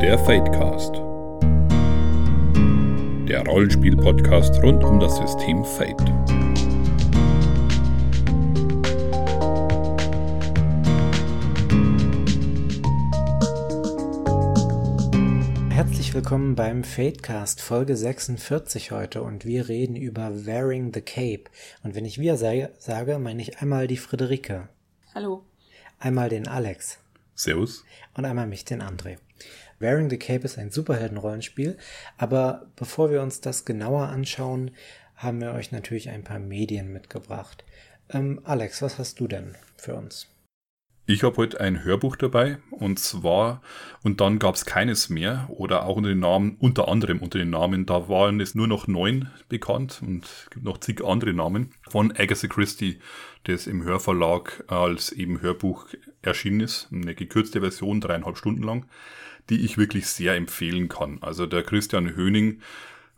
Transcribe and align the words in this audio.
Der 0.00 0.18
Fadecast. 0.18 0.94
Der 3.28 3.44
Rollenspiel-Podcast 3.46 4.62
rund 4.62 4.82
um 4.82 4.98
das 4.98 5.18
System 5.18 5.62
Fate. 5.62 6.00
Herzlich 15.70 16.14
willkommen 16.14 16.54
beim 16.54 16.82
Fadecast 16.82 17.60
Folge 17.60 17.94
46 17.94 18.92
heute 18.92 19.22
und 19.22 19.44
wir 19.44 19.68
reden 19.68 19.96
über 19.96 20.46
Wearing 20.46 20.94
the 20.94 21.02
Cape. 21.02 21.50
Und 21.82 21.94
wenn 21.94 22.06
ich 22.06 22.18
wir 22.18 22.38
sage, 22.38 23.18
meine 23.18 23.42
ich 23.42 23.58
einmal 23.58 23.86
die 23.86 23.98
Friederike. 23.98 24.70
Hallo. 25.14 25.44
Einmal 25.98 26.30
den 26.30 26.48
Alex. 26.48 26.98
Servus. 27.34 27.84
Und 28.14 28.24
einmal 28.24 28.46
mich, 28.46 28.64
den 28.64 28.80
André. 28.80 29.18
Wearing 29.80 30.10
the 30.10 30.18
Cape 30.18 30.44
ist 30.44 30.58
ein 30.58 30.70
Superheldenrollenspiel, 30.70 31.78
aber 32.18 32.66
bevor 32.76 33.10
wir 33.10 33.22
uns 33.22 33.40
das 33.40 33.64
genauer 33.64 34.08
anschauen, 34.08 34.72
haben 35.16 35.40
wir 35.40 35.52
euch 35.52 35.72
natürlich 35.72 36.10
ein 36.10 36.22
paar 36.22 36.38
Medien 36.38 36.92
mitgebracht. 36.92 37.64
Ähm, 38.10 38.40
Alex, 38.44 38.82
was 38.82 38.98
hast 38.98 39.18
du 39.20 39.26
denn 39.26 39.56
für 39.76 39.94
uns? 39.94 40.28
Ich 41.06 41.22
habe 41.24 41.38
heute 41.38 41.60
ein 41.60 41.82
Hörbuch 41.82 42.16
dabei 42.16 42.58
und 42.70 42.98
zwar, 42.98 43.62
und 44.02 44.20
dann 44.20 44.38
gab 44.38 44.54
es 44.54 44.66
keines 44.66 45.08
mehr 45.08 45.46
oder 45.48 45.86
auch 45.86 45.96
unter 45.96 46.10
den 46.10 46.20
Namen, 46.20 46.56
unter 46.60 46.88
anderem 46.88 47.20
unter 47.20 47.38
den 47.38 47.50
Namen, 47.50 47.86
da 47.86 48.06
waren 48.10 48.38
es 48.38 48.54
nur 48.54 48.66
noch 48.66 48.86
neun 48.86 49.30
bekannt 49.48 50.02
und 50.06 50.26
es 50.26 50.50
gibt 50.50 50.64
noch 50.64 50.78
zig 50.78 51.02
andere 51.02 51.32
Namen 51.32 51.70
von 51.88 52.12
Agatha 52.12 52.48
Christie, 52.48 52.98
das 53.44 53.66
im 53.66 53.82
Hörverlag 53.82 54.62
als 54.68 55.10
eben 55.10 55.40
Hörbuch 55.40 55.86
erschienen 56.20 56.60
ist, 56.60 56.88
eine 56.92 57.14
gekürzte 57.14 57.60
Version, 57.60 58.02
dreieinhalb 58.02 58.36
Stunden 58.36 58.62
lang 58.62 58.86
die 59.50 59.64
ich 59.64 59.76
wirklich 59.76 60.06
sehr 60.06 60.34
empfehlen 60.36 60.88
kann. 60.88 61.18
Also 61.20 61.46
der 61.46 61.62
Christian 61.62 62.16
Höning 62.16 62.60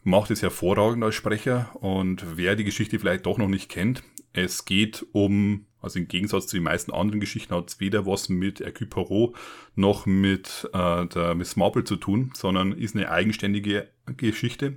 macht 0.03 0.31
es 0.31 0.43
hervorragend 0.43 1.05
als 1.05 1.15
Sprecher 1.15 1.71
und 1.75 2.25
wer 2.37 2.57
die 2.57 2.65
Geschichte 2.65 2.99
vielleicht 2.99 3.27
doch 3.27 3.39
noch 3.39 3.49
nicht 3.49 3.69
kennt, 3.69 4.03
es 4.33 4.65
geht 4.65 5.07
um, 5.13 5.67
also 5.81 5.99
im 5.99 6.09
Gegensatz 6.09 6.47
zu 6.47 6.57
den 6.57 6.65
meisten 6.65 6.93
anderen 6.93 7.21
Geschichten 7.21 7.55
hat 7.55 7.69
es 7.69 7.81
weder 7.81 8.07
was 8.07 8.29
mit 8.29 8.61
Hercule 8.61 8.89
Poirot 8.89 9.37
noch 9.75 10.07
mit 10.07 10.69
äh, 10.73 11.07
der 11.07 11.35
Miss 11.35 11.57
Marple 11.57 11.85
zu 11.85 11.97
tun, 11.97 12.33
sondern 12.35 12.73
ist 12.73 12.97
eine 12.97 13.11
eigenständige 13.11 13.89
Geschichte. 14.17 14.77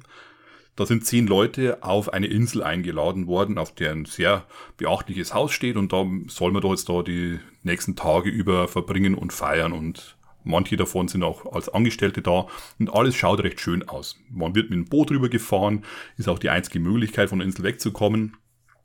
Da 0.75 0.85
sind 0.85 1.05
zehn 1.05 1.25
Leute 1.25 1.83
auf 1.83 2.11
eine 2.11 2.27
Insel 2.27 2.61
eingeladen 2.61 3.27
worden, 3.27 3.57
auf 3.57 3.73
der 3.73 3.91
ein 3.91 4.03
sehr 4.03 4.45
beachtliches 4.75 5.33
Haus 5.33 5.53
steht 5.53 5.77
und 5.77 5.93
da 5.93 6.05
soll 6.27 6.51
man 6.51 6.61
doch 6.61 6.71
jetzt 6.71 6.89
da 6.89 7.01
die 7.01 7.39
nächsten 7.63 7.95
Tage 7.95 8.29
über 8.29 8.67
verbringen 8.67 9.15
und 9.15 9.31
feiern 9.31 9.71
und 9.71 10.17
Manche 10.45 10.77
davon 10.77 11.07
sind 11.07 11.23
auch 11.23 11.51
als 11.53 11.69
Angestellte 11.69 12.21
da 12.21 12.47
und 12.79 12.93
alles 12.93 13.15
schaut 13.15 13.43
recht 13.43 13.59
schön 13.59 13.87
aus. 13.89 14.17
Man 14.29 14.55
wird 14.55 14.69
mit 14.69 14.77
dem 14.77 14.85
Boot 14.85 15.09
rüber 15.11 15.27
gefahren, 15.27 15.83
ist 16.17 16.29
auch 16.29 16.39
die 16.39 16.51
einzige 16.51 16.79
Möglichkeit 16.79 17.29
von 17.29 17.39
der 17.39 17.47
Insel 17.47 17.63
wegzukommen. 17.63 18.37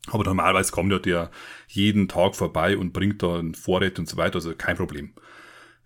Aber 0.08 0.24
normalerweise 0.24 0.72
kommt 0.72 0.90
ja 0.90 0.98
der 0.98 1.30
jeden 1.68 2.08
Tag 2.08 2.34
vorbei 2.34 2.78
und 2.78 2.94
bringt 2.94 3.22
da 3.22 3.42
Vorräte 3.52 4.00
und 4.00 4.08
so 4.08 4.16
weiter, 4.16 4.36
also 4.36 4.54
kein 4.54 4.76
Problem. 4.76 5.12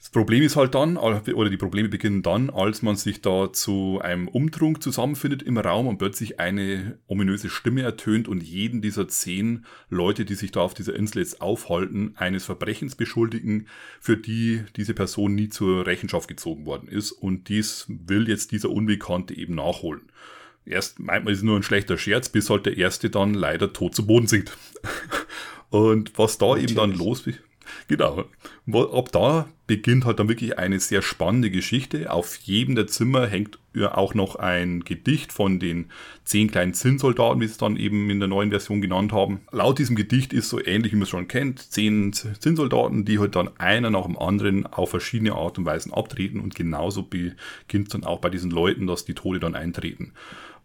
Das 0.04 0.10
Problem 0.10 0.42
ist 0.42 0.54
halt 0.54 0.74
dann, 0.74 0.98
oder 0.98 1.48
die 1.48 1.56
Probleme 1.56 1.88
beginnen 1.88 2.22
dann, 2.22 2.50
als 2.50 2.82
man 2.82 2.94
sich 2.94 3.22
da 3.22 3.50
zu 3.54 4.00
einem 4.02 4.28
Umtrunk 4.28 4.82
zusammenfindet 4.82 5.42
im 5.42 5.56
Raum 5.56 5.86
und 5.86 5.96
plötzlich 5.96 6.38
eine 6.38 6.98
ominöse 7.06 7.48
Stimme 7.48 7.80
ertönt 7.80 8.28
und 8.28 8.42
jeden 8.42 8.82
dieser 8.82 9.08
zehn 9.08 9.64
Leute, 9.88 10.26
die 10.26 10.34
sich 10.34 10.52
da 10.52 10.60
auf 10.60 10.74
dieser 10.74 10.94
Insel 10.94 11.20
jetzt 11.20 11.40
aufhalten, 11.40 12.12
eines 12.16 12.44
Verbrechens 12.44 12.96
beschuldigen, 12.96 13.66
für 13.98 14.18
die 14.18 14.64
diese 14.76 14.92
Person 14.92 15.34
nie 15.34 15.48
zur 15.48 15.86
Rechenschaft 15.86 16.28
gezogen 16.28 16.66
worden 16.66 16.86
ist. 16.86 17.10
Und 17.10 17.48
dies 17.48 17.86
will 17.88 18.28
jetzt 18.28 18.52
dieser 18.52 18.68
Unbekannte 18.68 19.34
eben 19.34 19.54
nachholen. 19.54 20.02
Erst 20.66 20.98
meint 20.98 21.24
man, 21.24 21.32
es 21.32 21.38
ist 21.38 21.44
nur 21.44 21.56
ein 21.56 21.62
schlechter 21.62 21.96
Scherz, 21.96 22.28
bis 22.28 22.50
halt 22.50 22.66
der 22.66 22.76
Erste 22.76 23.08
dann 23.08 23.32
leider 23.32 23.72
tot 23.72 23.94
zu 23.94 24.06
Boden 24.06 24.26
sinkt. 24.26 24.54
und 25.70 26.12
was 26.18 26.36
da 26.36 26.48
Natürlich. 26.48 26.72
eben 26.72 26.76
dann 26.76 26.92
los 26.92 27.26
ist, 27.26 27.40
Genau. 27.88 28.24
Ab 28.72 29.12
da 29.12 29.48
beginnt 29.66 30.04
halt 30.04 30.18
dann 30.18 30.28
wirklich 30.28 30.58
eine 30.58 30.78
sehr 30.78 31.00
spannende 31.02 31.50
Geschichte. 31.50 32.12
Auf 32.12 32.36
jedem 32.36 32.74
der 32.74 32.86
Zimmer 32.86 33.26
hängt 33.26 33.58
ja 33.74 33.96
auch 33.96 34.14
noch 34.14 34.36
ein 34.36 34.80
Gedicht 34.84 35.32
von 35.32 35.58
den 35.58 35.86
zehn 36.24 36.50
kleinen 36.50 36.74
Zinnsoldaten, 36.74 37.40
wie 37.40 37.46
sie 37.46 37.52
es 37.52 37.58
dann 37.58 37.76
eben 37.76 38.10
in 38.10 38.18
der 38.20 38.28
neuen 38.28 38.50
Version 38.50 38.80
genannt 38.80 39.12
haben. 39.12 39.40
Laut 39.52 39.78
diesem 39.78 39.96
Gedicht 39.96 40.32
ist 40.32 40.48
so 40.48 40.62
ähnlich, 40.62 40.92
wie 40.92 40.96
man 40.96 41.04
es 41.04 41.08
schon 41.08 41.28
kennt, 41.28 41.60
zehn 41.60 42.12
Zinnsoldaten, 42.12 43.04
die 43.04 43.18
halt 43.18 43.36
dann 43.36 43.50
einer 43.58 43.90
nach 43.90 44.04
dem 44.04 44.18
anderen 44.18 44.66
auf 44.66 44.90
verschiedene 44.90 45.32
Art 45.32 45.58
und 45.58 45.64
Weisen 45.64 45.92
abtreten 45.92 46.40
und 46.40 46.54
genauso 46.54 47.02
beginnt 47.02 47.88
es 47.88 47.88
dann 47.88 48.04
auch 48.04 48.20
bei 48.20 48.30
diesen 48.30 48.50
Leuten, 48.50 48.86
dass 48.86 49.04
die 49.04 49.14
Tode 49.14 49.40
dann 49.40 49.54
eintreten. 49.54 50.12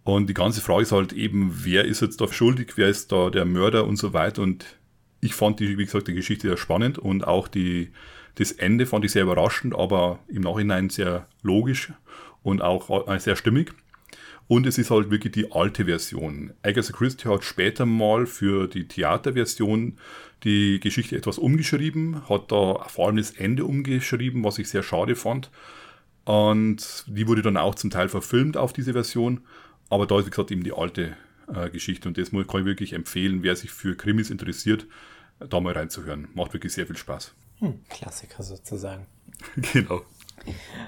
Und 0.03 0.27
die 0.27 0.33
ganze 0.33 0.61
Frage 0.61 0.83
ist 0.83 0.91
halt 0.91 1.13
eben, 1.13 1.51
wer 1.63 1.85
ist 1.85 2.01
jetzt 2.01 2.19
da 2.21 2.27
schuldig, 2.27 2.73
wer 2.75 2.87
ist 2.87 3.11
da 3.11 3.29
der 3.29 3.45
Mörder 3.45 3.85
und 3.85 3.97
so 3.97 4.13
weiter. 4.13 4.41
Und 4.41 4.65
ich 5.21 5.33
fand 5.33 5.59
die, 5.59 5.77
wie 5.77 5.85
gesagt, 5.85 6.07
die 6.07 6.13
Geschichte 6.13 6.47
sehr 6.47 6.57
spannend 6.57 6.97
und 6.97 7.27
auch 7.27 7.47
die, 7.47 7.91
das 8.35 8.51
Ende 8.51 8.85
fand 8.85 9.05
ich 9.05 9.11
sehr 9.11 9.23
überraschend, 9.23 9.75
aber 9.75 10.19
im 10.27 10.43
Nachhinein 10.43 10.89
sehr 10.89 11.27
logisch 11.41 11.91
und 12.43 12.61
auch 12.61 13.07
äh, 13.07 13.19
sehr 13.19 13.35
stimmig. 13.35 13.73
Und 14.47 14.65
es 14.65 14.79
ist 14.79 14.89
halt 14.89 15.11
wirklich 15.11 15.33
die 15.33 15.51
alte 15.51 15.85
Version. 15.85 16.53
Agatha 16.63 16.91
Christie 16.91 17.29
hat 17.29 17.43
später 17.43 17.85
mal 17.85 18.25
für 18.25 18.67
die 18.67 18.87
Theaterversion 18.87 19.97
die 20.43 20.79
Geschichte 20.79 21.15
etwas 21.15 21.37
umgeschrieben, 21.37 22.27
hat 22.27 22.51
da 22.51 22.83
vor 22.87 23.07
allem 23.07 23.17
das 23.17 23.31
Ende 23.31 23.65
umgeschrieben, 23.65 24.43
was 24.43 24.57
ich 24.57 24.67
sehr 24.69 24.81
schade 24.81 25.15
fand. 25.15 25.51
Und 26.25 27.05
die 27.07 27.27
wurde 27.27 27.43
dann 27.43 27.57
auch 27.57 27.75
zum 27.75 27.91
Teil 27.91 28.09
verfilmt 28.09 28.57
auf 28.57 28.73
diese 28.73 28.93
Version. 28.93 29.41
Aber 29.89 30.07
da 30.07 30.17
ist, 30.17 30.25
wie 30.25 30.31
gesagt, 30.31 30.51
eben 30.51 30.63
die 30.63 30.73
alte 30.73 31.15
äh, 31.53 31.69
Geschichte. 31.69 32.07
Und 32.07 32.17
das 32.17 32.31
kann 32.31 32.61
ich 32.61 32.65
wirklich 32.65 32.93
empfehlen, 32.93 33.43
wer 33.43 33.55
sich 33.55 33.71
für 33.71 33.95
Krimis 33.95 34.29
interessiert, 34.29 34.87
da 35.39 35.59
mal 35.59 35.73
reinzuhören. 35.73 36.29
Macht 36.33 36.53
wirklich 36.53 36.73
sehr 36.73 36.85
viel 36.87 36.97
Spaß. 36.97 37.33
Hm, 37.59 37.83
Klassiker 37.89 38.43
sozusagen. 38.43 39.05
genau. 39.73 40.01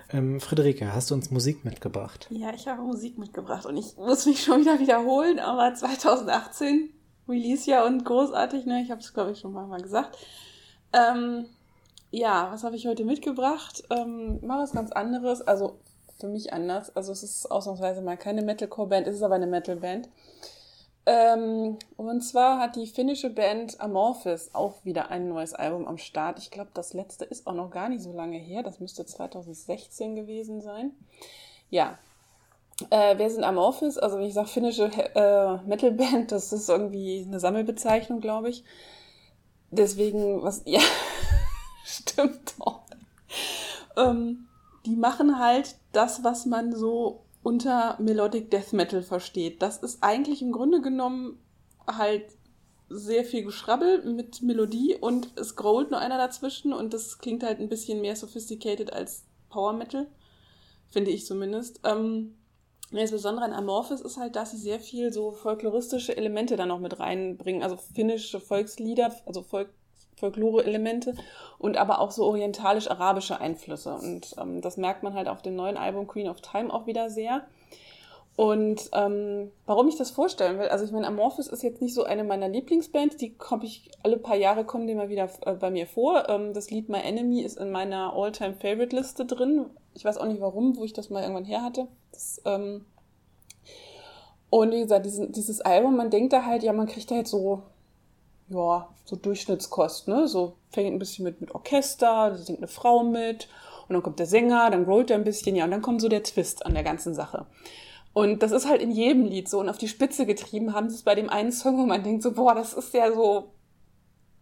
Ähm, 0.10 0.40
Friederike, 0.40 0.94
hast 0.94 1.12
du 1.12 1.16
uns 1.16 1.32
Musik 1.32 1.66
mitgebracht? 1.66 2.28
Ja, 2.30 2.54
ich 2.54 2.68
habe 2.68 2.82
Musik 2.82 3.18
mitgebracht 3.18 3.66
und 3.66 3.78
ich 3.78 3.98
muss 3.98 4.26
mich 4.26 4.44
schon 4.44 4.62
wieder 4.62 4.80
wiederholen, 4.80 5.40
aber 5.40 5.74
2018 5.74 6.90
Release 7.28 7.70
ja 7.70 7.86
und 7.86 8.04
großartig, 8.04 8.66
ne? 8.66 8.82
Ich 8.82 8.92
habe 8.92 9.02
es, 9.02 9.14
glaube 9.14 9.32
ich, 9.32 9.40
schon 9.40 9.54
mal 9.54 9.82
gesagt. 9.82 10.18
Ähm, 10.94 11.46
ja, 12.10 12.50
was 12.52 12.64
habe 12.64 12.76
ich 12.76 12.88
heute 12.88 13.06
mitgebracht? 13.06 13.84
Ähm, 13.90 14.40
mal 14.46 14.62
was 14.62 14.74
ganz 14.74 14.92
anderes, 14.92 15.42
also 15.42 15.80
für 16.20 16.28
mich 16.28 16.54
anders. 16.54 16.96
Also 16.96 17.12
es 17.12 17.24
ist 17.24 17.50
ausnahmsweise 17.50 18.02
mal 18.02 18.18
keine 18.18 18.42
Metalcore-Band, 18.42 19.08
es 19.08 19.16
ist 19.16 19.24
aber 19.24 19.36
eine 19.36 19.48
Metal-Band. 19.48 20.10
Ähm, 21.06 21.80
und 21.98 22.22
zwar 22.22 22.60
hat 22.60 22.76
die 22.76 22.86
finnische 22.86 23.32
Band 23.32 23.82
Amorphis 23.82 24.52
auch 24.54 24.86
wieder 24.86 25.10
ein 25.10 25.30
neues 25.30 25.54
Album 25.54 25.88
am 25.88 25.98
Start. 25.98 26.38
Ich 26.38 26.52
glaube, 26.52 26.70
das 26.74 26.94
letzte 26.94 27.26
ist 27.26 27.48
auch 27.48 27.54
noch 27.54 27.72
gar 27.72 27.90
nicht 27.90 28.04
so 28.04 28.14
lange 28.14 28.38
her. 28.38 28.62
Das 28.62 28.80
müsste 28.80 29.06
2016 29.06 30.16
gewesen 30.16 30.62
sein. 30.62 30.92
Ja. 31.70 31.98
Äh, 32.90 33.18
wer 33.18 33.30
sind 33.30 33.44
Amorphis? 33.44 33.98
Also, 33.98 34.20
wie 34.20 34.26
ich 34.28 34.34
sage, 34.34 34.48
finnische 34.48 34.92
äh, 35.16 35.58
Metalband, 35.68 36.32
das 36.32 36.54
ist 36.54 36.70
irgendwie 36.70 37.26
eine 37.28 37.40
Sammelbezeichnung, 37.40 38.22
glaube 38.22 38.50
ich. 38.50 38.64
Deswegen, 39.72 40.44
was, 40.44 40.62
ja, 40.66 40.82
stimmt 41.84 42.54
doch. 42.60 42.82
Ähm, 43.98 44.48
die 44.86 44.96
machen 44.96 45.40
halt 45.40 45.76
das, 45.92 46.24
was 46.24 46.46
man 46.46 46.76
so 46.76 47.24
unter 47.44 47.98
Melodic 48.00 48.52
Death 48.52 48.74
Metal 48.74 49.02
versteht. 49.02 49.62
Das 49.62 49.78
ist 49.78 50.04
eigentlich 50.04 50.42
im 50.42 50.52
Grunde 50.52 50.82
genommen 50.82 51.40
halt 51.88 52.26
sehr 52.90 53.24
viel 53.24 53.44
Geschrabbel 53.44 54.04
mit 54.04 54.42
Melodie 54.42 54.98
und 55.00 55.30
es 55.38 55.56
growlt 55.56 55.92
nur 55.92 56.00
einer 56.00 56.18
dazwischen 56.18 56.74
und 56.74 56.94
das 56.94 57.20
klingt 57.20 57.44
halt 57.44 57.60
ein 57.60 57.70
bisschen 57.70 58.02
mehr 58.02 58.16
sophisticated 58.16 58.92
als 58.92 59.26
Power 59.50 59.74
Metal, 59.74 60.08
finde 60.90 61.12
ich 61.12 61.26
zumindest. 61.26 61.80
Ähm, 61.86 62.36
das 62.92 63.12
Besondere 63.12 63.46
an 63.46 63.54
Amorphis 63.54 64.02
ist 64.02 64.18
halt, 64.18 64.36
dass 64.36 64.52
sie 64.52 64.58
sehr 64.58 64.82
viel 64.82 65.14
so 65.14 65.32
folkloristische 65.32 66.16
Elemente 66.18 66.58
da 66.58 66.66
noch 66.66 66.80
mit 66.80 67.00
reinbringen, 67.00 67.64
also 67.64 67.78
finnische 67.78 68.42
Volkslieder, 68.42 69.16
also 69.26 69.42
Volk 69.42 69.70
Folklore-Elemente 70.22 71.16
und 71.58 71.76
aber 71.78 72.00
auch 72.00 72.12
so 72.12 72.26
orientalisch-arabische 72.26 73.42
Einflüsse. 73.42 73.96
Und 73.96 74.36
ähm, 74.40 74.62
das 74.62 74.78
merkt 74.78 75.04
man 75.04 75.14
halt 75.14 75.28
auf 75.28 75.42
dem 75.42 75.56
neuen 75.56 75.78
Album 75.78 76.08
Queen 76.08 76.30
of 76.30 76.40
Time 76.40 76.74
auch 76.74 76.88
wieder 76.88 77.10
sehr. 77.10 77.46
Und 78.38 78.90
ähm, 78.94 79.52
warum 79.66 79.90
ich 79.90 79.98
das 79.98 80.10
vorstellen 80.10 80.58
will, 80.58 80.70
also 80.70 80.86
ich 80.86 80.92
meine, 80.92 81.06
Amorphis 81.06 81.48
ist 81.48 81.64
jetzt 81.64 81.82
nicht 81.82 81.94
so 81.94 82.06
eine 82.06 82.24
meiner 82.24 82.48
Lieblingsbands, 82.48 83.18
die 83.18 83.34
komme 83.34 83.66
ich 83.66 83.92
alle 84.04 84.18
paar 84.18 84.38
Jahre 84.38 84.64
kommen 84.64 84.88
die 84.88 84.96
mal 84.96 85.10
wieder 85.10 85.30
äh, 85.46 85.54
bei 85.54 85.70
mir 85.70 85.86
vor. 85.86 86.30
Ähm, 86.30 86.54
das 86.54 86.72
Lied 86.72 86.88
My 86.88 87.00
Enemy 87.00 87.42
ist 87.42 87.58
in 87.58 87.72
meiner 87.72 88.14
All-Time 88.14 88.54
Favorite 88.54 88.96
Liste 88.96 89.26
drin. 89.26 89.66
Ich 89.94 90.06
weiß 90.06 90.18
auch 90.18 90.28
nicht 90.28 90.40
warum, 90.40 90.78
wo 90.78 90.86
ich 90.86 90.94
das 90.94 91.10
mal 91.10 91.22
irgendwann 91.22 91.46
her 91.46 91.62
hatte. 91.62 91.88
Das, 92.12 92.42
ähm 92.46 92.86
und 94.50 94.72
wie 94.72 94.82
gesagt, 94.82 95.06
diesen, 95.06 95.32
dieses 95.32 95.62
Album, 95.62 95.96
man 95.96 96.10
denkt 96.10 96.34
da 96.34 96.46
halt, 96.46 96.62
ja, 96.62 96.74
man 96.74 96.86
kriegt 96.86 97.10
da 97.10 97.16
jetzt 97.16 97.32
so 97.32 97.64
ja, 98.52 98.90
so 99.06 99.16
Durchschnittskost, 99.16 100.08
ne? 100.08 100.28
So 100.28 100.58
fängt 100.72 100.94
ein 100.94 101.00
bisschen 101.00 101.26
mit, 101.26 101.42
mit 101.42 101.54
Orchester, 101.54 102.32
da 102.32 102.38
singt 102.38 102.60
eine 102.60 102.68
Frau 102.68 103.04
mit 103.04 103.48
und 103.88 103.94
dann 103.94 104.04
kommt 104.04 104.20
der 104.20 104.26
Sänger, 104.26 104.70
dann 104.70 104.86
rollt 104.86 105.10
er 105.10 105.18
ein 105.18 105.24
bisschen, 105.24 105.56
ja, 105.56 105.66
und 105.66 105.72
dann 105.72 105.82
kommt 105.82 106.02
so 106.02 106.10
der 106.10 106.24
Twist 106.24 106.66
an 106.66 106.74
der 106.74 106.84
ganzen 106.84 107.14
Sache. 107.14 107.46
Und 108.14 108.44
das 108.44 108.52
ist 108.52 108.68
halt 108.68 108.82
in 108.82 108.92
jedem 108.92 109.26
Lied 109.26 109.50
so 109.50 109.60
und 109.60 109.70
auf 109.70 109.78
die 109.78 109.88
Spitze 109.88 110.26
getrieben 110.26 110.74
haben 110.74 110.90
sie 110.90 110.96
es 110.96 111.04
bei 111.04 111.16
dem 111.16 111.30
einen 111.30 111.52
Song, 111.52 111.78
wo 111.78 111.86
man 111.86 112.04
denkt 112.04 112.24
so, 112.24 112.34
boah, 112.34 112.54
das 112.56 112.74
ist 112.74 112.94
ja 112.94 113.12
so 113.14 113.54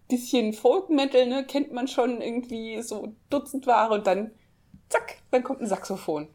bisschen 0.09 0.53
Folk 0.53 0.89
Metal, 0.89 1.27
ne, 1.27 1.45
kennt 1.45 1.71
man 1.71 1.88
schon 1.88 2.19
irgendwie 2.19 2.81
so 2.81 3.13
Dutzend 3.29 3.67
Ware 3.67 3.94
und 3.94 4.07
dann 4.07 4.31
zack, 4.89 5.17
dann 5.31 5.44
kommt 5.44 5.61
ein 5.61 5.67
Saxophon. 5.67 6.27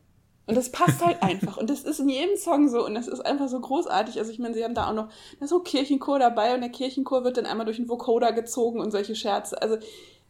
Und 0.46 0.56
das 0.56 0.70
passt 0.70 1.05
halt 1.05 1.23
einfach. 1.23 1.56
Und 1.56 1.70
das 1.70 1.85
ist 1.85 2.00
in 2.00 2.08
jedem 2.08 2.37
Song 2.37 2.69
so. 2.69 2.85
Und 2.85 2.94
das 2.94 3.08
ist 3.08 3.20
einfach 3.20 3.49
so 3.49 3.61
großartig. 3.61 4.19
Also 4.19 4.31
ich 4.31 4.38
meine, 4.38 4.55
sie 4.55 4.62
haben 4.62 4.75
da 4.75 4.91
auch 4.91 4.94
noch, 4.94 5.08
da 5.41 5.46
so 5.46 5.61
Kirchenchor 5.61 6.19
dabei 6.19 6.55
und 6.55 6.61
der 6.61 6.70
Kirchenchor 6.70 7.25
wird 7.25 7.38
dann 7.38 7.46
einmal 7.46 7.64
durch 7.64 7.79
den 7.79 7.88
Vocoder 7.88 8.32
gezogen 8.32 8.81
und 8.81 8.91
solche 8.91 9.17
Scherze. 9.17 9.61
Also 9.61 9.79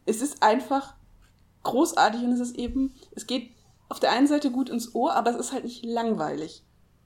es 0.05 0.21
ist 0.21 0.41
einfach 0.41 0.93
großartig 1.63 2.23
und 2.23 2.31
es 2.31 2.39
ist 2.39 2.55
eben, 2.55 2.95
es 3.11 3.27
geht 3.27 3.51
auf 3.89 3.99
der 3.99 4.11
einen 4.11 4.27
Seite 4.27 4.51
gut 4.51 4.69
ins 4.69 4.95
Ohr, 4.95 5.13
aber 5.13 5.31
es 5.31 5.37
ist 5.37 5.51
halt 5.51 5.65
nicht 5.65 5.83
langweilig. 5.83 6.63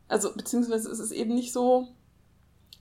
Also, 0.08 0.34
beziehungsweise 0.34 0.90
es 0.90 1.00
ist 1.00 1.12
eben 1.12 1.34
nicht 1.36 1.54
so, 1.54 1.88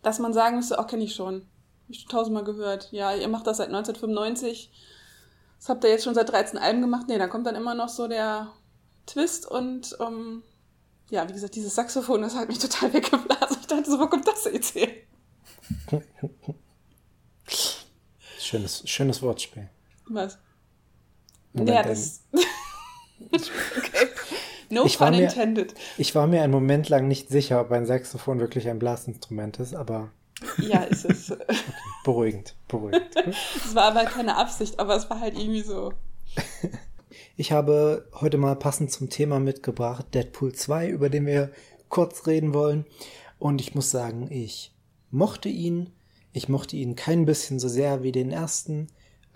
dass 0.03 0.19
man 0.19 0.33
sagen 0.33 0.57
müsste, 0.57 0.77
oh, 0.79 0.85
kenne 0.85 1.05
ich 1.05 1.15
schon. 1.15 1.43
Hab 1.43 1.91
ich 1.91 2.01
schon 2.01 2.11
tausendmal 2.11 2.45
gehört. 2.45 2.91
Ja, 2.93 3.15
ihr 3.15 3.29
macht 3.29 3.47
das 3.47 3.59
seit 3.59 3.69
1995. 3.69 4.71
Das 5.59 5.69
habt 5.69 5.85
ihr 5.85 5.91
jetzt 5.91 6.05
schon 6.05 6.15
seit 6.15 6.31
13 6.31 6.59
Alben 6.59 6.81
gemacht. 6.81 7.07
Nee, 7.09 7.19
da 7.19 7.27
kommt 7.27 7.47
dann 7.47 7.57
immer 7.57 7.75
noch 7.75 7.89
so 7.89 8.09
der 8.09 8.49
Twist 9.08 9.46
und 9.46 9.96
ähm, 10.00 10.43
ja, 11.10 11.28
wie 11.28 11.32
gesagt, 11.32 11.55
dieses 11.56 11.75
Saxophon, 11.75 12.22
das 12.22 12.34
hat 12.34 12.49
mich 12.49 12.58
total 12.58 12.93
weggeblasen. 12.93 13.56
Ich 13.60 13.66
dachte 13.66 13.90
so, 13.90 13.99
wo 13.99 14.06
kommt 14.06 14.26
das 14.28 14.44
jetzt 14.44 14.75
her? 14.75 14.88
Schönes, 18.38 18.82
schönes 18.87 19.22
Wortspiel. 19.22 19.69
Was? 20.06 20.38
ja, 21.55 21.82
das. 21.82 22.22
okay. 23.32 24.08
No 24.70 24.84
ich 24.84 24.99
fun 24.99 25.14
intended. 25.14 25.72
Mir, 25.72 25.81
ich 25.96 26.14
war 26.14 26.26
mir 26.26 26.43
einen 26.43 26.52
Moment 26.52 26.88
lang 26.88 27.08
nicht 27.08 27.31
sicher, 27.31 27.60
ob 27.60 27.72
ein 27.72 27.87
Saxophon 27.87 28.38
wirklich 28.38 28.69
ein 28.69 28.78
Blasinstrument 28.78 29.58
ist, 29.60 29.75
aber. 29.75 30.10
Ja, 30.58 30.82
ist 30.82 31.05
es. 31.06 31.31
okay, 31.32 31.56
beruhigend, 32.05 32.55
beruhigend. 32.69 33.08
Es 33.16 33.75
war 33.75 33.84
aber 33.84 34.05
keine 34.05 34.37
Absicht, 34.37 34.78
aber 34.78 34.94
es 34.96 35.08
war 35.08 35.20
halt 35.20 35.38
irgendwie 35.38 35.62
so. 35.62 35.93
Ich 37.37 37.52
habe 37.52 38.08
heute 38.14 38.38
mal 38.38 38.56
passend 38.56 38.93
zum 38.93 39.10
Thema 39.10 39.40
mitgebracht 39.40 40.06
Deadpool 40.14 40.52
2, 40.52 40.88
über 40.88 41.08
den 41.08 41.26
wir 41.26 41.50
kurz 41.88 42.26
reden 42.26 42.55
wollen. 42.55 42.84
Und 43.38 43.60
ich 43.60 43.75
muss 43.75 43.90
sagen, 43.90 44.31
ich 44.31 44.72
mochte 45.10 45.49
ihn. 45.49 45.90
Ich 46.32 46.49
mochte 46.49 46.76
ihn 46.76 46.94
kein 46.96 47.25
bisschen 47.25 47.58
so 47.58 47.69
sehr 47.69 48.02
wie 48.02 48.12
den 48.12 48.31
ersten, 48.31 48.88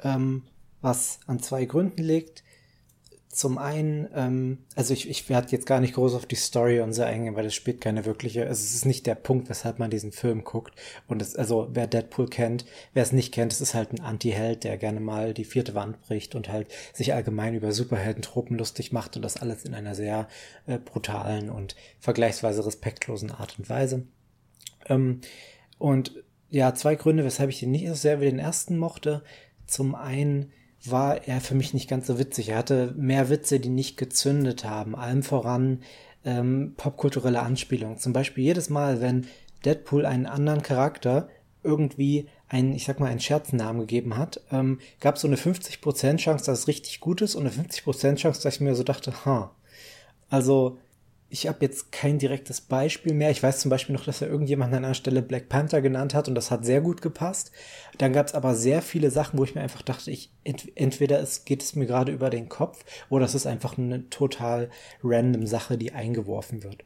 ähm, 0.03 0.45
was 0.81 1.21
an 1.27 1.41
zwei 1.41 1.65
Gründen 1.65 2.03
liegt. 2.03 2.45
Zum 3.33 3.57
einen, 3.57 4.11
ähm, 4.15 4.59
also 4.77 4.93
ich, 4.93 5.09
ich 5.09 5.27
werde 5.31 5.53
jetzt 5.53 5.65
gar 5.65 5.81
nicht 5.81 5.95
groß 5.95 6.15
auf 6.15 6.27
die 6.27 6.37
Story 6.37 6.81
und 6.81 6.93
so 6.93 7.03
eingehen, 7.03 7.35
weil 7.35 7.45
das 7.45 7.55
spielt 7.55 7.81
keine 7.81 8.05
wirkliche, 8.05 8.43
also 8.43 8.63
es 8.63 8.75
ist 8.75 8.85
nicht 8.85 9.07
der 9.07 9.15
Punkt, 9.15 9.49
weshalb 9.49 9.79
man 9.79 9.91
diesen 9.91 10.13
Film 10.13 10.45
guckt. 10.45 10.75
Und 11.09 11.23
es, 11.23 11.35
also 11.35 11.71
wer 11.73 11.87
Deadpool 11.87 12.29
kennt, 12.29 12.67
wer 12.93 13.03
es 13.03 13.13
nicht 13.13 13.33
kennt, 13.33 13.51
es 13.55 13.63
ist 13.63 13.73
halt 13.73 13.91
ein 13.95 14.03
Anti-Held, 14.03 14.65
der 14.65 14.77
gerne 14.77 15.01
mal 15.01 15.33
die 15.33 15.47
vierte 15.47 15.75
Wand 15.75 15.99
bricht 16.03 16.35
und 16.35 16.51
halt 16.51 16.69
sich 16.93 17.15
allgemein 17.15 17.55
über 17.55 17.73
Superheldentropen 17.73 18.59
lustig 18.59 18.93
macht 18.93 19.17
und 19.17 19.23
das 19.23 19.39
alles 19.39 19.65
in 19.65 19.73
einer 19.73 19.95
sehr 19.95 20.29
äh, 20.67 20.77
brutalen 20.79 21.49
und 21.49 21.75
vergleichsweise 22.01 22.67
respektlosen 22.67 23.31
Art 23.31 23.59
und 23.59 23.71
Weise. 23.71 24.07
Ähm, 24.87 25.23
und 25.79 26.23
ja, 26.51 26.75
zwei 26.75 26.97
Gründe, 26.97 27.25
weshalb 27.25 27.49
ich 27.49 27.61
den 27.61 27.71
nicht 27.71 27.89
so 27.89 27.95
sehr 27.95 28.21
wie 28.21 28.27
den 28.27 28.39
ersten 28.39 28.77
mochte. 28.77 29.23
Zum 29.67 29.95
einen, 29.95 30.53
war 30.85 31.29
er 31.29 31.41
für 31.41 31.55
mich 31.55 31.75
nicht 31.75 31.89
ganz 31.89 32.07
so 32.07 32.19
witzig. 32.19 32.51
Er 32.51 32.59
hatte 32.59 32.95
mehr 32.97 33.29
Witze, 33.29 33.61
die 33.61 33.69
nicht 33.69 33.97
gezündet 33.97 34.65
haben. 34.65 34.95
Allem 34.97 35.23
voran 35.23 35.81
ähm, 36.25 36.75
popkulturelle 36.77 37.41
Anspielungen. 37.41 37.99
Zum 37.99 38.13
Beispiel 38.13 38.45
jedes 38.45 38.71
Mal, 38.71 39.01
wenn 39.01 39.27
Deadpool 39.65 40.07
einen 40.07 40.27
anderen 40.27 40.63
Charakter 40.63 41.29
irgendwie 41.63 42.29
einen, 42.49 42.73
ich 42.73 42.85
sag 42.85 43.01
mal, 43.01 43.11
einen 43.11 43.21
Scherznamen 43.21 43.81
gegeben 43.83 44.17
hat, 44.17 44.41
ähm, 44.51 44.81
gab 45.01 45.17
es 45.17 45.23
so 45.23 45.29
eine 45.29 45.37
50% 45.37 46.17
Chance, 46.17 46.45
dass 46.45 46.61
es 46.61 46.69
richtig 46.69 47.01
gut 47.01 47.23
ist 47.23 47.35
und 47.35 47.47
eine 47.47 47.55
50% 47.55 48.17
Chance, 48.17 48.43
dass 48.43 48.57
ich 48.57 48.61
mir 48.61 48.75
so 48.75 48.83
dachte, 48.83 49.25
ha. 49.25 49.55
Also, 50.29 50.79
ich 51.33 51.49
habe 51.49 51.61
jetzt 51.63 51.93
kein 51.93 52.19
direktes 52.19 52.61
Beispiel 52.61 53.15
mehr. 53.15 53.31
Ich 53.31 53.43
weiß 53.43 53.61
zum 53.61 53.71
Beispiel 53.71 53.95
noch, 53.95 54.05
dass 54.05 54.21
er 54.21 54.29
irgendjemand 54.29 54.75
an 54.75 54.85
einer 54.85 54.93
Stelle 54.93 55.23
Black 55.23 55.49
Panther 55.49 55.81
genannt 55.81 56.13
hat 56.13 56.29
und 56.29 56.35
das 56.35 56.51
hat 56.51 56.67
sehr 56.67 56.83
gut 56.83 57.01
gepasst. 57.01 57.53
Dann 57.97 58.13
gab 58.13 58.27
es 58.27 58.35
aber 58.35 58.55
sehr 58.55 58.83
viele 58.83 59.11
Sachen, 59.11 59.39
wo 59.39 59.45
ich 59.45 59.55
mir 59.55 59.63
einfach 59.63 59.81
dachte, 59.81 60.11
ich 60.11 60.31
ent 60.45 60.71
entweder 60.75 61.21
es 61.21 61.47
geht 61.47 61.63
es 61.63 61.75
mir 61.75 61.87
gerade 61.87 62.13
über 62.13 62.29
den 62.29 62.51
Kopf 62.51 62.85
oder 63.09 63.25
es 63.25 63.35
ist 63.35 63.47
einfach 63.47 63.79
eine 63.79 64.11
total 64.11 64.69
random 65.03 65.47
Sache, 65.47 65.79
die 65.79 65.93
eingeworfen 65.93 66.65
wird. 66.65 66.85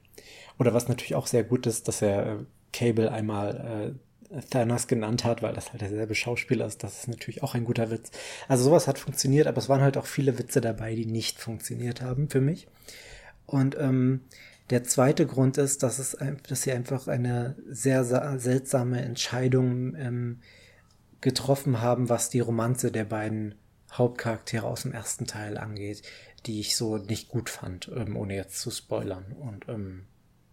Oder 0.60 0.72
was 0.72 0.86
natürlich 0.86 1.16
auch 1.16 1.26
sehr 1.26 1.42
gut 1.42 1.66
ist, 1.66 1.88
dass 1.88 2.00
er 2.00 2.26
äh, 2.26 2.36
Cable 2.72 3.10
einmal 3.10 3.96
äh, 4.30 4.40
Thanos 4.50 4.86
genannt 4.86 5.24
hat, 5.24 5.42
weil 5.42 5.54
das 5.54 5.72
halt 5.72 5.82
derselbe 5.82 6.14
Schauspieler 6.14 6.66
ist. 6.66 6.84
Das 6.84 7.00
ist 7.00 7.08
natürlich 7.08 7.42
auch 7.42 7.56
ein 7.56 7.64
guter 7.64 7.90
Witz. 7.90 8.12
Also 8.46 8.62
sowas 8.62 8.86
hat 8.86 9.00
funktioniert, 9.00 9.48
aber 9.48 9.58
es 9.58 9.68
waren 9.68 9.80
halt 9.80 9.96
auch 9.96 10.06
viele 10.06 10.38
Witze 10.38 10.60
dabei, 10.60 10.94
die 10.94 11.06
nicht 11.06 11.40
funktioniert 11.40 12.00
haben 12.00 12.30
für 12.30 12.40
mich. 12.40 12.68
Und 13.46 13.76
ähm, 13.78 14.22
der 14.70 14.84
zweite 14.84 15.26
Grund 15.26 15.58
ist, 15.58 15.82
dass, 15.82 15.98
es, 15.98 16.16
dass 16.48 16.62
sie 16.62 16.72
einfach 16.72 17.06
eine 17.06 17.56
sehr 17.68 18.04
seltsame 18.04 19.00
Entscheidung 19.00 19.94
ähm, 19.94 20.40
getroffen 21.20 21.80
haben, 21.80 22.08
was 22.08 22.30
die 22.30 22.40
Romanze 22.40 22.90
der 22.90 23.04
beiden 23.04 23.54
Hauptcharaktere 23.92 24.66
aus 24.66 24.82
dem 24.82 24.92
ersten 24.92 25.26
Teil 25.26 25.56
angeht, 25.56 26.02
die 26.46 26.60
ich 26.60 26.76
so 26.76 26.98
nicht 26.98 27.28
gut 27.28 27.48
fand, 27.48 27.90
ähm, 27.94 28.16
ohne 28.16 28.34
jetzt 28.34 28.60
zu 28.60 28.70
spoilern. 28.70 29.32
Und 29.32 29.68
ähm, 29.68 30.06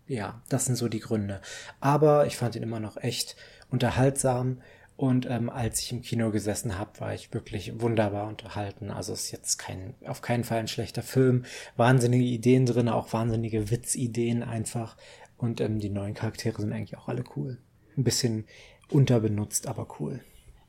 ja, 0.08 0.42
das 0.50 0.66
sind 0.66 0.76
so 0.76 0.88
die 0.88 1.00
Gründe. 1.00 1.42
Aber 1.80 2.28
ich 2.28 2.38
fand 2.38 2.56
ihn 2.56 2.64
immer 2.64 2.80
noch 2.80 2.98
echt 2.98 3.36
unterhaltsam 3.70 4.62
und 5.04 5.26
ähm, 5.30 5.50
als 5.50 5.82
ich 5.82 5.92
im 5.92 6.02
Kino 6.02 6.32
gesessen 6.32 6.80
habe, 6.80 7.02
war 7.02 7.14
ich 7.14 7.34
wirklich 7.34 7.82
wunderbar 7.82 8.26
unterhalten. 8.26 8.90
Also 8.90 9.12
ist 9.12 9.32
jetzt 9.32 9.58
kein, 9.58 9.96
auf 10.08 10.22
keinen 10.22 10.46
Fall 10.46 10.60
ein 10.60 10.70
schlechter 10.70 11.02
Film. 11.02 11.44
Wahnsinnige 11.76 12.24
Ideen 12.24 12.66
drin, 12.66 12.88
auch 12.88 13.12
wahnsinnige 13.12 13.70
Witzideen 13.70 14.44
einfach. 14.44 14.96
Und 15.36 15.60
ähm, 15.60 15.82
die 15.82 15.90
neuen 15.90 16.14
Charaktere 16.14 16.62
sind 16.62 16.72
eigentlich 16.72 16.98
auch 16.98 17.10
alle 17.10 17.26
cool. 17.36 17.58
Ein 17.98 18.06
bisschen 18.06 18.46
unterbenutzt, 18.90 19.68
aber 19.68 19.88
cool. 20.00 20.22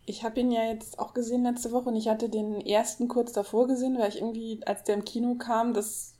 Ich 0.04 0.24
habe 0.24 0.40
ihn 0.40 0.50
ja 0.50 0.64
jetzt 0.64 0.98
auch 0.98 1.14
gesehen 1.14 1.44
letzte 1.44 1.70
Woche 1.70 1.90
und 1.90 1.96
ich 1.96 2.08
hatte 2.08 2.28
den 2.28 2.60
ersten 2.60 3.06
kurz 3.06 3.30
davor 3.30 3.68
gesehen, 3.68 3.96
weil 4.00 4.08
ich 4.08 4.16
irgendwie, 4.16 4.66
als 4.66 4.82
der 4.82 4.96
im 4.96 5.04
Kino 5.04 5.36
kam, 5.36 5.74
das 5.74 6.16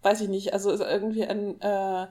weiß 0.00 0.22
ich 0.22 0.30
nicht, 0.30 0.54
also 0.54 0.70
ist 0.70 0.80
irgendwie 0.80 1.26
ein 1.26 1.60
äh, 1.60 2.06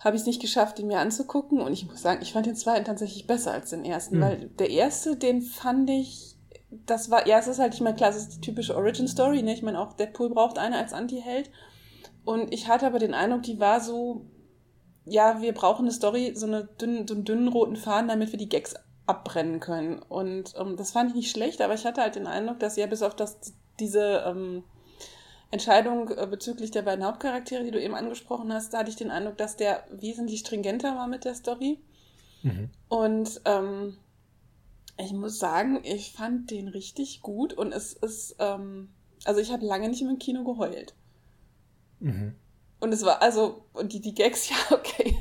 habe 0.00 0.16
ich 0.16 0.22
es 0.22 0.26
nicht 0.26 0.40
geschafft, 0.40 0.78
ihn 0.78 0.86
mir 0.86 0.98
anzugucken. 0.98 1.60
Und 1.60 1.72
ich 1.72 1.86
muss 1.86 2.02
sagen, 2.02 2.22
ich 2.22 2.32
fand 2.32 2.46
den 2.46 2.56
zweiten 2.56 2.86
tatsächlich 2.86 3.26
besser 3.26 3.52
als 3.52 3.70
den 3.70 3.84
ersten, 3.84 4.16
mhm. 4.16 4.22
weil 4.22 4.48
der 4.58 4.70
erste, 4.70 5.16
den 5.16 5.42
fand 5.42 5.90
ich, 5.90 6.36
das 6.86 7.10
war, 7.10 7.26
ja, 7.26 7.38
es 7.38 7.46
ist 7.46 7.58
halt, 7.58 7.74
ich 7.74 7.80
meine, 7.80 7.96
klar, 7.96 8.10
es 8.10 8.16
ist 8.16 8.36
die 8.36 8.40
typische 8.40 8.76
Origin-Story, 8.76 9.42
ne? 9.42 9.52
Ich 9.52 9.62
meine, 9.62 9.80
auch 9.80 9.92
Deadpool 9.92 10.30
braucht 10.30 10.58
eine 10.58 10.78
als 10.78 10.92
Anti-Held. 10.92 11.50
Und 12.24 12.52
ich 12.52 12.68
hatte 12.68 12.86
aber 12.86 12.98
den 12.98 13.14
Eindruck, 13.14 13.42
die 13.42 13.60
war 13.60 13.80
so, 13.80 14.26
ja, 15.04 15.42
wir 15.42 15.52
brauchen 15.52 15.84
eine 15.84 15.92
Story, 15.92 16.32
so, 16.34 16.46
eine 16.46 16.64
dünn, 16.64 17.06
so 17.06 17.14
einen 17.14 17.24
dünnen 17.24 17.48
roten 17.48 17.76
Faden, 17.76 18.08
damit 18.08 18.32
wir 18.32 18.38
die 18.38 18.48
Gags 18.48 18.74
abbrennen 19.06 19.60
können. 19.60 20.00
Und 20.00 20.54
ähm, 20.56 20.76
das 20.76 20.92
fand 20.92 21.10
ich 21.10 21.16
nicht 21.16 21.30
schlecht, 21.30 21.60
aber 21.60 21.74
ich 21.74 21.84
hatte 21.84 22.00
halt 22.00 22.14
den 22.14 22.26
Eindruck, 22.26 22.60
dass 22.60 22.76
ja 22.76 22.86
bis 22.86 23.02
auf 23.02 23.16
das, 23.16 23.38
diese, 23.80 24.24
ähm, 24.26 24.62
Entscheidung 25.50 26.10
äh, 26.10 26.26
bezüglich 26.26 26.70
der 26.70 26.82
beiden 26.82 27.04
Hauptcharaktere, 27.04 27.64
die 27.64 27.70
du 27.70 27.82
eben 27.82 27.94
angesprochen 27.94 28.52
hast, 28.52 28.72
da 28.72 28.78
hatte 28.78 28.90
ich 28.90 28.96
den 28.96 29.10
Eindruck, 29.10 29.36
dass 29.36 29.56
der 29.56 29.84
wesentlich 29.90 30.40
stringenter 30.40 30.96
war 30.96 31.08
mit 31.08 31.24
der 31.24 31.34
Story. 31.34 31.78
Mhm. 32.42 32.70
Und 32.88 33.40
ähm, 33.44 33.96
ich 34.98 35.12
muss 35.12 35.38
sagen, 35.38 35.80
ich 35.82 36.12
fand 36.12 36.50
den 36.50 36.68
richtig 36.68 37.22
gut 37.22 37.52
und 37.52 37.72
es 37.72 37.92
ist, 37.92 38.36
ähm, 38.38 38.90
also 39.24 39.40
ich 39.40 39.50
habe 39.50 39.66
lange 39.66 39.88
nicht 39.88 40.02
im 40.02 40.18
Kino 40.18 40.44
geheult. 40.44 40.94
Mhm. 41.98 42.34
Und 42.80 42.92
es 42.92 43.04
war, 43.04 43.20
also, 43.20 43.64
und 43.72 43.92
die, 43.92 44.00
die 44.00 44.14
Gags, 44.14 44.48
ja, 44.50 44.56
okay. 44.70 45.16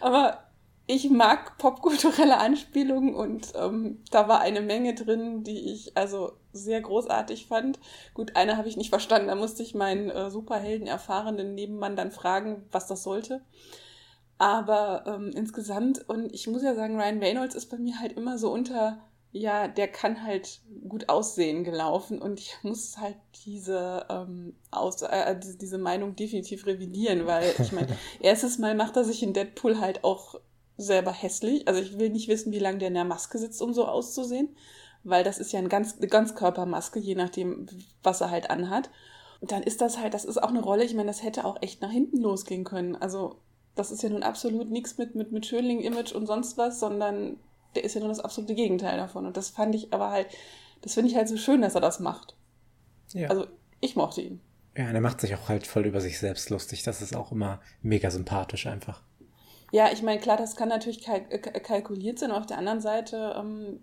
Aber 0.00 0.51
ich 0.86 1.10
mag 1.10 1.58
popkulturelle 1.58 2.38
Anspielungen 2.38 3.14
und 3.14 3.52
ähm, 3.54 4.02
da 4.10 4.28
war 4.28 4.40
eine 4.40 4.60
Menge 4.60 4.94
drin, 4.94 5.44
die 5.44 5.72
ich 5.72 5.96
also 5.96 6.32
sehr 6.52 6.80
großartig 6.80 7.46
fand. 7.46 7.78
Gut, 8.14 8.36
eine 8.36 8.56
habe 8.56 8.68
ich 8.68 8.76
nicht 8.76 8.90
verstanden, 8.90 9.28
da 9.28 9.34
musste 9.34 9.62
ich 9.62 9.74
meinen 9.74 10.10
äh, 10.10 10.30
Superhelden 10.30 10.86
erfahrenen 10.86 11.54
Nebenmann 11.54 11.96
dann 11.96 12.10
fragen, 12.10 12.64
was 12.72 12.86
das 12.88 13.02
sollte. 13.02 13.42
Aber 14.38 15.04
ähm, 15.06 15.30
insgesamt, 15.36 16.08
und 16.08 16.34
ich 16.34 16.48
muss 16.48 16.64
ja 16.64 16.74
sagen, 16.74 17.00
Ryan 17.00 17.22
Reynolds 17.22 17.54
ist 17.54 17.70
bei 17.70 17.78
mir 17.78 18.00
halt 18.00 18.14
immer 18.14 18.38
so 18.38 18.52
unter, 18.52 18.98
ja, 19.30 19.68
der 19.68 19.86
kann 19.86 20.24
halt 20.24 20.60
gut 20.88 21.08
aussehen 21.08 21.62
gelaufen 21.62 22.20
und 22.20 22.40
ich 22.40 22.56
muss 22.62 22.98
halt 22.98 23.16
diese, 23.46 24.04
ähm, 24.10 24.56
aus, 24.72 25.00
äh, 25.02 25.38
diese 25.38 25.78
Meinung 25.78 26.16
definitiv 26.16 26.66
revidieren, 26.66 27.26
weil 27.26 27.54
ich 27.60 27.70
meine, 27.70 27.96
erstes 28.20 28.58
Mal 28.58 28.74
macht 28.74 28.96
er 28.96 29.04
sich 29.04 29.22
in 29.22 29.32
Deadpool 29.32 29.80
halt 29.80 30.02
auch 30.02 30.40
selber 30.82 31.12
hässlich. 31.12 31.68
Also 31.68 31.80
ich 31.80 31.98
will 31.98 32.10
nicht 32.10 32.28
wissen, 32.28 32.52
wie 32.52 32.58
lange 32.58 32.78
der 32.78 32.88
in 32.88 32.94
der 32.94 33.04
Maske 33.04 33.38
sitzt, 33.38 33.62
um 33.62 33.72
so 33.72 33.86
auszusehen. 33.86 34.48
weil 35.04 35.24
das 35.24 35.38
ist 35.38 35.52
ja 35.52 35.58
eine 35.58 35.68
ganz, 35.68 35.96
eine 35.98 36.06
Ganzkörpermaske, 36.06 37.00
je 37.00 37.14
nachdem, 37.14 37.66
was 38.02 38.20
er 38.20 38.30
halt 38.30 38.50
anhat. 38.50 38.90
Und 39.40 39.50
dann 39.50 39.62
ist 39.62 39.80
das 39.80 39.98
halt, 39.98 40.14
das 40.14 40.24
ist 40.24 40.40
auch 40.40 40.50
eine 40.50 40.62
Rolle, 40.62 40.84
ich 40.84 40.94
meine, 40.94 41.08
das 41.08 41.22
hätte 41.22 41.44
auch 41.44 41.60
echt 41.60 41.82
nach 41.82 41.90
hinten 41.90 42.18
losgehen 42.18 42.64
können. 42.64 42.94
Also, 42.94 43.36
das 43.74 43.90
ist 43.90 44.02
ja 44.02 44.10
nun 44.10 44.22
absolut 44.22 44.70
nichts 44.70 44.98
mit, 44.98 45.14
mit, 45.14 45.32
mit 45.32 45.46
Schönling-Image 45.46 46.12
und 46.12 46.26
sonst 46.26 46.58
was, 46.58 46.78
sondern 46.78 47.38
der 47.74 47.84
ist 47.84 47.94
ja 47.94 48.00
nur 48.00 48.10
das 48.10 48.20
absolute 48.20 48.54
Gegenteil 48.54 48.96
davon. 48.96 49.26
Und 49.26 49.36
das 49.36 49.50
fand 49.50 49.74
ich 49.74 49.92
aber 49.92 50.10
halt, 50.10 50.28
das 50.82 50.94
finde 50.94 51.10
ich 51.10 51.16
halt 51.16 51.28
so 51.28 51.36
schön, 51.36 51.62
dass 51.62 51.74
er 51.74 51.80
das 51.80 51.98
macht. 51.98 52.36
Ja. 53.12 53.28
Also, 53.28 53.46
ich 53.80 53.96
mochte 53.96 54.20
ihn. 54.20 54.40
Ja, 54.76 54.88
und 54.88 54.94
er 54.94 55.00
macht 55.00 55.20
sich 55.20 55.34
auch 55.34 55.48
halt 55.48 55.66
voll 55.66 55.86
über 55.86 56.00
sich 56.00 56.18
selbst 56.18 56.48
lustig. 56.50 56.82
Das 56.84 57.02
ist 57.02 57.16
auch 57.16 57.32
immer 57.32 57.60
mega 57.82 58.10
sympathisch 58.10 58.66
einfach. 58.66 59.02
Ja, 59.72 59.90
ich 59.90 60.02
meine, 60.02 60.20
klar, 60.20 60.36
das 60.36 60.54
kann 60.54 60.68
natürlich 60.68 61.02
kalk 61.02 61.64
kalkuliert 61.64 62.18
sein. 62.18 62.30
Auf 62.30 62.44
der 62.44 62.58
anderen 62.58 62.82
Seite, 62.82 63.34
ähm, 63.38 63.80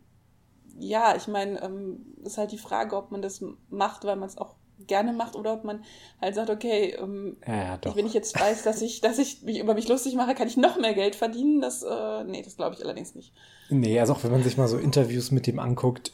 ja, 0.77 1.15
ich 1.15 1.27
meine, 1.27 1.61
ähm, 1.63 2.15
ist 2.23 2.37
halt 2.37 2.51
die 2.51 2.59
Frage, 2.59 2.95
ob 2.95 3.11
man 3.11 3.23
das 3.23 3.43
macht, 3.69 4.05
weil 4.05 4.15
man 4.15 4.29
es 4.29 4.37
auch 4.37 4.55
gerne 4.85 5.13
macht 5.13 5.35
oder 5.35 5.53
ob 5.53 5.63
man 5.63 5.83
halt 6.21 6.35
sagt, 6.35 6.51
okay, 6.51 6.95
ähm, 6.99 7.37
ja, 7.45 7.79
ja, 7.83 7.95
wenn 7.95 8.05
ich 8.05 8.13
jetzt 8.13 8.39
weiß, 8.39 8.61
dass 8.61 8.83
ich, 8.83 9.01
dass 9.01 9.17
ich 9.17 9.41
mich 9.41 9.59
über 9.59 9.73
mich 9.73 9.87
lustig 9.87 10.13
mache, 10.13 10.35
kann 10.35 10.47
ich 10.47 10.57
noch 10.57 10.77
mehr 10.77 10.93
Geld 10.93 11.15
verdienen. 11.15 11.59
Das, 11.59 11.81
äh, 11.81 12.23
nee, 12.23 12.43
das 12.43 12.55
glaube 12.55 12.75
ich 12.75 12.83
allerdings 12.83 13.15
nicht. 13.15 13.33
Nee, 13.69 13.99
also 13.99 14.13
auch 14.13 14.23
wenn 14.23 14.31
man 14.31 14.43
sich 14.43 14.57
mal 14.57 14.67
so 14.67 14.77
Interviews 14.77 15.31
mit 15.31 15.47
dem 15.47 15.57
anguckt, 15.57 16.13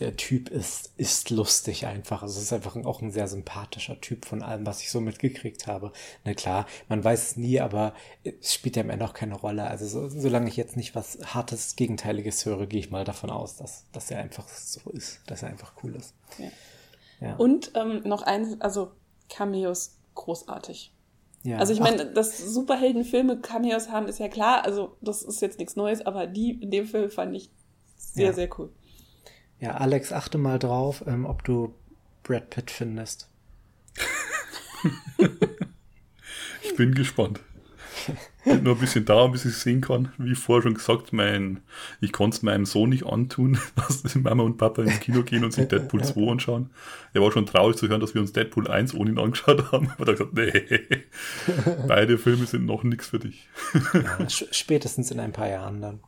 der 0.00 0.16
Typ 0.16 0.48
ist, 0.48 0.92
ist 0.96 1.30
lustig 1.30 1.86
einfach. 1.86 2.22
Also 2.22 2.38
es 2.38 2.44
ist 2.44 2.52
einfach 2.52 2.76
auch 2.76 3.02
ein 3.02 3.10
sehr 3.10 3.28
sympathischer 3.28 4.00
Typ 4.00 4.24
von 4.24 4.42
allem, 4.42 4.66
was 4.66 4.80
ich 4.82 4.90
so 4.90 5.00
mitgekriegt 5.00 5.66
habe. 5.66 5.92
Na 6.24 6.34
klar, 6.34 6.66
man 6.88 7.02
weiß 7.02 7.22
es 7.22 7.36
nie, 7.36 7.60
aber 7.60 7.94
es 8.24 8.54
spielt 8.54 8.76
ja 8.76 8.82
am 8.82 8.90
Ende 8.90 9.04
auch 9.04 9.14
keine 9.14 9.34
Rolle. 9.34 9.66
Also 9.66 9.86
so, 9.86 10.08
solange 10.08 10.48
ich 10.48 10.56
jetzt 10.56 10.76
nicht 10.76 10.94
was 10.94 11.18
hartes, 11.24 11.76
Gegenteiliges 11.76 12.44
höre, 12.44 12.66
gehe 12.66 12.80
ich 12.80 12.90
mal 12.90 13.04
davon 13.04 13.30
aus, 13.30 13.56
dass, 13.56 13.84
dass 13.92 14.10
er 14.10 14.18
einfach 14.18 14.48
so 14.48 14.90
ist, 14.90 15.20
dass 15.26 15.42
er 15.42 15.48
einfach 15.48 15.72
cool 15.82 15.94
ist. 15.94 16.14
Ja. 16.38 16.50
ja. 17.20 17.36
Und 17.36 17.72
ähm, 17.74 18.02
noch 18.04 18.22
eins, 18.22 18.60
also 18.60 18.92
Cameos 19.28 19.96
großartig. 20.14 20.92
Ja. 21.44 21.58
Also 21.58 21.72
ich 21.72 21.80
meine, 21.80 22.06
dass 22.06 22.38
Superheldenfilme 22.38 23.40
Cameos 23.40 23.88
haben, 23.88 24.06
ist 24.06 24.20
ja 24.20 24.28
klar. 24.28 24.64
Also 24.64 24.96
das 25.00 25.22
ist 25.22 25.42
jetzt 25.42 25.58
nichts 25.58 25.76
Neues, 25.76 26.04
aber 26.04 26.26
die 26.26 26.52
in 26.62 26.70
dem 26.70 26.86
Film 26.86 27.10
fand 27.10 27.34
ich 27.34 27.50
sehr, 27.96 28.26
ja. 28.26 28.32
sehr 28.32 28.48
cool. 28.58 28.70
Ja, 29.62 29.76
Alex, 29.76 30.12
achte 30.12 30.38
mal 30.38 30.58
drauf, 30.58 31.04
ähm, 31.06 31.24
ob 31.24 31.44
du 31.44 31.72
Brad 32.24 32.50
Pitt 32.50 32.72
findest. 32.72 33.28
ich 36.62 36.74
bin 36.74 36.96
gespannt. 36.96 37.38
Bin 38.44 38.64
nur 38.64 38.74
ein 38.74 38.80
bisschen 38.80 39.04
da, 39.04 39.24
bis 39.28 39.44
ich 39.44 39.54
sehen 39.54 39.80
kann. 39.80 40.10
Wie 40.18 40.34
vorher 40.34 40.64
schon 40.64 40.74
gesagt, 40.74 41.12
mein, 41.12 41.60
ich 42.00 42.10
konnte 42.10 42.38
es 42.38 42.42
meinem 42.42 42.66
Sohn 42.66 42.88
nicht 42.88 43.06
antun, 43.06 43.56
dass 43.76 44.16
Mama 44.16 44.42
und 44.42 44.58
Papa 44.58 44.82
ins 44.82 44.98
Kino 44.98 45.22
gehen 45.22 45.44
und 45.44 45.52
sich 45.52 45.68
Deadpool 45.68 46.02
2 46.02 46.32
anschauen. 46.32 46.70
Er 47.12 47.22
war 47.22 47.30
schon 47.30 47.46
traurig 47.46 47.76
zu 47.76 47.86
hören, 47.86 48.00
dass 48.00 48.14
wir 48.14 48.20
uns 48.20 48.32
Deadpool 48.32 48.66
1 48.66 48.96
ohne 48.96 49.10
ihn 49.12 49.18
angeschaut 49.20 49.70
haben. 49.70 49.92
Aber 49.96 50.08
er 50.08 50.18
hat 50.18 50.32
gesagt, 50.32 50.34
nee, 50.34 51.04
beide 51.86 52.18
Filme 52.18 52.46
sind 52.46 52.66
noch 52.66 52.82
nichts 52.82 53.06
für 53.06 53.20
dich. 53.20 53.46
Ja, 53.94 54.28
spätestens 54.28 55.12
in 55.12 55.20
ein 55.20 55.30
paar 55.30 55.48
Jahren 55.48 55.80
dann. 55.80 56.00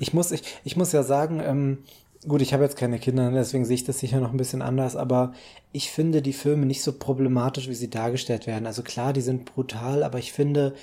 Ich 0.00 0.12
muss, 0.12 0.32
ich, 0.32 0.42
ich 0.64 0.76
muss 0.76 0.92
ja 0.92 1.02
sagen, 1.02 1.40
ähm, 1.40 1.78
gut, 2.26 2.42
ich 2.42 2.52
habe 2.52 2.64
jetzt 2.64 2.76
keine 2.76 2.98
Kinder, 2.98 3.30
deswegen 3.30 3.64
sehe 3.64 3.76
ich 3.76 3.84
das 3.84 4.00
sicher 4.00 4.20
noch 4.20 4.32
ein 4.32 4.36
bisschen 4.36 4.62
anders, 4.62 4.96
aber 4.96 5.32
ich 5.72 5.90
finde 5.90 6.22
die 6.22 6.32
Filme 6.32 6.66
nicht 6.66 6.82
so 6.82 6.92
problematisch, 6.92 7.68
wie 7.68 7.74
sie 7.74 7.90
dargestellt 7.90 8.46
werden. 8.46 8.66
Also 8.66 8.82
klar, 8.82 9.12
die 9.12 9.20
sind 9.20 9.44
brutal, 9.44 10.02
aber 10.02 10.18
ich 10.18 10.32
finde, 10.32 10.74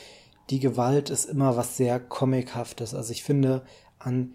die 0.50 0.60
Gewalt 0.60 1.10
ist 1.10 1.26
immer 1.26 1.58
was 1.58 1.78
sehr 1.78 2.00
Comichaftes. 2.00 2.94
Also 2.94 3.12
ich 3.12 3.24
finde, 3.24 3.64
an 4.00 4.34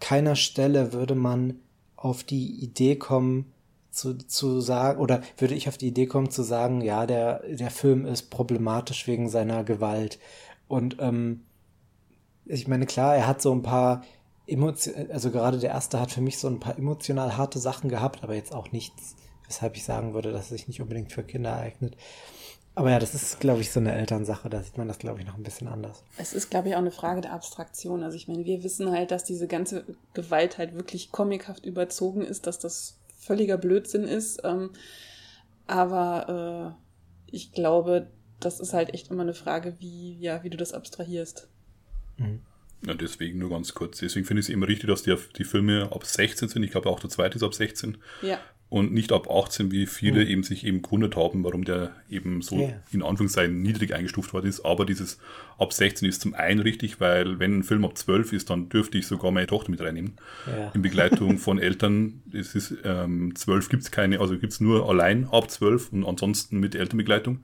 keiner 0.00 0.36
Stelle 0.36 0.92
würde 0.92 1.14
man 1.14 1.60
auf 1.96 2.22
die 2.22 2.62
Idee 2.62 2.96
kommen, 2.96 3.52
zu, 3.90 4.16
zu 4.16 4.60
sagen, 4.60 5.00
oder 5.00 5.22
würde 5.38 5.54
ich 5.54 5.68
auf 5.68 5.76
die 5.76 5.88
Idee 5.88 6.06
kommen 6.06 6.30
zu 6.30 6.42
sagen, 6.42 6.80
ja, 6.80 7.06
der, 7.06 7.42
der 7.48 7.70
Film 7.70 8.06
ist 8.06 8.30
problematisch 8.30 9.06
wegen 9.08 9.28
seiner 9.28 9.64
Gewalt. 9.64 10.18
Und 10.68 10.96
ähm, 11.00 11.42
ich 12.48 12.66
meine, 12.66 12.86
klar, 12.86 13.16
er 13.16 13.26
hat 13.26 13.42
so 13.42 13.52
ein 13.52 13.62
paar 13.62 14.04
Emotionen, 14.46 15.10
also 15.10 15.30
gerade 15.30 15.58
der 15.58 15.70
erste 15.70 16.00
hat 16.00 16.10
für 16.10 16.20
mich 16.20 16.38
so 16.38 16.48
ein 16.48 16.60
paar 16.60 16.78
emotional 16.78 17.36
harte 17.36 17.58
Sachen 17.58 17.90
gehabt, 17.90 18.22
aber 18.22 18.34
jetzt 18.34 18.54
auch 18.54 18.72
nichts, 18.72 19.14
weshalb 19.46 19.76
ich 19.76 19.84
sagen 19.84 20.14
würde, 20.14 20.32
dass 20.32 20.44
es 20.44 20.48
sich 20.48 20.68
nicht 20.68 20.80
unbedingt 20.80 21.12
für 21.12 21.22
Kinder 21.22 21.56
eignet. 21.56 21.96
Aber 22.74 22.90
ja, 22.92 23.00
das 23.00 23.12
ist, 23.12 23.40
glaube 23.40 23.60
ich, 23.60 23.72
so 23.72 23.80
eine 23.80 23.92
Elternsache. 23.92 24.48
Da 24.48 24.62
sieht 24.62 24.78
man 24.78 24.86
das, 24.86 25.00
glaube 25.00 25.18
ich, 25.18 25.26
noch 25.26 25.36
ein 25.36 25.42
bisschen 25.42 25.66
anders. 25.66 26.04
Es 26.16 26.32
ist, 26.32 26.48
glaube 26.48 26.68
ich, 26.68 26.74
auch 26.74 26.78
eine 26.78 26.92
Frage 26.92 27.20
der 27.20 27.32
Abstraktion. 27.32 28.04
Also 28.04 28.16
ich 28.16 28.28
meine, 28.28 28.44
wir 28.44 28.62
wissen 28.62 28.92
halt, 28.92 29.10
dass 29.10 29.24
diese 29.24 29.48
ganze 29.48 29.84
Gewalt 30.14 30.58
halt 30.58 30.74
wirklich 30.74 31.10
comichaft 31.10 31.66
überzogen 31.66 32.22
ist, 32.22 32.46
dass 32.46 32.60
das 32.60 32.96
völliger 33.18 33.58
Blödsinn 33.58 34.04
ist. 34.04 34.42
Ähm, 34.44 34.70
aber 35.66 36.76
äh, 36.78 37.32
ich 37.32 37.50
glaube, 37.50 38.12
das 38.38 38.60
ist 38.60 38.74
halt 38.74 38.94
echt 38.94 39.10
immer 39.10 39.22
eine 39.22 39.34
Frage, 39.34 39.74
wie, 39.80 40.16
ja, 40.20 40.44
wie 40.44 40.50
du 40.50 40.56
das 40.56 40.72
abstrahierst. 40.72 41.48
Mhm. 42.18 42.40
Ja, 42.86 42.94
deswegen 42.94 43.38
nur 43.38 43.50
ganz 43.50 43.74
kurz. 43.74 43.98
Deswegen 43.98 44.24
finde 44.24 44.40
ich 44.40 44.46
es 44.46 44.52
immer 44.52 44.68
richtig, 44.68 44.88
dass 44.88 45.02
die, 45.02 45.14
die 45.36 45.44
Filme 45.44 45.90
ab 45.90 46.04
16 46.04 46.48
sind. 46.48 46.62
Ich 46.62 46.70
glaube 46.70 46.88
auch 46.88 47.00
der 47.00 47.10
zweite 47.10 47.36
ist 47.36 47.42
ab 47.42 47.54
16. 47.54 47.98
Ja. 48.22 48.38
Und 48.70 48.92
nicht 48.92 49.12
ab 49.12 49.30
18, 49.30 49.72
wie 49.72 49.86
viele 49.86 50.24
mhm. 50.24 50.30
eben 50.30 50.42
sich 50.42 50.64
eben 50.64 50.82
gewundert 50.82 51.16
haben, 51.16 51.42
warum 51.42 51.64
der 51.64 51.96
eben 52.10 52.42
so 52.42 52.58
yeah. 52.58 52.82
in 52.92 53.02
Anführungszeichen 53.02 53.62
niedrig 53.62 53.94
eingestuft 53.94 54.34
worden 54.34 54.46
ist. 54.46 54.60
Aber 54.60 54.84
dieses 54.84 55.18
ab 55.56 55.72
16 55.72 56.06
ist 56.06 56.20
zum 56.20 56.34
einen 56.34 56.60
richtig, 56.60 57.00
weil 57.00 57.38
wenn 57.38 57.60
ein 57.60 57.62
Film 57.64 57.86
ab 57.86 57.96
12 57.96 58.34
ist, 58.34 58.50
dann 58.50 58.68
dürfte 58.68 58.98
ich 58.98 59.06
sogar 59.06 59.30
meine 59.30 59.46
Tochter 59.46 59.70
mit 59.70 59.80
reinnehmen. 59.80 60.12
Ja. 60.46 60.70
In 60.74 60.82
Begleitung 60.82 61.38
von 61.38 61.58
Eltern. 61.58 62.20
Es 62.32 62.54
ist 62.54 62.74
ähm, 62.84 63.34
12 63.34 63.70
gibt 63.70 63.84
es 63.84 63.90
keine, 63.90 64.20
also 64.20 64.38
gibt 64.38 64.52
es 64.52 64.60
nur 64.60 64.88
allein 64.88 65.26
ab 65.32 65.50
12 65.50 65.92
und 65.94 66.04
ansonsten 66.04 66.60
mit 66.60 66.74
Elternbegleitung. 66.74 67.42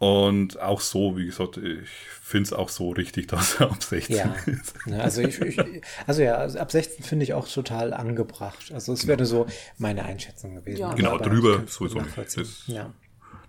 Und 0.00 0.58
auch 0.58 0.80
so, 0.80 1.18
wie 1.18 1.26
gesagt, 1.26 1.58
ich 1.58 1.90
finde 2.22 2.44
es 2.44 2.52
auch 2.54 2.70
so 2.70 2.88
richtig, 2.88 3.26
dass 3.28 3.60
er 3.60 3.70
ab 3.70 3.82
16 3.82 4.16
ja. 4.16 4.34
ist. 4.46 4.74
Also, 4.98 5.20
ich, 5.20 5.38
ich, 5.42 5.58
also 6.06 6.22
ja, 6.22 6.36
also 6.36 6.58
ab 6.58 6.72
16 6.72 7.04
finde 7.04 7.24
ich 7.24 7.34
auch 7.34 7.46
total 7.46 7.92
angebracht. 7.92 8.72
Also 8.72 8.94
es 8.94 9.00
genau. 9.00 9.10
wäre 9.10 9.26
so 9.26 9.46
meine 9.76 10.06
Einschätzung 10.06 10.54
gewesen. 10.54 10.80
Ja. 10.80 10.94
Genau, 10.94 11.18
drüber 11.18 11.64
sowieso 11.66 12.00
nicht. 12.00 12.16
Das, 12.16 12.62
ja. 12.66 12.94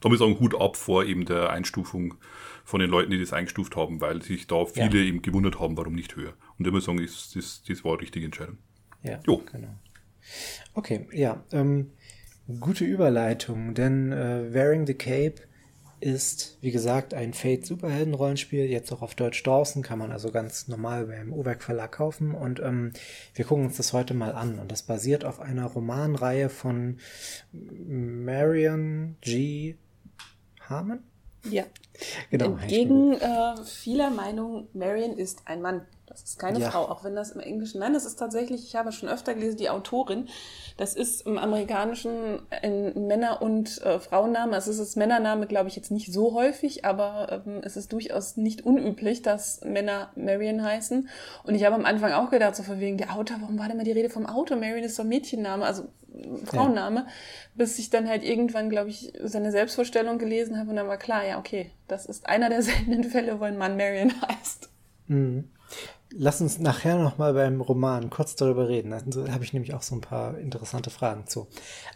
Damit 0.02 0.18
ist 0.18 0.22
auch 0.22 0.28
ein 0.28 0.42
Hut 0.42 0.60
ab 0.60 0.76
vor 0.76 1.06
eben 1.06 1.24
der 1.24 1.52
Einstufung 1.52 2.16
von 2.66 2.82
den 2.82 2.90
Leuten, 2.90 3.12
die 3.12 3.20
das 3.20 3.32
eingestuft 3.32 3.78
haben, 3.78 4.02
weil 4.02 4.22
sich 4.22 4.46
da 4.46 4.66
viele 4.66 5.00
ja. 5.00 5.06
eben 5.06 5.22
gewundert 5.22 5.58
haben, 5.58 5.78
warum 5.78 5.94
nicht 5.94 6.18
höher. 6.18 6.34
Und 6.60 6.68
immer 6.68 6.82
sagen, 6.82 7.02
das, 7.02 7.32
das, 7.34 7.64
das 7.66 7.86
war 7.86 7.98
die 7.98 8.02
richtige 8.02 8.26
Entscheidung. 8.26 8.58
Ja, 9.04 9.22
jo. 9.26 9.42
genau. 9.50 9.74
Okay, 10.74 11.08
ja, 11.14 11.46
ähm, 11.54 11.92
gute 12.60 12.84
Überleitung, 12.84 13.74
denn 13.74 14.12
äh, 14.12 14.54
Wearing 14.54 14.86
the 14.86 14.96
Cape 14.96 15.36
ist, 16.02 16.58
wie 16.62 16.72
gesagt, 16.72 17.14
ein 17.14 17.34
Fate 17.34 17.66
Superhelden-Rollenspiel, 17.66 18.66
jetzt 18.66 18.92
auch 18.92 19.02
auf 19.02 19.16
Deutsch 19.16 19.42
draußen, 19.44 19.84
kann 19.84 20.00
man 20.00 20.12
also 20.12 20.32
ganz 20.32 20.68
normal 20.68 21.06
beim 21.06 21.32
Uwerk 21.34 21.64
Verlag 21.64 21.92
kaufen 21.92 22.34
und 22.34 22.60
ähm, 22.60 22.94
wir 23.36 23.46
gucken 23.46 23.66
uns 23.66 23.78
das 23.78 23.94
heute 23.94 24.14
mal 24.14 24.34
an 24.34 24.60
und 24.60 24.72
das 24.72 24.84
basiert 24.84 25.26
auf 25.26 25.40
einer 25.40 25.66
Romanreihe 25.66 26.50
von 26.50 26.98
Marion 27.52 29.16
G. 29.22 29.76
Harmon? 30.62 31.00
Ja. 31.50 31.64
Genau. 32.30 32.58
Entgegen 32.58 33.14
äh, 33.14 33.64
vieler 33.64 34.10
Meinung, 34.10 34.68
Marion 34.74 35.18
ist 35.18 35.44
ein 35.46 35.62
Mann. 35.62 35.82
Das 36.12 36.24
ist 36.24 36.40
keine 36.40 36.60
ja. 36.60 36.70
Frau, 36.70 36.90
auch 36.90 37.06
wenn 37.06 37.16
das 37.16 37.32
im 37.32 37.40
Englischen, 37.40 37.80
nein, 37.80 37.94
das 37.94 38.06
ist 38.06 38.18
tatsächlich, 38.18 38.66
ich 38.66 38.76
habe 38.76 38.92
schon 38.92 39.08
öfter 39.08 39.34
gelesen, 39.34 39.58
die 39.58 39.70
Autorin. 39.70 40.28
Das 40.76 40.94
ist 40.94 41.26
im 41.26 41.38
Amerikanischen 41.38 42.42
ein 42.50 43.08
Männer- 43.08 43.42
und 43.42 43.82
äh, 43.84 44.00
Frauenname. 44.00 44.54
Also 44.54 44.72
es 44.72 44.80
ist 44.80 44.98
Männername, 44.98 45.48
glaube 45.48 45.70
ich, 45.70 45.76
jetzt 45.78 45.90
nicht 45.90 46.12
so 46.12 46.34
häufig, 46.34 46.84
aber 46.84 47.44
ähm, 47.46 47.62
es 47.64 47.78
ist 47.78 47.94
durchaus 47.94 48.36
nicht 48.36 48.66
unüblich, 48.66 49.22
dass 49.22 49.62
Männer 49.62 50.12
Marion 50.16 50.62
heißen. 50.64 51.08
Und 51.44 51.56
ich 51.56 51.64
habe 51.64 51.76
am 51.76 51.86
Anfang 51.86 52.12
auch 52.12 52.30
gedacht, 52.30 52.56
so 52.58 52.64
von 52.64 52.80
wegen 52.82 52.98
der 52.98 53.16
Autor, 53.16 53.38
warum 53.40 53.58
war 53.58 53.70
denn 53.70 53.78
mal 53.78 53.84
die 53.84 53.92
Rede 53.92 54.10
vom 54.10 54.26
Autor? 54.26 54.58
Marion 54.58 54.84
ist 54.84 55.00
doch 55.00 55.06
Mädchenname, 55.06 55.66
also 55.66 55.88
Frauenname, 56.46 57.02
ja. 57.02 57.08
bis 57.56 57.80
ich 57.80 57.90
dann 57.90 58.10
halt 58.10 58.24
irgendwann, 58.24 58.70
glaube 58.70 58.90
ich, 58.90 59.14
seine 59.24 59.52
Selbstvorstellung 59.52 60.18
gelesen 60.18 60.60
habe 60.60 60.70
und 60.70 60.76
dann 60.76 60.88
war 60.88 60.98
klar, 60.98 61.26
ja, 61.26 61.40
okay, 61.40 61.72
das 61.88 62.06
ist 62.06 62.28
einer 62.28 62.50
der 62.50 62.62
seltenen 62.64 63.06
Fälle, 63.06 63.40
wo 63.40 63.46
ein 63.46 63.58
Mann 63.58 63.78
Marion 63.78 64.14
heißt. 64.28 64.70
Mhm. 65.08 65.50
Lass 66.14 66.42
uns 66.42 66.60
nachher 66.60 66.98
nochmal 66.98 67.34
beim 67.34 67.62
Roman 67.62 68.10
kurz 68.10 68.36
darüber 68.36 68.68
reden. 68.68 68.92
Da 68.92 69.32
habe 69.32 69.44
ich 69.44 69.54
nämlich 69.54 69.74
auch 69.74 69.82
so 69.82 69.96
ein 69.96 70.02
paar 70.02 70.38
interessante 70.38 70.90
Fragen 70.90 71.26
zu. 71.28 71.48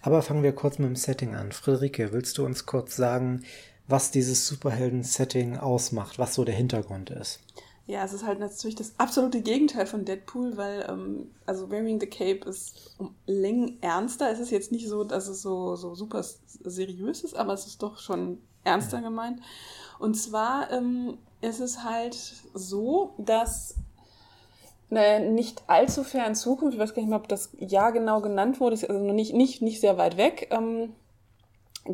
Aber 0.02 0.22
fangen 0.22 0.44
wir 0.44 0.54
kurz 0.54 0.80
mit 0.80 0.88
dem 0.88 0.96
Setting 0.96 1.36
an. 1.36 1.52
Friederike, 1.52 2.14
willst 2.14 2.38
du 2.38 2.46
uns 2.46 2.66
kurz 2.66 2.96
sagen, 2.96 3.44
was 3.88 4.12
dieses 4.12 4.48
Superhelden-Setting 4.48 5.58
ausmacht, 5.58 6.18
was 6.18 6.34
so 6.34 6.46
der 6.46 6.56
Hintergrund 6.56 7.10
ist? 7.10 7.42
Ja, 7.88 8.04
es 8.04 8.14
ist 8.14 8.26
halt 8.26 8.40
natürlich 8.40 8.76
das 8.76 8.94
absolute 8.98 9.42
Gegenteil 9.42 9.86
von 9.86 10.06
Deadpool, 10.06 10.58
weil 10.58 10.88
ähm, 10.90 11.30
also 11.46 11.70
Wearing 11.70 12.00
the 12.00 12.08
Cape 12.08 12.50
ist 12.50 12.96
um 12.98 13.14
Längen 13.28 13.78
ernster. 13.82 14.32
Es 14.32 14.40
ist 14.40 14.50
jetzt 14.50 14.72
nicht 14.72 14.88
so, 14.88 15.04
dass 15.04 15.28
es 15.28 15.44
so, 15.44 15.76
so 15.76 15.94
super 15.94 16.24
seriös 16.64 17.24
ist, 17.24 17.36
aber 17.36 17.54
es 17.54 17.68
ist 17.68 17.84
doch 17.84 18.00
schon 18.00 18.40
ernster 18.64 19.02
gemeint. 19.02 19.40
Und 20.00 20.16
zwar 20.16 20.72
ähm, 20.72 21.20
ist 21.42 21.60
es 21.60 21.84
halt 21.84 22.16
so, 22.54 23.14
dass 23.18 23.76
nicht 24.90 25.64
allzu 25.68 26.04
fern 26.04 26.36
Zukunft, 26.36 26.76
ich 26.76 26.80
weiß 26.80 26.94
gar 26.94 27.02
nicht 27.02 27.10
mehr, 27.10 27.20
ob 27.20 27.28
das 27.28 27.50
Jahr 27.60 27.92
genau 27.92 28.22
genannt 28.22 28.60
wurde, 28.60 28.76
also 28.88 29.00
nicht, 29.12 29.34
nicht, 29.34 29.62
nicht 29.62 29.82
sehr 29.82 29.98
weit 29.98 30.16
weg, 30.16 30.50
ähm, 30.52 30.94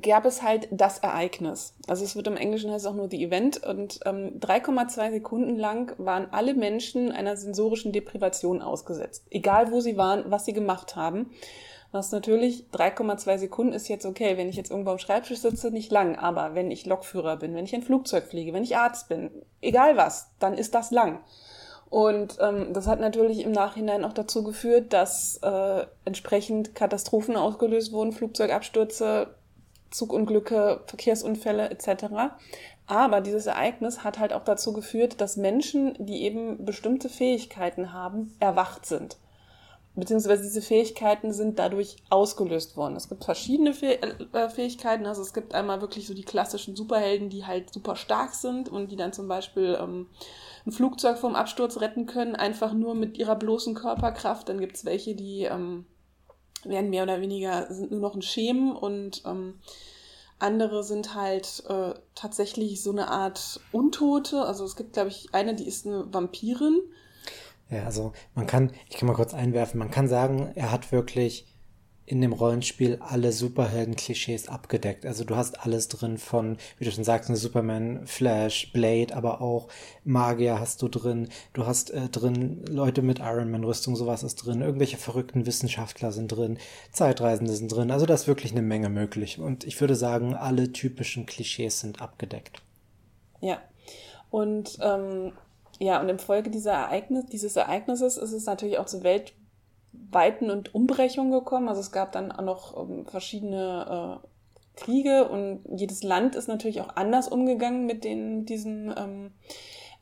gab 0.01 0.25
es 0.25 0.41
halt 0.41 0.69
das 0.71 0.99
Ereignis. 0.99 1.73
Also 1.87 2.05
es 2.05 2.15
wird 2.15 2.27
im 2.27 2.37
Englischen 2.37 2.71
heißt 2.71 2.87
auch 2.87 2.93
nur 2.93 3.07
die 3.07 3.23
Event 3.23 3.65
und 3.65 3.99
ähm, 4.05 4.39
3,2 4.39 5.11
Sekunden 5.11 5.57
lang 5.57 5.93
waren 5.97 6.27
alle 6.31 6.53
Menschen 6.53 7.11
einer 7.11 7.35
sensorischen 7.35 7.91
Deprivation 7.91 8.61
ausgesetzt. 8.61 9.25
Egal 9.29 9.71
wo 9.71 9.81
sie 9.81 9.97
waren, 9.97 10.29
was 10.31 10.45
sie 10.45 10.53
gemacht 10.53 10.95
haben. 10.95 11.31
Was 11.91 12.13
natürlich 12.13 12.65
3,2 12.73 13.37
Sekunden 13.37 13.73
ist 13.73 13.89
jetzt 13.89 14.05
okay, 14.05 14.37
wenn 14.37 14.47
ich 14.47 14.55
jetzt 14.55 14.71
irgendwo 14.71 14.91
am 14.91 14.97
Schreibtisch 14.97 15.39
sitze, 15.39 15.71
nicht 15.71 15.91
lang, 15.91 16.15
aber 16.15 16.55
wenn 16.55 16.71
ich 16.71 16.85
Lokführer 16.85 17.35
bin, 17.35 17.53
wenn 17.53 17.65
ich 17.65 17.75
ein 17.75 17.83
Flugzeug 17.83 18.27
fliege, 18.27 18.53
wenn 18.53 18.63
ich 18.63 18.77
Arzt 18.77 19.09
bin, 19.09 19.29
egal 19.61 19.97
was, 19.97 20.29
dann 20.39 20.53
ist 20.53 20.73
das 20.73 20.91
lang. 20.91 21.19
Und 21.89 22.37
ähm, 22.39 22.71
das 22.71 22.87
hat 22.87 23.01
natürlich 23.01 23.43
im 23.43 23.51
Nachhinein 23.51 24.05
auch 24.05 24.13
dazu 24.13 24.43
geführt, 24.43 24.93
dass 24.93 25.37
äh, 25.43 25.85
entsprechend 26.05 26.73
Katastrophen 26.75 27.35
ausgelöst 27.35 27.91
wurden, 27.91 28.13
Flugzeugabstürze, 28.13 29.35
Zugunglücke, 29.89 30.79
Verkehrsunfälle 30.85 31.69
etc. 31.69 32.05
Aber 32.87 33.19
dieses 33.19 33.47
Ereignis 33.47 34.05
hat 34.05 34.19
halt 34.19 34.31
auch 34.31 34.45
dazu 34.45 34.71
geführt, 34.71 35.19
dass 35.19 35.35
Menschen, 35.35 35.97
die 35.99 36.23
eben 36.23 36.63
bestimmte 36.63 37.09
Fähigkeiten 37.09 37.91
haben, 37.91 38.33
erwacht 38.39 38.85
sind 38.85 39.17
beziehungsweise 39.95 40.43
diese 40.43 40.61
Fähigkeiten 40.61 41.33
sind 41.33 41.59
dadurch 41.59 41.97
ausgelöst 42.09 42.77
worden. 42.77 42.95
Es 42.95 43.09
gibt 43.09 43.25
verschiedene 43.25 43.71
äh, 43.71 44.49
Fähigkeiten. 44.49 45.05
Also 45.05 45.21
es 45.21 45.33
gibt 45.33 45.53
einmal 45.53 45.81
wirklich 45.81 46.07
so 46.07 46.13
die 46.13 46.23
klassischen 46.23 46.75
Superhelden, 46.75 47.29
die 47.29 47.45
halt 47.45 47.73
super 47.73 47.95
stark 47.95 48.33
sind 48.33 48.69
und 48.69 48.91
die 48.91 48.95
dann 48.95 49.11
zum 49.11 49.27
Beispiel 49.27 49.77
ähm, 49.79 50.07
ein 50.65 50.71
Flugzeug 50.71 51.17
vom 51.17 51.35
Absturz 51.35 51.81
retten 51.81 52.05
können, 52.05 52.35
einfach 52.35 52.73
nur 52.73 52.95
mit 52.95 53.17
ihrer 53.17 53.35
bloßen 53.35 53.75
Körperkraft. 53.75 54.47
Dann 54.47 54.59
gibt 54.59 54.77
es 54.77 54.85
welche, 54.85 55.13
die 55.13 55.43
ähm, 55.43 55.85
werden 56.63 56.89
mehr 56.89 57.03
oder 57.03 57.19
weniger 57.19 57.71
sind 57.73 57.91
nur 57.91 57.99
noch 57.99 58.15
ein 58.15 58.21
Schemen 58.21 58.73
und 58.75 59.23
ähm, 59.25 59.55
andere 60.39 60.83
sind 60.83 61.15
halt 61.15 61.63
äh, 61.67 61.93
tatsächlich 62.15 62.81
so 62.81 62.91
eine 62.91 63.09
Art 63.09 63.59
Untote. 63.71 64.43
Also 64.43 64.63
es 64.63 64.75
gibt, 64.75 64.93
glaube 64.93 65.09
ich, 65.09 65.33
eine, 65.33 65.53
die 65.53 65.67
ist 65.67 65.85
eine 65.85 66.11
Vampirin 66.13 66.79
ja, 67.71 67.85
also 67.85 68.11
man 68.35 68.45
kann, 68.45 68.71
ich 68.89 68.97
kann 68.97 69.07
mal 69.07 69.15
kurz 69.15 69.33
einwerfen, 69.33 69.79
man 69.79 69.91
kann 69.91 70.07
sagen, 70.07 70.51
er 70.55 70.71
hat 70.71 70.91
wirklich 70.91 71.47
in 72.05 72.19
dem 72.19 72.33
Rollenspiel 72.33 72.97
alle 72.99 73.31
Superhelden-Klischees 73.31 74.49
abgedeckt. 74.49 75.05
Also 75.05 75.23
du 75.23 75.37
hast 75.37 75.61
alles 75.61 75.87
drin 75.87 76.17
von, 76.17 76.57
wie 76.77 76.83
du 76.83 76.91
schon 76.91 77.05
sagst, 77.05 77.33
Superman, 77.33 78.05
Flash, 78.05 78.73
Blade, 78.73 79.15
aber 79.15 79.39
auch 79.39 79.69
Magier 80.03 80.59
hast 80.59 80.81
du 80.81 80.89
drin. 80.89 81.29
Du 81.53 81.65
hast 81.65 81.91
äh, 81.91 82.09
drin 82.09 82.65
Leute 82.67 83.01
mit 83.01 83.19
Iron 83.19 83.49
Man-Rüstung, 83.49 83.95
sowas 83.95 84.23
ist 84.23 84.35
drin. 84.35 84.59
Irgendwelche 84.59 84.97
verrückten 84.97 85.45
Wissenschaftler 85.45 86.11
sind 86.11 86.27
drin. 86.27 86.57
Zeitreisende 86.91 87.53
sind 87.53 87.71
drin. 87.71 87.91
Also 87.91 88.05
da 88.05 88.13
ist 88.15 88.27
wirklich 88.27 88.51
eine 88.51 88.61
Menge 88.61 88.89
möglich. 88.89 89.39
Und 89.39 89.63
ich 89.63 89.79
würde 89.79 89.95
sagen, 89.95 90.33
alle 90.33 90.73
typischen 90.73 91.25
Klischees 91.25 91.79
sind 91.79 92.01
abgedeckt. 92.01 92.61
Ja. 93.39 93.61
Und 94.29 94.77
ähm, 94.81 95.31
ja, 95.81 95.99
und 95.99 96.09
infolge 96.09 96.51
dieser 96.51 96.73
Ereignis, 96.73 97.25
dieses 97.25 97.55
Ereignisses 97.55 98.15
ist 98.15 98.33
es 98.33 98.45
natürlich 98.45 98.77
auch 98.77 98.85
zu 98.85 99.01
weltweiten 99.01 100.51
und 100.51 100.75
Umbrechungen 100.75 101.31
gekommen. 101.31 101.69
Also 101.69 101.81
es 101.81 101.91
gab 101.91 102.11
dann 102.11 102.31
auch 102.31 102.43
noch 102.43 102.77
ähm, 102.77 103.07
verschiedene 103.07 104.21
äh, 104.21 104.27
Kriege 104.79 105.27
und 105.27 105.61
jedes 105.75 106.03
Land 106.03 106.35
ist 106.35 106.47
natürlich 106.47 106.81
auch 106.81 106.95
anders 106.95 107.29
umgegangen 107.29 107.87
mit 107.87 108.03
den, 108.03 108.45
diesen 108.45 108.93
ähm, 108.95 109.31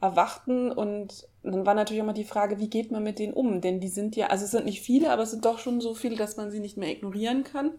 Erwachten 0.01 0.69
und 0.69 1.29
dann 1.43 1.65
war 1.65 1.75
natürlich 1.75 2.01
auch 2.01 2.07
mal 2.07 2.13
die 2.13 2.25
Frage, 2.25 2.59
wie 2.59 2.69
geht 2.69 2.91
man 2.91 3.01
mit 3.01 3.17
denen 3.17 3.33
um? 3.33 3.61
Denn 3.61 3.79
die 3.79 3.87
sind 3.87 4.17
ja, 4.17 4.27
also 4.27 4.43
es 4.43 4.51
sind 4.51 4.65
nicht 4.65 4.81
viele, 4.81 5.11
aber 5.11 5.23
es 5.23 5.31
sind 5.31 5.45
doch 5.45 5.59
schon 5.59 5.79
so 5.79 5.93
viele, 5.93 6.17
dass 6.17 6.35
man 6.35 6.51
sie 6.51 6.59
nicht 6.59 6.75
mehr 6.75 6.89
ignorieren 6.89 7.45
kann. 7.45 7.71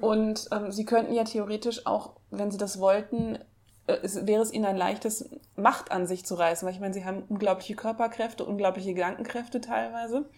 Und 0.00 0.48
ähm, 0.50 0.72
sie 0.72 0.84
könnten 0.84 1.14
ja 1.14 1.22
theoretisch 1.22 1.86
auch, 1.86 2.14
wenn 2.30 2.50
sie 2.50 2.58
das 2.58 2.80
wollten, 2.80 3.38
es, 4.02 4.26
wäre 4.26 4.42
es 4.42 4.52
ihnen 4.52 4.66
ein 4.66 4.76
leichtes, 4.76 5.28
Macht 5.56 5.92
an 5.92 6.06
sich 6.06 6.24
zu 6.24 6.34
reißen, 6.34 6.66
weil 6.66 6.74
ich 6.74 6.80
meine, 6.80 6.94
sie 6.94 7.04
haben 7.04 7.24
unglaubliche 7.28 7.74
Körperkräfte, 7.74 8.44
unglaubliche 8.44 8.94
Gedankenkräfte 8.94 9.60
teilweise. 9.60 10.28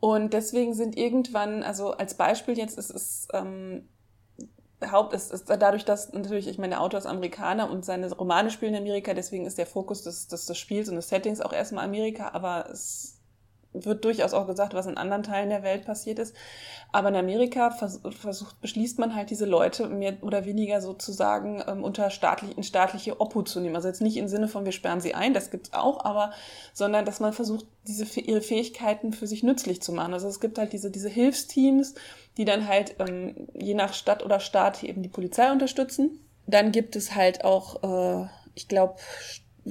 Und 0.00 0.32
deswegen 0.32 0.74
sind 0.74 0.96
irgendwann, 0.96 1.62
also 1.62 1.92
als 1.92 2.14
Beispiel 2.14 2.56
jetzt 2.56 2.78
ist 2.78 2.90
es 2.90 3.28
ähm, 3.32 3.88
Haupt 4.90 5.12
ist, 5.12 5.30
ist 5.30 5.48
dadurch, 5.48 5.84
dass 5.84 6.12
natürlich, 6.12 6.48
ich 6.48 6.58
meine, 6.58 6.70
der 6.70 6.80
Autor 6.80 6.98
ist 6.98 7.06
Amerikaner 7.06 7.70
und 7.70 7.84
seine 7.84 8.10
Romane 8.12 8.50
spielen 8.50 8.74
in 8.74 8.80
Amerika, 8.80 9.12
deswegen 9.12 9.46
ist 9.46 9.58
der 9.58 9.66
Fokus 9.66 10.02
des, 10.02 10.28
des, 10.28 10.46
des 10.46 10.56
Spiels 10.56 10.88
und 10.88 10.96
des 10.96 11.08
Settings 11.08 11.40
auch 11.40 11.52
erstmal 11.52 11.84
Amerika, 11.84 12.30
aber 12.32 12.70
es 12.70 13.19
wird 13.72 14.04
durchaus 14.04 14.34
auch 14.34 14.46
gesagt, 14.46 14.74
was 14.74 14.86
in 14.86 14.96
anderen 14.96 15.22
Teilen 15.22 15.48
der 15.48 15.62
Welt 15.62 15.84
passiert 15.84 16.18
ist. 16.18 16.34
Aber 16.92 17.08
in 17.08 17.16
Amerika 17.16 17.70
vers 17.70 18.00
versucht, 18.10 18.60
beschließt 18.60 18.98
man 18.98 19.14
halt 19.14 19.30
diese 19.30 19.46
Leute 19.46 19.88
mehr 19.88 20.16
oder 20.22 20.44
weniger 20.44 20.80
sozusagen 20.80 21.62
ähm, 21.68 21.84
unter 21.84 22.10
staatlich, 22.10 22.56
in 22.56 22.64
staatliche 22.64 23.20
Obhut 23.20 23.48
zu 23.48 23.60
nehmen. 23.60 23.76
Also 23.76 23.86
jetzt 23.86 24.02
nicht 24.02 24.16
im 24.16 24.26
Sinne 24.26 24.48
von, 24.48 24.64
wir 24.64 24.72
sperren 24.72 25.00
sie 25.00 25.14
ein, 25.14 25.34
das 25.34 25.50
gibt's 25.50 25.72
auch, 25.72 26.04
aber, 26.04 26.32
sondern, 26.72 27.04
dass 27.04 27.20
man 27.20 27.32
versucht, 27.32 27.66
diese, 27.86 28.04
ihre 28.20 28.40
Fähigkeiten 28.40 29.12
für 29.12 29.28
sich 29.28 29.42
nützlich 29.42 29.80
zu 29.82 29.92
machen. 29.92 30.14
Also 30.14 30.26
es 30.26 30.40
gibt 30.40 30.58
halt 30.58 30.72
diese, 30.72 30.90
diese 30.90 31.08
Hilfsteams, 31.08 31.94
die 32.36 32.44
dann 32.44 32.66
halt, 32.66 32.96
ähm, 32.98 33.48
je 33.54 33.74
nach 33.74 33.94
Stadt 33.94 34.24
oder 34.24 34.40
Staat 34.40 34.82
eben 34.82 35.02
die 35.02 35.08
Polizei 35.08 35.52
unterstützen. 35.52 36.18
Dann 36.46 36.72
gibt 36.72 36.96
es 36.96 37.14
halt 37.14 37.44
auch, 37.44 37.82
äh, 37.84 38.26
ich 38.54 38.66
glaube, 38.66 38.96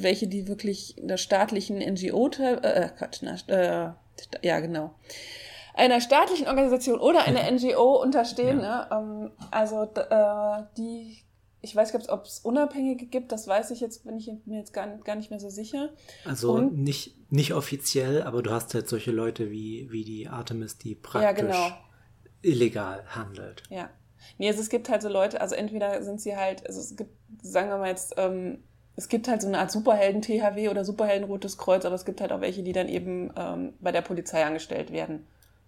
welche, 0.03 0.27
die 0.27 0.47
wirklich 0.47 0.95
der 0.97 1.17
staatlichen 1.17 1.77
NGO, 1.77 2.29
äh, 2.39 2.89
Quatsch, 2.97 3.23
äh, 3.47 3.91
ja, 4.41 4.59
genau, 4.59 4.93
einer 5.79 6.01
staatlichen 6.01 6.47
Organisation 6.47 6.99
oder 6.99 7.23
einer 7.23 7.49
NGO 7.51 8.01
unterstehen. 8.01 8.61
Ja. 8.61 8.87
Ne? 8.89 9.27
Ähm, 9.27 9.31
also 9.51 9.83
äh, 9.83 10.63
die, 10.77 11.17
ich 11.61 11.75
weiß 11.75 11.93
nicht, 11.93 12.09
ob 12.09 12.25
es 12.25 12.39
Unabhängige 12.39 13.05
gibt, 13.05 13.31
das 13.31 13.47
weiß 13.47 13.71
ich 13.71 13.79
jetzt, 13.79 14.03
bin 14.05 14.17
ich 14.17 14.29
mir 14.45 14.59
jetzt 14.59 14.73
gar, 14.73 14.87
gar 14.87 15.15
nicht 15.15 15.29
mehr 15.29 15.39
so 15.39 15.49
sicher. 15.49 15.89
Also 16.25 16.51
Und, 16.53 16.77
nicht, 16.77 17.15
nicht 17.31 17.53
offiziell, 17.53 18.23
aber 18.23 18.43
du 18.43 18.51
hast 18.51 18.73
halt 18.73 18.87
solche 18.87 19.11
Leute 19.11 19.51
wie, 19.51 19.87
wie 19.91 20.03
die 20.03 20.27
Artemis, 20.27 20.77
die 20.77 20.95
praktisch 20.95 21.23
ja, 21.23 21.31
genau. 21.31 21.77
illegal 22.41 23.03
handelt. 23.07 23.63
Ja. 23.69 23.89
Nee, 24.37 24.49
also 24.49 24.61
es 24.61 24.69
gibt 24.69 24.89
halt 24.89 25.01
so 25.01 25.09
Leute, 25.09 25.39
also 25.39 25.55
entweder 25.55 26.03
sind 26.03 26.19
sie 26.19 26.35
halt, 26.35 26.67
also 26.67 26.81
es 26.81 26.95
gibt, 26.95 27.11
sagen 27.41 27.69
wir 27.69 27.77
mal 27.77 27.87
jetzt, 27.87 28.15
ähm, 28.17 28.63
es 28.95 29.07
gibt 29.07 29.27
halt 29.27 29.41
so 29.41 29.47
eine 29.47 29.59
Art 29.59 29.71
Superhelden-THW 29.71 30.69
oder 30.69 30.83
Superhelden-Rotes 30.83 31.57
Kreuz, 31.57 31.85
aber 31.85 31.95
es 31.95 32.05
gibt 32.05 32.21
halt 32.21 32.31
auch 32.31 32.41
welche, 32.41 32.63
die 32.63 32.73
dann 32.73 32.89
eben 32.89 33.31
ähm, 33.37 33.73
bei 33.79 33.91
der 33.91 34.01
Polizei 34.01 34.43
angestellt 34.43 34.91
werden. 34.91 35.25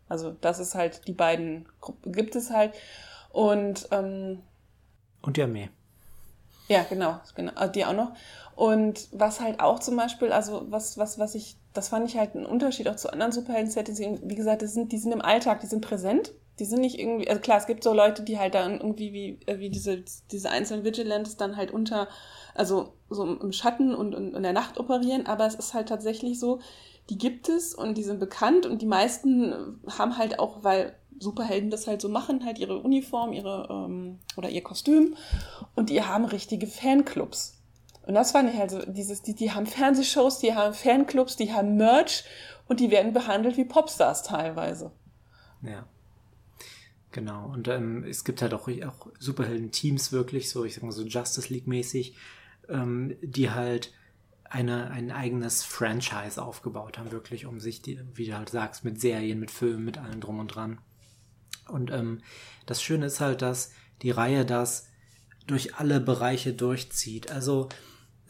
Also 0.10 0.36
das 0.42 0.60
ist 0.60 0.76
halt, 0.76 1.08
die 1.08 1.14
beiden 1.14 1.66
Gruppen 1.80 2.12
gibt 2.12 2.36
es 2.36 2.52
halt. 2.52 2.74
Und, 3.32 3.88
ähm, 3.92 4.42
und 5.22 5.38
die 5.38 5.44
Armee. 5.44 5.70
Ja, 6.68 6.86
genau, 6.90 7.20
genau, 7.36 7.54
äh, 7.60 7.70
die 7.70 7.86
auch 7.86 7.94
noch. 7.94 8.14
Und 8.56 9.08
was 9.12 9.40
halt 9.40 9.60
auch 9.60 9.80
zum 9.80 9.96
Beispiel, 9.96 10.32
also 10.32 10.66
was, 10.70 10.98
was, 10.98 11.18
was 11.18 11.36
ich, 11.36 11.58
das 11.74 11.90
fand 11.90 12.10
ich 12.10 12.18
halt 12.18 12.36
einen 12.36 12.46
Unterschied 12.46 12.90
auch 12.90 12.96
zu 12.96 13.12
anderen 13.12 13.32
Superhelden-Settings. 13.32 14.22
Wie 14.24 14.36
gesagt, 14.36 14.62
das 14.62 14.74
sind, 14.74 14.92
die 14.92 14.98
sind 14.98 15.12
im 15.12 15.22
Alltag, 15.22 15.62
die 15.62 15.68
sind 15.68 15.82
präsent. 15.82 16.32
Die 16.60 16.66
sind 16.66 16.82
nicht 16.82 17.00
irgendwie, 17.00 17.30
also 17.30 17.42
klar, 17.42 17.58
es 17.58 17.66
gibt 17.66 17.84
so 17.84 17.94
Leute, 17.94 18.24
die 18.24 18.38
halt 18.38 18.54
dann 18.56 18.80
irgendwie 18.80 19.14
wie, 19.14 19.40
äh, 19.48 19.60
wie 19.60 19.70
diese, 19.70 20.04
diese 20.32 20.50
einzelnen 20.50 20.84
Vigilantes 20.84 21.38
dann 21.38 21.58
halt 21.58 21.72
unter 21.72 22.08
also 22.54 22.94
so 23.10 23.26
im 23.26 23.52
Schatten 23.52 23.94
und, 23.94 24.16
und 24.16 24.34
in 24.34 24.44
der 24.44 24.54
Nacht 24.54 24.80
operieren, 24.80 25.26
aber 25.26 25.46
es 25.46 25.56
ist 25.56 25.74
halt 25.74 25.90
tatsächlich 25.90 26.40
so, 26.40 26.60
die 27.10 27.18
gibt 27.18 27.50
es 27.50 27.74
und 27.74 27.98
die 27.98 28.04
sind 28.04 28.20
bekannt 28.20 28.66
und 28.66 28.82
die 28.82 28.88
meisten 28.88 29.80
haben 29.88 30.18
halt 30.18 30.40
auch, 30.40 30.64
weil 30.64 30.96
Superhelden 31.20 31.70
das 31.70 31.88
halt 31.88 32.02
so 32.02 32.10
machen, 32.10 32.46
halt 32.46 32.58
ihre 32.58 32.80
Uniform, 32.80 33.34
ihre 33.34 33.68
ähm, 33.70 34.20
oder 34.38 34.50
ihr 34.50 34.64
Kostüm 34.64 35.16
und 35.76 35.90
die 35.90 36.04
haben 36.04 36.26
richtige 36.26 36.68
Fanclubs. 36.68 37.58
Und 38.08 38.16
das 38.16 38.32
fand 38.32 38.52
ich 38.52 38.58
halt 38.58 38.72
so, 38.72 38.80
dieses, 38.80 39.22
die, 39.22 39.36
die 39.36 39.52
haben 39.52 39.68
Fernsehshows, 39.68 40.40
die 40.40 40.56
haben 40.56 40.74
Fanclubs, 40.74 41.36
die 41.36 41.54
haben 41.54 41.76
Merch 41.76 42.24
und 42.68 42.80
die 42.80 42.90
werden 42.90 43.14
behandelt 43.14 43.58
wie 43.58 43.66
Popstars 43.66 44.24
teilweise. 44.24 44.92
Ja. 45.62 45.86
Genau. 47.12 47.48
Und 47.52 47.68
ähm, 47.68 48.04
es 48.04 48.24
gibt 48.24 48.42
halt 48.42 48.54
auch, 48.54 48.70
auch 48.70 49.08
Superhelden-Teams 49.20 50.12
wirklich, 50.12 50.50
so, 50.50 50.64
ich 50.64 50.76
sag 50.76 50.84
mal 50.84 50.92
so 50.92 51.04
Justice 51.04 51.54
League-mäßig, 51.54 52.16
ähm, 52.70 53.16
die 53.22 53.52
halt 53.52 53.94
eine, 54.46 54.92
ein 54.92 55.12
eigenes 55.12 55.64
Franchise 55.64 56.42
aufgebaut 56.42 56.98
haben, 56.98 57.12
wirklich, 57.12 57.46
um 57.46 57.60
sich, 57.60 57.82
die, 57.82 58.00
wie 58.16 58.28
du 58.28 58.38
halt 58.38 58.50
sagst, 58.50 58.84
mit 58.84 59.00
Serien, 59.00 59.40
mit 59.40 59.52
Filmen, 59.52 59.86
mit 59.86 59.98
allem 59.98 60.20
drum 60.20 60.40
und 60.40 60.48
dran. 60.48 60.80
Und 61.68 61.92
ähm, 61.92 62.22
das 62.66 62.82
Schöne 62.82 63.06
ist 63.06 63.20
halt, 63.20 63.42
dass 63.42 63.72
die 64.02 64.12
Reihe 64.12 64.46
das 64.46 64.90
durch 65.48 65.76
alle 65.76 66.00
Bereiche 66.00 66.54
durchzieht. 66.54 67.32
Also 67.32 67.70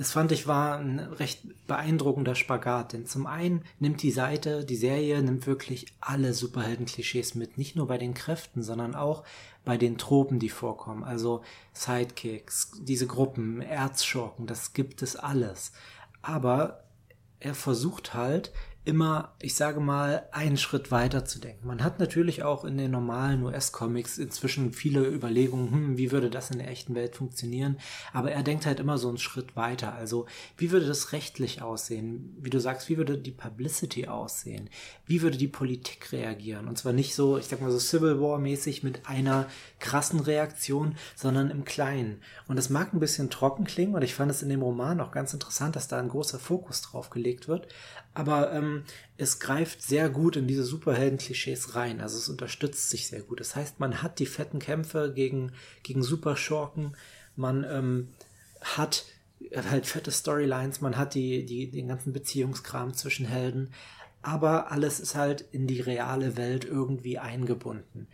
das 0.01 0.13
fand 0.13 0.31
ich 0.31 0.47
war 0.47 0.79
ein 0.79 0.97
recht 0.97 1.43
beeindruckender 1.67 2.33
Spagat, 2.33 2.93
denn 2.93 3.05
zum 3.05 3.27
einen 3.27 3.63
nimmt 3.77 4.01
die 4.01 4.09
Seite, 4.09 4.65
die 4.65 4.75
Serie 4.75 5.21
nimmt 5.21 5.45
wirklich 5.45 5.93
alle 6.01 6.33
Superhelden-Klischees 6.33 7.35
mit, 7.35 7.59
nicht 7.59 7.75
nur 7.75 7.85
bei 7.85 7.99
den 7.99 8.15
Kräften, 8.15 8.63
sondern 8.63 8.95
auch 8.95 9.23
bei 9.63 9.77
den 9.77 9.99
Tropen, 9.99 10.39
die 10.39 10.49
vorkommen, 10.49 11.03
also 11.03 11.43
Sidekicks, 11.73 12.71
diese 12.81 13.05
Gruppen, 13.05 13.61
Erzschurken, 13.61 14.47
das 14.47 14.73
gibt 14.73 15.03
es 15.03 15.15
alles. 15.15 15.71
Aber 16.23 16.83
er 17.39 17.53
versucht 17.53 18.15
halt 18.15 18.51
immer, 18.84 19.36
ich 19.39 19.54
sage 19.54 19.80
mal, 19.80 20.28
einen 20.32 20.58
Schritt 20.58 20.89
weiter 20.89 21.24
zu 21.24 21.39
denken. 21.39 21.67
Man 21.67 21.84
hat 21.84 22.00
natürlich 22.00 22.41
auch 22.41 22.65
in 22.65 22.78
den 22.78 22.89
normalen 22.89 23.44
US-Comics 23.44 24.17
inzwischen 24.17 24.74
viele 24.74 25.08
Überlegungen, 25.08 25.72
hm, 25.72 25.98
wie 25.98 26.12
würde 26.12 26.32
das 26.32 26.50
in 26.50 26.58
der 26.58 26.70
echten 26.70 26.96
Welt 26.96 27.15
funktionieren, 27.15 27.78
aber 28.12 28.32
er 28.32 28.41
denkt 28.41 28.65
halt 28.65 28.80
immer 28.80 28.98
so 28.98 29.08
einen 29.08 29.20
Schritt 29.20 29.56
weiter. 29.56 29.94
Also, 29.94 30.26
wie 30.58 30.72
würde 30.72 30.88
das 30.88 31.12
rechtlich 31.12 31.62
aussehen? 31.62 32.36
Wie 32.41 32.50
du 32.50 32.60
sagst, 32.60 32.89
wie 32.89 32.98
würde 32.98 33.20
die 33.20 33.32
Publicity 33.32 34.08
aussehen? 34.08 34.67
Wie 35.06 35.22
würde 35.22 35.38
die 35.38 35.48
Politik 35.48 36.12
reagieren? 36.12 36.67
Und 36.67 36.80
zwar 36.80 36.94
nicht 36.94 37.13
so, 37.13 37.38
ich 37.38 37.46
sag 37.46 37.62
mal 37.62 37.72
so 37.72 37.80
Civil 37.80 38.20
War-mäßig 38.20 38.82
mit 38.82 39.08
einer 39.08 39.46
krassen 39.80 40.20
Reaktion, 40.20 40.96
sondern 41.15 41.52
im 41.52 41.65
Kleinen. 41.65 42.22
Und 42.48 42.56
das 42.56 42.72
mag 42.72 42.94
ein 42.94 43.00
bisschen 43.00 43.30
trocken 43.30 43.65
klingen 43.65 43.94
und 43.94 44.02
ich 44.02 44.15
fand 44.15 44.32
es 44.32 44.41
in 44.41 44.50
dem 44.50 44.63
Roman 44.63 45.02
auch 45.02 45.12
ganz 45.12 45.34
interessant, 45.34 45.76
dass 45.76 45.88
da 45.88 46.00
ein 46.00 46.10
großer 46.10 46.39
Fokus 46.39 46.82
drauf 46.82 47.12
gelegt 47.12 47.48
wird 47.48 47.67
aber 48.13 48.52
ähm, 48.52 48.84
es 49.17 49.39
greift 49.39 49.82
sehr 49.82 50.10
gut 50.10 50.36
in 50.36 50.47
diese 50.47 50.63
Superhelden-Klischees 50.63 51.76
rein. 51.76 52.02
Also 52.02 52.17
es 52.17 52.30
unterstützt 52.30 52.89
sich 52.89 53.08
sehr 53.08 53.21
gut. 53.21 53.39
Das 53.39 53.56
heißt, 53.56 53.80
man 53.80 54.02
hat 54.02 54.19
die 54.19 54.26
fetten 54.26 54.60
Kämpfe 54.60 55.12
gegen, 55.13 55.54
gegen 55.84 56.04
Superschurken, 56.04 56.95
man 57.36 57.63
ähm, 57.63 58.10
hat 58.62 59.06
halt 59.56 59.88
fette 59.88 60.12
Storylines, 60.12 60.82
man 60.82 60.97
hat 60.97 61.15
die, 61.15 61.45
die, 61.45 61.71
den 61.71 61.88
ganzen 61.88 62.13
Beziehungskram 62.13 62.93
zwischen 62.93 63.26
Helden, 63.26 63.74
aber 64.21 64.71
alles 64.71 65.00
ist 65.00 65.15
halt 65.15 65.45
in 65.52 65.65
die 65.65 65.82
reale 65.82 66.38
Welt 66.38 66.65
irgendwie 66.65 67.17
eingebunden. 67.17 68.08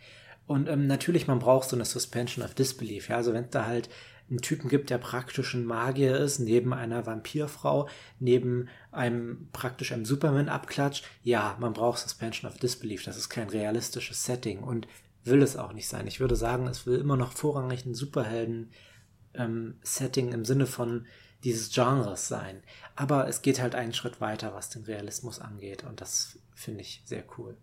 Und 0.46 0.68
ähm, 0.68 0.86
natürlich, 0.86 1.26
man 1.26 1.40
braucht 1.40 1.68
so 1.68 1.76
eine 1.76 1.84
Suspension 1.84 2.44
of 2.44 2.54
Disbelief. 2.54 3.10
Ja, 3.10 3.16
also 3.16 3.34
wenn 3.34 3.50
da 3.50 3.66
halt 3.66 3.90
einen 4.30 4.42
Typen 4.42 4.68
gibt, 4.68 4.90
der 4.90 4.98
praktisch 4.98 5.54
ein 5.54 5.64
Magier 5.64 6.18
ist, 6.18 6.38
neben 6.38 6.74
einer 6.74 7.06
Vampirfrau, 7.06 7.88
neben 8.18 8.68
einem 8.90 9.48
praktisch 9.52 9.92
einem 9.92 10.04
Superman-Abklatsch. 10.04 11.04
Ja, 11.22 11.56
man 11.60 11.72
braucht 11.72 12.00
Suspension 12.00 12.50
of 12.50 12.58
Disbelief. 12.58 13.04
Das 13.04 13.16
ist 13.16 13.28
kein 13.28 13.48
realistisches 13.48 14.24
Setting 14.24 14.58
und 14.60 14.88
will 15.24 15.42
es 15.42 15.56
auch 15.56 15.72
nicht 15.72 15.88
sein. 15.88 16.06
Ich 16.06 16.20
würde 16.20 16.36
sagen, 16.36 16.66
es 16.66 16.86
will 16.86 16.98
immer 16.98 17.16
noch 17.16 17.32
vorrangig 17.32 17.86
ein 17.86 17.94
Superhelden-Setting 17.94 20.28
ähm, 20.28 20.34
im 20.34 20.44
Sinne 20.44 20.66
von 20.66 21.06
dieses 21.44 21.72
Genres 21.72 22.28
sein. 22.28 22.62
Aber 22.96 23.28
es 23.28 23.42
geht 23.42 23.60
halt 23.60 23.74
einen 23.74 23.94
Schritt 23.94 24.20
weiter, 24.20 24.54
was 24.54 24.70
den 24.70 24.84
Realismus 24.84 25.40
angeht 25.40 25.84
und 25.84 26.00
das 26.00 26.38
finde 26.54 26.80
ich 26.80 27.02
sehr 27.04 27.24
cool. 27.38 27.56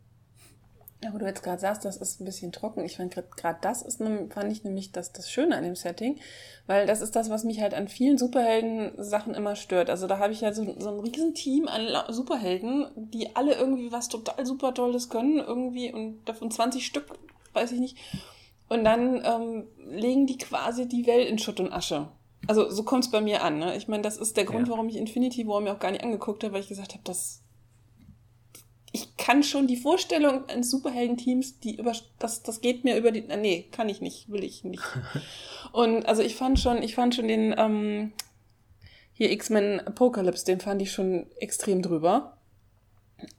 Ja, 1.06 1.14
wo 1.14 1.20
du 1.20 1.26
jetzt 1.26 1.44
gerade 1.44 1.62
sagst, 1.62 1.86
das 1.86 1.98
ist 1.98 2.20
ein 2.20 2.26
bisschen 2.26 2.52
trocken. 2.52 2.84
Ich 2.84 2.98
fand 2.98 3.14
gerade 3.14 3.60
das 3.62 3.84
ist, 3.84 3.98
fand 4.00 4.52
ich 4.52 4.64
nämlich 4.64 4.92
das, 4.92 5.12
das 5.12 5.30
Schöne 5.30 5.56
an 5.56 5.64
dem 5.64 5.76
Setting, 5.76 6.20
weil 6.66 6.88
das 6.88 7.02
ist 7.02 7.16
das, 7.16 7.30
was 7.30 7.44
mich 7.44 7.62
halt 7.62 7.76
an 7.76 7.88
vielen 7.88 8.18
Superhelden-Sachen 8.18 9.36
immer 9.36 9.56
stört. 9.56 9.92
Also 9.92 10.08
da 10.08 10.18
habe 10.18 10.34
ich 10.34 10.42
ja 10.42 10.52
so, 10.52 10.66
so 10.80 10.90
ein 10.90 11.00
Riesenteam 11.00 11.68
an 11.68 12.12
Superhelden, 12.12 12.88
die 12.96 13.36
alle 13.36 13.54
irgendwie 13.54 13.92
was 13.92 14.10
total 14.10 14.48
super 14.48 14.74
Tolles 14.74 15.10
können, 15.10 15.38
irgendwie 15.38 15.94
und 15.94 16.26
davon 16.26 16.50
20 16.50 16.84
Stück, 16.84 17.06
weiß 17.54 17.72
ich 17.74 17.80
nicht. 17.80 17.98
Und 18.68 18.84
dann 18.84 19.24
ähm, 19.24 19.68
legen 19.78 20.26
die 20.26 20.40
quasi 20.40 20.88
die 20.88 21.06
Welt 21.06 21.30
in 21.30 21.38
Schutt 21.38 21.60
und 21.60 21.72
Asche. 21.72 22.08
Also 22.48 22.68
so 22.72 22.82
kommt 22.82 23.04
es 23.04 23.12
bei 23.12 23.22
mir 23.22 23.44
an. 23.44 23.60
Ne? 23.60 23.78
Ich 23.78 23.88
meine, 23.88 24.02
das 24.02 24.18
ist 24.18 24.38
der 24.38 24.46
Grund, 24.46 24.70
ja. 24.70 24.74
warum 24.74 24.90
ich 24.90 24.96
Infinity 24.96 25.48
War 25.48 25.62
mir 25.62 25.72
auch 25.72 25.80
gar 25.80 25.92
nicht 25.92 26.04
angeguckt 26.04 26.44
habe, 26.44 26.54
weil 26.54 26.62
ich 26.62 26.68
gesagt 26.68 26.94
habe, 26.94 27.04
das 27.04 27.44
ich 28.96 29.18
kann 29.18 29.44
schon 29.44 29.68
die 29.68 29.76
Vorstellung 29.76 30.48
eines 30.48 30.72
Superhelden-Teams, 30.72 31.60
die 31.60 31.76
über, 31.76 31.92
das, 32.18 32.44
das 32.44 32.62
geht 32.62 32.86
mir 32.86 32.96
über 32.96 33.12
die, 33.12 33.24
nee, 33.24 33.68
kann 33.70 33.90
ich 33.90 34.00
nicht, 34.00 34.32
will 34.32 34.42
ich 34.42 34.64
nicht. 34.64 34.82
Und 35.74 36.06
also 36.06 36.22
ich 36.22 36.38
fand 36.38 36.60
schon, 36.62 36.82
ich 36.82 36.96
fand 36.96 37.14
schon 37.14 37.28
den, 37.28 37.54
ähm, 37.58 38.14
hier 39.12 39.32
X-Men 39.32 39.82
Apocalypse, 39.82 40.46
den 40.46 40.62
fand 40.62 40.82
ich 40.82 40.94
schon 40.94 41.28
extrem 41.40 41.82
drüber. 41.82 42.35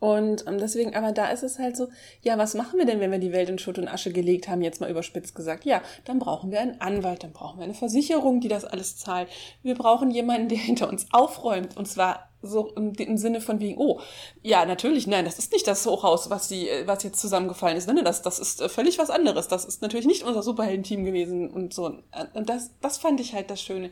Und 0.01 0.47
ähm, 0.47 0.59
deswegen, 0.59 0.95
aber 0.95 1.13
da 1.13 1.29
ist 1.29 1.43
es 1.43 1.59
halt 1.59 1.77
so, 1.77 1.89
ja, 2.23 2.39
was 2.39 2.55
machen 2.55 2.79
wir 2.79 2.87
denn, 2.87 3.01
wenn 3.01 3.11
wir 3.11 3.19
die 3.19 3.33
Welt 3.33 3.49
in 3.49 3.59
Schutt 3.59 3.79
und 3.79 3.89
Asche 3.89 4.13
gelegt 4.13 4.49
haben, 4.49 4.63
jetzt 4.63 4.81
mal 4.81 4.91
überspitzt 4.91 5.35
gesagt? 5.35 5.65
Ja, 5.65 5.83
dann 6.05 6.19
brauchen 6.19 6.51
wir 6.51 6.61
einen 6.61 6.81
Anwalt, 6.81 7.23
dann 7.23 7.33
brauchen 7.33 7.59
wir 7.59 7.65
eine 7.65 7.75
Versicherung, 7.75 8.41
die 8.41 8.49
das 8.49 8.65
alles 8.65 8.97
zahlt. 8.97 9.29
Wir 9.63 9.75
brauchen 9.75 10.11
jemanden, 10.11 10.49
der 10.49 10.59
hinter 10.67 10.89
uns 10.89 11.07
aufräumt. 11.13 11.77
Und 11.77 11.87
zwar 11.87 12.31
so 12.43 12.73
im, 12.77 12.93
im 12.95 13.17
Sinne 13.17 13.41
von 13.41 13.61
wegen, 13.61 13.79
oh, 13.79 14.01
ja, 14.43 14.65
natürlich, 14.65 15.07
nein, 15.07 15.25
das 15.25 15.39
ist 15.39 15.53
nicht 15.53 15.67
das 15.67 15.85
Hochhaus, 15.85 16.31
was, 16.31 16.49
die, 16.49 16.69
was 16.85 17.03
jetzt 17.03 17.21
zusammengefallen 17.21 17.77
ist. 17.77 17.87
Nein, 17.87 18.05
das, 18.05 18.23
das 18.23 18.39
ist 18.39 18.61
äh, 18.61 18.69
völlig 18.69 18.99
was 18.99 19.11
anderes. 19.11 19.49
Das 19.49 19.65
ist 19.65 19.83
natürlich 19.83 20.07
nicht 20.07 20.23
unser 20.23 20.43
Superhelden-Team 20.43 21.05
gewesen 21.05 21.51
und 21.51 21.75
so. 21.75 21.99
Und 22.35 22.49
das, 22.49 22.71
das 22.81 22.99
fand 22.99 23.21
ich 23.21 23.35
halt 23.35 23.51
das 23.51 23.61
Schöne 23.61 23.91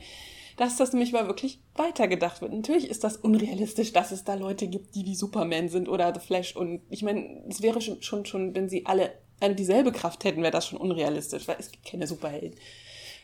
dass 0.57 0.77
das 0.77 0.93
nämlich 0.93 1.13
mal 1.13 1.27
wirklich 1.27 1.61
weitergedacht 1.75 2.41
wird. 2.41 2.53
Natürlich 2.53 2.89
ist 2.89 3.05
das 3.05 3.17
unrealistisch, 3.17 3.93
dass 3.93 4.13
es 4.13 4.25
da 4.25 4.35
Leute 4.35 4.67
gibt, 4.69 4.95
die 4.95 5.05
wie 5.05 5.15
Superman 5.15 5.69
sind 5.69 5.89
oder 5.89 6.13
The 6.15 6.21
Flash. 6.25 6.55
Und 6.57 6.83
ich 6.91 7.03
meine, 7.03 7.43
es 7.49 7.63
wäre 7.63 7.81
schon, 7.81 8.03
schon, 8.03 8.25
schon, 8.27 8.55
wenn 8.55 8.69
sie 8.69 8.87
alle 8.87 9.13
eine 9.41 9.55
dieselbe 9.55 9.93
Kraft 9.93 10.25
hätten, 10.25 10.43
wäre 10.43 10.53
das 10.53 10.67
schon 10.67 10.79
unrealistisch, 10.79 11.49
weil 11.49 11.57
es 11.59 11.71
gibt 11.71 11.85
keine 11.85 12.07
Superhelden. 12.07 12.59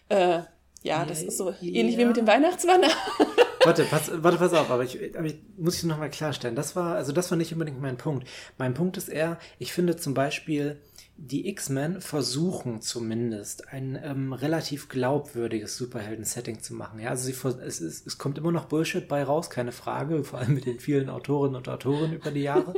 Äh, 0.08 0.40
ja, 0.82 1.04
das 1.04 1.22
ist 1.22 1.36
so 1.36 1.50
ja. 1.50 1.56
ähnlich 1.62 1.98
wie 1.98 2.04
mit 2.04 2.16
dem 2.16 2.26
Weihnachtsmann. 2.26 2.82
warte, 3.64 3.84
pass, 3.84 4.10
warte, 4.14 4.38
pass 4.38 4.52
auf, 4.54 4.70
aber 4.70 4.84
ich, 4.84 5.16
aber 5.16 5.26
ich 5.26 5.36
muss 5.56 5.76
ich 5.76 5.84
nochmal 5.84 6.10
klarstellen. 6.10 6.56
Das 6.56 6.76
war, 6.76 6.96
also 6.96 7.12
das 7.12 7.30
war 7.30 7.38
nicht 7.38 7.52
unbedingt 7.52 7.80
mein 7.80 7.96
Punkt. 7.96 8.26
Mein 8.58 8.74
Punkt 8.74 8.96
ist 8.96 9.08
eher, 9.08 9.38
ich 9.58 9.72
finde 9.72 9.96
zum 9.96 10.14
Beispiel, 10.14 10.80
die 11.22 11.48
X-Men 11.48 12.00
versuchen 12.00 12.80
zumindest 12.80 13.68
ein 13.68 13.98
ähm, 14.02 14.32
relativ 14.32 14.88
glaubwürdiges 14.88 15.76
Superhelden-Setting 15.76 16.60
zu 16.60 16.72
machen. 16.72 16.98
Ja, 16.98 17.10
also 17.10 17.26
sie, 17.26 17.36
es, 17.62 17.80
es, 17.80 18.06
es 18.06 18.16
kommt 18.16 18.38
immer 18.38 18.52
noch 18.52 18.64
Bullshit 18.64 19.06
bei 19.06 19.22
raus, 19.22 19.50
keine 19.50 19.72
Frage, 19.72 20.24
vor 20.24 20.38
allem 20.38 20.54
mit 20.54 20.64
den 20.64 20.80
vielen 20.80 21.10
Autorinnen 21.10 21.56
und 21.56 21.68
Autoren 21.68 22.14
über 22.14 22.30
die 22.30 22.40
Jahre. 22.40 22.72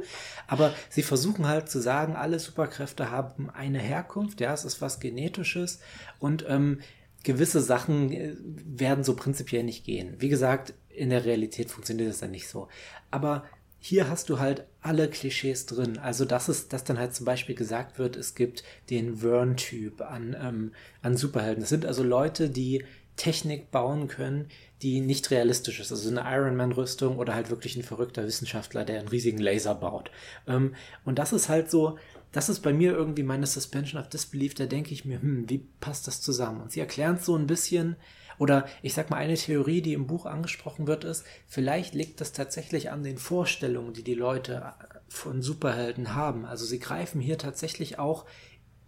Aber 0.49 0.75
sie 0.89 1.05
versuchen 1.05 1.47
halt 1.47 1.71
zu 1.71 1.79
sagen, 1.79 2.17
alle 2.17 2.41
Superkräfte 2.41 3.13
haben 3.13 3.49
eine 3.49 3.79
Herkunft, 3.79 4.41
ja, 4.41 4.53
es 4.53 4.65
ist 4.65 4.81
was 4.81 4.99
Genetisches 4.99 5.79
und 6.19 6.45
ähm, 6.49 6.81
gewisse 7.25 7.61
Sachen 7.61 8.13
äh, 8.13 8.35
werden 8.39 9.05
so 9.05 9.15
prinzipiell 9.15 9.63
nicht 9.63 9.85
gehen. 9.85 10.15
Wie 10.19 10.29
gesagt, 10.29 10.75
in 10.89 11.11
der 11.11 11.25
Realität 11.25 11.71
funktioniert 11.71 12.11
das 12.11 12.21
dann 12.21 12.31
nicht 12.31 12.49
so. 12.49 12.69
Aber 13.11 13.45
hier 13.79 14.09
hast 14.09 14.29
du 14.29 14.39
halt 14.39 14.65
alle 14.81 15.09
Klischees 15.09 15.67
drin. 15.67 15.99
Also, 15.99 16.25
dass 16.25 16.49
es, 16.49 16.69
dass 16.69 16.85
dann 16.85 16.99
halt 16.99 17.15
zum 17.15 17.27
Beispiel 17.27 17.57
gesagt 17.57 17.99
wird, 17.99 18.17
es 18.17 18.35
gibt 18.35 18.63
den 18.91 19.17
Vern-Typ 19.17 20.03
an, 20.03 20.37
ähm, 20.41 20.73
an 21.03 21.17
Superhelden. 21.17 21.63
Das 21.63 21.71
sind 21.71 21.85
also 21.85 22.05
Leute, 22.05 22.49
die 22.49 22.85
Technik 23.17 23.71
bauen 23.71 24.09
können, 24.09 24.49
die 24.83 25.01
nicht 25.01 25.31
realistisch 25.31 25.81
ist. 25.81 25.93
Also 25.93 26.09
eine 26.09 26.23
Iron 26.33 26.57
Man-Rüstung 26.57 27.19
oder 27.19 27.35
halt 27.35 27.51
wirklich 27.51 27.77
ein 27.77 27.83
verrückter 27.83 28.25
Wissenschaftler, 28.25 28.85
der 28.85 29.01
einen 29.01 29.09
riesigen 29.09 29.39
Laser 29.39 29.75
baut. 29.75 30.11
Ähm, 30.47 30.75
und 31.05 31.19
das 31.19 31.33
ist 31.33 31.49
halt 31.49 31.71
so, 31.71 31.99
das 32.33 32.49
ist 32.49 32.61
bei 32.61 32.73
mir 32.73 32.93
irgendwie 32.93 33.23
meine 33.23 33.47
Suspension 33.47 34.01
of 34.01 34.09
Disbelief. 34.09 34.55
Da 34.55 34.67
denke 34.67 34.93
ich 34.93 35.05
mir, 35.05 35.21
hm, 35.21 35.49
wie 35.49 35.59
passt 35.81 36.07
das 36.07 36.21
zusammen? 36.21 36.63
Und 36.63 36.73
sie 36.73 36.81
erklären 36.81 37.17
es 37.17 37.27
so 37.27 37.37
ein 37.37 37.47
bisschen, 37.47 37.97
oder 38.39 38.67
ich 38.81 38.95
sag 38.95 39.11
mal, 39.11 39.19
eine 39.19 39.35
Theorie, 39.35 39.83
die 39.83 39.93
im 39.93 40.07
Buch 40.07 40.27
angesprochen 40.27 40.87
wird, 40.87 41.05
ist, 41.05 41.25
vielleicht 41.47 41.95
liegt 41.95 42.21
das 42.21 42.33
tatsächlich 42.33 42.91
an 42.91 43.03
den 43.03 43.19
Vorstellungen, 43.19 43.93
die 43.93 44.03
die 44.03 44.15
Leute 44.15 44.73
von 45.09 45.43
Superhelden 45.43 46.15
haben. 46.15 46.47
Also 46.47 46.65
sie 46.65 46.79
greifen 46.79 47.21
hier 47.21 47.37
tatsächlich 47.37 47.99
auch 47.99 48.25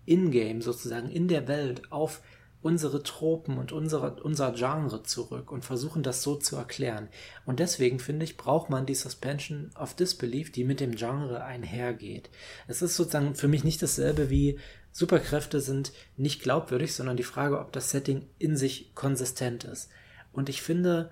in-game 0.06 0.62
sozusagen 0.62 1.10
in 1.10 1.28
der 1.28 1.46
Welt 1.46 1.92
auf 1.92 2.22
unsere 2.64 3.02
Tropen 3.02 3.58
und 3.58 3.72
unsere, 3.72 4.22
unser 4.22 4.52
Genre 4.52 5.02
zurück 5.02 5.52
und 5.52 5.66
versuchen 5.66 6.02
das 6.02 6.22
so 6.22 6.34
zu 6.36 6.56
erklären. 6.56 7.08
Und 7.44 7.60
deswegen 7.60 7.98
finde 7.98 8.24
ich, 8.24 8.38
braucht 8.38 8.70
man 8.70 8.86
die 8.86 8.94
Suspension 8.94 9.70
of 9.78 9.92
Disbelief, 9.92 10.50
die 10.50 10.64
mit 10.64 10.80
dem 10.80 10.96
Genre 10.96 11.44
einhergeht. 11.44 12.30
Es 12.66 12.80
ist 12.80 12.96
sozusagen 12.96 13.34
für 13.34 13.48
mich 13.48 13.64
nicht 13.64 13.82
dasselbe 13.82 14.30
wie 14.30 14.58
Superkräfte 14.92 15.60
sind 15.60 15.92
nicht 16.16 16.40
glaubwürdig, 16.40 16.94
sondern 16.94 17.18
die 17.18 17.22
Frage, 17.22 17.60
ob 17.60 17.70
das 17.72 17.90
Setting 17.90 18.26
in 18.38 18.56
sich 18.56 18.94
konsistent 18.94 19.64
ist. 19.64 19.90
Und 20.32 20.48
ich 20.48 20.62
finde, 20.62 21.10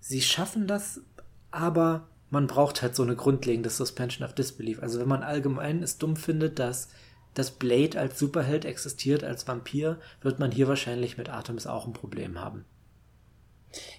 sie 0.00 0.22
schaffen 0.22 0.66
das, 0.66 1.02
aber 1.50 2.08
man 2.30 2.46
braucht 2.46 2.80
halt 2.80 2.96
so 2.96 3.02
eine 3.02 3.14
grundlegende 3.14 3.68
Suspension 3.68 4.26
of 4.26 4.34
Disbelief. 4.34 4.82
Also 4.82 5.00
wenn 5.00 5.08
man 5.08 5.22
allgemein 5.22 5.82
es 5.82 5.98
dumm 5.98 6.16
findet, 6.16 6.58
dass 6.58 6.88
das 7.34 7.50
Blade 7.50 7.98
als 7.98 8.18
Superheld 8.18 8.64
existiert, 8.64 9.24
als 9.24 9.46
Vampir, 9.46 9.98
wird 10.20 10.38
man 10.38 10.50
hier 10.50 10.68
wahrscheinlich 10.68 11.18
mit 11.18 11.28
Artemis 11.28 11.66
auch 11.66 11.86
ein 11.86 11.92
Problem 11.92 12.40
haben. 12.40 12.64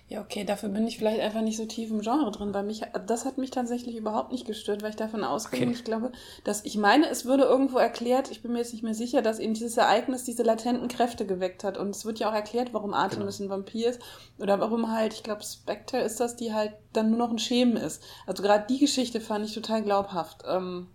Ja, 0.07 0.21
okay, 0.21 0.43
dafür 0.43 0.69
bin 0.69 0.87
ich 0.87 0.97
vielleicht 0.97 1.19
einfach 1.19 1.41
nicht 1.41 1.57
so 1.57 1.65
tief 1.65 1.89
im 1.89 2.01
Genre 2.01 2.31
drin. 2.31 2.51
Bei 2.51 2.63
mich, 2.63 2.81
das 3.07 3.25
hat 3.25 3.37
mich 3.37 3.51
tatsächlich 3.51 3.95
überhaupt 3.95 4.31
nicht 4.31 4.45
gestört, 4.45 4.83
weil 4.83 4.91
ich 4.91 4.95
davon 4.95 5.23
ausgehe, 5.23 5.63
okay. 5.63 5.71
ich 5.71 5.83
glaube, 5.83 6.11
dass 6.43 6.63
ich 6.63 6.77
meine, 6.77 7.09
es 7.09 7.25
würde 7.25 7.43
irgendwo 7.43 7.77
erklärt, 7.77 8.31
ich 8.31 8.41
bin 8.41 8.53
mir 8.53 8.59
jetzt 8.59 8.73
nicht 8.73 8.83
mehr 8.83 8.93
sicher, 8.93 9.21
dass 9.21 9.39
eben 9.39 9.53
dieses 9.53 9.77
Ereignis 9.77 10.23
diese 10.23 10.43
latenten 10.43 10.87
Kräfte 10.87 11.25
geweckt 11.25 11.63
hat. 11.63 11.77
Und 11.77 11.89
es 11.89 12.05
wird 12.05 12.19
ja 12.19 12.29
auch 12.29 12.35
erklärt, 12.35 12.73
warum 12.73 12.93
Artemis 12.93 13.37
genau. 13.37 13.47
ein 13.47 13.57
Vampir 13.57 13.89
ist. 13.89 14.01
Oder 14.37 14.59
warum 14.59 14.91
halt, 14.91 15.13
ich 15.13 15.23
glaube, 15.23 15.43
Spectre 15.43 15.99
ist 15.99 16.19
das, 16.19 16.35
die 16.35 16.53
halt 16.53 16.73
dann 16.93 17.09
nur 17.09 17.19
noch 17.19 17.31
ein 17.31 17.39
Schemen 17.39 17.75
ist. 17.75 18.03
Also 18.27 18.43
gerade 18.43 18.65
die 18.69 18.79
Geschichte 18.79 19.19
fand 19.19 19.45
ich 19.45 19.53
total 19.53 19.81
glaubhaft. 19.81 20.43
Ähm, 20.47 20.87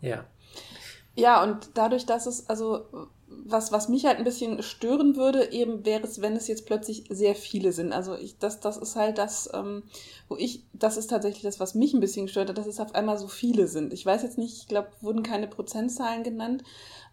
ja. 0.00 0.24
Ja, 1.18 1.42
und 1.42 1.70
dadurch, 1.74 2.06
dass 2.06 2.26
es, 2.26 2.48
also 2.48 2.86
was, 3.26 3.72
was 3.72 3.88
mich 3.88 4.04
halt 4.06 4.18
ein 4.18 4.24
bisschen 4.24 4.62
stören 4.62 5.16
würde, 5.16 5.50
eben 5.50 5.84
wäre 5.84 6.04
es, 6.04 6.20
wenn 6.20 6.36
es 6.36 6.46
jetzt 6.46 6.64
plötzlich 6.64 7.06
sehr 7.10 7.34
viele 7.34 7.72
sind. 7.72 7.92
Also 7.92 8.14
ich, 8.14 8.38
das, 8.38 8.60
das 8.60 8.76
ist 8.76 8.94
halt 8.94 9.18
das, 9.18 9.50
ähm, 9.52 9.82
wo 10.28 10.36
ich, 10.36 10.62
das 10.72 10.96
ist 10.96 11.08
tatsächlich 11.08 11.42
das, 11.42 11.58
was 11.58 11.74
mich 11.74 11.92
ein 11.92 12.00
bisschen 12.00 12.26
gestört 12.26 12.50
hat, 12.50 12.58
dass 12.58 12.68
es 12.68 12.78
auf 12.78 12.94
einmal 12.94 13.18
so 13.18 13.26
viele 13.26 13.66
sind. 13.66 13.92
Ich 13.92 14.06
weiß 14.06 14.22
jetzt 14.22 14.38
nicht, 14.38 14.58
ich 14.58 14.68
glaube, 14.68 14.88
wurden 15.00 15.24
keine 15.24 15.48
Prozentzahlen 15.48 16.22
genannt, 16.22 16.62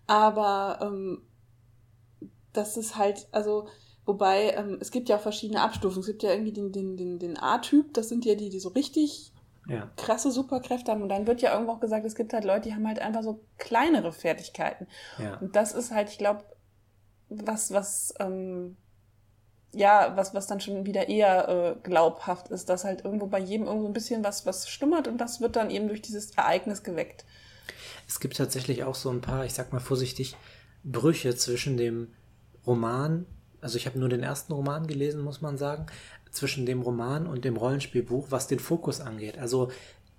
aber 0.05 0.79
ähm, 0.81 1.21
das 2.53 2.77
ist 2.77 2.97
halt, 2.97 3.27
also 3.31 3.67
Wobei, 4.07 4.51
ähm, 4.51 4.77
es 4.81 4.91
gibt 4.91 5.09
ja 5.09 5.15
auch 5.15 5.21
verschiedene 5.21 5.61
Abstufungen. 5.61 6.01
Es 6.01 6.05
gibt 6.05 6.21
ja 6.21 6.29
irgendwie 6.29 6.51
den, 6.51 6.71
den, 6.71 6.95
den, 6.95 7.17
den 7.17 7.37
A-Typ, 7.39 7.91
das 7.95 8.07
sind 8.07 8.23
ja 8.23 8.35
die, 8.35 8.49
die 8.49 8.59
so 8.59 8.69
richtig 8.69 9.31
ja. 9.67 9.89
krasse 9.97 10.31
Superkräfte 10.31 10.91
haben. 10.91 11.01
Und 11.01 11.09
dann 11.09 11.27
wird 11.27 11.41
ja 11.41 11.53
irgendwo 11.53 11.73
auch 11.73 11.79
gesagt, 11.79 12.05
es 12.05 12.15
gibt 12.15 12.33
halt 12.33 12.45
Leute, 12.45 12.69
die 12.69 12.75
haben 12.75 12.87
halt 12.87 12.99
einfach 12.99 13.23
so 13.23 13.43
kleinere 13.57 14.11
Fertigkeiten. 14.11 14.87
Ja. 15.17 15.37
Und 15.37 15.55
das 15.55 15.71
ist 15.73 15.91
halt, 15.91 16.09
ich 16.09 16.17
glaube, 16.17 16.43
was, 17.29 17.71
was, 17.71 18.13
ähm, 18.19 18.77
ja, 19.73 20.13
was, 20.15 20.33
was 20.33 20.47
dann 20.47 20.61
schon 20.61 20.85
wieder 20.85 21.09
eher 21.09 21.49
äh, 21.49 21.75
glaubhaft 21.83 22.49
ist, 22.49 22.69
dass 22.69 22.85
halt 22.85 23.03
irgendwo 23.03 23.27
bei 23.27 23.39
jedem 23.39 23.67
irgendwo 23.67 23.87
ein 23.87 23.93
bisschen 23.93 24.23
was, 24.23 24.45
was 24.45 24.69
schlummert 24.69 25.07
und 25.07 25.17
das 25.17 25.41
wird 25.41 25.55
dann 25.55 25.69
eben 25.69 25.87
durch 25.87 26.01
dieses 26.01 26.31
Ereignis 26.31 26.83
geweckt. 26.83 27.25
Es 28.07 28.19
gibt 28.19 28.37
tatsächlich 28.37 28.83
auch 28.83 28.95
so 28.95 29.09
ein 29.09 29.21
paar, 29.21 29.45
ich 29.45 29.53
sag 29.53 29.73
mal 29.73 29.79
vorsichtig, 29.79 30.37
Brüche 30.83 31.35
zwischen 31.35 31.77
dem 31.77 32.13
Roman, 32.65 33.25
also 33.59 33.77
ich 33.77 33.85
habe 33.85 33.99
nur 33.99 34.09
den 34.09 34.23
ersten 34.23 34.53
Roman 34.53 34.87
gelesen, 34.87 35.21
muss 35.21 35.41
man 35.41 35.57
sagen, 35.57 35.87
zwischen 36.35 36.65
dem 36.65 36.81
Roman 36.81 37.27
und 37.27 37.45
dem 37.45 37.57
Rollenspielbuch, 37.57 38.27
was 38.29 38.47
den 38.47 38.59
Fokus 38.59 39.01
angeht. 39.01 39.37
Also 39.37 39.71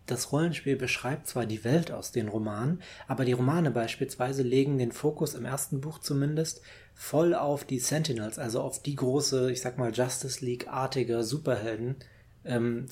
das 0.06 0.30
Rollenspiel 0.32 0.76
beschreibt 0.76 1.26
zwar 1.26 1.46
die 1.46 1.64
Welt 1.64 1.90
aus 1.90 2.12
den 2.12 2.28
Romanen, 2.28 2.80
aber 3.08 3.24
die 3.24 3.32
Romane 3.32 3.70
beispielsweise 3.70 4.42
legen 4.42 4.78
den 4.78 4.92
Fokus 4.92 5.34
im 5.34 5.44
ersten 5.44 5.80
Buch 5.80 5.98
zumindest 5.98 6.62
voll 6.94 7.34
auf 7.34 7.64
die 7.64 7.80
Sentinels, 7.80 8.38
also 8.38 8.60
auf 8.60 8.80
die 8.80 8.94
große, 8.94 9.50
ich 9.50 9.60
sag 9.60 9.78
mal, 9.78 9.92
Justice 9.92 10.44
League-artige 10.44 11.24
Superhelden, 11.24 11.96
ähm, 12.44 12.86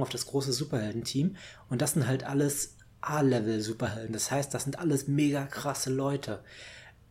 auf 0.00 0.08
das 0.08 0.26
große 0.26 0.52
Superhelden-Team. 0.52 1.36
Und 1.68 1.82
das 1.82 1.92
sind 1.92 2.06
halt 2.06 2.24
alles 2.24 2.76
A-Level-Superhelden. 3.00 4.12
Das 4.12 4.30
heißt, 4.30 4.54
das 4.54 4.64
sind 4.64 4.78
alles 4.78 5.08
mega 5.08 5.44
krasse 5.46 5.90
Leute 5.92 6.40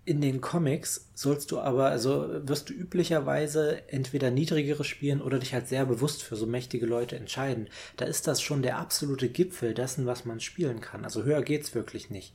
in 0.09 0.21
den 0.21 0.41
Comics 0.41 1.07
sollst 1.13 1.51
du 1.51 1.59
aber, 1.59 1.89
also 1.89 2.27
wirst 2.41 2.69
du 2.69 2.73
üblicherweise 2.73 3.87
entweder 3.89 4.31
niedrigere 4.31 4.83
spielen 4.83 5.21
oder 5.21 5.37
dich 5.37 5.53
halt 5.53 5.67
sehr 5.67 5.85
bewusst 5.85 6.23
für 6.23 6.35
so 6.35 6.47
mächtige 6.47 6.87
Leute 6.87 7.15
entscheiden. 7.15 7.69
Da 7.95 8.05
ist 8.05 8.25
das 8.25 8.41
schon 8.41 8.63
der 8.63 8.79
absolute 8.79 9.29
Gipfel 9.29 9.75
dessen, 9.75 10.07
was 10.07 10.25
man 10.25 10.39
spielen 10.39 10.81
kann. 10.81 11.03
Also 11.03 11.25
höher 11.25 11.43
geht's 11.43 11.75
wirklich 11.75 12.09
nicht. 12.09 12.33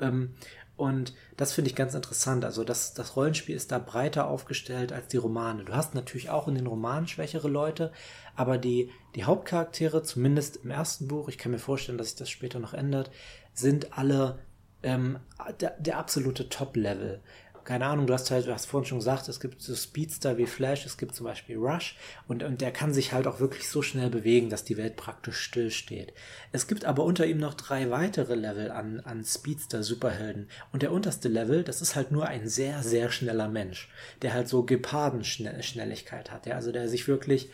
Ähm, 0.00 0.34
und 0.76 1.14
das 1.36 1.52
finde 1.52 1.70
ich 1.70 1.76
ganz 1.76 1.94
interessant. 1.94 2.44
Also 2.44 2.64
das, 2.64 2.92
das 2.92 3.14
Rollenspiel 3.14 3.54
ist 3.54 3.70
da 3.70 3.78
breiter 3.78 4.26
aufgestellt 4.26 4.92
als 4.92 5.06
die 5.06 5.18
Romane. 5.18 5.64
Du 5.64 5.74
hast 5.74 5.94
natürlich 5.94 6.28
auch 6.28 6.48
in 6.48 6.56
den 6.56 6.66
Romanen 6.66 7.06
schwächere 7.06 7.46
Leute, 7.46 7.92
aber 8.34 8.58
die, 8.58 8.90
die 9.14 9.22
Hauptcharaktere, 9.22 10.02
zumindest 10.02 10.56
im 10.64 10.72
ersten 10.72 11.06
Buch, 11.06 11.28
ich 11.28 11.38
kann 11.38 11.52
mir 11.52 11.60
vorstellen, 11.60 11.98
dass 11.98 12.08
sich 12.08 12.16
das 12.16 12.30
später 12.30 12.58
noch 12.58 12.74
ändert, 12.74 13.12
sind 13.54 13.96
alle 13.96 14.40
ähm, 14.82 15.18
der, 15.60 15.76
der 15.78 15.98
absolute 15.98 16.48
Top-Level 16.48 17.20
keine 17.64 17.86
Ahnung, 17.86 18.06
du 18.06 18.14
hast 18.14 18.30
halt, 18.30 18.46
du 18.46 18.52
hast 18.52 18.66
vorhin 18.66 18.88
schon 18.88 18.98
gesagt, 18.98 19.28
es 19.28 19.38
gibt 19.38 19.62
so 19.62 19.74
Speedster 19.74 20.36
wie 20.36 20.46
Flash, 20.46 20.84
es 20.84 20.96
gibt 20.96 21.14
zum 21.14 21.26
Beispiel 21.26 21.56
Rush 21.56 21.96
und, 22.26 22.42
und 22.42 22.60
der 22.60 22.72
kann 22.72 22.92
sich 22.92 23.12
halt 23.12 23.26
auch 23.26 23.40
wirklich 23.40 23.68
so 23.68 23.82
schnell 23.82 24.10
bewegen, 24.10 24.50
dass 24.50 24.64
die 24.64 24.76
Welt 24.76 24.96
praktisch 24.96 25.38
stillsteht. 25.38 26.12
Es 26.50 26.66
gibt 26.66 26.84
aber 26.84 27.04
unter 27.04 27.26
ihm 27.26 27.38
noch 27.38 27.54
drei 27.54 27.90
weitere 27.90 28.34
Level 28.34 28.70
an, 28.70 29.00
an 29.00 29.24
Speedster-Superhelden 29.24 30.48
und 30.72 30.82
der 30.82 30.92
unterste 30.92 31.28
Level, 31.28 31.62
das 31.62 31.82
ist 31.82 31.94
halt 31.94 32.10
nur 32.10 32.26
ein 32.26 32.48
sehr, 32.48 32.82
sehr 32.82 33.10
schneller 33.10 33.48
Mensch, 33.48 33.88
der 34.22 34.34
halt 34.34 34.48
so 34.48 34.64
Gepardenschnelligkeit 34.64 36.30
hat, 36.30 36.46
ja, 36.46 36.56
also 36.56 36.72
der 36.72 36.88
sich 36.88 37.06
wirklich, 37.06 37.50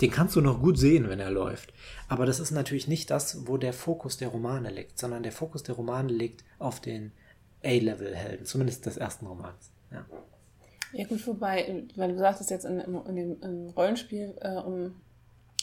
den 0.00 0.10
kannst 0.10 0.34
du 0.36 0.40
noch 0.40 0.60
gut 0.60 0.78
sehen, 0.78 1.08
wenn 1.08 1.20
er 1.20 1.30
läuft. 1.30 1.72
Aber 2.08 2.26
das 2.26 2.40
ist 2.40 2.50
natürlich 2.50 2.88
nicht 2.88 3.10
das, 3.10 3.46
wo 3.46 3.56
der 3.56 3.72
Fokus 3.72 4.16
der 4.16 4.28
Romane 4.28 4.70
liegt, 4.70 4.98
sondern 4.98 5.22
der 5.22 5.32
Fokus 5.32 5.62
der 5.62 5.74
Romane 5.74 6.12
liegt 6.12 6.44
auf 6.58 6.80
den 6.80 7.12
A-Level-Helden, 7.64 8.46
zumindest 8.46 8.86
des 8.86 8.96
ersten 8.96 9.26
Romans. 9.26 9.70
Ja. 9.92 10.04
ja, 10.92 11.06
gut, 11.06 11.26
wobei, 11.26 11.84
weil 11.96 12.12
du 12.12 12.18
sagtest 12.18 12.50
jetzt 12.50 12.64
in, 12.64 12.80
in, 12.80 12.94
in 13.06 13.16
dem 13.16 13.42
im 13.42 13.68
Rollenspiel, 13.70 14.34
äh, 14.40 14.56
um, 14.56 14.94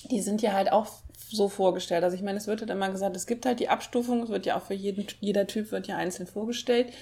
die 0.10 0.22
sind 0.22 0.42
ja 0.42 0.54
halt 0.54 0.72
auch 0.72 0.88
so 1.16 1.50
vorgestellt. 1.50 2.04
Also 2.04 2.16
ich 2.16 2.24
meine, 2.24 2.38
es 2.38 2.48
wird 2.48 2.62
halt 2.62 2.70
immer 2.70 2.90
gesagt, 2.90 3.16
es 3.16 3.28
gibt 3.28 3.46
halt 3.46 3.60
die 3.60 3.70
Abstufung, 3.70 4.24
es 4.24 4.30
wird 4.30 4.46
ja 4.46 4.58
auch 4.58 4.64
für 4.64 4.74
jeden, 4.74 5.06
jeder 5.20 5.48
Typ 5.48 5.72
wird 5.72 5.88
ja 5.88 5.98
einzeln 5.98 6.28
vorgestellt. 6.28 6.94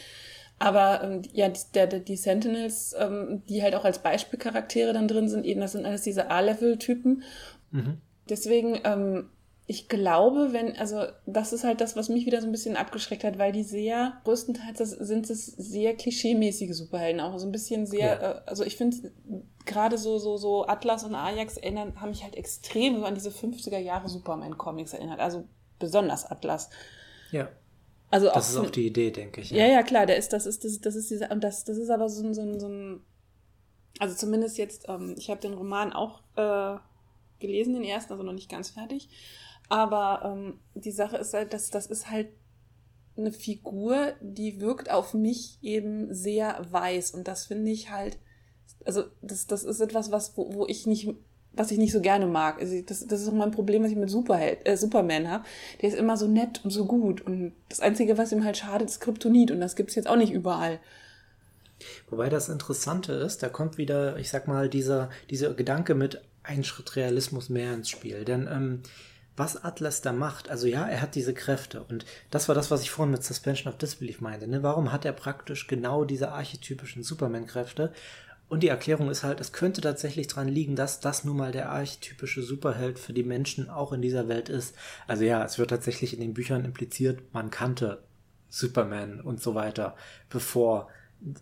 Aber 0.59 1.03
ähm, 1.03 1.21
ja, 1.33 1.49
die, 1.49 1.59
der, 1.73 1.87
die 1.87 2.15
Sentinels, 2.15 2.95
ähm, 2.97 3.43
die 3.47 3.61
halt 3.61 3.75
auch 3.75 3.85
als 3.85 3.99
Beispielcharaktere 3.99 4.93
dann 4.93 5.07
drin 5.07 5.29
sind, 5.29 5.45
eben 5.45 5.61
das 5.61 5.73
sind 5.73 5.85
alles 5.85 6.01
diese 6.01 6.31
A-Level-Typen. 6.31 7.23
Mhm. 7.71 7.97
Deswegen 8.27 8.79
ähm, 8.83 9.29
ich 9.69 9.89
glaube, 9.89 10.53
wenn, 10.53 10.77
also 10.77 11.03
das 11.25 11.51
ist 11.51 11.65
halt 11.65 11.81
das, 11.81 11.97
was 11.97 12.07
mich 12.07 12.25
wieder 12.25 12.39
so 12.39 12.47
ein 12.47 12.53
bisschen 12.53 12.77
abgeschreckt 12.77 13.25
hat, 13.25 13.37
weil 13.37 13.51
die 13.51 13.63
sehr, 13.63 14.13
größtenteils 14.23 14.77
sind 14.77 15.29
es 15.29 15.45
sehr 15.45 15.93
klischeemäßige 15.93 16.73
Superhelden, 16.73 17.19
auch 17.19 17.37
so 17.37 17.45
ein 17.45 17.51
bisschen 17.51 17.85
sehr, 17.85 18.07
ja. 18.07 18.31
äh, 18.31 18.41
also 18.45 18.63
ich 18.63 18.77
finde 18.77 19.11
gerade 19.65 19.97
so, 19.97 20.19
so, 20.19 20.37
so 20.37 20.65
Atlas 20.65 21.03
und 21.03 21.15
Ajax 21.15 21.57
erinnern, 21.57 21.99
haben 21.99 22.09
mich 22.09 22.23
halt 22.23 22.37
extrem 22.37 22.97
so 22.97 23.03
an 23.03 23.15
diese 23.15 23.29
50er 23.29 23.77
Jahre 23.77 24.07
Superman-Comics 24.07 24.93
erinnert, 24.93 25.19
also 25.19 25.43
besonders 25.79 26.25
Atlas. 26.25 26.69
Ja. 27.31 27.49
Also 28.09 28.29
das 28.33 28.49
ist 28.49 28.57
auch 28.57 28.69
die 28.69 28.87
Idee, 28.87 29.11
denke 29.11 29.41
ich. 29.41 29.51
Ja. 29.51 29.65
ja, 29.65 29.73
ja, 29.73 29.83
klar, 29.83 30.05
der 30.05 30.17
ist, 30.17 30.31
das 30.31 30.45
ist, 30.45 30.63
das, 30.63 30.79
das 30.79 30.95
ist 30.95 31.09
diese, 31.09 31.27
und 31.27 31.43
das, 31.43 31.65
das 31.65 31.77
ist 31.77 31.89
aber 31.89 32.07
so 32.07 32.25
ein, 32.25 32.33
so 32.33 32.41
ein, 32.41 32.59
so 32.59 32.67
ein 32.67 33.01
also 33.99 34.15
zumindest 34.15 34.57
jetzt, 34.57 34.85
ähm, 34.87 35.15
ich 35.17 35.29
habe 35.29 35.41
den 35.41 35.53
Roman 35.53 35.93
auch 35.93 36.21
äh, 36.35 36.77
gelesen, 37.39 37.73
den 37.73 37.83
ersten, 37.83 38.13
also 38.13 38.23
noch 38.23 38.33
nicht 38.33 38.49
ganz 38.49 38.69
fertig. 38.69 39.09
Aber 39.69 40.21
ähm, 40.23 40.59
die 40.75 40.91
Sache 40.91 41.17
ist 41.17 41.33
halt, 41.33 41.53
dass 41.53 41.69
das 41.69 41.87
ist 41.87 42.09
halt 42.09 42.29
eine 43.17 43.31
Figur, 43.31 44.13
die 44.21 44.61
wirkt 44.61 44.91
auf 44.91 45.13
mich 45.13 45.57
eben 45.61 46.13
sehr 46.13 46.65
weiß. 46.69 47.11
Und 47.11 47.27
das 47.27 47.45
finde 47.45 47.71
ich 47.71 47.89
halt, 47.89 48.17
also 48.85 49.05
das, 49.21 49.47
das 49.47 49.63
ist 49.63 49.79
etwas, 49.79 50.11
was, 50.11 50.37
wo, 50.37 50.53
wo 50.53 50.67
ich 50.67 50.85
nicht, 50.85 51.09
was 51.57 51.71
ich 51.71 51.77
nicht 51.77 51.91
so 51.91 52.01
gerne 52.01 52.27
mag. 52.27 52.59
Also 52.59 52.81
das, 52.81 53.05
das 53.07 53.21
ist 53.21 53.27
auch 53.29 53.33
mein 53.33 53.51
Problem, 53.51 53.83
was 53.83 53.91
ich 53.91 53.97
mit 53.97 54.09
Superheld, 54.09 54.67
äh, 54.67 54.77
Superman 54.77 55.29
habe. 55.29 55.43
Der 55.81 55.89
ist 55.89 55.97
immer 55.97 56.17
so 56.17 56.27
nett 56.27 56.61
und 56.63 56.71
so 56.71 56.85
gut. 56.85 57.21
Und 57.21 57.53
das 57.69 57.79
Einzige, 57.79 58.17
was 58.17 58.31
ihm 58.31 58.43
halt 58.43 58.57
schadet, 58.57 58.89
ist 58.89 59.01
Kryptonit. 59.01 59.51
Und 59.51 59.59
das 59.59 59.75
gibt's 59.75 59.95
jetzt 59.95 60.07
auch 60.07 60.15
nicht 60.15 60.33
überall. 60.33 60.79
Wobei 62.09 62.29
das 62.29 62.49
Interessante 62.49 63.13
ist, 63.13 63.43
da 63.43 63.49
kommt 63.49 63.77
wieder, 63.77 64.17
ich 64.17 64.29
sag 64.29 64.47
mal, 64.47 64.69
dieser, 64.69 65.09
dieser 65.29 65.53
Gedanke 65.53 65.95
mit 65.95 66.21
ein 66.43 66.63
Schritt 66.63 66.95
Realismus 66.95 67.49
mehr 67.49 67.73
ins 67.73 67.89
Spiel. 67.89 68.25
Denn 68.25 68.47
ähm, 68.51 68.81
was 69.37 69.63
Atlas 69.63 70.01
da 70.01 70.13
macht, 70.13 70.49
also 70.49 70.65
ja, 70.65 70.87
er 70.87 71.01
hat 71.01 71.13
diese 71.13 71.33
Kräfte 71.33 71.83
und 71.83 72.05
das 72.31 72.47
war 72.47 72.55
das, 72.55 72.71
was 72.71 72.81
ich 72.81 72.89
vorhin 72.89 73.11
mit 73.11 73.23
Suspension 73.23 73.71
of 73.71 73.77
Disbelief 73.77 74.19
meinte. 74.19 74.47
Ne? 74.47 74.63
Warum 74.63 74.91
hat 74.91 75.05
er 75.05 75.13
praktisch 75.13 75.67
genau 75.67 76.05
diese 76.05 76.31
archetypischen 76.31 77.03
Superman-Kräfte? 77.03 77.93
Und 78.49 78.63
die 78.63 78.69
Erklärung 78.69 79.09
ist 79.09 79.23
halt, 79.23 79.41
es 79.41 79.51
könnte 79.51 79.81
tatsächlich 79.81 80.27
daran 80.27 80.47
liegen, 80.47 80.75
dass 80.75 81.01
das 81.01 81.25
nun 81.25 81.35
mal 81.35 81.51
der 81.51 81.69
archetypische 81.69 82.41
Superheld 82.41 82.97
für 82.97 83.11
die 83.11 83.23
Menschen 83.23 83.69
auch 83.69 83.91
in 83.91 84.01
dieser 84.01 84.29
Welt 84.29 84.47
ist. 84.47 84.75
Also 85.05 85.25
ja, 85.25 85.43
es 85.43 85.59
wird 85.59 85.69
tatsächlich 85.69 86.13
in 86.13 86.21
den 86.21 86.33
Büchern 86.33 86.63
impliziert, 86.63 87.33
man 87.33 87.51
kannte 87.51 88.03
Superman 88.49 89.19
und 89.19 89.41
so 89.41 89.53
weiter, 89.53 89.95
bevor 90.29 90.87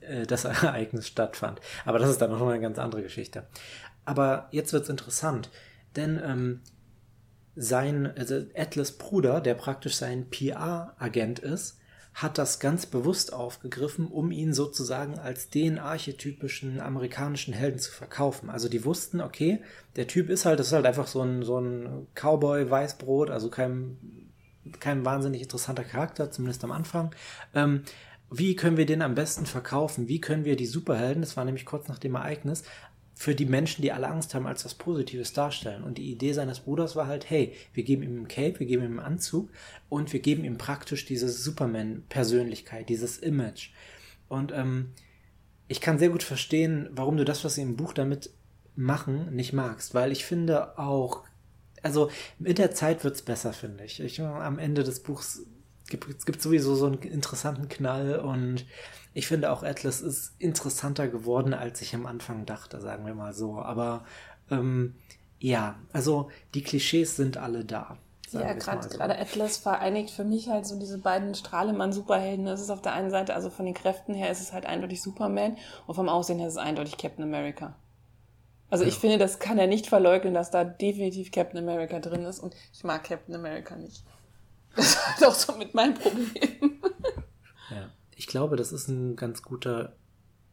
äh, 0.01 0.25
das 0.25 0.45
Ereignis 0.45 1.07
stattfand. 1.07 1.61
Aber 1.85 1.99
das 1.99 2.09
ist 2.09 2.21
dann 2.21 2.31
noch 2.31 2.39
mal 2.39 2.53
eine 2.53 2.61
ganz 2.61 2.79
andere 2.79 3.03
Geschichte. 3.03 3.45
Aber 4.03 4.47
jetzt 4.51 4.73
wird's 4.73 4.89
interessant, 4.89 5.51
denn 5.95 6.19
ähm, 6.23 6.61
sein, 7.55 8.11
also 8.17 8.45
Atlas 8.55 8.93
Bruder, 8.93 9.41
der 9.41 9.53
praktisch 9.53 9.95
sein 9.95 10.29
PR-Agent 10.29 11.39
ist, 11.39 11.79
hat 12.15 12.37
das 12.37 12.61
ganz 12.61 12.85
bewusst 12.85 13.33
aufgegriffen, 13.33 14.07
um 14.07 14.31
ihn 14.31 14.53
sozusagen 14.53 15.19
als 15.19 15.49
den 15.49 15.77
archetypischen 15.77 16.79
amerikanischen 16.79 17.53
Helden 17.53 17.77
zu 17.77 17.91
verkaufen. 17.91 18.49
Also 18.49 18.69
die 18.69 18.85
wussten, 18.85 19.19
okay, 19.19 19.61
der 19.97 20.07
Typ 20.07 20.29
ist 20.29 20.45
halt, 20.45 20.59
das 20.59 20.67
ist 20.67 20.73
halt 20.73 20.85
einfach 20.85 21.07
so 21.07 21.21
ein, 21.21 21.43
so 21.43 21.59
ein 21.59 22.07
Cowboy-Weißbrot, 22.15 23.29
also 23.29 23.49
kein, 23.49 23.97
kein 24.79 25.03
wahnsinnig 25.03 25.41
interessanter 25.41 25.83
Charakter, 25.83 26.31
zumindest 26.31 26.63
am 26.63 26.71
Anfang. 26.71 27.13
Ähm, 27.53 27.83
wie 28.31 28.55
können 28.55 28.77
wir 28.77 28.85
den 28.85 29.01
am 29.01 29.13
besten 29.13 29.45
verkaufen? 29.45 30.07
Wie 30.07 30.21
können 30.21 30.45
wir 30.45 30.55
die 30.55 30.65
Superhelden, 30.65 31.21
das 31.21 31.35
war 31.35 31.43
nämlich 31.43 31.65
kurz 31.65 31.89
nach 31.89 31.99
dem 31.99 32.15
Ereignis, 32.15 32.63
für 33.15 33.33
die 33.33 33.45
Menschen, 33.45 33.81
die 33.81 33.93
alle 33.93 34.09
Angst 34.09 34.35
haben, 34.35 34.45
als 34.45 34.65
was 34.65 34.75
Positives 34.75 35.31
darstellen. 35.31 35.83
Und 35.83 35.97
die 35.97 36.11
Idee 36.11 36.33
seines 36.33 36.59
Bruders 36.59 36.97
war 36.97 37.07
halt, 37.07 37.29
hey, 37.29 37.53
wir 37.73 37.83
geben 37.83 38.03
ihm 38.03 38.17
einen 38.17 38.27
Cape, 38.27 38.59
wir 38.59 38.67
geben 38.67 38.83
ihm 38.83 38.99
einen 38.99 39.13
Anzug 39.13 39.49
und 39.87 40.11
wir 40.11 40.19
geben 40.19 40.43
ihm 40.43 40.57
praktisch 40.57 41.05
diese 41.05 41.29
Superman-Persönlichkeit, 41.29 42.89
dieses 42.89 43.17
Image. 43.17 43.71
Und 44.27 44.51
ähm, 44.51 44.91
ich 45.69 45.79
kann 45.79 45.97
sehr 45.97 46.09
gut 46.09 46.23
verstehen, 46.23 46.89
warum 46.91 47.15
du 47.15 47.23
das, 47.23 47.45
was 47.45 47.55
sie 47.55 47.61
im 47.61 47.77
Buch 47.77 47.93
damit 47.93 48.31
machen, 48.75 49.33
nicht 49.33 49.53
magst, 49.53 49.93
weil 49.93 50.11
ich 50.11 50.25
finde 50.25 50.77
auch, 50.77 51.23
also 51.81 52.11
mit 52.37 52.57
der 52.57 52.71
Zeit 52.71 53.03
wird's 53.05 53.21
besser, 53.21 53.53
finde 53.53 53.85
ich. 53.85 54.01
ich. 54.01 54.21
Am 54.21 54.59
Ende 54.59 54.83
des 54.83 55.01
Buchs 55.01 55.45
gibt, 55.87 56.09
es 56.09 56.25
gibt 56.25 56.41
sowieso 56.41 56.75
so 56.75 56.87
einen 56.87 56.99
interessanten 56.99 57.69
Knall 57.69 58.19
und 58.19 58.65
ich 59.13 59.27
finde 59.27 59.51
auch 59.51 59.63
Atlas 59.63 60.01
ist 60.01 60.33
interessanter 60.39 61.07
geworden, 61.07 61.53
als 61.53 61.81
ich 61.81 61.95
am 61.95 62.05
Anfang 62.05 62.45
dachte, 62.45 62.81
sagen 62.81 63.05
wir 63.05 63.15
mal 63.15 63.33
so. 63.33 63.59
Aber 63.59 64.03
ähm, 64.51 64.95
ja, 65.39 65.75
also 65.93 66.29
die 66.53 66.63
Klischees 66.63 67.15
sind 67.15 67.37
alle 67.37 67.63
da. 67.63 67.97
Ja, 68.31 68.53
gerade 68.53 68.89
so. 68.89 68.99
Atlas 68.99 69.57
vereinigt 69.57 70.09
für 70.09 70.23
mich 70.23 70.49
halt 70.49 70.65
so 70.65 70.77
diese 70.77 70.97
beiden 70.97 71.35
Strahlemann-Superhelden. 71.35 72.47
Es 72.47 72.59
ist 72.59 72.69
auf 72.69 72.81
der 72.81 72.93
einen 72.93 73.11
Seite, 73.11 73.33
also 73.33 73.49
von 73.49 73.65
den 73.65 73.73
Kräften 73.73 74.13
her 74.13 74.31
ist 74.31 74.41
es 74.41 74.51
halt 74.51 74.65
eindeutig 74.65 75.01
Superman 75.01 75.57
und 75.87 75.95
vom 75.95 76.09
Aussehen 76.09 76.39
her 76.39 76.47
ist 76.47 76.55
es 76.55 76.59
eindeutig 76.59 76.97
Captain 76.97 77.23
America. 77.23 77.75
Also 78.69 78.83
ja. 78.83 78.89
ich 78.89 78.95
finde, 78.95 79.17
das 79.17 79.39
kann 79.39 79.57
er 79.59 79.67
nicht 79.67 79.87
verleugnen, 79.87 80.33
dass 80.33 80.51
da 80.51 80.63
definitiv 80.63 81.31
Captain 81.31 81.59
America 81.59 81.99
drin 81.99 82.25
ist 82.25 82.39
und 82.39 82.55
ich 82.73 82.83
mag 82.83 83.03
Captain 83.03 83.35
America 83.35 83.75
nicht. 83.75 84.03
Das 84.75 85.07
halt 85.07 85.25
auch 85.25 85.33
so 85.35 85.55
mit 85.57 85.73
meinem 85.73 85.95
Problem. 85.95 86.81
Ja, 87.69 87.91
ich 88.15 88.27
glaube, 88.27 88.55
das 88.55 88.71
ist 88.71 88.87
ein 88.87 89.15
ganz 89.15 89.41
guter 89.41 89.95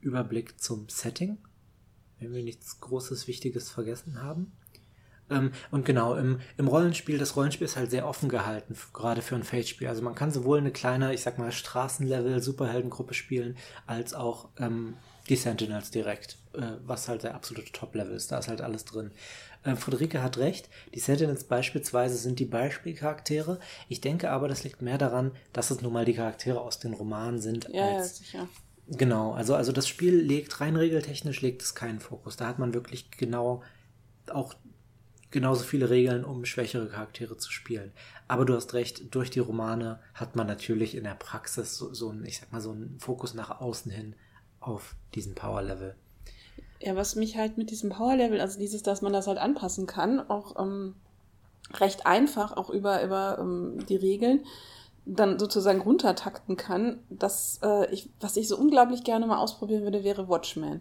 Überblick 0.01 0.61
zum 0.61 0.89
Setting, 0.89 1.39
wenn 2.19 2.33
wir 2.33 2.43
nichts 2.43 2.81
Großes, 2.81 3.29
Wichtiges 3.29 3.71
vergessen 3.71 4.23
haben. 4.23 4.53
Ähm, 5.31 5.53
und 5.71 5.85
genau, 5.85 6.15
im, 6.15 6.41
im 6.57 6.69
Rollenspiel, 6.69 7.19
das 7.19 7.37
Rollenspiel 7.37 7.65
ist 7.65 7.77
halt 7.77 7.91
sehr 7.91 8.07
offen 8.07 8.29
gehalten, 8.29 8.77
gerade 8.93 9.23
für 9.23 9.35
ein 9.35 9.45
Fate-Spiel. 9.45 9.89
Also 9.89 10.03
man 10.03 10.15
kann 10.15 10.31
sowohl 10.31 10.59
eine 10.59 10.73
kleine, 10.73 11.15
ich 11.15 11.23
sag 11.23 11.39
mal, 11.39 11.53
Straßenlevel-Superheldengruppe 11.53 13.15
spielen, 13.15 13.57
als 13.87 14.15
auch 14.15 14.49
ähm, 14.59 14.95
die 15.29 15.37
Sentinels 15.37 15.91
direkt, 15.91 16.39
äh, 16.55 16.73
was 16.85 17.09
halt 17.09 17.23
der 17.23 17.35
absolute 17.35 17.73
Top-Level 17.73 18.15
ist. 18.15 18.33
Da 18.33 18.39
ist 18.39 18.49
halt 18.49 18.61
alles 18.61 18.85
drin. 18.85 19.13
Äh, 19.65 19.77
Friederike 19.77 20.23
hat 20.23 20.39
recht, 20.39 20.69
die 20.95 21.01
Sentinels 21.01 21.45
beispielsweise 21.45 22.17
sind 22.17 22.39
die 22.39 22.47
Beispielcharaktere. 22.47 23.61
Ich 23.89 24.01
denke 24.01 24.31
aber, 24.31 24.49
das 24.49 24.65
liegt 24.65 24.83
mehr 24.83 24.99
daran, 24.99 25.33
dass 25.53 25.71
es 25.71 25.83
nun 25.83 25.93
mal 25.93 26.05
die 26.05 26.15
Charaktere 26.15 26.61
aus 26.61 26.79
den 26.79 26.95
Romanen 26.95 27.41
sind. 27.41 27.69
Ja, 27.73 27.97
als, 27.97 28.19
ja 28.19 28.25
sicher. 28.25 28.49
Genau, 28.89 29.33
also, 29.33 29.55
also 29.55 29.73
das 29.73 29.89
Spiel 29.89 30.17
legt 30.17 30.61
rein 30.61 30.77
regeltechnisch 30.77 31.41
legt 31.41 31.63
es 31.63 31.75
keinen 31.75 32.01
Fokus. 32.01 32.37
Da 32.37 32.47
hat 32.47 32.59
man 32.59 32.75
wirklich 32.75 33.11
genau 33.11 33.63
auch 34.29 34.55
genauso 35.31 35.65
viele 35.65 35.91
Regeln, 35.91 36.25
um 36.25 36.45
schwächere 36.45 36.89
Charaktere 36.89 37.37
zu 37.37 37.51
spielen. 37.51 37.93
Aber 38.29 38.45
du 38.45 38.55
hast 38.55 38.75
recht, 38.75 39.15
durch 39.15 39.31
die 39.31 39.41
Romane 39.41 40.01
hat 40.15 40.37
man 40.37 40.47
natürlich 40.47 40.95
in 40.95 41.05
der 41.05 41.15
Praxis 41.15 41.77
so, 41.77 41.95
so 41.95 42.11
einen, 42.11 42.25
ich 42.27 42.39
sag 42.39 42.53
mal, 42.53 42.61
so 42.61 42.73
einen 42.73 42.99
Fokus 43.01 43.35
nach 43.35 43.61
außen 43.61 43.91
hin 43.91 44.15
auf 44.61 44.95
diesen 45.15 45.35
Power-Level. 45.35 45.97
Ja, 46.81 46.97
was 46.97 47.15
mich 47.15 47.37
halt 47.37 47.59
mit 47.59 47.71
diesem 47.71 47.91
Power-Level, 47.91 48.41
also 48.41 48.59
dieses, 48.59 48.83
dass 48.83 49.03
man 49.03 49.13
das 49.13 49.29
halt 49.29 49.39
anpassen 49.39 49.87
kann, 49.87 50.19
auch 50.19 50.59
ähm, 50.59 50.97
recht 51.75 52.07
einfach, 52.07 52.57
auch 52.57 52.71
über, 52.71 53.05
über 53.05 53.39
ähm, 53.41 53.85
die 53.89 53.97
Regeln, 53.97 54.45
dann 55.05 55.39
sozusagen 55.39 55.81
runtertakten 55.81 56.57
kann, 56.57 57.01
das, 57.09 57.61
äh, 57.63 57.93
ich, 57.93 58.11
was 58.21 58.37
ich 58.37 58.49
so 58.49 58.57
unglaublich 58.57 59.05
gerne 59.05 59.27
mal 59.27 59.39
ausprobieren 59.39 59.83
würde, 59.83 60.05
wäre 60.05 60.29
Watchmen. 60.29 60.81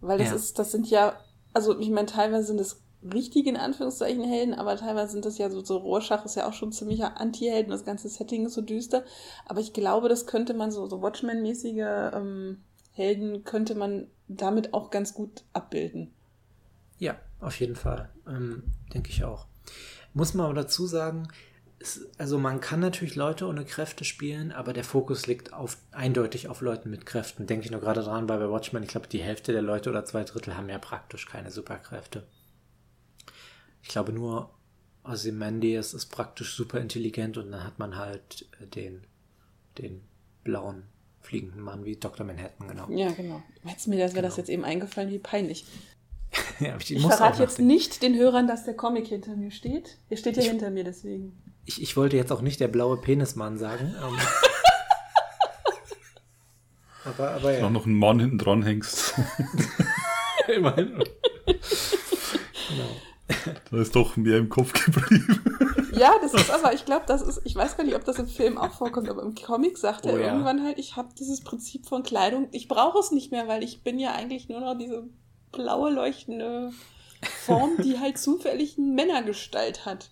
Weil 0.00 0.18
das 0.18 0.28
ja. 0.28 0.34
ist, 0.34 0.58
das 0.58 0.72
sind 0.72 0.88
ja, 0.88 1.14
also 1.52 1.78
ich 1.78 1.90
meine, 1.90 2.06
teilweise 2.06 2.46
sind 2.46 2.60
es 2.60 2.82
richtige, 3.12 3.50
in 3.50 3.56
Anführungszeichen, 3.56 4.24
Helden, 4.24 4.54
aber 4.54 4.76
teilweise 4.76 5.12
sind 5.12 5.26
das 5.26 5.36
ja 5.36 5.50
so, 5.50 5.62
so 5.62 5.76
Rorschach 5.76 6.24
ist 6.24 6.36
ja 6.36 6.48
auch 6.48 6.54
schon 6.54 6.72
ziemlicher 6.72 7.20
Anti-Helden, 7.20 7.70
das 7.70 7.84
ganze 7.84 8.08
Setting 8.08 8.46
ist 8.46 8.54
so 8.54 8.62
düster. 8.62 9.04
Aber 9.46 9.60
ich 9.60 9.72
glaube, 9.72 10.08
das 10.08 10.26
könnte 10.26 10.54
man 10.54 10.70
so, 10.70 10.86
so 10.86 11.02
Watchmen-mäßige 11.02 12.12
ähm, 12.14 12.62
Helden 12.94 13.44
könnte 13.44 13.74
man 13.74 14.06
damit 14.28 14.72
auch 14.72 14.90
ganz 14.90 15.14
gut 15.14 15.44
abbilden. 15.52 16.12
Ja, 16.98 17.18
auf 17.40 17.58
jeden 17.60 17.76
Fall. 17.76 18.08
Ähm, 18.26 18.62
denke 18.94 19.10
ich 19.10 19.24
auch. 19.24 19.46
Muss 20.14 20.32
man 20.32 20.46
aber 20.46 20.54
dazu 20.54 20.86
sagen, 20.86 21.28
es, 21.80 22.08
also 22.18 22.38
man 22.38 22.60
kann 22.60 22.78
natürlich 22.78 23.16
Leute 23.16 23.46
ohne 23.46 23.64
Kräfte 23.64 24.04
spielen, 24.04 24.52
aber 24.52 24.72
der 24.72 24.84
Fokus 24.84 25.26
liegt 25.26 25.52
auf, 25.52 25.76
eindeutig 25.90 26.48
auf 26.48 26.60
Leuten 26.60 26.88
mit 26.88 27.04
Kräften. 27.04 27.46
Denke 27.46 27.64
ich 27.64 27.72
nur 27.72 27.80
gerade 27.80 28.02
dran, 28.02 28.28
weil 28.28 28.38
bei 28.38 28.48
Watchmen, 28.48 28.84
ich 28.84 28.90
glaube, 28.90 29.08
die 29.08 29.22
Hälfte 29.22 29.52
der 29.52 29.62
Leute 29.62 29.90
oder 29.90 30.04
zwei 30.04 30.22
Drittel 30.22 30.56
haben 30.56 30.68
ja 30.68 30.78
praktisch 30.78 31.26
keine 31.26 31.50
Superkräfte. 31.50 32.26
Ich 33.82 33.88
glaube 33.88 34.12
nur 34.12 34.54
Ozymandias 35.02 35.94
ist 35.94 36.06
praktisch 36.06 36.54
super 36.54 36.80
intelligent 36.80 37.36
und 37.36 37.50
dann 37.50 37.64
hat 37.64 37.78
man 37.78 37.96
halt 37.96 38.46
äh, 38.60 38.66
den, 38.66 39.04
den 39.78 40.00
blauen 40.44 40.84
fliegenden 41.24 41.62
Mann 41.62 41.84
wie 41.84 41.96
Dr. 41.96 42.24
Manhattan, 42.26 42.68
genau. 42.68 42.88
Ja, 42.90 43.10
genau. 43.12 43.42
Hättest 43.64 43.88
mir 43.88 43.98
das, 43.98 44.12
wäre 44.12 44.22
genau. 44.22 44.28
das 44.28 44.36
jetzt 44.36 44.50
eben 44.50 44.64
eingefallen, 44.64 45.10
wie 45.10 45.18
peinlich. 45.18 45.64
ja, 46.60 46.76
ich, 46.78 46.94
ich 46.94 47.02
verrate 47.02 47.42
jetzt 47.42 47.58
nicht 47.58 48.02
den 48.02 48.16
Hörern, 48.16 48.46
dass 48.46 48.64
der 48.64 48.74
Comic 48.74 49.06
hinter 49.06 49.36
mir 49.36 49.50
steht. 49.50 49.98
Er 50.10 50.16
steht 50.16 50.36
ja 50.36 50.42
ich, 50.42 50.48
hinter 50.48 50.70
mir, 50.70 50.84
deswegen. 50.84 51.40
Ich, 51.64 51.80
ich 51.80 51.96
wollte 51.96 52.16
jetzt 52.16 52.30
auch 52.32 52.42
nicht 52.42 52.60
der 52.60 52.68
blaue 52.68 52.96
Penismann 52.98 53.58
sagen. 53.58 53.94
Ähm. 54.02 54.18
aber, 57.04 57.30
aber 57.30 57.52
ja. 57.52 57.60
Noch, 57.62 57.70
noch 57.70 57.86
einen 57.86 57.98
Mann 57.98 58.20
hinten 58.20 58.38
dran 58.38 58.62
hängst. 58.62 59.14
Immerhin. 60.54 61.02
Da 63.70 63.80
ist 63.80 63.96
doch 63.96 64.16
mehr 64.16 64.38
im 64.38 64.48
Kopf 64.48 64.72
geblieben. 64.72 65.40
Ja, 65.96 66.12
das 66.20 66.34
ist 66.34 66.50
aber, 66.50 66.74
ich 66.74 66.84
glaube, 66.84 67.04
das 67.06 67.22
ist, 67.22 67.40
ich 67.44 67.54
weiß 67.54 67.76
gar 67.76 67.84
nicht, 67.84 67.94
ob 67.94 68.04
das 68.04 68.18
im 68.18 68.26
Film 68.26 68.58
auch 68.58 68.72
vorkommt, 68.72 69.08
aber 69.08 69.22
im 69.22 69.36
Comic 69.36 69.78
sagt 69.78 70.06
oh, 70.06 70.08
er 70.08 70.18
ja. 70.18 70.26
irgendwann 70.26 70.64
halt, 70.64 70.76
ich 70.78 70.96
habe 70.96 71.10
dieses 71.16 71.40
Prinzip 71.42 71.86
von 71.86 72.02
Kleidung, 72.02 72.48
ich 72.50 72.66
brauche 72.66 72.98
es 72.98 73.12
nicht 73.12 73.30
mehr, 73.30 73.46
weil 73.46 73.62
ich 73.62 73.82
bin 73.82 74.00
ja 74.00 74.12
eigentlich 74.12 74.48
nur 74.48 74.60
noch 74.60 74.76
diese 74.76 75.04
blaue 75.52 75.92
leuchtende 75.92 76.72
Form, 77.46 77.76
die 77.82 77.98
halt 78.00 78.18
zufällig 78.18 78.76
eine 78.76 78.88
Männergestalt 78.88 79.86
hat. 79.86 80.10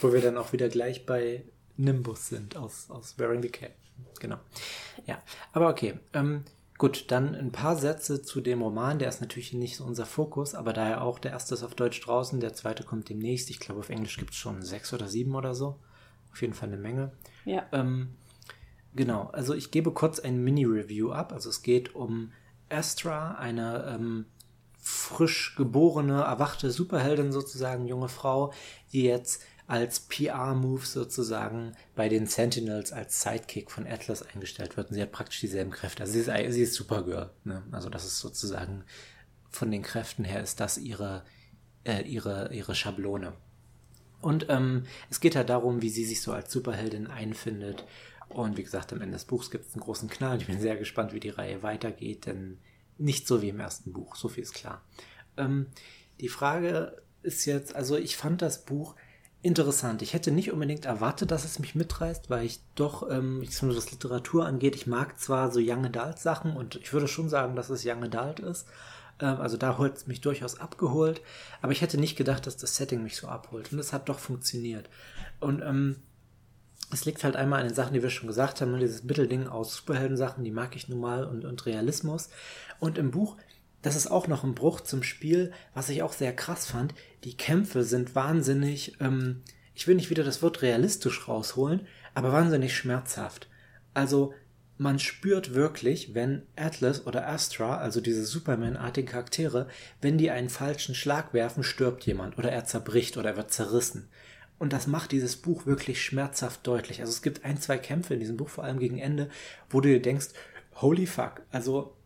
Wo 0.00 0.14
wir 0.14 0.22
dann 0.22 0.38
auch 0.38 0.54
wieder 0.54 0.70
gleich 0.70 1.04
bei 1.04 1.44
Nimbus 1.76 2.28
sind 2.28 2.56
aus, 2.56 2.86
aus 2.88 3.18
Wearing 3.18 3.42
the 3.42 3.50
Cap. 3.50 3.72
Genau. 4.18 4.38
Ja, 5.06 5.22
aber 5.52 5.68
okay. 5.68 5.98
Ähm, 6.14 6.44
Gut, 6.80 7.10
dann 7.10 7.34
ein 7.34 7.52
paar 7.52 7.76
Sätze 7.76 8.22
zu 8.22 8.40
dem 8.40 8.62
Roman. 8.62 8.98
Der 8.98 9.10
ist 9.10 9.20
natürlich 9.20 9.52
nicht 9.52 9.76
so 9.76 9.84
unser 9.84 10.06
Fokus, 10.06 10.54
aber 10.54 10.72
daher 10.72 11.02
auch 11.02 11.18
der 11.18 11.32
erste 11.32 11.52
ist 11.52 11.62
auf 11.62 11.74
Deutsch 11.74 12.00
draußen, 12.00 12.40
der 12.40 12.54
zweite 12.54 12.84
kommt 12.84 13.10
demnächst. 13.10 13.50
Ich 13.50 13.60
glaube, 13.60 13.80
auf 13.80 13.90
Englisch 13.90 14.16
gibt 14.16 14.30
es 14.30 14.38
schon 14.38 14.62
sechs 14.62 14.94
oder 14.94 15.06
sieben 15.06 15.34
oder 15.34 15.54
so. 15.54 15.78
Auf 16.32 16.40
jeden 16.40 16.54
Fall 16.54 16.70
eine 16.70 16.78
Menge. 16.78 17.12
Ja. 17.44 17.66
Ähm, 17.72 18.16
genau, 18.94 19.28
also 19.34 19.52
ich 19.52 19.70
gebe 19.70 19.92
kurz 19.92 20.20
ein 20.20 20.42
Mini-Review 20.42 21.12
ab. 21.12 21.34
Also 21.34 21.50
es 21.50 21.60
geht 21.60 21.94
um 21.94 22.32
Astra, 22.70 23.32
eine 23.32 23.84
ähm, 23.86 24.24
frisch 24.78 25.56
geborene, 25.56 26.22
erwachte 26.22 26.70
Superheldin 26.70 27.30
sozusagen, 27.30 27.88
junge 27.88 28.08
Frau, 28.08 28.54
die 28.94 29.02
jetzt 29.02 29.42
als 29.70 30.00
PR-Move 30.00 30.84
sozusagen 30.84 31.76
bei 31.94 32.08
den 32.08 32.26
Sentinels 32.26 32.92
als 32.92 33.22
Sidekick 33.22 33.70
von 33.70 33.86
Atlas 33.86 34.22
eingestellt 34.22 34.76
wird. 34.76 34.88
Und 34.88 34.94
sie 34.94 35.02
hat 35.02 35.12
praktisch 35.12 35.38
dieselben 35.38 35.70
Kräfte. 35.70 36.02
Also 36.02 36.12
sie 36.12 36.18
ist, 36.20 36.52
sie 36.54 36.62
ist 36.62 36.74
Supergirl. 36.74 37.30
Ne? 37.44 37.62
Also 37.70 37.88
das 37.88 38.04
ist 38.04 38.18
sozusagen 38.18 38.82
von 39.48 39.70
den 39.70 39.82
Kräften 39.82 40.24
her 40.24 40.42
ist 40.42 40.58
das 40.58 40.76
ihre, 40.76 41.24
äh, 41.84 42.02
ihre, 42.02 42.52
ihre 42.52 42.74
Schablone. 42.74 43.32
Und 44.20 44.46
ähm, 44.48 44.86
es 45.08 45.20
geht 45.20 45.36
halt 45.36 45.50
darum, 45.50 45.82
wie 45.82 45.88
sie 45.88 46.04
sich 46.04 46.20
so 46.20 46.32
als 46.32 46.52
Superheldin 46.52 47.06
einfindet. 47.06 47.84
Und 48.28 48.56
wie 48.56 48.64
gesagt, 48.64 48.92
am 48.92 49.00
Ende 49.00 49.14
des 49.14 49.24
Buchs 49.24 49.52
gibt 49.52 49.68
es 49.68 49.74
einen 49.74 49.84
großen 49.84 50.10
Knall. 50.10 50.38
Ich 50.38 50.48
bin 50.48 50.60
sehr 50.60 50.76
gespannt, 50.78 51.12
wie 51.12 51.20
die 51.20 51.30
Reihe 51.30 51.62
weitergeht, 51.62 52.26
denn 52.26 52.58
nicht 52.98 53.28
so 53.28 53.40
wie 53.40 53.50
im 53.50 53.60
ersten 53.60 53.92
Buch, 53.92 54.16
so 54.16 54.28
viel 54.28 54.42
ist 54.42 54.54
klar. 54.54 54.82
Ähm, 55.36 55.66
die 56.20 56.28
Frage 56.28 57.02
ist 57.22 57.44
jetzt, 57.44 57.76
also 57.76 57.96
ich 57.96 58.16
fand 58.16 58.42
das 58.42 58.64
Buch 58.64 58.96
interessant. 59.42 60.02
Ich 60.02 60.12
hätte 60.12 60.30
nicht 60.30 60.52
unbedingt 60.52 60.84
erwartet, 60.84 61.30
dass 61.30 61.44
es 61.44 61.58
mich 61.58 61.74
mitreißt, 61.74 62.28
weil 62.28 62.44
ich 62.44 62.60
doch, 62.74 63.10
ähm, 63.10 63.42
ich 63.42 63.50
finde, 63.50 63.76
was 63.76 63.90
Literatur 63.90 64.46
angeht, 64.46 64.76
ich 64.76 64.86
mag 64.86 65.18
zwar 65.18 65.50
so 65.50 65.60
Young 65.62 65.86
Adult 65.86 66.18
Sachen 66.18 66.56
und 66.56 66.76
ich 66.76 66.92
würde 66.92 67.08
schon 67.08 67.28
sagen, 67.28 67.56
dass 67.56 67.70
es 67.70 67.84
Young 67.86 68.04
Adult 68.04 68.40
ist. 68.40 68.66
Ähm, 69.20 69.40
also 69.40 69.56
da 69.56 69.78
holt 69.78 69.96
es 69.96 70.06
mich 70.06 70.20
durchaus 70.20 70.60
abgeholt, 70.60 71.22
aber 71.62 71.72
ich 71.72 71.80
hätte 71.80 71.98
nicht 71.98 72.16
gedacht, 72.16 72.46
dass 72.46 72.56
das 72.56 72.76
Setting 72.76 73.02
mich 73.02 73.16
so 73.16 73.28
abholt. 73.28 73.72
Und 73.72 73.78
es 73.78 73.92
hat 73.92 74.08
doch 74.08 74.18
funktioniert. 74.18 74.90
Und 75.40 75.62
ähm, 75.62 75.96
es 76.92 77.04
liegt 77.04 77.22
halt 77.24 77.36
einmal 77.36 77.60
an 77.60 77.68
den 77.68 77.74
Sachen, 77.74 77.94
die 77.94 78.02
wir 78.02 78.10
schon 78.10 78.26
gesagt 78.26 78.60
haben, 78.60 78.72
ne, 78.72 78.78
dieses 78.78 79.04
Mittelding 79.04 79.46
aus 79.46 79.76
Superhelden-Sachen, 79.76 80.44
die 80.44 80.50
mag 80.50 80.74
ich 80.74 80.88
nun 80.88 81.00
mal 81.00 81.24
und, 81.24 81.44
und 81.44 81.64
Realismus. 81.66 82.30
Und 82.80 82.98
im 82.98 83.10
Buch 83.10 83.36
das 83.82 83.96
ist 83.96 84.10
auch 84.10 84.28
noch 84.28 84.44
ein 84.44 84.54
Bruch 84.54 84.80
zum 84.80 85.02
Spiel, 85.02 85.52
was 85.74 85.88
ich 85.88 86.02
auch 86.02 86.12
sehr 86.12 86.34
krass 86.34 86.66
fand. 86.66 86.94
Die 87.24 87.36
Kämpfe 87.36 87.82
sind 87.84 88.14
wahnsinnig, 88.14 88.96
ähm, 89.00 89.42
ich 89.74 89.86
will 89.86 89.94
nicht 89.94 90.10
wieder 90.10 90.24
das 90.24 90.42
Wort 90.42 90.62
realistisch 90.62 91.28
rausholen, 91.28 91.86
aber 92.14 92.32
wahnsinnig 92.32 92.76
schmerzhaft. 92.76 93.48
Also 93.94 94.34
man 94.76 94.98
spürt 94.98 95.54
wirklich, 95.54 96.14
wenn 96.14 96.42
Atlas 96.56 97.06
oder 97.06 97.28
Astra, 97.28 97.76
also 97.78 98.00
diese 98.00 98.24
Superman-artigen 98.24 99.08
Charaktere, 99.08 99.68
wenn 100.00 100.16
die 100.16 100.30
einen 100.30 100.48
falschen 100.48 100.94
Schlag 100.94 101.34
werfen, 101.34 101.62
stirbt 101.62 102.04
jemand 102.06 102.38
oder 102.38 102.50
er 102.50 102.64
zerbricht 102.64 103.16
oder 103.16 103.30
er 103.30 103.36
wird 103.36 103.52
zerrissen. 103.52 104.08
Und 104.58 104.72
das 104.72 104.86
macht 104.86 105.12
dieses 105.12 105.36
Buch 105.36 105.66
wirklich 105.66 106.02
schmerzhaft 106.02 106.66
deutlich. 106.66 107.00
Also 107.00 107.10
es 107.10 107.22
gibt 107.22 107.44
ein, 107.44 107.58
zwei 107.58 107.78
Kämpfe 107.78 108.14
in 108.14 108.20
diesem 108.20 108.36
Buch, 108.36 108.48
vor 108.48 108.64
allem 108.64 108.78
gegen 108.78 108.98
Ende, 108.98 109.28
wo 109.68 109.80
du 109.80 109.88
dir 109.88 110.02
denkst, 110.02 110.28
holy 110.76 111.06
fuck, 111.06 111.42
also 111.50 111.96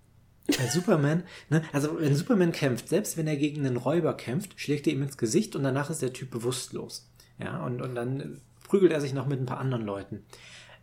bei 0.46 0.66
Superman, 0.68 1.22
ne, 1.48 1.62
also 1.72 1.98
wenn 1.98 2.14
Superman 2.14 2.52
kämpft, 2.52 2.88
selbst 2.88 3.16
wenn 3.16 3.26
er 3.26 3.36
gegen 3.36 3.64
einen 3.64 3.76
Räuber 3.76 4.14
kämpft, 4.14 4.60
schlägt 4.60 4.86
er 4.86 4.92
ihm 4.92 5.02
ins 5.02 5.16
Gesicht 5.16 5.56
und 5.56 5.62
danach 5.62 5.90
ist 5.90 6.02
der 6.02 6.12
Typ 6.12 6.30
bewusstlos. 6.30 7.08
Ja, 7.38 7.64
und, 7.64 7.80
und 7.80 7.94
dann 7.94 8.40
prügelt 8.62 8.92
er 8.92 9.00
sich 9.00 9.14
noch 9.14 9.26
mit 9.26 9.40
ein 9.40 9.46
paar 9.46 9.58
anderen 9.58 9.84
Leuten. 9.84 10.24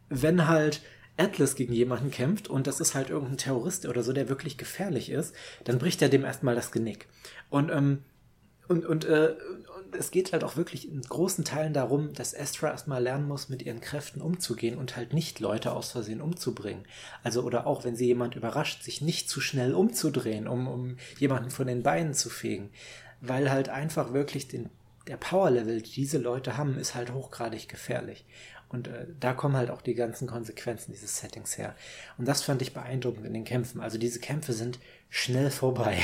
Wenn 0.09 0.47
halt 0.47 0.82
Atlas 1.18 1.55
gegen 1.55 1.74
jemanden 1.74 2.12
kämpft 2.12 2.47
und 2.47 2.68
das 2.68 2.80
ist 2.80 2.95
halt 2.95 3.09
irgendein 3.09 3.38
Terrorist 3.38 3.86
oder 3.86 4.03
so, 4.03 4.14
der 4.14 4.30
wirklich 4.30 4.57
gefährlich 4.57 5.09
ist, 5.12 5.36
dann 5.64 5.78
bricht 5.78 6.01
er 6.01 6.09
dem 6.09 6.26
erstmal 6.26 6.55
das 6.55 6.72
Genick. 6.72 7.07
Und, 7.49 7.70
ähm, 7.72 7.99
und, 8.68 8.86
und, 8.86 9.05
äh, 9.05 9.36
es 9.98 10.12
geht 10.12 10.34
halt 10.34 10.44
auch 10.44 10.58
wirklich 10.58 10.89
in 10.89 11.02
großen 11.02 11.44
Teilen 11.44 11.74
darum, 11.74 12.14
dass 12.14 12.38
Astra 12.38 12.70
erstmal 12.70 13.02
lernen 13.02 13.28
muss, 13.28 13.50
mit 13.50 13.62
ihren 13.62 13.82
Kräften 13.82 14.22
umzugehen 14.22 14.78
und 14.78 14.96
halt 14.96 15.14
nicht 15.14 15.39
Leute 15.39 15.72
aus 15.72 15.92
Versehen 15.92 16.22
umzubringen. 16.22 16.86
Also, 17.24 17.44
oder 17.44 17.68
auch 17.68 17.84
wenn 17.84 17.96
sie 17.96 18.06
jemand 18.06 18.36
überrascht, 18.36 18.84
sich 18.84 19.02
nicht 19.02 19.30
zu 19.30 19.42
schnell 19.42 19.74
umzudrehen, 19.74 20.48
um, 20.48 20.68
um 20.68 20.98
jemanden 21.20 21.52
von 21.52 21.68
den 21.68 21.84
Beinen 21.84 22.14
zu 22.14 22.30
fegen. 22.30 22.70
Weil 23.22 23.52
halt 23.52 23.70
einfach 23.70 24.14
wirklich 24.14 24.48
den, 24.48 24.70
der 25.08 25.18
Power-Level, 25.18 25.82
die 25.82 25.92
diese 25.92 26.18
Leute 26.18 26.58
haben, 26.58 26.78
ist 26.78 26.96
halt 26.96 27.14
hochgradig 27.14 27.68
gefährlich. 27.70 28.26
Und 28.72 28.88
äh, 28.88 29.06
da 29.20 29.34
kommen 29.34 29.58
halt 29.58 29.70
auch 29.70 29.82
die 29.82 29.96
ganzen 29.96 30.28
Konsequenzen 30.28 30.94
dieses 30.94 31.18
Settings 31.18 31.58
her. 31.58 31.76
Und 32.18 32.26
das 32.26 32.42
fand 32.42 32.62
ich 32.62 32.74
beeindruckend 32.74 33.26
in 33.26 33.34
den 33.34 33.44
Kämpfen. 33.44 33.82
Also 33.82 33.98
diese 33.98 34.20
Kämpfe 34.20 34.54
sind 34.54 34.80
schnell 35.10 35.52
vorbei. 35.52 35.98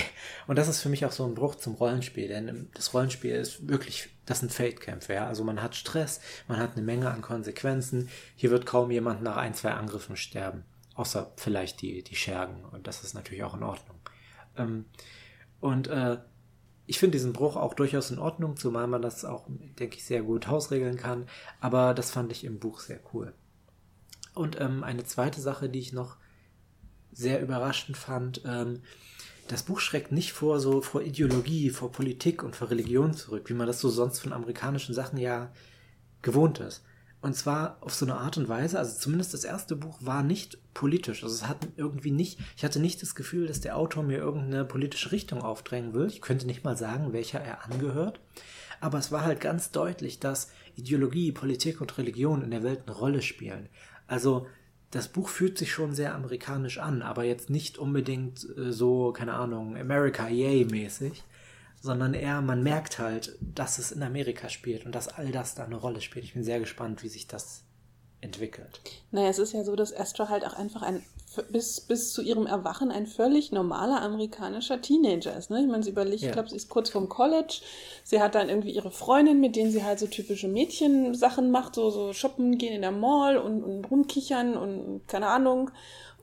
Und 0.47 0.57
das 0.57 0.67
ist 0.67 0.81
für 0.81 0.89
mich 0.89 1.05
auch 1.05 1.13
so 1.13 1.25
ein 1.25 1.33
Bruch 1.33 1.55
zum 1.55 1.75
Rollenspiel, 1.75 2.27
denn 2.27 2.69
das 2.73 2.93
Rollenspiel 2.93 3.35
ist 3.35 3.69
wirklich, 3.69 4.09
das 4.25 4.41
sind 4.41 4.51
Fate-Kämpfe, 4.51 5.13
ja. 5.13 5.27
Also 5.27 5.45
man 5.45 5.61
hat 5.61 5.75
Stress, 5.75 6.19
man 6.49 6.59
hat 6.59 6.73
eine 6.73 6.81
Menge 6.81 7.09
an 7.09 7.21
Konsequenzen. 7.21 8.09
Hier 8.35 8.51
wird 8.51 8.65
kaum 8.65 8.91
jemand 8.91 9.23
nach 9.23 9.37
ein, 9.37 9.53
zwei 9.53 9.71
Angriffen 9.71 10.17
sterben. 10.17 10.65
Außer 10.95 11.31
vielleicht 11.37 11.81
die, 11.81 12.03
die 12.03 12.15
Schergen. 12.17 12.65
Und 12.65 12.85
das 12.85 13.01
ist 13.03 13.13
natürlich 13.13 13.43
auch 13.43 13.53
in 13.53 13.63
Ordnung. 13.63 13.97
Ähm, 14.57 14.85
und 15.61 15.87
äh, 15.87 16.17
ich 16.87 16.99
finde 16.99 17.17
diesen 17.17 17.33
Bruch 17.33 17.57
auch 17.57 17.73
durchaus 17.73 18.11
in 18.11 18.17
Ordnung, 18.17 18.55
zumal 18.55 18.87
man 18.87 19.01
das 19.01 19.25
auch, 19.25 19.45
denke 19.47 19.97
ich, 19.97 20.05
sehr 20.05 20.23
gut 20.23 20.47
hausregeln 20.47 20.95
kann. 20.95 21.27
Aber 21.59 21.93
das 21.93 22.11
fand 22.11 22.31
ich 22.31 22.45
im 22.45 22.59
Buch 22.59 22.79
sehr 22.79 22.99
cool. 23.13 23.33
Und 24.33 24.59
ähm, 24.61 24.83
eine 24.83 25.03
zweite 25.03 25.41
Sache, 25.41 25.67
die 25.67 25.79
ich 25.79 25.91
noch 25.91 26.15
sehr 27.11 27.41
überraschend 27.41 27.97
fand, 27.97 28.41
ähm, 28.45 28.81
das 29.49 29.63
Buch 29.63 29.79
schreckt 29.79 30.11
nicht 30.11 30.33
vor 30.33 30.59
so 30.59 30.81
vor 30.81 31.01
Ideologie, 31.01 31.69
vor 31.69 31.91
Politik 31.91 32.43
und 32.43 32.55
vor 32.55 32.69
Religion 32.69 33.13
zurück, 33.13 33.49
wie 33.49 33.53
man 33.53 33.67
das 33.67 33.79
so 33.79 33.89
sonst 33.89 34.19
von 34.19 34.33
amerikanischen 34.33 34.93
Sachen 34.93 35.17
ja 35.17 35.51
gewohnt 36.21 36.59
ist. 36.59 36.83
Und 37.19 37.35
zwar 37.35 37.77
auf 37.81 37.95
so 37.95 38.05
eine 38.05 38.15
Art 38.15 38.37
und 38.37 38.47
Weise, 38.47 38.77
also 38.77 38.97
zumindest 38.97 39.33
das 39.33 39.43
erste 39.43 39.75
Buch 39.75 39.97
war 40.01 40.21
nicht 40.21 40.59
politisch. 40.73 41.23
Also 41.23 41.33
es 41.33 41.47
hat 41.47 41.67
irgendwie 41.75 42.11
nicht, 42.11 42.39
ich 42.55 42.63
hatte 42.63 42.79
nicht 42.79 43.01
das 43.01 43.15
Gefühl, 43.15 43.47
dass 43.47 43.59
der 43.59 43.75
Autor 43.75 44.03
mir 44.03 44.17
irgendeine 44.17 44.65
politische 44.65 45.11
Richtung 45.11 45.41
aufdrängen 45.41 45.93
will. 45.93 46.07
Ich 46.07 46.21
könnte 46.21 46.45
nicht 46.45 46.63
mal 46.63 46.77
sagen, 46.77 47.13
welcher 47.13 47.39
er 47.39 47.65
angehört. 47.65 48.19
Aber 48.79 48.99
es 48.99 49.11
war 49.11 49.23
halt 49.23 49.41
ganz 49.41 49.71
deutlich, 49.71 50.19
dass 50.19 50.51
Ideologie, 50.75 51.31
Politik 51.31 51.81
und 51.81 51.97
Religion 51.97 52.43
in 52.43 52.51
der 52.51 52.63
Welt 52.63 52.83
eine 52.85 52.95
Rolle 52.95 53.23
spielen. 53.23 53.67
Also 54.05 54.45
das 54.91 55.07
Buch 55.07 55.29
fühlt 55.29 55.57
sich 55.57 55.71
schon 55.71 55.93
sehr 55.93 56.15
amerikanisch 56.15 56.77
an, 56.77 57.01
aber 57.01 57.23
jetzt 57.23 57.49
nicht 57.49 57.77
unbedingt 57.77 58.47
äh, 58.57 58.71
so, 58.71 59.11
keine 59.11 59.33
Ahnung, 59.33 59.75
America 59.75 60.27
Yay 60.27 60.65
mäßig, 60.65 61.23
sondern 61.81 62.13
eher, 62.13 62.41
man 62.41 62.63
merkt 62.63 62.99
halt, 62.99 63.37
dass 63.39 63.77
es 63.77 63.91
in 63.91 64.03
Amerika 64.03 64.49
spielt 64.49 64.85
und 64.85 64.93
dass 64.93 65.07
all 65.07 65.31
das 65.31 65.55
da 65.55 65.65
eine 65.65 65.75
Rolle 65.75 66.01
spielt. 66.01 66.25
Ich 66.25 66.33
bin 66.33 66.43
sehr 66.43 66.59
gespannt, 66.59 67.03
wie 67.03 67.09
sich 67.09 67.27
das 67.27 67.63
entwickelt. 68.19 68.81
Naja, 69.11 69.29
es 69.29 69.39
ist 69.39 69.53
ja 69.53 69.63
so, 69.63 69.75
dass 69.75 69.95
Astra 69.95 70.29
halt 70.29 70.45
auch 70.45 70.53
einfach 70.53 70.81
ein, 70.81 71.03
bis, 71.51 71.81
bis 71.81 72.13
zu 72.13 72.23
ihrem 72.23 72.47
Erwachen 72.47 72.91
ein 72.91 73.05
völlig 73.05 73.51
normaler 73.51 74.01
amerikanischer 74.01 74.81
Teenager 74.81 75.37
ist. 75.37 75.51
Ne? 75.51 75.61
Ich 75.61 75.67
meine, 75.67 75.83
sie 75.83 75.91
überlegt, 75.91 76.23
ja. 76.23 76.29
ich 76.29 76.33
glaube, 76.33 76.49
sie 76.49 76.55
ist 76.55 76.69
kurz 76.69 76.89
vorm 76.89 77.09
College. 77.09 77.61
Sie 78.03 78.19
hat 78.19 78.33
dann 78.33 78.49
irgendwie 78.49 78.71
ihre 78.71 78.91
Freundin, 78.91 79.39
mit 79.39 79.55
denen 79.55 79.71
sie 79.71 79.83
halt 79.83 79.99
so 79.99 80.07
typische 80.07 80.47
Mädchensachen 80.47 81.51
macht, 81.51 81.75
so, 81.75 81.91
so 81.91 82.11
shoppen 82.13 82.57
gehen 82.57 82.73
in 82.73 82.81
der 82.81 82.91
Mall 82.91 83.37
und, 83.37 83.63
und 83.63 83.85
rumkichern 83.85 84.57
und 84.57 85.07
keine 85.07 85.27
Ahnung. 85.27 85.69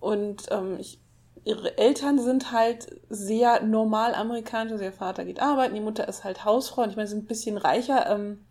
Und 0.00 0.46
ähm, 0.50 0.78
ich 0.80 0.98
ihre 1.44 1.76
Eltern 1.78 2.18
sind 2.18 2.52
halt 2.52 3.00
sehr 3.10 3.62
normal 3.62 4.14
amerikanisch. 4.14 4.72
Also 4.72 4.84
ihr 4.84 4.92
Vater 4.92 5.24
geht 5.24 5.40
arbeiten, 5.40 5.74
die 5.74 5.80
Mutter 5.80 6.08
ist 6.08 6.24
halt 6.24 6.44
Hausfrau 6.44 6.82
und 6.82 6.90
ich 6.90 6.96
meine, 6.96 7.06
sie 7.06 7.14
sind 7.14 7.24
ein 7.24 7.28
bisschen 7.28 7.58
reicher. 7.58 8.10
Ähm, 8.10 8.44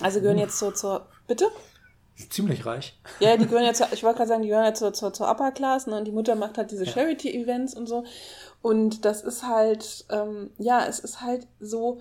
also 0.00 0.20
gehören 0.20 0.38
jetzt 0.38 0.58
so 0.58 0.70
zur. 0.70 1.06
Bitte? 1.26 1.50
Ziemlich 2.30 2.64
reich. 2.64 2.98
Ja, 3.20 3.36
die 3.36 3.46
gehören 3.46 3.64
jetzt, 3.64 3.84
ich 3.92 4.02
wollte 4.02 4.18
gerade 4.18 4.28
sagen, 4.28 4.42
die 4.42 4.48
gehören 4.48 4.64
jetzt 4.64 4.78
zur, 4.78 4.92
zur, 4.92 5.12
zur 5.12 5.30
Upper 5.30 5.52
Class, 5.52 5.86
ne? 5.86 5.98
Und 5.98 6.04
die 6.04 6.12
Mutter 6.12 6.34
macht 6.34 6.56
halt 6.56 6.70
diese 6.70 6.84
ja. 6.84 6.92
Charity-Events 6.92 7.74
und 7.74 7.86
so. 7.86 8.04
Und 8.62 9.04
das 9.04 9.22
ist 9.22 9.46
halt, 9.46 10.06
ähm, 10.10 10.50
ja, 10.58 10.86
es 10.86 10.98
ist 10.98 11.20
halt 11.20 11.46
so, 11.60 12.00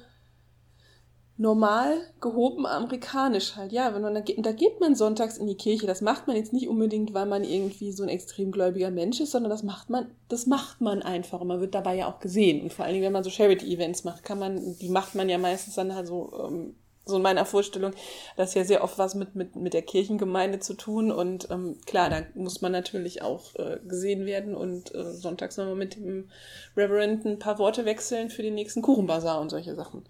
normal 1.38 1.98
gehoben 2.22 2.66
amerikanisch 2.66 3.56
halt. 3.56 3.74
Ja, 3.74 3.94
wenn 3.94 4.02
man 4.02 4.14
da 4.14 4.22
geht, 4.22 4.44
da 4.46 4.54
geht 4.54 4.80
man 4.80 4.96
sonntags 4.96 5.38
in 5.38 5.48
die 5.48 5.58
Kirche. 5.58 5.86
Das 5.86 6.02
macht 6.02 6.28
man 6.28 6.38
jetzt 6.38 6.54
nicht 6.54 6.70
unbedingt, 6.70 7.14
weil 7.14 7.26
man 7.26 7.44
irgendwie 7.44 7.92
so 7.92 8.04
ein 8.04 8.10
extrem 8.10 8.52
gläubiger 8.52 8.90
Mensch 8.90 9.20
ist, 9.20 9.32
sondern 9.32 9.50
das 9.50 9.64
macht 9.64 9.90
man, 9.90 10.10
das 10.30 10.48
macht 10.48 10.80
man 10.80 11.02
einfach. 11.02 11.42
Und 11.42 11.48
man 11.48 11.60
wird 11.60 11.76
dabei 11.76 11.96
ja 11.96 12.08
auch 12.08 12.20
gesehen. 12.20 12.62
Und 12.62 12.74
vor 12.74 12.86
allen 12.86 12.94
Dingen, 12.94 13.06
wenn 13.06 13.14
man 13.14 13.24
so 13.24 13.30
Charity-Events 13.30 14.06
macht, 14.06 14.24
kann 14.24 14.40
man, 14.40 14.78
die 14.80 14.90
macht 14.90 15.16
man 15.16 15.28
ja 15.28 15.38
meistens 15.38 15.76
dann 15.76 15.94
halt 15.94 16.08
so, 16.08 16.32
ähm, 16.48 16.76
so 17.08 17.18
in 17.18 17.22
meiner 17.22 17.46
Vorstellung, 17.46 17.92
das 18.36 18.50
ist 18.50 18.56
ja 18.56 18.64
sehr 18.64 18.84
oft 18.84 18.98
was 18.98 19.14
mit, 19.14 19.36
mit, 19.36 19.56
mit 19.56 19.74
der 19.74 19.82
Kirchengemeinde 19.82 20.60
zu 20.60 20.74
tun. 20.74 21.12
Und 21.12 21.50
ähm, 21.52 21.78
klar, 21.86 22.10
da 22.10 22.22
muss 22.34 22.62
man 22.62 22.72
natürlich 22.72 23.22
auch 23.22 23.54
äh, 23.56 23.80
gesehen 23.86 24.26
werden 24.26 24.56
und 24.56 24.96
äh, 24.96 25.12
sonntags 25.12 25.58
nochmal 25.58 25.76
mit 25.76 25.98
dem 25.98 26.30
Reverend 26.78 27.26
ein 27.26 27.40
paar 27.40 27.60
Worte 27.60 27.84
wechseln 27.84 28.30
für 28.30 28.42
den 28.42 28.56
nächsten 28.56 28.82
Kuchenbazar 28.82 29.42
und 29.42 29.50
solche 29.50 29.76
Sachen. 29.76 30.06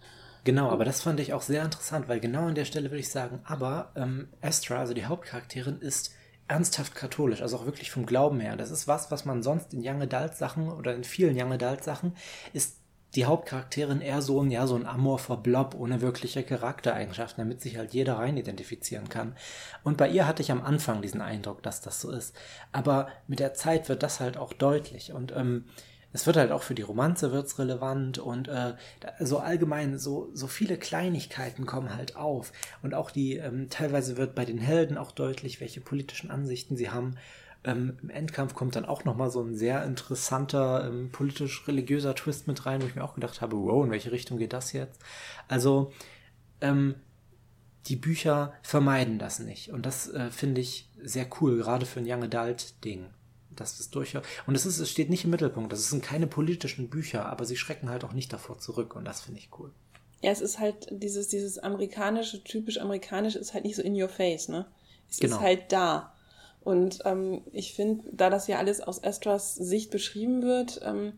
Genau, 0.45 0.69
aber 0.69 0.85
das 0.85 1.01
fand 1.01 1.19
ich 1.19 1.33
auch 1.33 1.41
sehr 1.41 1.65
interessant, 1.65 2.07
weil 2.07 2.19
genau 2.19 2.45
an 2.45 2.55
der 2.55 2.65
Stelle 2.65 2.91
würde 2.91 2.99
ich 2.99 3.09
sagen, 3.09 3.39
aber 3.45 3.91
ähm, 3.95 4.29
Astra, 4.41 4.77
also 4.77 4.93
die 4.93 5.05
Hauptcharakterin, 5.05 5.79
ist 5.79 6.13
ernsthaft 6.47 6.93
katholisch, 6.93 7.41
also 7.41 7.57
auch 7.57 7.65
wirklich 7.65 7.89
vom 7.89 8.05
Glauben 8.05 8.39
her. 8.39 8.55
Das 8.55 8.69
ist 8.69 8.87
was, 8.87 9.09
was 9.09 9.25
man 9.25 9.41
sonst 9.41 9.73
in 9.73 9.81
Young 9.83 10.03
Adult 10.03 10.35
Sachen 10.35 10.69
oder 10.69 10.93
in 10.93 11.03
vielen 11.03 11.35
Young 11.35 11.51
Adult 11.51 11.83
Sachen 11.83 12.15
ist 12.53 12.77
die 13.15 13.25
Hauptcharakterin 13.25 14.01
eher 14.01 14.21
so 14.21 14.39
ein, 14.43 14.51
ja, 14.51 14.67
so 14.67 14.75
ein 14.75 14.85
amorpher 14.85 15.37
Blob 15.37 15.73
ohne 15.73 16.01
wirkliche 16.01 16.43
Charaktereigenschaften, 16.43 17.43
damit 17.43 17.61
sich 17.61 17.77
halt 17.77 17.93
jeder 17.93 18.19
rein 18.19 18.37
identifizieren 18.37 19.09
kann. 19.09 19.35
Und 19.83 19.97
bei 19.97 20.09
ihr 20.09 20.27
hatte 20.27 20.43
ich 20.43 20.51
am 20.51 20.61
Anfang 20.61 21.01
diesen 21.01 21.21
Eindruck, 21.21 21.63
dass 21.63 21.81
das 21.81 22.01
so 22.01 22.11
ist. 22.11 22.35
Aber 22.71 23.07
mit 23.25 23.39
der 23.39 23.55
Zeit 23.55 23.89
wird 23.89 24.03
das 24.03 24.19
halt 24.19 24.37
auch 24.37 24.53
deutlich. 24.53 25.11
Und 25.11 25.31
ähm, 25.35 25.65
es 26.15 26.25
wird 26.25 26.37
halt 26.37 26.51
auch 26.53 26.63
für 26.63 26.75
die 26.75 26.81
Romanze 26.81 27.33
wird's 27.33 27.59
relevant 27.59 28.19
und 28.19 28.47
äh, 28.47 28.75
so 29.19 29.39
allgemein 29.39 29.97
so 29.97 30.29
so 30.33 30.47
viele 30.47 30.77
Kleinigkeiten 30.77 31.65
kommen 31.65 31.93
halt 31.93 32.15
auf 32.15 32.53
und 32.81 32.93
auch 32.93 33.11
die 33.11 33.35
ähm, 33.35 33.69
teilweise 33.69 34.15
wird 34.15 34.33
bei 34.33 34.45
den 34.45 34.57
Helden 34.57 34.97
auch 34.97 35.11
deutlich, 35.11 35.59
welche 35.59 35.81
politischen 35.81 36.31
Ansichten 36.31 36.77
sie 36.77 36.89
haben. 36.89 37.17
Ähm, 37.65 37.97
Im 38.01 38.09
Endkampf 38.09 38.53
kommt 38.53 38.77
dann 38.77 38.85
auch 38.85 39.03
noch 39.03 39.17
mal 39.17 39.29
so 39.29 39.41
ein 39.43 39.55
sehr 39.55 39.83
interessanter 39.83 40.87
ähm, 40.87 41.11
politisch-religiöser 41.11 42.15
Twist 42.15 42.47
mit 42.47 42.65
rein, 42.65 42.81
wo 42.81 42.85
ich 42.85 42.95
mir 42.95 43.03
auch 43.03 43.15
gedacht 43.15 43.41
habe, 43.41 43.57
wow, 43.57 43.83
in 43.83 43.91
welche 43.91 44.13
Richtung 44.13 44.37
geht 44.37 44.53
das 44.53 44.71
jetzt? 44.71 45.01
Also 45.49 45.91
ähm, 46.61 46.95
die 47.87 47.97
Bücher 47.97 48.53
vermeiden 48.63 49.19
das 49.19 49.39
nicht 49.39 49.69
und 49.73 49.85
das 49.85 50.07
äh, 50.13 50.31
finde 50.31 50.61
ich 50.61 50.89
sehr 51.03 51.27
cool, 51.41 51.57
gerade 51.57 51.85
für 51.85 51.99
ein 51.99 52.09
Young 52.09 52.23
Adult 52.23 52.85
Ding. 52.85 53.07
Das 53.55 53.79
ist 53.79 53.95
durchaus. 53.95 54.23
Und 54.47 54.55
es, 54.55 54.65
ist, 54.65 54.79
es 54.79 54.89
steht 54.89 55.09
nicht 55.09 55.25
im 55.25 55.31
Mittelpunkt. 55.31 55.71
Das 55.71 55.89
sind 55.89 56.03
keine 56.03 56.27
politischen 56.27 56.89
Bücher, 56.89 57.25
aber 57.25 57.45
sie 57.45 57.57
schrecken 57.57 57.89
halt 57.89 58.03
auch 58.03 58.13
nicht 58.13 58.31
davor 58.31 58.59
zurück 58.59 58.95
und 58.95 59.05
das 59.05 59.21
finde 59.21 59.39
ich 59.39 59.49
cool. 59.59 59.71
Ja, 60.21 60.31
es 60.31 60.41
ist 60.41 60.59
halt 60.59 60.87
dieses, 60.91 61.27
dieses 61.27 61.59
amerikanische, 61.59 62.43
typisch 62.43 62.79
amerikanische 62.79 63.37
ist 63.37 63.53
halt 63.53 63.63
nicht 63.63 63.75
so 63.75 63.81
in 63.81 64.01
your 64.01 64.09
face, 64.09 64.47
ne? 64.47 64.65
Es 65.09 65.19
genau. 65.19 65.35
ist 65.35 65.41
halt 65.41 65.71
da. 65.71 66.13
Und 66.61 66.99
ähm, 67.05 67.43
ich 67.51 67.73
finde, 67.75 68.05
da 68.11 68.31
das 68.31 68.47
ja 68.47 68.57
alles 68.57 68.81
aus 68.81 69.03
Astras 69.03 69.53
Sicht 69.53 69.91
beschrieben 69.91 70.41
wird, 70.41 70.81
ähm, 70.83 71.13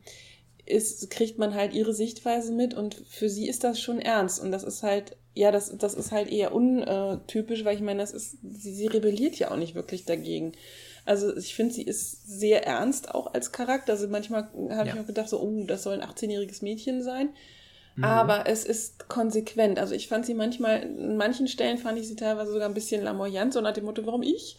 ist, 0.65 1.09
kriegt 1.09 1.39
man 1.39 1.53
halt 1.53 1.73
ihre 1.73 1.93
Sichtweise 1.93 2.51
mit 2.51 2.73
und 2.73 2.95
für 3.07 3.29
sie 3.29 3.47
ist 3.47 3.63
das 3.63 3.79
schon 3.79 3.99
ernst. 3.99 4.41
Und 4.41 4.51
das 4.51 4.63
ist 4.63 4.83
halt, 4.83 5.15
ja, 5.33 5.51
das, 5.51 5.75
das 5.77 5.93
ist 5.93 6.11
halt 6.11 6.29
eher 6.29 6.53
untypisch, 6.53 7.63
weil 7.63 7.75
ich 7.75 7.81
meine, 7.81 8.01
das 8.01 8.11
ist, 8.11 8.37
sie, 8.43 8.73
sie 8.73 8.87
rebelliert 8.87 9.39
ja 9.39 9.51
auch 9.51 9.55
nicht 9.55 9.75
wirklich 9.75 10.03
dagegen. 10.03 10.51
Also 11.07 11.35
ich 11.35 11.55
finde, 11.55 11.73
sie 11.73 11.83
ist 11.83 12.27
sehr 12.27 12.67
ernst 12.67 13.15
auch 13.15 13.33
als 13.33 13.53
Charakter. 13.53 13.93
Also 13.93 14.09
manchmal 14.09 14.49
habe 14.69 14.89
ja. 14.89 14.93
ich 14.93 14.99
auch 14.99 15.07
gedacht, 15.07 15.29
so, 15.29 15.39
oh, 15.39 15.63
das 15.65 15.83
soll 15.83 15.99
ein 15.99 16.07
18-jähriges 16.07 16.63
Mädchen 16.63 17.01
sein. 17.01 17.29
Mhm. 17.95 18.03
Aber 18.03 18.47
es 18.47 18.65
ist 18.65 19.07
konsequent. 19.07 19.79
Also 19.79 19.95
ich 19.95 20.09
fand 20.09 20.25
sie 20.25 20.33
manchmal, 20.33 20.83
in 20.83 21.15
manchen 21.15 21.47
Stellen 21.47 21.77
fand 21.77 21.97
ich 21.97 22.07
sie 22.07 22.17
teilweise 22.17 22.51
sogar 22.51 22.67
ein 22.67 22.73
bisschen 22.73 23.03
lamoyant, 23.03 23.53
so 23.53 23.61
nach 23.61 23.71
dem 23.71 23.85
Motto, 23.85 24.05
warum 24.05 24.21
ich? 24.21 24.57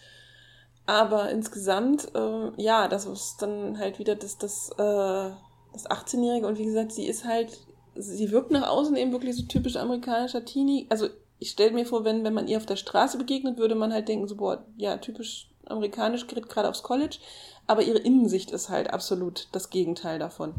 Aber 0.86 1.28
insgesamt, 1.28 2.08
äh, 2.14 2.50
ja, 2.56 2.88
das 2.88 3.04
ist 3.04 3.36
dann 3.40 3.78
halt 3.78 3.98
wieder 3.98 4.16
das, 4.16 4.38
das, 4.38 4.70
äh, 4.70 5.30
das 5.72 5.84
18-Jährige. 5.84 6.46
Und 6.46 6.58
wie 6.58 6.64
gesagt, 6.64 6.92
sie 6.92 7.06
ist 7.06 7.26
halt, 7.26 7.50
sie 7.94 8.30
wirkt 8.30 8.50
nach 8.50 8.68
außen 8.68 8.96
eben 8.96 9.12
wirklich 9.12 9.36
so 9.36 9.42
typisch 9.42 9.76
amerikanischer 9.76 10.46
Teenie. 10.46 10.86
Also 10.88 11.08
ich 11.38 11.50
stelle 11.50 11.72
mir 11.72 11.84
vor, 11.84 12.06
wenn, 12.06 12.24
wenn 12.24 12.32
man 12.32 12.48
ihr 12.48 12.56
auf 12.56 12.64
der 12.64 12.76
Straße 12.76 13.18
begegnet, 13.18 13.58
würde 13.58 13.74
man 13.74 13.92
halt 13.92 14.08
denken, 14.08 14.26
so, 14.26 14.36
boah, 14.36 14.64
ja, 14.78 14.96
typisch 14.96 15.50
amerikanisch, 15.70 16.26
gerät 16.26 16.48
gerade 16.48 16.68
aufs 16.68 16.82
College, 16.82 17.18
aber 17.66 17.82
ihre 17.82 17.98
Innensicht 17.98 18.50
ist 18.50 18.68
halt 18.68 18.90
absolut 18.90 19.48
das 19.52 19.70
Gegenteil 19.70 20.18
davon. 20.18 20.54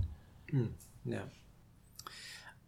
Hm, 0.48 0.74
ja. 1.06 1.24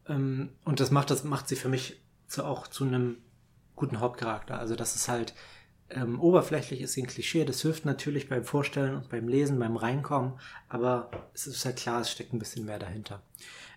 Ähm, 0.07 0.49
und 0.65 0.79
das 0.79 0.91
macht, 0.91 1.09
das 1.09 1.23
macht 1.23 1.47
sie 1.47 1.55
für 1.55 1.69
mich 1.69 1.99
zu, 2.27 2.45
auch 2.45 2.67
zu 2.67 2.83
einem 2.83 3.17
guten 3.75 3.99
Hauptcharakter. 3.99 4.59
Also 4.59 4.75
das 4.75 4.95
ist 4.95 5.07
halt 5.07 5.33
ähm, 5.93 6.19
oberflächlich 6.19 6.81
ist 6.81 6.97
ein 6.97 7.07
Klischee, 7.07 7.45
das 7.45 7.61
hilft 7.61 7.85
natürlich 7.85 8.29
beim 8.29 8.45
Vorstellen 8.45 8.95
und 8.95 9.09
beim 9.09 9.27
Lesen, 9.27 9.59
beim 9.59 9.75
Reinkommen, 9.75 10.39
aber 10.69 11.09
es 11.33 11.47
ist 11.47 11.65
halt 11.65 11.77
klar, 11.77 12.01
es 12.01 12.11
steckt 12.11 12.33
ein 12.33 12.39
bisschen 12.39 12.65
mehr 12.65 12.79
dahinter. 12.79 13.21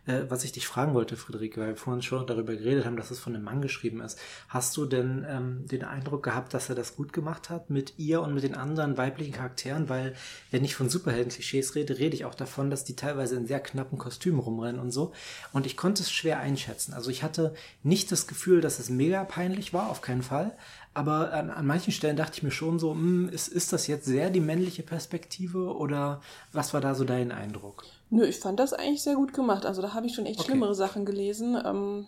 Äh, 0.06 0.24
was 0.28 0.44
ich 0.44 0.52
dich 0.52 0.66
fragen 0.66 0.92
wollte, 0.92 1.16
Friederike, 1.16 1.60
weil 1.60 1.68
wir 1.68 1.76
vorhin 1.76 2.02
schon 2.02 2.26
darüber 2.26 2.54
geredet 2.54 2.84
haben, 2.84 2.96
dass 2.96 3.10
es 3.10 3.18
von 3.18 3.34
einem 3.34 3.44
Mann 3.44 3.62
geschrieben 3.62 4.02
ist. 4.02 4.18
Hast 4.48 4.76
du 4.76 4.84
denn 4.84 5.24
ähm, 5.28 5.66
den 5.66 5.82
Eindruck 5.82 6.22
gehabt, 6.22 6.52
dass 6.52 6.68
er 6.68 6.74
das 6.74 6.94
gut 6.96 7.12
gemacht 7.12 7.48
hat 7.48 7.70
mit 7.70 7.94
ihr 7.98 8.20
und 8.20 8.34
mit 8.34 8.42
den 8.42 8.54
anderen 8.54 8.98
weiblichen 8.98 9.32
Charakteren? 9.32 9.88
Weil, 9.88 10.14
wenn 10.50 10.64
ich 10.64 10.74
von 10.74 10.90
Superhelden-Klischees 10.90 11.74
rede, 11.74 11.98
rede 11.98 12.14
ich 12.14 12.26
auch 12.26 12.34
davon, 12.34 12.70
dass 12.70 12.84
die 12.84 12.96
teilweise 12.96 13.36
in 13.36 13.46
sehr 13.46 13.60
knappen 13.60 13.96
Kostümen 13.96 14.40
rumrennen 14.40 14.80
und 14.80 14.90
so. 14.90 15.12
Und 15.52 15.64
ich 15.64 15.76
konnte 15.76 16.02
es 16.02 16.12
schwer 16.12 16.38
einschätzen. 16.38 16.92
Also 16.92 17.10
ich 17.10 17.22
hatte 17.22 17.54
nicht 17.82 18.12
das 18.12 18.26
Gefühl, 18.26 18.60
dass 18.60 18.78
es 18.78 18.90
mega 18.90 19.24
peinlich 19.24 19.72
war, 19.72 19.88
auf 19.88 20.02
keinen 20.02 20.22
Fall. 20.22 20.52
Aber 20.94 21.32
an, 21.32 21.50
an 21.50 21.66
manchen 21.66 21.92
Stellen 21.92 22.16
dachte 22.16 22.36
ich 22.36 22.42
mir 22.44 22.52
schon 22.52 22.78
so, 22.78 22.94
mh, 22.94 23.00
hm, 23.00 23.28
ist, 23.30 23.48
ist 23.48 23.72
das 23.72 23.88
jetzt 23.88 24.04
sehr 24.04 24.30
die 24.30 24.40
männliche 24.40 24.84
Perspektive 24.84 25.74
oder 25.74 26.20
was 26.52 26.72
war 26.72 26.80
da 26.80 26.94
so 26.94 27.04
dein 27.04 27.32
Eindruck? 27.32 27.84
Nö, 28.14 28.24
ich 28.24 28.38
fand 28.38 28.60
das 28.60 28.72
eigentlich 28.72 29.02
sehr 29.02 29.16
gut 29.16 29.34
gemacht. 29.34 29.66
Also 29.66 29.82
da 29.82 29.92
habe 29.92 30.06
ich 30.06 30.14
schon 30.14 30.24
echt 30.24 30.38
okay. 30.38 30.50
schlimmere 30.50 30.76
Sachen 30.76 31.04
gelesen, 31.04 31.60
ähm, 31.64 32.06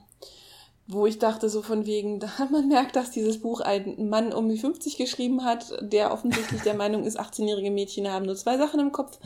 wo 0.86 1.04
ich 1.04 1.18
dachte 1.18 1.48
so 1.48 1.62
von 1.62 1.84
wegen, 1.84 2.20
da 2.20 2.28
man 2.48 2.68
merkt, 2.68 2.94
dass 2.94 3.10
dieses 3.10 3.40
Buch 3.40 3.60
ein 3.60 4.08
Mann 4.08 4.32
um 4.32 4.48
die 4.48 4.56
50 4.56 4.98
geschrieben 4.98 5.44
hat, 5.44 5.76
der 5.80 6.12
offensichtlich 6.12 6.62
der 6.62 6.74
Meinung 6.82 7.02
ist, 7.02 7.18
18-jährige 7.18 7.72
Mädchen 7.72 8.08
haben 8.08 8.24
nur 8.24 8.36
zwei 8.36 8.56
Sachen 8.56 8.78
im 8.78 8.92
Kopf. 8.92 9.18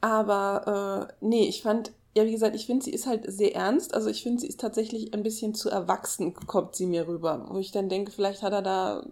Aber 0.00 1.08
äh, 1.10 1.26
nee, 1.26 1.48
ich 1.48 1.60
fand, 1.60 1.90
ja 2.14 2.24
wie 2.24 2.30
gesagt, 2.30 2.54
ich 2.54 2.66
finde, 2.66 2.84
sie 2.84 2.92
ist 2.92 3.08
halt 3.08 3.24
sehr 3.26 3.56
ernst. 3.56 3.92
Also 3.92 4.10
ich 4.10 4.22
finde, 4.22 4.42
sie 4.42 4.46
ist 4.46 4.60
tatsächlich 4.60 5.12
ein 5.12 5.24
bisschen 5.24 5.54
zu 5.54 5.70
erwachsen, 5.70 6.34
kommt 6.34 6.76
sie 6.76 6.86
mir 6.86 7.08
rüber. 7.08 7.48
Wo 7.50 7.58
ich 7.58 7.72
dann 7.72 7.88
denke, 7.88 8.12
vielleicht 8.12 8.42
hat 8.42 8.52
er 8.52 8.62
da 8.62 9.04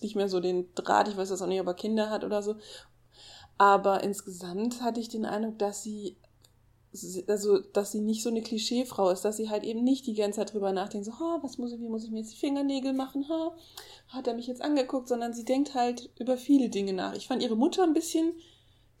nicht 0.00 0.14
mehr 0.14 0.28
so 0.28 0.38
den 0.38 0.72
Draht, 0.76 1.08
ich 1.08 1.16
weiß 1.16 1.30
das 1.30 1.42
auch 1.42 1.48
nicht, 1.48 1.60
ob 1.60 1.66
er 1.66 1.74
Kinder 1.74 2.10
hat 2.10 2.22
oder 2.22 2.42
so. 2.42 2.54
Aber 3.58 4.02
insgesamt 4.02 4.82
hatte 4.82 5.00
ich 5.00 5.08
den 5.08 5.24
Eindruck, 5.24 5.58
dass 5.58 5.82
sie 5.82 6.16
also 7.26 7.58
dass 7.58 7.92
sie 7.92 8.00
nicht 8.00 8.22
so 8.22 8.28
eine 8.28 8.42
Klischeefrau 8.42 9.10
ist, 9.10 9.22
dass 9.22 9.38
sie 9.38 9.48
halt 9.48 9.64
eben 9.64 9.82
nicht 9.82 10.06
die 10.06 10.14
ganze 10.14 10.40
Zeit 10.40 10.52
drüber 10.52 10.72
nachdenkt, 10.72 11.06
so, 11.06 11.18
ha, 11.18 11.38
was 11.40 11.56
muss 11.56 11.72
ich, 11.72 11.80
wie 11.80 11.88
muss 11.88 12.04
ich 12.04 12.10
mir 12.10 12.18
jetzt 12.18 12.32
die 12.32 12.38
Fingernägel 12.38 12.92
machen, 12.92 13.28
ha, 13.28 13.56
hat 14.08 14.26
er 14.26 14.34
mich 14.34 14.46
jetzt 14.46 14.60
angeguckt, 14.60 15.08
sondern 15.08 15.32
sie 15.32 15.44
denkt 15.44 15.74
halt 15.74 16.10
über 16.18 16.36
viele 16.36 16.68
Dinge 16.68 16.92
nach. 16.92 17.14
Ich 17.14 17.28
fand 17.28 17.42
ihre 17.42 17.56
Mutter 17.56 17.82
ein 17.82 17.94
bisschen 17.94 18.34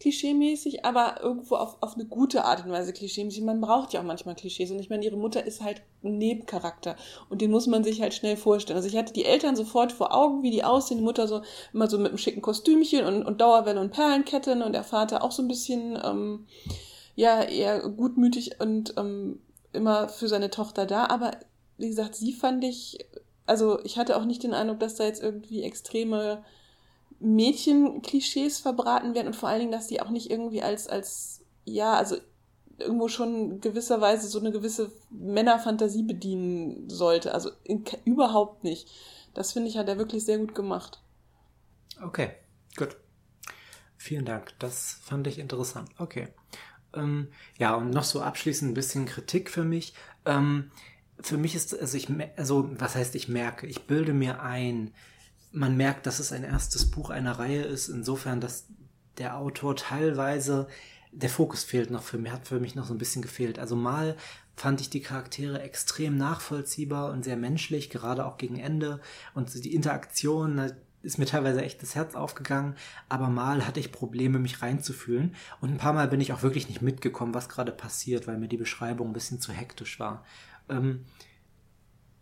klischeemäßig, 0.02 0.84
aber 0.84 1.20
irgendwo 1.22 1.54
auf, 1.54 1.76
auf 1.80 1.94
eine 1.94 2.04
gute 2.04 2.44
Art 2.44 2.64
und 2.64 2.72
Weise 2.72 2.92
klischeemäßig. 2.92 3.42
Man 3.44 3.60
braucht 3.60 3.92
ja 3.92 4.00
auch 4.00 4.04
manchmal 4.04 4.34
Klischees. 4.34 4.72
Und 4.72 4.80
ich 4.80 4.90
meine, 4.90 5.04
ihre 5.04 5.16
Mutter 5.16 5.46
ist 5.46 5.62
halt 5.62 5.82
ein 6.02 6.18
Nebencharakter. 6.18 6.96
Und 7.30 7.40
den 7.40 7.52
muss 7.52 7.68
man 7.68 7.84
sich 7.84 8.02
halt 8.02 8.12
schnell 8.12 8.36
vorstellen. 8.36 8.76
Also 8.76 8.88
ich 8.88 8.96
hatte 8.96 9.12
die 9.12 9.24
Eltern 9.24 9.54
sofort 9.54 9.92
vor 9.92 10.12
Augen, 10.12 10.42
wie 10.42 10.50
die 10.50 10.64
aussehen. 10.64 10.98
Die 10.98 11.04
Mutter 11.04 11.28
so 11.28 11.42
immer 11.72 11.88
so 11.88 11.98
mit 11.98 12.08
einem 12.08 12.18
schicken 12.18 12.42
Kostümchen 12.42 13.06
und, 13.06 13.24
und 13.24 13.40
Dauerwelle 13.40 13.80
und 13.80 13.92
Perlenketten 13.92 14.62
und 14.62 14.72
der 14.72 14.82
Vater 14.82 15.22
auch 15.22 15.30
so 15.30 15.42
ein 15.42 15.48
bisschen, 15.48 15.96
ähm, 16.04 16.46
ja, 17.14 17.40
eher 17.42 17.88
gutmütig 17.88 18.60
und 18.60 18.94
ähm, 18.96 19.40
immer 19.72 20.08
für 20.08 20.26
seine 20.26 20.50
Tochter 20.50 20.84
da. 20.84 21.06
Aber 21.06 21.30
wie 21.78 21.88
gesagt, 21.88 22.16
sie 22.16 22.32
fand 22.32 22.64
ich, 22.64 22.98
also 23.46 23.78
ich 23.84 23.98
hatte 23.98 24.16
auch 24.16 24.24
nicht 24.24 24.42
den 24.42 24.52
Eindruck, 24.52 24.80
dass 24.80 24.96
da 24.96 25.04
jetzt 25.04 25.22
irgendwie 25.22 25.62
extreme 25.62 26.42
Mädchenklischees 27.22 28.58
verbraten 28.58 29.14
werden 29.14 29.28
und 29.28 29.36
vor 29.36 29.48
allen 29.48 29.60
Dingen, 29.60 29.72
dass 29.72 29.86
die 29.86 30.00
auch 30.00 30.10
nicht 30.10 30.30
irgendwie 30.30 30.62
als, 30.62 30.88
als, 30.88 31.44
ja, 31.64 31.94
also 31.94 32.16
irgendwo 32.78 33.08
schon 33.08 33.60
gewisserweise 33.60 34.28
so 34.28 34.40
eine 34.40 34.50
gewisse 34.50 34.92
Männerfantasie 35.10 36.02
bedienen 36.02 36.88
sollte. 36.88 37.32
Also 37.32 37.50
in, 37.64 37.84
überhaupt 38.04 38.64
nicht. 38.64 38.90
Das 39.34 39.52
finde 39.52 39.68
ich, 39.68 39.78
hat 39.78 39.88
er 39.88 39.98
wirklich 39.98 40.24
sehr 40.24 40.38
gut 40.38 40.54
gemacht. 40.54 41.00
Okay, 42.02 42.32
gut. 42.76 42.96
Vielen 43.96 44.24
Dank. 44.24 44.52
Das 44.58 44.98
fand 45.02 45.26
ich 45.26 45.38
interessant. 45.38 45.88
Okay. 45.98 46.28
Ähm, 46.94 47.28
ja, 47.58 47.74
und 47.74 47.90
noch 47.90 48.04
so 48.04 48.20
abschließend 48.20 48.72
ein 48.72 48.74
bisschen 48.74 49.06
Kritik 49.06 49.48
für 49.48 49.64
mich. 49.64 49.94
Ähm, 50.26 50.70
für 51.20 51.36
mich 51.38 51.54
ist, 51.54 51.78
also 51.78 51.96
ich, 51.96 52.08
also 52.36 52.68
was 52.78 52.96
heißt 52.96 53.14
ich 53.14 53.28
merke, 53.28 53.66
ich 53.66 53.86
bilde 53.86 54.12
mir 54.12 54.42
ein, 54.42 54.92
man 55.52 55.76
merkt, 55.76 56.06
dass 56.06 56.18
es 56.18 56.32
ein 56.32 56.44
erstes 56.44 56.90
Buch 56.90 57.10
einer 57.10 57.38
Reihe 57.38 57.62
ist, 57.62 57.88
insofern, 57.88 58.40
dass 58.40 58.66
der 59.18 59.36
Autor 59.36 59.76
teilweise, 59.76 60.66
der 61.12 61.28
Fokus 61.28 61.62
fehlt 61.62 61.90
noch 61.90 62.02
für 62.02 62.18
mich, 62.18 62.32
hat 62.32 62.48
für 62.48 62.60
mich 62.60 62.74
noch 62.74 62.86
so 62.86 62.94
ein 62.94 62.98
bisschen 62.98 63.22
gefehlt. 63.22 63.58
Also 63.58 63.76
mal 63.76 64.16
fand 64.56 64.80
ich 64.80 64.90
die 64.90 65.02
Charaktere 65.02 65.60
extrem 65.60 66.16
nachvollziehbar 66.16 67.12
und 67.12 67.24
sehr 67.24 67.36
menschlich, 67.36 67.90
gerade 67.90 68.24
auch 68.24 68.38
gegen 68.38 68.58
Ende. 68.58 69.00
Und 69.34 69.52
die 69.64 69.74
Interaktion 69.74 70.72
ist 71.02 71.18
mir 71.18 71.26
teilweise 71.26 71.62
echt 71.62 71.82
das 71.82 71.94
Herz 71.94 72.14
aufgegangen, 72.14 72.76
aber 73.08 73.28
mal 73.28 73.66
hatte 73.66 73.80
ich 73.80 73.92
Probleme, 73.92 74.38
mich 74.38 74.62
reinzufühlen. 74.62 75.34
Und 75.60 75.70
ein 75.70 75.78
paar 75.78 75.92
Mal 75.92 76.08
bin 76.08 76.20
ich 76.20 76.32
auch 76.32 76.42
wirklich 76.42 76.68
nicht 76.68 76.80
mitgekommen, 76.80 77.34
was 77.34 77.48
gerade 77.48 77.72
passiert, 77.72 78.26
weil 78.26 78.38
mir 78.38 78.48
die 78.48 78.56
Beschreibung 78.56 79.10
ein 79.10 79.14
bisschen 79.14 79.40
zu 79.40 79.52
hektisch 79.52 79.98
war. 79.98 80.24
Ähm, 80.68 81.04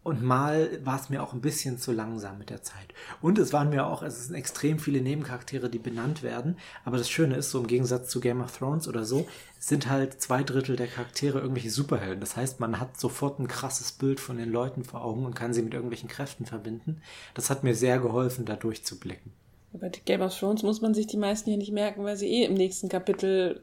und 0.03 0.23
mal 0.23 0.79
war 0.83 0.99
es 0.99 1.11
mir 1.11 1.23
auch 1.23 1.35
ein 1.35 1.43
bisschen 1.43 1.79
zu 1.79 1.93
langsam 1.93 2.39
mit 2.39 2.49
der 2.49 2.63
Zeit. 2.63 2.89
Und 3.21 3.39
es 3.39 3.53
waren 3.53 3.69
mir 3.69 3.87
auch, 3.87 4.03
es 4.03 4.27
sind 4.27 4.35
extrem 4.35 4.79
viele 4.79 5.03
Nebencharaktere, 5.03 5.69
die 5.69 5.79
benannt 5.79 6.23
werden. 6.23 6.57
Aber 6.87 6.97
das 6.97 7.11
Schöne 7.11 7.37
ist, 7.37 7.51
so 7.51 7.61
im 7.61 7.67
Gegensatz 7.67 8.09
zu 8.09 8.21
Game 8.21 8.41
of 8.41 8.57
Thrones 8.57 8.89
oder 8.89 9.05
so, 9.05 9.29
sind 9.59 9.91
halt 9.91 10.23
zwei 10.23 10.43
Drittel 10.43 10.77
der 10.77 10.87
Charaktere 10.87 11.41
irgendwelche 11.41 11.71
Superhelden. 11.71 12.21
Das 12.21 12.35
heißt, 12.37 12.61
man 12.61 12.81
hat 12.81 12.99
sofort 12.99 13.39
ein 13.39 13.49
krasses 13.49 13.93
Bild 13.93 14.21
von 14.21 14.39
den 14.39 14.51
Leuten 14.51 14.85
vor 14.85 15.05
Augen 15.05 15.27
und 15.27 15.35
kann 15.35 15.53
sie 15.53 15.61
mit 15.61 15.75
irgendwelchen 15.75 16.09
Kräften 16.09 16.47
verbinden. 16.47 17.03
Das 17.35 17.51
hat 17.51 17.63
mir 17.63 17.75
sehr 17.75 17.99
geholfen, 17.99 18.47
da 18.47 18.57
durchzublicken. 18.57 19.33
Bei 19.73 19.91
Game 19.91 20.23
of 20.23 20.37
Thrones 20.37 20.63
muss 20.63 20.81
man 20.81 20.95
sich 20.95 21.09
die 21.09 21.19
meisten 21.19 21.51
hier 21.51 21.59
nicht 21.59 21.73
merken, 21.73 22.05
weil 22.05 22.17
sie 22.17 22.29
eh 22.29 22.45
im 22.47 22.55
nächsten 22.55 22.89
Kapitel 22.89 23.63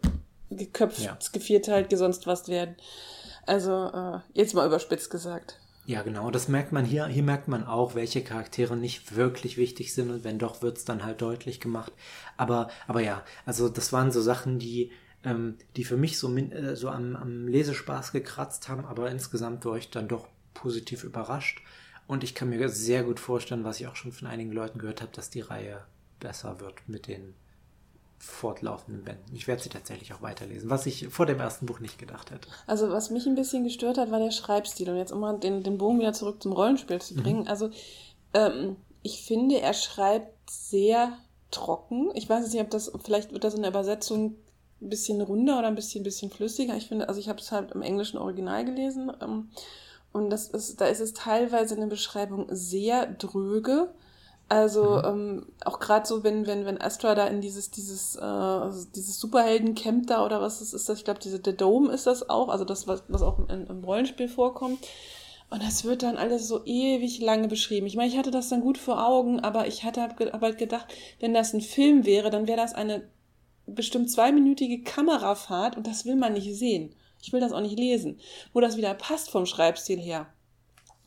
geköpft, 0.52 1.00
ja. 1.00 1.18
gevierteilt, 1.34 1.90
gesonst 1.90 2.28
was 2.28 2.48
werden. 2.48 2.76
Also, 3.48 3.88
äh, 3.88 4.20
jetzt 4.34 4.54
mal 4.54 4.68
überspitzt 4.68 5.10
gesagt. 5.10 5.60
Ja, 5.88 6.02
genau. 6.02 6.32
Das 6.32 6.50
merkt 6.50 6.74
man 6.74 6.84
hier. 6.84 7.08
Hier 7.08 7.24
merkt 7.24 7.48
man 7.48 7.64
auch, 7.66 7.96
welche 7.96 8.22
Charaktere 8.22 8.76
nicht 8.76 9.16
wirklich 9.16 9.56
wichtig 9.56 9.94
sind 9.94 10.12
und 10.12 10.26
wenn 10.26 10.38
doch, 10.38 10.62
wird's 10.62 10.84
dann 10.84 11.06
halt 11.06 11.22
deutlich 11.22 11.62
gemacht. 11.62 11.94
Aber, 12.36 12.70
aber 12.88 13.00
ja, 13.02 13.24
also 13.46 13.70
das 13.70 13.94
waren 13.94 14.12
so 14.12 14.22
Sachen, 14.22 14.60
die, 14.60 14.92
ähm, 15.24 15.56
die 15.78 15.86
für 15.86 15.96
mich 15.96 16.20
so, 16.20 16.36
äh, 16.36 16.76
so 16.76 16.90
am, 16.90 17.16
am 17.16 17.48
Lesespaß 17.48 18.12
gekratzt 18.12 18.68
haben, 18.68 18.84
aber 18.86 19.10
insgesamt 19.10 19.64
war 19.64 19.78
ich 19.78 19.90
dann 19.90 20.10
doch 20.10 20.28
positiv 20.54 21.06
überrascht. 21.06 21.62
Und 22.06 22.22
ich 22.26 22.36
kann 22.36 22.50
mir 22.50 22.68
sehr 22.68 23.04
gut 23.04 23.22
vorstellen, 23.22 23.64
was 23.64 23.80
ich 23.80 23.88
auch 23.88 23.96
schon 23.96 24.12
von 24.12 24.28
einigen 24.28 24.52
Leuten 24.52 24.80
gehört 24.80 25.02
habe, 25.02 25.14
dass 25.14 25.30
die 25.30 25.42
Reihe 25.42 25.86
besser 26.20 26.60
wird 26.60 26.88
mit 26.90 27.08
den 27.08 27.34
fortlaufenden 28.18 29.04
Bänden. 29.04 29.36
Ich 29.36 29.48
werde 29.48 29.62
sie 29.62 29.70
tatsächlich 29.70 30.14
auch 30.14 30.22
weiterlesen, 30.22 30.70
was 30.70 30.86
ich 30.86 31.08
vor 31.10 31.26
dem 31.26 31.40
ersten 31.40 31.66
Buch 31.66 31.80
nicht 31.80 32.00
gedacht 32.00 32.32
hätte. 32.32 32.50
Also 32.66 32.90
was 32.90 33.10
mich 33.10 33.26
ein 33.28 33.36
bisschen 33.36 33.64
gestört 33.64 33.98
hat, 33.98 34.12
war 34.12 34.20
der 34.20 34.32
Schreibstil. 34.32 34.90
Und 34.90 34.98
jetzt 34.98 35.12
um 35.12 35.20
mal 35.20 35.38
den, 35.38 35.64
den 35.64 35.78
Bogen 35.78 36.00
wieder 36.00 36.14
zurück 36.14 36.42
zum 36.42 36.52
Rollenspiel 36.52 37.00
zu 37.00 37.16
bringen. 37.16 37.42
Mhm. 37.42 37.48
Also 37.48 37.70
ähm, 38.34 38.78
ich 39.04 39.24
finde, 39.24 39.62
er 39.62 39.74
schreibt 39.74 40.50
sehr 40.50 41.18
trocken. 41.52 42.12
Ich 42.16 42.28
weiß 42.28 42.52
nicht, 42.52 42.62
ob 42.62 42.70
das, 42.70 42.92
vielleicht 43.04 43.32
wird 43.32 43.44
das 43.44 43.54
in 43.54 43.62
der 43.62 43.72
Übersetzung 43.72 44.36
ein 44.82 44.90
bisschen 44.90 45.22
runder 45.22 45.60
oder 45.60 45.68
ein 45.68 45.76
bisschen, 45.76 46.04
bisschen 46.04 46.32
flüssiger. 46.32 46.76
Ich 46.76 46.88
finde, 46.88 47.08
also 47.08 47.20
ich 47.20 47.30
habe 47.30 47.40
es 47.40 47.52
halt 47.52 47.72
im 47.72 47.82
englischen 47.82 48.18
Original 48.18 48.66
gelesen. 48.66 49.12
Ähm, 49.22 49.50
und 50.12 50.30
das 50.30 50.50
ist, 50.50 50.82
da 50.82 50.88
ist 50.88 51.00
es 51.02 51.14
teilweise 51.14 51.76
in 51.76 51.82
der 51.82 51.88
Beschreibung 51.88 52.48
sehr 52.50 53.06
dröge 53.06 53.94
also 54.50 54.98
mhm. 54.98 55.06
ähm, 55.06 55.46
auch 55.66 55.80
gerade 55.80 56.08
so, 56.08 56.24
wenn, 56.24 56.48
wenn, 56.48 56.66
wenn 56.66 56.80
Astra 56.80 57.16
da 57.16 57.28
in 57.28 57.42
dieses, 57.42 57.70
dieses, 57.70 58.16
äh, 58.16 58.22
also 58.22 58.88
dieses 58.96 59.20
Superhelden-Camp 59.20 60.08
da 60.08 60.26
oder 60.26 60.42
was 60.42 60.62
ist, 60.62 60.74
ist 60.74 60.88
das, 60.88 61.00
ich 61.00 61.06
glaube, 61.06 61.20
diese, 61.20 61.40
der 61.40 61.54
Dome 61.54 61.92
ist 61.92 62.08
das 62.08 62.30
auch, 62.30 62.48
also 62.48 62.64
das, 62.64 62.88
was, 62.88 63.04
was 63.10 63.22
auch 63.22 63.40
im, 63.40 63.68
im 63.68 63.84
Rollenspiel 63.84 64.30
vorkommt. 64.30 64.80
Und 65.50 65.64
das 65.64 65.86
wird 65.86 66.04
dann 66.04 66.18
alles 66.18 66.48
so 66.48 66.66
ewig 66.66 67.20
lange 67.22 67.48
beschrieben. 67.48 67.88
Ich 67.88 67.96
meine, 67.96 68.10
ich 68.10 68.18
hatte 68.18 68.32
das 68.32 68.50
dann 68.50 68.62
gut 68.62 68.78
vor 68.78 69.06
Augen, 69.06 69.40
aber 69.40 69.68
ich 69.68 69.84
hatte 69.84 70.02
aber 70.04 70.48
halt 70.48 70.58
gedacht, 70.58 70.88
wenn 71.20 71.34
das 71.34 71.54
ein 71.54 71.62
Film 71.62 72.06
wäre, 72.06 72.30
dann 72.30 72.48
wäre 72.48 72.58
das 72.58 72.74
eine 72.74 73.08
bestimmt 73.66 74.10
zweiminütige 74.10 74.82
Kamerafahrt 74.84 75.78
und 75.78 75.88
das 75.88 76.06
will 76.06 76.16
man 76.16 76.34
nicht 76.34 76.54
sehen. 76.56 76.96
Ich 77.22 77.34
will 77.34 77.40
das 77.40 77.52
auch 77.52 77.62
nicht 77.62 77.80
lesen. 77.80 78.20
Wo 78.54 78.62
das 78.62 78.78
wieder 78.78 78.94
passt 78.94 79.30
vom 79.30 79.46
Schreibstil 79.46 80.00
her 80.00 80.28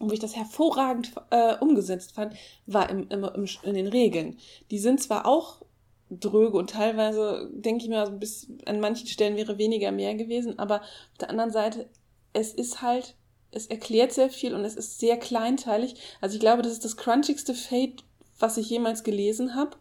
wo 0.01 0.13
ich 0.13 0.19
das 0.19 0.35
hervorragend 0.35 1.13
äh, 1.31 1.57
umgesetzt 1.57 2.15
fand, 2.15 2.35
war 2.67 2.89
im, 2.91 3.09
im, 3.11 3.25
im, 3.25 3.47
in 3.63 3.75
den 3.75 3.87
Regeln. 3.87 4.39
Die 4.71 4.79
sind 4.79 5.01
zwar 5.01 5.27
auch 5.27 5.63
dröge 6.11 6.57
und 6.57 6.71
teilweise 6.71 7.49
denke 7.53 7.85
ich 7.85 7.89
mir, 7.89 8.01
also 8.01 8.13
bis 8.13 8.49
an 8.67 8.81
manchen 8.81 9.07
Stellen 9.07 9.37
wäre 9.37 9.59
weniger 9.59 9.93
mehr 9.93 10.15
gewesen, 10.15 10.59
aber 10.59 10.81
auf 10.81 11.19
der 11.21 11.31
anderen 11.31 11.53
Seite, 11.53 11.89
es 12.33 12.53
ist 12.53 12.83
halt, 12.83 13.15
es 13.53 13.67
erklärt 13.67 14.13
sehr 14.13 14.31
viel 14.31 14.55
und 14.55 14.65
es 14.65 14.75
ist 14.75 14.99
sehr 14.99 15.17
kleinteilig. 15.19 15.95
Also 16.21 16.35
ich 16.35 16.41
glaube, 16.41 16.63
das 16.63 16.73
ist 16.73 16.85
das 16.85 16.97
crunchigste 16.97 17.55
Fate, 17.55 18.05
was 18.39 18.57
ich 18.57 18.71
jemals 18.71 19.05
gelesen 19.05 19.55
habe. 19.55 19.77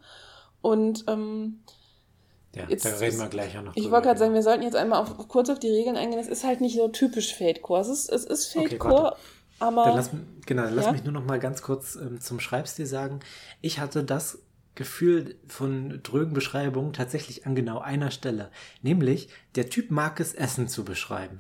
Und 0.62 1.06
ähm, 1.08 1.62
ja, 2.56 2.68
jetzt, 2.68 2.86
da 2.86 2.90
reden 2.90 3.20
wir 3.20 3.28
gleich 3.28 3.58
auch 3.58 3.62
noch. 3.62 3.76
Ich 3.76 3.90
wollte 3.92 4.08
gerade 4.08 4.20
sagen, 4.20 4.34
wir 4.34 4.44
sollten 4.44 4.64
jetzt 4.64 4.76
einmal 4.76 5.02
auf, 5.02 5.16
kurz 5.28 5.50
auf 5.50 5.60
die 5.60 5.70
Regeln 5.70 5.96
eingehen. 5.98 6.20
Es 6.20 6.28
ist 6.28 6.44
halt 6.44 6.62
nicht 6.62 6.76
so 6.76 6.88
typisch 6.88 7.36
Fate 7.36 7.62
Core. 7.62 7.82
Es 7.82 7.90
ist, 7.90 8.10
es 8.10 8.26
ist 8.26 8.48
Fate 8.52 8.66
okay, 8.66 8.78
Core. 8.78 9.16
Aber 9.60 9.86
Dann 9.86 9.96
lass, 9.96 10.12
genau, 10.46 10.64
dann 10.64 10.76
lass 10.76 10.86
Ja. 10.86 10.92
mich 10.92 11.04
nur 11.04 11.14
noch 11.14 11.26
mal 11.26 11.40
ganz 11.40 11.62
kurz 11.62 11.96
ähm, 11.96 12.20
zum 12.22 12.40
Schreibstil 12.40 12.86
sagen. 12.86 13.20
Ich 13.62 13.80
hatte 13.80 14.04
das 14.04 14.40
Gefühl 14.76 15.36
von 15.48 16.02
drögen 16.04 16.34
Beschreibungen 16.34 16.94
tatsächlich 16.94 17.46
an 17.46 17.56
genau 17.56 17.80
einer 17.80 18.12
Stelle. 18.12 18.50
Nämlich, 18.82 19.28
der 19.56 19.70
Typ 19.70 19.92
mag 19.92 20.20
es, 20.22 20.34
Essen 20.34 20.68
zu 20.70 20.86
beschreiben. 20.86 21.40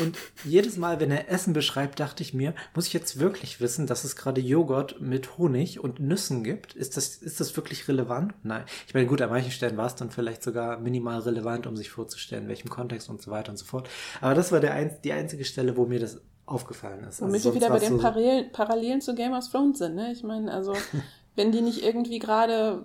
Und 0.00 0.16
jedes 0.44 0.76
Mal, 0.76 1.00
wenn 1.00 1.10
er 1.10 1.28
Essen 1.30 1.52
beschreibt, 1.52 1.98
dachte 1.98 2.22
ich 2.22 2.32
mir, 2.32 2.54
muss 2.74 2.86
ich 2.86 2.92
jetzt 2.92 3.18
wirklich 3.18 3.60
wissen, 3.60 3.88
dass 3.88 4.04
es 4.04 4.14
gerade 4.14 4.40
Joghurt 4.40 5.00
mit 5.00 5.36
Honig 5.36 5.80
und 5.80 5.98
Nüssen 5.98 6.44
gibt? 6.44 6.74
Ist 6.74 6.96
das, 6.96 7.16
ist 7.16 7.40
das 7.40 7.56
wirklich 7.56 7.88
relevant? 7.88 8.34
Nein. 8.44 8.64
Ich 8.86 8.94
meine, 8.94 9.06
gut, 9.06 9.20
an 9.20 9.30
manchen 9.30 9.50
Stellen 9.50 9.76
war 9.76 9.86
es 9.86 9.96
dann 9.96 10.10
vielleicht 10.12 10.44
sogar 10.44 10.78
minimal 10.78 11.18
relevant, 11.20 11.66
um 11.66 11.76
sich 11.76 11.90
vorzustellen, 11.90 12.44
in 12.44 12.48
welchem 12.48 12.70
Kontext 12.70 13.08
und 13.10 13.20
so 13.20 13.32
weiter 13.32 13.50
und 13.50 13.56
so 13.56 13.64
fort. 13.64 13.88
Aber 14.20 14.34
das 14.34 14.52
war 14.52 14.60
der 14.60 14.84
die 14.84 15.12
einzige 15.12 15.44
Stelle, 15.44 15.76
wo 15.76 15.86
mir 15.86 15.98
das 15.98 16.20
aufgefallen 16.50 17.04
ist. 17.04 17.20
Womit 17.22 17.34
Also 17.34 17.50
wir 17.50 17.54
wieder 17.56 17.68
bei 17.70 17.78
den 17.78 17.92
so- 17.96 17.98
Parallelen, 17.98 18.52
Parallelen 18.52 19.00
zu 19.00 19.14
Game 19.14 19.32
of 19.32 19.48
Thrones 19.48 19.78
sind, 19.78 19.94
ne? 19.94 20.12
Ich 20.12 20.22
meine, 20.22 20.52
also, 20.52 20.74
wenn 21.36 21.52
die 21.52 21.60
nicht 21.62 21.82
irgendwie 21.82 22.18
gerade 22.18 22.84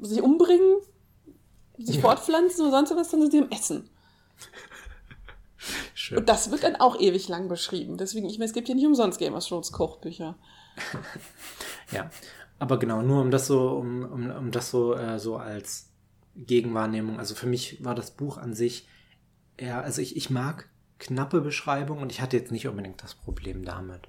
sich 0.00 0.20
umbringen, 0.22 0.76
sich 1.78 1.96
Ja. 1.96 2.02
fortpflanzen 2.02 2.62
oder 2.66 2.70
sonst 2.76 2.94
was, 2.96 3.08
dann 3.10 3.20
sind 3.22 3.32
die 3.32 3.38
im 3.38 3.50
Essen. 3.50 3.88
Schön. 5.94 6.18
Und 6.18 6.28
das 6.28 6.50
wird 6.50 6.62
dann 6.62 6.76
auch 6.76 7.00
ewig 7.00 7.28
lang 7.28 7.48
beschrieben. 7.48 7.96
Deswegen, 7.96 8.26
ich 8.26 8.38
meine, 8.38 8.46
es 8.48 8.52
gibt 8.52 8.68
ja 8.68 8.74
nicht 8.74 8.86
umsonst 8.86 9.18
Game 9.18 9.34
of 9.34 9.46
Thrones 9.46 9.72
Kochbücher. 9.72 10.36
Ja, 11.92 12.10
aber 12.58 12.78
genau, 12.78 13.02
nur 13.02 13.20
um 13.20 13.30
das 13.30 13.46
so, 13.46 13.68
um, 13.76 14.02
um, 14.10 14.30
um 14.30 14.50
das 14.50 14.70
so, 14.70 14.94
äh, 14.94 15.18
so 15.20 15.36
als 15.36 15.90
Gegenwahrnehmung. 16.34 17.18
Also 17.18 17.34
für 17.34 17.46
mich 17.46 17.84
war 17.84 17.94
das 17.94 18.10
Buch 18.12 18.38
an 18.38 18.54
sich 18.54 18.88
eher, 19.58 19.82
also 19.84 20.00
ich, 20.00 20.16
ich 20.16 20.30
mag 20.30 20.68
knappe 20.98 21.40
Beschreibungen 21.40 22.02
und 22.02 22.12
ich 22.12 22.20
hatte 22.20 22.36
jetzt 22.36 22.52
nicht 22.52 22.66
unbedingt 22.68 23.02
das 23.02 23.14
Problem 23.14 23.64
damit. 23.64 24.02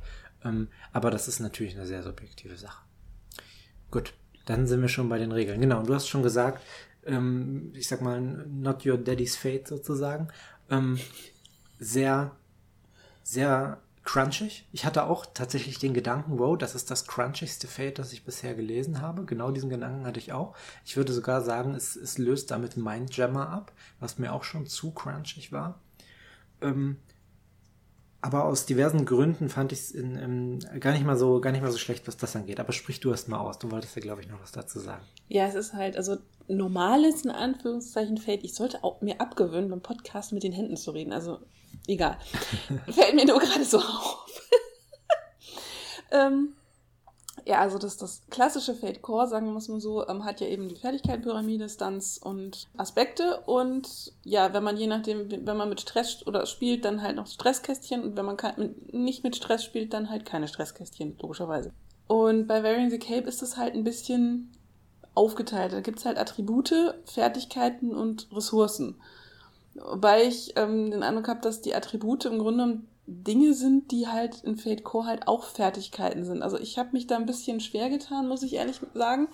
Ähm, 0.44 0.70
aber 0.94 1.12
das 1.12 1.28
ist 1.28 1.40
natürlich 1.40 1.76
eine 1.76 1.86
sehr 1.86 2.04
subjektive 2.04 2.58
Sache. 2.58 2.84
Gut, 3.92 4.14
dann 4.46 4.68
sind 4.68 4.82
wir 4.82 4.90
schon 4.90 5.10
bei 5.10 5.18
den 5.18 5.32
Regeln. 5.32 5.60
Genau, 5.60 5.80
und 5.80 5.90
du 5.90 5.96
hast 5.96 6.08
schon 6.08 6.24
gesagt, 6.24 6.62
ähm, 7.06 7.72
ich 7.76 7.88
sag 7.88 8.02
mal, 8.02 8.20
not 8.22 8.86
your 8.86 8.98
daddy's 8.98 9.36
fate 9.36 9.68
sozusagen. 9.68 10.28
Ähm, 10.70 11.00
sehr, 11.80 12.36
sehr 13.24 13.82
crunchig. 14.04 14.68
Ich 14.72 14.86
hatte 14.86 15.06
auch 15.06 15.26
tatsächlich 15.26 15.80
den 15.80 15.94
Gedanken, 15.94 16.38
wow, 16.38 16.58
das 16.58 16.76
ist 16.76 16.92
das 16.92 17.08
crunchigste 17.08 17.68
Fate, 17.68 18.00
das 18.00 18.14
ich 18.14 18.24
bisher 18.24 18.54
gelesen 18.54 19.02
habe. 19.02 19.26
Genau 19.26 19.52
diesen 19.52 19.70
Gedanken 19.70 20.06
hatte 20.06 20.20
ich 20.20 20.32
auch. 20.32 20.56
Ich 20.86 20.96
würde 20.96 21.12
sogar 21.12 21.42
sagen, 21.42 21.74
es, 21.74 21.96
es 21.96 22.18
löst 22.18 22.52
damit 22.52 22.78
Mindjammer 22.78 23.50
ab, 23.50 23.72
was 24.00 24.20
mir 24.20 24.32
auch 24.32 24.44
schon 24.44 24.68
zu 24.68 24.92
crunchig 24.92 25.52
war. 25.52 25.80
Ähm, 26.62 26.98
aber 28.26 28.46
aus 28.46 28.66
diversen 28.66 29.06
Gründen 29.06 29.50
fand 29.50 29.72
ich 29.72 29.80
es 29.80 29.92
in, 29.92 30.60
gar 30.80 30.94
nicht 30.94 31.06
mal 31.06 31.16
so 31.16 31.40
gar 31.40 31.52
nicht 31.52 31.62
mal 31.62 31.72
so 31.72 31.78
schlecht, 31.78 32.08
was 32.08 32.18
das 32.18 32.36
angeht. 32.36 32.60
Aber 32.60 32.74
sprich 32.74 33.00
du 33.00 33.12
erst 33.12 33.30
mal 33.30 33.38
aus. 33.38 33.60
Du 33.60 33.70
wolltest 33.70 33.96
ja, 33.96 34.02
glaube 34.02 34.22
ich, 34.22 34.28
noch 34.28 34.42
was 34.42 34.52
dazu 34.52 34.80
sagen. 34.80 35.04
Ja, 35.28 35.46
es 35.46 35.54
ist 35.54 35.74
halt, 35.74 35.96
also 35.96 36.18
normales, 36.48 37.24
in 37.24 37.30
Anführungszeichen, 37.30 38.18
Feld. 38.18 38.44
Ich 38.44 38.56
sollte 38.56 38.84
auch 38.84 39.02
mir 39.02 39.22
abgewöhnen, 39.22 39.70
beim 39.70 39.82
Podcast 39.82 40.34
mit 40.34 40.42
den 40.42 40.54
Händen 40.54 40.76
zu 40.76 40.90
reden. 40.90 41.14
Also, 41.14 41.38
egal. 41.86 42.18
Fällt 42.90 43.14
mir 43.14 43.26
nur 43.26 43.40
gerade 43.40 43.64
so 43.64 43.78
auf. 43.78 44.26
ähm, 46.12 46.56
ja, 47.46 47.60
also 47.60 47.78
das, 47.78 47.98
das 47.98 48.24
klassische 48.32 48.74
Fate 48.74 49.04
Core, 49.04 49.28
sagen 49.28 49.46
wir 49.46 49.54
mal 49.54 49.62
so, 49.62 50.08
ähm, 50.08 50.26
hat 50.26 50.42
ja 50.42 50.48
eben 50.48 50.68
die 50.68 50.76
Fertigkeitenpyramide, 50.76 51.70
Stunts 51.70 52.18
und 52.18 52.68
Aspekte. 52.76 53.42
Und 53.46 54.14
ja, 54.24 54.52
wenn 54.54 54.64
man 54.64 54.78
je 54.78 54.88
nachdem, 54.88 55.30
wenn 55.30 55.58
man 55.58 55.70
mit 55.70 55.80
Stress 55.80 56.26
oder 56.26 56.48
spielt, 56.48 56.86
dann 56.86 57.04
halt 57.04 57.16
noch 57.16 57.28
Stresskästchen. 57.28 58.04
Und 58.04 58.18
wenn 58.18 58.26
man 58.26 58.38
mit, 58.58 58.94
nicht 58.94 59.24
mit 59.24 59.36
Stress 59.36 59.64
spielt, 59.64 59.94
dann 59.94 60.10
halt 60.10 60.26
keine 60.26 60.48
Stressskästchen, 60.48 61.18
logischerweise. 61.22 61.72
Und 62.08 62.48
bei 62.48 62.64
Varying 62.64 62.90
the 62.90 62.98
Cape 62.98 63.28
ist 63.28 63.44
das 63.44 63.58
halt 63.58 63.76
ein 63.76 63.84
bisschen 63.84 64.52
aufgeteilt. 65.14 65.72
Da 65.72 65.82
gibt 65.82 66.00
es 66.00 66.06
halt 66.06 66.18
Attribute, 66.18 66.96
Fertigkeiten 67.06 67.94
und 67.94 68.28
Ressourcen. 68.36 68.96
Wobei 69.76 70.24
ich 70.24 70.54
ähm, 70.56 70.90
den 70.90 71.04
Eindruck 71.04 71.28
habe, 71.28 71.42
dass 71.42 71.62
die 71.62 71.76
Attribute 71.76 72.26
im 72.26 72.40
Grunde 72.40 72.82
Dinge 73.08 73.54
sind, 73.54 73.92
die 73.92 74.08
halt 74.08 74.44
in 74.44 74.58
Fate 74.58 74.84
Core 74.84 75.06
halt 75.06 75.28
auch 75.28 75.44
Fertigkeiten 75.44 76.26
sind. 76.26 76.42
Also 76.42 76.60
ich 76.60 76.78
habe 76.78 76.90
mich 76.94 77.08
da 77.08 77.18
ein 77.18 77.26
bisschen 77.26 77.60
schwer 77.60 77.90
getan, 77.90 78.28
muss 78.28 78.44
ich 78.44 78.54
ehrlich 78.54 78.80
sagen. 78.94 79.28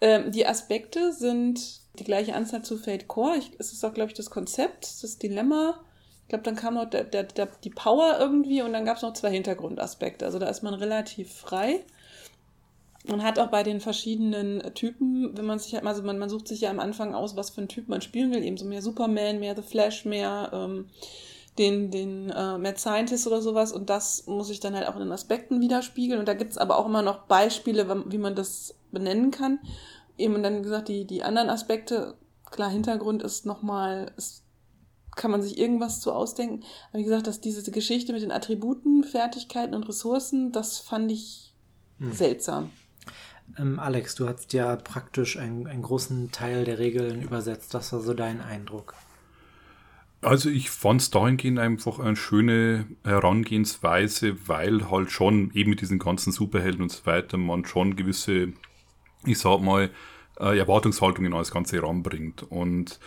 Ähm, 0.00 0.32
die 0.32 0.46
Aspekte 0.46 1.12
sind 1.12 1.80
die 1.98 2.04
gleiche 2.04 2.34
Anzahl 2.34 2.62
zu 2.62 2.76
Fate 2.76 3.06
Core. 3.06 3.36
Ich, 3.36 3.52
es 3.58 3.72
ist 3.72 3.84
auch, 3.84 3.94
glaube 3.94 4.10
ich, 4.10 4.16
das 4.16 4.30
Konzept, 4.30 5.02
das 5.02 5.18
Dilemma. 5.18 5.80
Ich 6.22 6.28
glaube, 6.28 6.44
dann 6.44 6.56
kam 6.56 6.74
noch 6.74 6.88
der, 6.88 7.04
der, 7.04 7.24
der, 7.24 7.48
die 7.62 7.70
Power 7.70 8.16
irgendwie 8.18 8.62
und 8.62 8.72
dann 8.72 8.84
gab 8.84 8.96
es 8.96 9.02
noch 9.02 9.12
zwei 9.12 9.30
Hintergrundaspekte. 9.30 10.24
Also 10.24 10.38
da 10.38 10.48
ist 10.48 10.62
man 10.62 10.74
relativ 10.74 11.32
frei. 11.32 11.84
Man 13.06 13.22
hat 13.22 13.38
auch 13.38 13.48
bei 13.48 13.62
den 13.62 13.80
verschiedenen 13.80 14.74
Typen, 14.74 15.36
wenn 15.36 15.44
man 15.44 15.58
sich 15.58 15.74
halt, 15.74 15.84
also 15.86 16.02
man, 16.02 16.18
man 16.18 16.30
sucht 16.30 16.48
sich 16.48 16.62
ja 16.62 16.70
am 16.70 16.80
Anfang 16.80 17.14
aus, 17.14 17.36
was 17.36 17.50
für 17.50 17.58
einen 17.58 17.68
Typ 17.68 17.88
man 17.88 18.00
spielen 18.00 18.32
will, 18.32 18.42
eben 18.42 18.56
so 18.56 18.64
mehr 18.64 18.80
Superman, 18.80 19.38
mehr 19.38 19.54
The 19.54 19.62
Flash, 19.62 20.06
mehr 20.06 20.50
ähm, 20.54 20.88
den, 21.58 21.90
den 21.90 22.30
äh, 22.30 22.58
Mad 22.58 22.78
Scientist 22.78 23.26
oder 23.26 23.40
sowas 23.40 23.72
und 23.72 23.90
das 23.90 24.26
muss 24.26 24.50
ich 24.50 24.60
dann 24.60 24.74
halt 24.74 24.88
auch 24.88 24.94
in 24.94 25.00
den 25.00 25.12
Aspekten 25.12 25.60
widerspiegeln 25.60 26.18
und 26.18 26.26
da 26.26 26.34
gibt's 26.34 26.58
aber 26.58 26.78
auch 26.78 26.86
immer 26.86 27.02
noch 27.02 27.26
Beispiele, 27.26 28.04
wie 28.06 28.18
man 28.18 28.34
das 28.34 28.74
benennen 28.90 29.30
kann. 29.30 29.60
Eben 30.18 30.42
dann 30.42 30.58
wie 30.58 30.62
gesagt, 30.62 30.88
die, 30.88 31.06
die 31.06 31.22
anderen 31.22 31.50
Aspekte, 31.50 32.16
klar, 32.50 32.70
Hintergrund 32.70 33.22
ist 33.22 33.46
nochmal, 33.46 34.12
kann 35.16 35.30
man 35.30 35.42
sich 35.42 35.58
irgendwas 35.58 36.00
zu 36.00 36.12
ausdenken. 36.12 36.64
Aber 36.90 36.98
wie 36.98 37.04
gesagt, 37.04 37.26
dass 37.26 37.40
diese 37.40 37.70
Geschichte 37.70 38.12
mit 38.12 38.22
den 38.22 38.32
Attributen, 38.32 39.04
Fertigkeiten 39.04 39.74
und 39.74 39.88
Ressourcen, 39.88 40.52
das 40.52 40.78
fand 40.78 41.10
ich 41.10 41.54
seltsam. 42.00 42.70
Ähm, 43.58 43.78
Alex, 43.78 44.14
du 44.14 44.28
hast 44.28 44.52
ja 44.52 44.74
praktisch 44.76 45.36
einen, 45.36 45.66
einen 45.66 45.82
großen 45.82 46.32
Teil 46.32 46.64
der 46.64 46.78
Regeln 46.78 47.22
übersetzt. 47.22 47.74
Was 47.74 47.92
war 47.92 48.00
so 48.00 48.14
dein 48.14 48.40
Eindruck? 48.40 48.94
Also 50.24 50.48
ich 50.48 50.70
fand 50.70 51.02
es 51.02 51.10
dahingehend 51.10 51.58
einfach 51.58 51.98
eine 51.98 52.16
schöne 52.16 52.86
Herangehensweise, 53.04 54.48
weil 54.48 54.90
halt 54.90 55.10
schon 55.10 55.50
eben 55.52 55.70
mit 55.70 55.80
diesen 55.80 55.98
ganzen 55.98 56.32
Superhelden 56.32 56.82
und 56.82 56.92
so 56.92 57.04
weiter 57.04 57.36
man 57.36 57.66
schon 57.66 57.94
gewisse, 57.94 58.52
ich 59.26 59.38
sag 59.38 59.60
mal, 59.60 59.90
äh, 60.40 60.58
Erwartungshaltungen 60.58 61.32
das 61.32 61.50
Ganze 61.50 61.82
ranbringt. 61.82 62.42
Und 62.42 63.00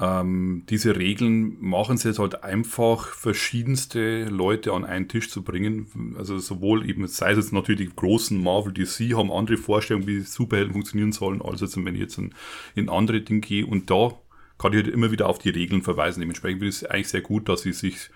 ähm, 0.00 0.64
diese 0.68 0.96
Regeln 0.96 1.56
machen 1.60 1.96
es 1.96 2.04
jetzt 2.04 2.18
halt 2.18 2.42
einfach, 2.42 3.08
verschiedenste 3.08 4.24
Leute 4.24 4.72
an 4.72 4.84
einen 4.84 5.08
Tisch 5.08 5.30
zu 5.30 5.42
bringen. 5.42 6.14
Also 6.18 6.38
sowohl 6.38 6.88
eben, 6.88 7.06
sei 7.06 7.32
es 7.32 7.38
jetzt 7.38 7.52
natürlich 7.52 7.88
die 7.88 7.96
großen 7.96 8.40
Marvel, 8.40 8.72
DC 8.72 9.16
haben 9.16 9.32
andere 9.32 9.56
Vorstellungen, 9.58 10.06
wie 10.06 10.20
Superhelden 10.20 10.72
funktionieren 10.72 11.12
sollen, 11.12 11.40
als 11.40 11.60
jetzt, 11.60 11.76
wenn 11.84 11.94
ich 11.94 12.00
jetzt 12.00 12.18
in, 12.18 12.34
in 12.74 12.88
andere 12.88 13.20
Dinge 13.20 13.40
gehe. 13.40 13.66
Und 13.66 13.90
da 13.90 14.12
kann 14.58 14.72
ich 14.72 14.84
halt 14.84 14.88
immer 14.88 15.10
wieder 15.10 15.28
auf 15.28 15.38
die 15.38 15.50
Regeln 15.50 15.82
verweisen. 15.82 16.20
Dementsprechend 16.20 16.62
ich 16.62 16.68
es 16.68 16.84
eigentlich 16.84 17.08
sehr 17.08 17.20
gut, 17.20 17.48
dass 17.48 17.62
sie 17.62 17.72
sich 17.72 18.10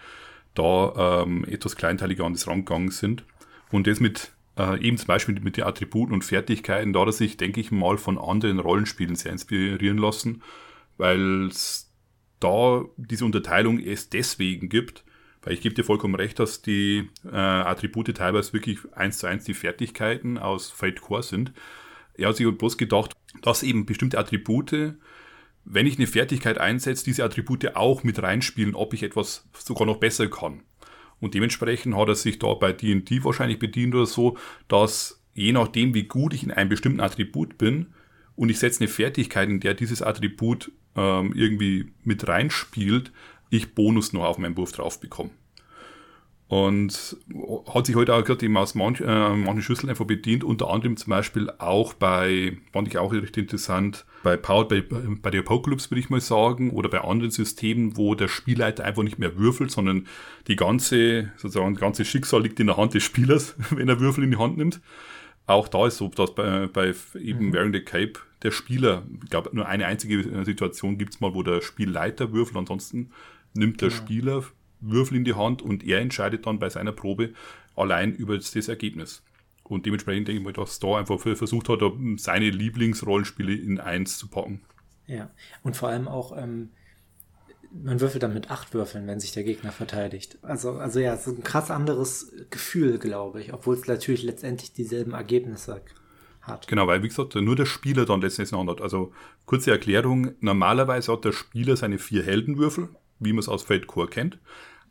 da 0.55 1.23
ähm, 1.23 1.45
etwas 1.45 1.77
kleinteiliger 1.77 2.25
an 2.25 2.35
das 2.35 2.47
rangegangen 2.47 2.91
sind. 2.91 3.25
Und 3.71 3.87
das 3.87 4.01
mit 4.01 4.33
äh, 4.59 4.79
eben 4.81 4.99
zum 4.99 5.07
Beispiel 5.07 5.41
mit 5.41 5.57
den 5.57 5.65
Attributen 5.65 6.13
und 6.13 6.25
Fertigkeiten, 6.25 6.93
da 6.93 7.01
hat 7.01 7.09
er 7.09 7.13
sich, 7.13 7.37
denke 7.37 7.61
ich 7.61 7.71
mal, 7.71 7.97
von 7.97 8.19
anderen 8.19 8.59
Rollenspielen 8.59 9.17
sehr 9.17 9.33
inspirieren 9.33 9.99
lassen, 9.99 10.43
weil 10.99 11.47
es 11.47 11.91
da 12.41 12.85
diese 12.97 13.25
Unterteilung 13.25 13.79
erst 13.79 14.13
deswegen 14.13 14.69
gibt, 14.69 15.05
weil 15.43 15.55
ich 15.55 15.61
gebe 15.61 15.75
dir 15.75 15.85
vollkommen 15.85 16.15
recht, 16.15 16.39
dass 16.39 16.63
die 16.63 17.09
äh, 17.25 17.35
Attribute 17.35 18.15
teilweise 18.15 18.53
wirklich 18.53 18.79
eins 18.93 19.19
zu 19.19 19.27
eins 19.27 19.45
die 19.45 19.55
Fertigkeiten 19.55 20.39
aus 20.39 20.71
Fate 20.71 21.01
Core 21.01 21.23
sind. 21.23 21.53
Er 22.15 22.29
hat 22.29 22.37
sich 22.37 22.47
halt 22.47 22.59
bloß 22.59 22.77
gedacht, 22.77 23.13
dass 23.41 23.63
eben 23.63 23.87
bestimmte 23.87 24.19
Attribute 24.19 24.95
wenn 25.65 25.87
ich 25.87 25.97
eine 25.97 26.07
Fertigkeit 26.07 26.59
einsetze, 26.59 27.05
diese 27.05 27.25
Attribute 27.25 27.77
auch 27.77 28.05
mit 28.05 28.23
reinspielen, 28.23 28.75
ob 28.75 28.95
ich 28.95 29.03
etwas 29.03 29.49
sogar 29.57 29.87
noch 29.87 29.99
besser 29.99 30.29
kann. 30.29 30.63
Und 31.21 31.35
dementsprechend 31.35 31.97
hat 31.97 32.09
er 32.09 32.17
sich 32.17 32.39
da 32.39 32.53
bei 32.55 32.73
D&D 32.73 33.23
wahrscheinlich 33.23 33.59
bedient 33.59 33.95
oder 33.95 34.07
so, 34.07 34.37
dass 34.67 35.23
je 35.35 35.53
nachdem, 35.53 35.95
wie 35.95 36.05
gut 36.05 36.35
ich 36.35 36.43
in 36.43 36.51
einem 36.51 36.69
bestimmten 36.69 37.01
Attribut 37.01 37.59
bin 37.59 37.95
und 38.35 38.49
ich 38.49 38.59
setze 38.59 38.81
eine 38.81 38.89
Fertigkeit, 38.89 39.49
in 39.49 39.61
der 39.61 39.75
dieses 39.75 40.03
Attribut 40.03 40.73
ähm, 40.97 41.33
irgendwie 41.35 41.93
mit 42.03 42.27
reinspielt, 42.27 43.13
ich 43.51 43.75
Bonus 43.75 44.13
noch 44.13 44.25
auf 44.25 44.39
meinen 44.39 44.57
Wurf 44.57 44.73
drauf 44.73 45.01
bekomme. 45.01 45.31
Und 46.53 47.17
hat 47.73 47.87
sich 47.87 47.97
heute 47.97 48.13
auch 48.13 48.23
gerade 48.23 48.45
eben 48.45 48.59
aus 48.59 48.75
manch, 48.75 49.01
äh, 49.01 49.37
manchen 49.37 49.63
Schlüsseln 49.63 49.89
einfach 49.89 50.05
bedient, 50.05 50.45
unter 50.45 50.69
anderem 50.69 50.99
zum 50.99 51.09
Beispiel 51.09 51.49
auch 51.57 51.95
bei, 51.95 52.59
fand 52.75 52.89
ich 52.89 52.99
auch 52.99 53.11
richtig 53.11 53.45
interessant, 53.45 54.05
bei 54.23 54.37
Powered 54.37 54.69
by, 54.69 54.83
bei 55.23 55.31
der 55.31 55.41
Apocalypse 55.41 55.91
würde 55.91 56.01
ich 56.01 56.11
mal 56.11 56.21
sagen, 56.21 56.73
oder 56.73 56.91
bei 56.91 57.01
anderen 57.01 57.31
Systemen, 57.31 57.97
wo 57.97 58.15
der 58.15 58.29
Spielleiter 58.29 58.85
einfach 58.85 59.03
nicht 59.03 59.19
mehr 59.19 59.39
würfelt, 59.39 59.71
sondern 59.71 60.07
die 60.47 60.57
ganze, 60.57 61.33
sozusagen, 61.39 61.73
das 61.73 61.81
ganze 61.81 62.05
Schicksal 62.05 62.43
liegt 62.43 62.61
in 62.61 62.67
der 62.67 62.77
Hand 62.77 62.93
des 62.93 63.03
Spielers, 63.03 63.55
wenn 63.71 63.89
er 63.89 63.99
Würfel 63.99 64.23
in 64.23 64.33
die 64.33 64.37
Hand 64.37 64.59
nimmt. 64.59 64.83
Auch 65.47 65.69
da 65.69 65.87
ist 65.87 65.97
so, 65.97 66.09
dass 66.09 66.35
bei, 66.35 66.67
bei 66.67 66.93
eben 67.19 67.47
mhm. 67.47 67.53
Wearing 67.55 67.73
the 67.73 67.81
Cape 67.81 68.21
der 68.43 68.51
Spieler, 68.51 69.05
ich 69.25 69.31
glaube, 69.31 69.49
nur 69.55 69.67
eine 69.69 69.87
einzige 69.87 70.45
Situation 70.45 70.99
gibt 70.99 71.15
es 71.15 71.21
mal, 71.23 71.33
wo 71.33 71.43
der 71.43 71.63
Spielleiter 71.63 72.31
würfelt, 72.35 72.59
ansonsten 72.59 73.09
nimmt 73.55 73.81
der 73.81 73.89
genau. 73.89 74.03
Spieler 74.03 74.45
Würfel 74.83 75.17
in 75.17 75.25
die 75.25 75.35
Hand 75.35 75.63
und 75.63 75.85
er 75.85 76.01
entscheidet 76.01 76.47
dann 76.47 76.59
bei 76.59 76.69
seiner 76.69 76.93
Probe 76.93 77.33
allein 77.75 78.15
über 78.15 78.37
das, 78.37 78.69
Ergebnis. 78.69 79.23
Und 79.65 79.87
dementsprechend 79.87 80.29
denke 80.29 80.41
ich 80.41 80.45
mal, 80.45 80.53
dass 80.53 80.79
da 80.81 80.99
einfach 80.99 81.19
versucht 81.19 81.69
hat, 81.69 81.81
seine 82.17 82.51
Lieblingsrollenspiele 82.51 83.55
in 83.55 83.81
eins 83.81 84.19
zu 84.19 84.29
packen. 84.29 84.61
Ja, 85.07 85.31
und 85.63 85.77
vor 85.77 85.89
allem 85.89 86.09
auch, 86.09 86.37
ähm, 86.37 86.71
man 87.73 88.01
würfelt 88.01 88.23
dann 88.23 88.35
mit 88.35 88.51
acht 88.51 88.75
Würfeln, 88.75 89.07
wenn 89.07 89.21
sich 89.21 89.33
der 89.33 89.45
Gegner 89.45 89.73
verteidigt. 89.73 90.39
Also, 90.43 90.73
also 90.73 91.01
ja, 91.01 91.15
es 91.15 91.27
ist 91.27 91.39
ein 91.39 91.45
krass 91.45 91.71
anderes 91.71 92.33
Gefühl, 92.51 92.99
glaube 92.99 93.41
ich, 93.41 93.53
obwohl 93.55 93.75
es 93.75 93.87
natürlich 93.87 94.23
letztendlich 94.23 94.73
dieselben 94.73 95.13
Ergebnisse 95.13 95.83
hat. 96.43 96.69
Genau, 96.69 96.87
weil 96.87 97.03
wie 97.03 97.09
gesagt, 97.09 97.35
nur 97.35 97.57
der 97.57 97.67
Spieler 97.67 98.05
dann 98.05 98.21
letztendlich 98.21 98.53
noch 98.53 98.67
hat. 98.67 98.81
Also 98.81 99.13
kurze 99.47 99.71
Erklärung, 99.71 100.33
normalerweise 100.41 101.13
hat 101.13 101.25
der 101.25 101.33
Spieler 101.33 101.77
seine 101.77 101.99
vier 101.99 102.23
Heldenwürfel, 102.23 102.89
wie 103.21 103.33
man 103.33 103.41
es 103.41 103.49
aus 103.49 103.63
Fate 103.63 103.87
Core 103.87 104.09
kennt, 104.09 104.39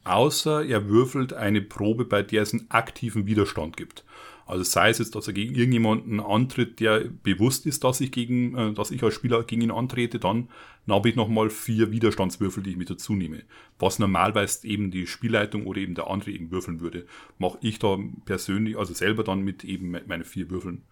außer 0.03 0.65
er 0.65 0.87
würfelt 0.87 1.33
eine 1.33 1.61
Probe, 1.61 2.05
bei 2.05 2.23
der 2.23 2.43
es 2.43 2.53
einen 2.53 2.69
aktiven 2.69 3.25
Widerstand 3.25 3.77
gibt. 3.77 4.03
Also 4.51 4.63
sei 4.63 4.89
es 4.89 4.97
jetzt, 4.97 5.15
dass 5.15 5.27
er 5.27 5.33
gegen 5.33 5.55
irgendjemanden 5.55 6.19
antritt, 6.19 6.81
der 6.81 7.05
bewusst 7.23 7.65
ist, 7.65 7.85
dass 7.85 8.01
ich 8.01 8.11
gegen, 8.11 8.53
äh, 8.57 8.73
dass 8.73 8.91
ich 8.91 9.01
als 9.01 9.13
Spieler 9.13 9.43
gegen 9.43 9.61
ihn 9.61 9.71
antrete, 9.71 10.19
dann, 10.19 10.49
dann 10.85 10.95
habe 10.97 11.07
ich 11.07 11.15
nochmal 11.15 11.49
vier 11.49 11.91
Widerstandswürfel, 11.91 12.61
die 12.61 12.71
ich 12.71 12.77
mit 12.77 12.89
dazu 12.89 13.13
nehme. 13.13 13.43
Was 13.79 13.97
normalerweise 13.97 14.67
eben 14.67 14.91
die 14.91 15.07
Spielleitung 15.07 15.67
oder 15.67 15.79
eben 15.79 15.95
der 15.95 16.09
andere 16.09 16.31
eben 16.31 16.51
würfeln 16.51 16.81
würde, 16.81 17.05
mache 17.37 17.59
ich 17.61 17.79
da 17.79 17.97
persönlich, 18.25 18.77
also 18.77 18.93
selber 18.93 19.23
dann 19.23 19.41
mit 19.41 19.63
eben 19.63 19.95
meine 20.05 20.25
vier 20.25 20.49
Würfeln. 20.49 20.83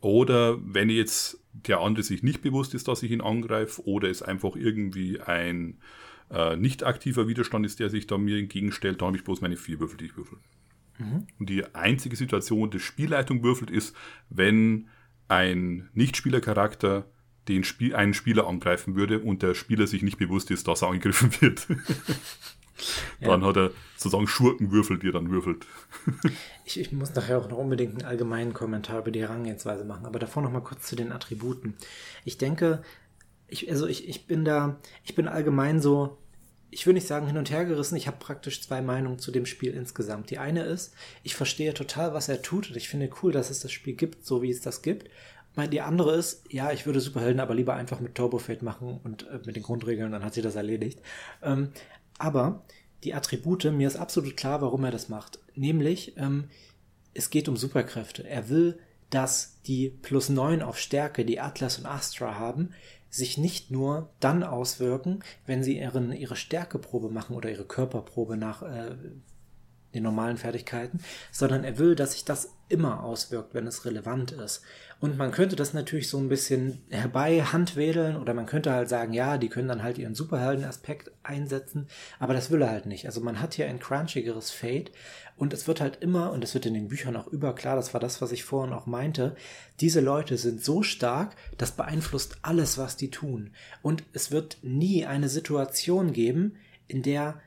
Oder 0.00 0.58
wenn 0.64 0.88
jetzt 0.88 1.38
der 1.52 1.80
andere 1.80 2.02
sich 2.02 2.22
nicht 2.22 2.40
bewusst 2.40 2.74
ist, 2.74 2.88
dass 2.88 3.02
ich 3.02 3.10
ihn 3.10 3.20
angreife, 3.20 3.86
oder 3.86 4.08
es 4.08 4.22
einfach 4.22 4.56
irgendwie 4.56 5.20
ein 5.20 5.78
äh, 6.30 6.56
nicht 6.56 6.84
aktiver 6.84 7.28
Widerstand 7.28 7.66
ist, 7.66 7.80
der 7.80 7.90
sich 7.90 8.06
da 8.06 8.18
mir 8.18 8.38
entgegenstellt, 8.38 9.00
dann 9.00 9.08
habe 9.08 9.16
ich 9.16 9.24
bloß 9.24 9.40
meine 9.40 9.56
vier 9.56 9.80
Würfel, 9.80 9.96
die 9.98 10.06
ich 10.06 10.16
würfel. 10.16 10.38
Mhm. 10.98 11.26
Und 11.38 11.48
die 11.48 11.64
einzige 11.74 12.16
Situation, 12.16 12.70
die 12.70 12.80
Spielleitung 12.80 13.42
würfelt, 13.42 13.70
ist, 13.70 13.94
wenn 14.30 14.88
ein 15.28 15.88
Nichtspielercharakter 15.94 17.06
den 17.48 17.64
Spiel, 17.64 17.94
einen 17.94 18.14
Spieler 18.14 18.46
angreifen 18.46 18.96
würde 18.96 19.20
und 19.20 19.42
der 19.42 19.54
Spieler 19.54 19.86
sich 19.86 20.02
nicht 20.02 20.18
bewusst 20.18 20.50
ist, 20.50 20.66
dass 20.66 20.82
er 20.82 20.88
angegriffen 20.88 21.30
wird. 21.40 21.66
dann 23.20 23.40
ja. 23.40 23.46
hat 23.46 23.56
er 23.56 23.70
sozusagen 23.96 24.26
Schurkenwürfel, 24.26 24.98
die 24.98 25.08
er 25.08 25.12
dann 25.12 25.30
würfelt. 25.30 25.66
ich, 26.64 26.80
ich, 26.80 26.92
muss 26.92 27.14
nachher 27.14 27.38
auch 27.38 27.48
noch 27.48 27.58
unbedingt 27.58 27.94
einen 27.94 28.04
allgemeinen 28.04 28.52
Kommentar 28.52 29.00
über 29.00 29.10
die 29.10 29.20
Herangehensweise 29.20 29.84
machen, 29.84 30.06
aber 30.06 30.18
davor 30.18 30.42
noch 30.42 30.52
mal 30.52 30.60
kurz 30.60 30.86
zu 30.86 30.96
den 30.96 31.12
Attributen. 31.12 31.74
Ich 32.24 32.36
denke, 32.38 32.82
ich, 33.48 33.70
also 33.70 33.86
ich, 33.86 34.08
ich 34.08 34.26
bin 34.26 34.44
da, 34.44 34.78
ich 35.04 35.14
bin 35.14 35.28
allgemein 35.28 35.80
so 35.80 36.18
ich 36.70 36.86
würde 36.86 36.96
nicht 36.96 37.06
sagen 37.06 37.26
hin 37.26 37.38
und 37.38 37.50
her 37.50 37.64
gerissen, 37.64 37.96
ich 37.96 38.06
habe 38.06 38.18
praktisch 38.18 38.60
zwei 38.60 38.82
Meinungen 38.82 39.18
zu 39.18 39.30
dem 39.30 39.46
Spiel 39.46 39.72
insgesamt. 39.72 40.30
Die 40.30 40.38
eine 40.38 40.64
ist, 40.64 40.92
ich 41.22 41.34
verstehe 41.34 41.72
total, 41.72 42.12
was 42.12 42.28
er 42.28 42.42
tut 42.42 42.68
und 42.68 42.76
ich 42.76 42.88
finde 42.90 43.08
cool, 43.22 43.32
dass 43.32 43.48
es 43.48 43.60
das 43.60 43.72
Spiel 43.72 43.94
gibt, 43.94 44.26
so 44.26 44.42
wie 44.42 44.50
es 44.50 44.60
das 44.60 44.82
gibt. 44.82 45.08
Die 45.72 45.80
andere 45.80 46.14
ist, 46.14 46.44
ja, 46.50 46.72
ich 46.72 46.84
würde 46.84 47.00
Superhelden 47.00 47.40
aber 47.40 47.54
lieber 47.54 47.72
einfach 47.72 48.00
mit 48.00 48.14
Turbo 48.14 48.42
machen 48.60 49.00
und 49.02 49.26
äh, 49.28 49.40
mit 49.46 49.56
den 49.56 49.62
Grundregeln, 49.62 50.12
dann 50.12 50.22
hat 50.22 50.34
sie 50.34 50.42
das 50.42 50.54
erledigt. 50.54 51.00
Ähm, 51.42 51.70
aber 52.18 52.66
die 53.04 53.14
Attribute, 53.14 53.64
mir 53.72 53.88
ist 53.88 53.96
absolut 53.96 54.36
klar, 54.36 54.60
warum 54.60 54.84
er 54.84 54.90
das 54.90 55.08
macht. 55.08 55.38
Nämlich, 55.54 56.14
ähm, 56.18 56.50
es 57.14 57.30
geht 57.30 57.48
um 57.48 57.56
Superkräfte. 57.56 58.28
Er 58.28 58.50
will, 58.50 58.78
dass 59.08 59.62
die 59.62 59.88
plus 59.88 60.28
9 60.28 60.60
auf 60.60 60.78
Stärke, 60.78 61.24
die 61.24 61.40
Atlas 61.40 61.78
und 61.78 61.86
Astra 61.86 62.34
haben, 62.34 62.74
sich 63.10 63.38
nicht 63.38 63.70
nur 63.70 64.10
dann 64.20 64.42
auswirken, 64.42 65.20
wenn 65.46 65.62
sie 65.62 65.78
ihren, 65.78 66.12
ihre 66.12 66.36
Stärkeprobe 66.36 67.08
machen 67.08 67.36
oder 67.36 67.50
ihre 67.50 67.64
Körperprobe 67.64 68.36
nach 68.36 68.62
äh, 68.62 68.96
den 69.96 70.04
normalen 70.04 70.36
Fertigkeiten, 70.36 71.00
sondern 71.32 71.64
er 71.64 71.78
will, 71.78 71.94
dass 71.94 72.12
sich 72.12 72.24
das 72.24 72.50
immer 72.68 73.04
auswirkt, 73.04 73.54
wenn 73.54 73.66
es 73.66 73.84
relevant 73.84 74.32
ist. 74.32 74.62
Und 74.98 75.18
man 75.18 75.30
könnte 75.30 75.56
das 75.56 75.74
natürlich 75.74 76.08
so 76.08 76.18
ein 76.18 76.30
bisschen 76.30 76.82
herbei 76.88 77.42
handwedeln 77.42 78.16
oder 78.16 78.32
man 78.32 78.46
könnte 78.46 78.72
halt 78.72 78.88
sagen, 78.88 79.12
ja, 79.12 79.36
die 79.36 79.50
können 79.50 79.68
dann 79.68 79.82
halt 79.82 79.98
ihren 79.98 80.14
Superhelden-Aspekt 80.14 81.10
einsetzen, 81.22 81.86
aber 82.18 82.32
das 82.32 82.50
will 82.50 82.62
er 82.62 82.70
halt 82.70 82.86
nicht. 82.86 83.04
Also 83.04 83.20
man 83.20 83.40
hat 83.40 83.54
hier 83.54 83.66
ein 83.66 83.78
crunchigeres 83.78 84.50
Fate 84.50 84.90
und 85.36 85.52
es 85.52 85.68
wird 85.68 85.82
halt 85.82 86.02
immer, 86.02 86.32
und 86.32 86.42
es 86.42 86.54
wird 86.54 86.64
in 86.64 86.72
den 86.72 86.88
Büchern 86.88 87.16
auch 87.16 87.26
überklar, 87.26 87.76
das 87.76 87.92
war 87.92 88.00
das, 88.00 88.22
was 88.22 88.32
ich 88.32 88.44
vorhin 88.44 88.72
auch 88.72 88.86
meinte, 88.86 89.36
diese 89.80 90.00
Leute 90.00 90.38
sind 90.38 90.64
so 90.64 90.82
stark, 90.82 91.36
das 91.58 91.72
beeinflusst 91.72 92.38
alles, 92.40 92.78
was 92.78 92.96
die 92.96 93.10
tun. 93.10 93.50
Und 93.82 94.02
es 94.14 94.30
wird 94.30 94.58
nie 94.62 95.04
eine 95.04 95.28
Situation 95.28 96.14
geben, 96.14 96.56
in 96.88 97.02
der, 97.02 97.40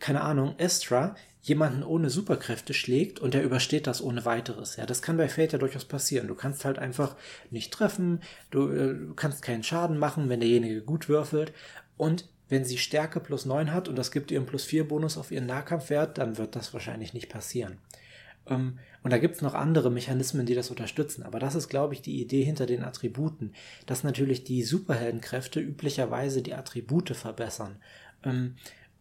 keine 0.00 0.22
Ahnung, 0.22 0.54
Estra 0.58 1.14
jemanden 1.42 1.82
ohne 1.82 2.10
Superkräfte 2.10 2.74
schlägt 2.74 3.18
und 3.18 3.34
der 3.34 3.42
übersteht 3.42 3.86
das 3.86 4.02
ohne 4.02 4.24
weiteres. 4.24 4.76
Ja, 4.76 4.86
das 4.86 5.02
kann 5.02 5.16
bei 5.16 5.28
Fate 5.28 5.52
ja 5.52 5.58
durchaus 5.58 5.84
passieren. 5.84 6.28
Du 6.28 6.34
kannst 6.34 6.64
halt 6.64 6.78
einfach 6.78 7.16
nicht 7.50 7.72
treffen, 7.72 8.20
du, 8.50 8.68
äh, 8.70 8.96
kannst 9.16 9.42
keinen 9.42 9.62
Schaden 9.62 9.98
machen, 9.98 10.28
wenn 10.28 10.40
derjenige 10.40 10.82
gut 10.82 11.08
würfelt 11.08 11.52
und 11.96 12.28
wenn 12.48 12.64
sie 12.64 12.78
Stärke 12.78 13.20
plus 13.20 13.46
9 13.46 13.72
hat 13.72 13.88
und 13.88 13.96
das 13.96 14.10
gibt 14.10 14.30
ihr 14.30 14.38
einen 14.38 14.46
plus 14.46 14.64
4 14.64 14.88
Bonus 14.88 15.16
auf 15.16 15.30
ihren 15.30 15.46
Nahkampfwert, 15.46 16.18
dann 16.18 16.36
wird 16.36 16.56
das 16.56 16.74
wahrscheinlich 16.74 17.14
nicht 17.14 17.28
passieren. 17.28 17.78
Ähm, 18.46 18.78
und 19.02 19.12
da 19.12 19.18
gibt 19.18 19.36
es 19.36 19.42
noch 19.42 19.54
andere 19.54 19.90
Mechanismen, 19.90 20.44
die 20.44 20.54
das 20.54 20.68
unterstützen. 20.68 21.22
Aber 21.22 21.38
das 21.38 21.54
ist, 21.54 21.68
glaube 21.68 21.94
ich, 21.94 22.02
die 22.02 22.20
Idee 22.20 22.42
hinter 22.42 22.66
den 22.66 22.82
Attributen, 22.82 23.54
dass 23.86 24.04
natürlich 24.04 24.44
die 24.44 24.62
Superheldenkräfte 24.62 25.60
üblicherweise 25.60 26.42
die 26.42 26.54
Attribute 26.54 27.16
verbessern. 27.16 27.76
Ähm, 28.24 28.56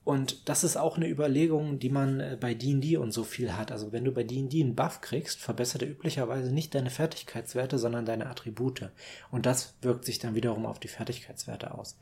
und 0.09 0.49
das 0.49 0.63
ist 0.63 0.75
auch 0.75 0.97
eine 0.97 1.07
Überlegung, 1.07 1.77
die 1.77 1.91
man 1.91 2.19
äh, 2.19 2.35
bei 2.41 2.55
D&D 2.55 2.97
und 2.97 3.11
so 3.11 3.23
viel 3.23 3.53
hat. 3.55 3.71
Also 3.71 3.91
wenn 3.91 4.05
du 4.05 4.11
bei 4.11 4.23
D&D 4.23 4.59
einen 4.59 4.73
Buff 4.73 5.01
kriegst, 5.01 5.39
verbessert 5.39 5.83
er 5.83 5.91
üblicherweise 5.91 6.51
nicht 6.51 6.73
deine 6.73 6.89
Fertigkeitswerte, 6.89 7.77
sondern 7.77 8.07
deine 8.07 8.25
Attribute. 8.25 8.89
Und 9.29 9.45
das 9.45 9.75
wirkt 9.83 10.05
sich 10.05 10.17
dann 10.17 10.33
wiederum 10.33 10.65
auf 10.65 10.79
die 10.79 10.87
Fertigkeitswerte 10.87 11.75
aus. 11.75 11.95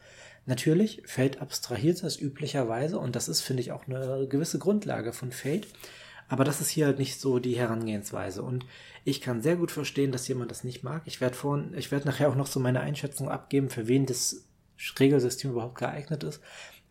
Natürlich, 0.45 1.01
Fate 1.05 1.41
abstrahiert 1.41 2.01
das 2.01 2.17
üblicherweise 2.17 2.97
und 2.97 3.13
das 3.17 3.27
ist, 3.27 3.41
finde 3.41 3.59
ich, 3.59 3.73
auch 3.73 3.87
eine 3.87 4.25
gewisse 4.29 4.57
Grundlage 4.57 5.11
von 5.11 5.33
Fate. 5.33 5.67
Aber 6.29 6.45
das 6.45 6.61
ist 6.61 6.69
hier 6.69 6.85
halt 6.85 6.99
nicht 6.99 7.19
so 7.19 7.39
die 7.39 7.57
Herangehensweise. 7.57 8.41
Und 8.41 8.65
ich 9.03 9.19
kann 9.19 9.41
sehr 9.41 9.57
gut 9.57 9.71
verstehen, 9.71 10.13
dass 10.13 10.29
jemand 10.29 10.49
das 10.49 10.63
nicht 10.63 10.81
mag. 10.81 11.01
Ich 11.03 11.19
werde 11.19 11.35
vorhin, 11.35 11.73
ich 11.77 11.91
werde 11.91 12.07
nachher 12.07 12.29
auch 12.29 12.35
noch 12.35 12.47
so 12.47 12.61
meine 12.61 12.79
Einschätzung 12.79 13.27
abgeben, 13.27 13.69
für 13.69 13.89
wen 13.89 14.05
das 14.05 14.45
Regelsystem 14.97 15.51
überhaupt 15.51 15.77
geeignet 15.77 16.23
ist. 16.23 16.41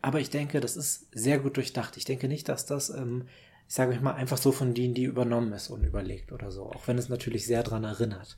Aber 0.01 0.19
ich 0.19 0.29
denke, 0.29 0.59
das 0.59 0.77
ist 0.77 1.07
sehr 1.11 1.39
gut 1.39 1.57
durchdacht. 1.57 1.97
Ich 1.97 2.05
denke 2.05 2.27
nicht, 2.27 2.49
dass 2.49 2.65
das, 2.65 2.89
ähm, 2.89 3.23
ich 3.67 3.75
sage 3.75 3.91
euch 3.91 4.01
mal, 4.01 4.13
einfach 4.13 4.37
so 4.37 4.51
von 4.51 4.73
denen, 4.73 4.93
die 4.93 5.03
übernommen 5.03 5.51
ist 5.53 5.69
und 5.69 5.83
überlegt 5.83 6.31
oder 6.31 6.51
so. 6.51 6.63
Auch 6.63 6.87
wenn 6.87 6.97
es 6.97 7.09
natürlich 7.09 7.45
sehr 7.45 7.63
daran 7.63 7.83
erinnert. 7.83 8.37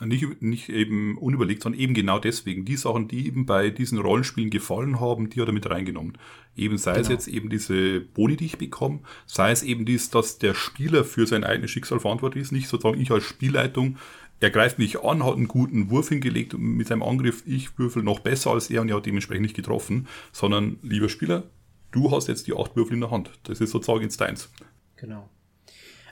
Nicht, 0.00 0.42
nicht 0.42 0.68
eben 0.68 1.18
unüberlegt, 1.18 1.64
sondern 1.64 1.80
eben 1.80 1.92
genau 1.92 2.20
deswegen. 2.20 2.64
Die 2.64 2.76
Sachen, 2.76 3.08
die 3.08 3.26
eben 3.26 3.46
bei 3.46 3.70
diesen 3.70 3.98
Rollenspielen 3.98 4.50
gefallen 4.50 5.00
haben, 5.00 5.28
die 5.28 5.40
hat 5.40 5.48
er 5.48 5.52
mit 5.52 5.68
reingenommen. 5.68 6.16
Eben 6.56 6.78
sei 6.78 6.92
genau. 6.92 7.02
es 7.02 7.08
jetzt 7.08 7.26
eben 7.26 7.50
diese 7.50 8.00
Boni, 8.00 8.36
die 8.36 8.46
ich 8.46 8.58
bekomme, 8.58 9.00
sei 9.26 9.50
es 9.50 9.64
eben 9.64 9.84
dies, 9.84 10.10
dass 10.10 10.38
der 10.38 10.54
Spieler 10.54 11.04
für 11.04 11.26
sein 11.26 11.42
eigenes 11.42 11.72
Schicksal 11.72 11.98
verantwortlich 11.98 12.42
ist, 12.42 12.52
nicht 12.52 12.68
sozusagen 12.68 13.00
ich 13.00 13.10
als 13.10 13.24
Spielleitung 13.24 13.96
er 14.40 14.50
greift 14.50 14.78
mich 14.78 15.02
an, 15.02 15.24
hat 15.24 15.34
einen 15.34 15.48
guten 15.48 15.90
Wurf 15.90 16.08
hingelegt 16.08 16.56
mit 16.56 16.86
seinem 16.86 17.02
Angriff, 17.02 17.42
ich 17.46 17.78
würfel 17.78 18.02
noch 18.02 18.20
besser 18.20 18.52
als 18.52 18.70
er 18.70 18.82
und 18.82 18.88
er 18.88 18.96
hat 18.96 19.06
dementsprechend 19.06 19.42
nicht 19.42 19.56
getroffen, 19.56 20.06
sondern 20.32 20.78
lieber 20.82 21.08
Spieler, 21.08 21.44
du 21.90 22.10
hast 22.10 22.28
jetzt 22.28 22.46
die 22.46 22.54
acht 22.54 22.76
Würfel 22.76 22.94
in 22.94 23.00
der 23.00 23.10
Hand. 23.10 23.30
Das 23.44 23.60
ist 23.60 23.70
sozusagen 23.70 24.02
jetzt 24.02 24.20
deins. 24.20 24.50
Genau. 24.96 25.28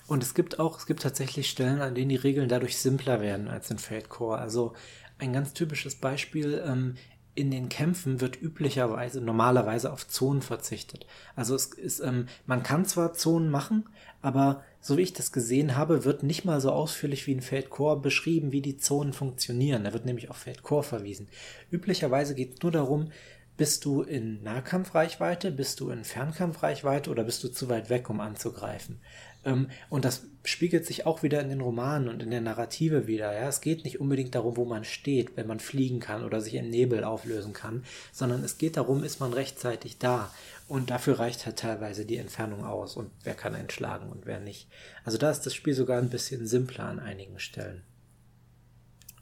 Und 0.07 0.23
es 0.23 0.35
gibt 0.35 0.59
auch, 0.59 0.79
es 0.79 0.87
gibt 0.87 1.03
tatsächlich 1.03 1.51
Stellen, 1.51 1.81
an 1.81 1.95
denen 1.95 2.09
die 2.09 2.17
Regeln 2.17 2.49
dadurch 2.49 2.77
simpler 2.77 3.21
werden 3.21 3.49
als 3.49 3.71
in 3.71 3.79
Fate 3.79 4.09
Core. 4.09 4.39
Also 4.39 4.75
ein 5.19 5.33
ganz 5.33 5.53
typisches 5.53 5.97
Beispiel, 5.97 6.63
ähm, 6.65 6.95
in 7.37 7.51
den 7.51 7.69
Kämpfen 7.69 8.21
wird 8.21 8.41
üblicherweise, 8.41 9.21
normalerweise 9.21 9.93
auf 9.93 10.09
Zonen 10.09 10.43
verzichtet. 10.43 11.07
Also 11.37 11.55
es 11.55 11.67
ist, 11.67 12.01
ähm, 12.01 12.27
man 12.47 12.63
kann 12.63 12.87
zwar 12.87 13.13
Zonen 13.13 13.51
machen, 13.51 13.89
aber 14.23 14.65
so 14.81 14.97
wie 14.97 15.03
ich 15.03 15.13
das 15.13 15.33
gesehen 15.33 15.77
habe, 15.77 16.05
wird 16.05 16.23
nicht 16.23 16.45
mal 16.45 16.61
so 16.61 16.73
ausführlich 16.73 17.27
wie 17.27 17.33
in 17.33 17.43
Fate 17.43 17.71
Core 17.71 18.01
beschrieben, 18.01 18.53
wie 18.53 18.63
die 18.63 18.79
Zonen 18.79 19.13
funktionieren. 19.13 19.85
Da 19.85 19.93
wird 19.93 20.07
nämlich 20.07 20.31
auf 20.31 20.39
Fate 20.39 20.63
Core 20.63 20.83
verwiesen. 20.83 21.29
Üblicherweise 21.71 22.35
geht 22.35 22.55
es 22.55 22.63
nur 22.63 22.73
darum, 22.73 23.11
bist 23.57 23.85
du 23.85 24.03
in 24.03 24.43
Nahkampfreichweite, 24.43 25.51
bist 25.51 25.81
du 25.81 25.91
in 25.91 26.05
Fernkampfreichweite 26.05 27.11
oder 27.11 27.25
bist 27.25 27.43
du 27.43 27.49
zu 27.49 27.69
weit 27.69 27.89
weg, 27.89 28.11
um 28.11 28.21
anzugreifen? 28.21 29.01
Ähm, 29.47 29.69
und 29.89 30.05
das 30.05 30.25
spiegelt 30.45 30.85
sich 30.85 31.07
auch 31.07 31.23
wieder 31.23 31.41
in 31.41 31.49
den 31.49 31.61
Romanen 31.61 32.09
und 32.09 32.23
in 32.23 32.31
der 32.31 32.41
Narrative 32.41 33.07
wieder. 33.07 33.33
Ja? 33.33 33.49
Es 33.49 33.61
geht 33.61 33.85
nicht 33.85 34.01
unbedingt 34.01 34.35
darum, 34.35 34.57
wo 34.57 34.65
man 34.65 34.85
steht, 34.85 35.37
wenn 35.37 35.47
man 35.47 35.61
fliegen 35.61 36.01
kann 36.01 36.25
oder 36.25 36.41
sich 36.41 36.55
in 36.55 36.69
Nebel 36.69 37.05
auflösen 37.05 37.53
kann, 37.53 37.85
sondern 38.13 38.45
es 38.45 38.59
geht 38.59 38.77
darum, 38.77 39.03
ist 39.03 39.21
man 39.21 39.33
rechtzeitig 39.33 39.99
da. 39.99 40.31
Und 40.69 40.91
dafür 40.91 41.21
reicht 41.21 41.47
halt 41.47 41.59
teilweise 41.59 42.05
die 42.05 42.17
Entfernung 42.17 42.65
aus 42.65 42.97
und 42.97 43.11
wer 43.23 43.35
kann 43.35 43.55
entschlagen 43.55 44.11
und 44.11 44.27
wer 44.27 44.41
nicht. 44.41 44.69
Also 45.05 45.17
da 45.17 45.31
ist 45.31 45.43
das 45.43 45.55
Spiel 45.55 45.75
sogar 45.75 45.99
ein 45.99 46.11
bisschen 46.11 46.47
simpler 46.47 46.85
an 46.85 46.99
einigen 46.99 47.39
Stellen. 47.39 47.83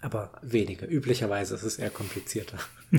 Aber 0.00 0.32
wenige. 0.42 0.86
Üblicherweise 0.86 1.54
ist 1.54 1.62
es 1.62 1.78
eher 1.78 1.90
komplizierter. 1.90 2.58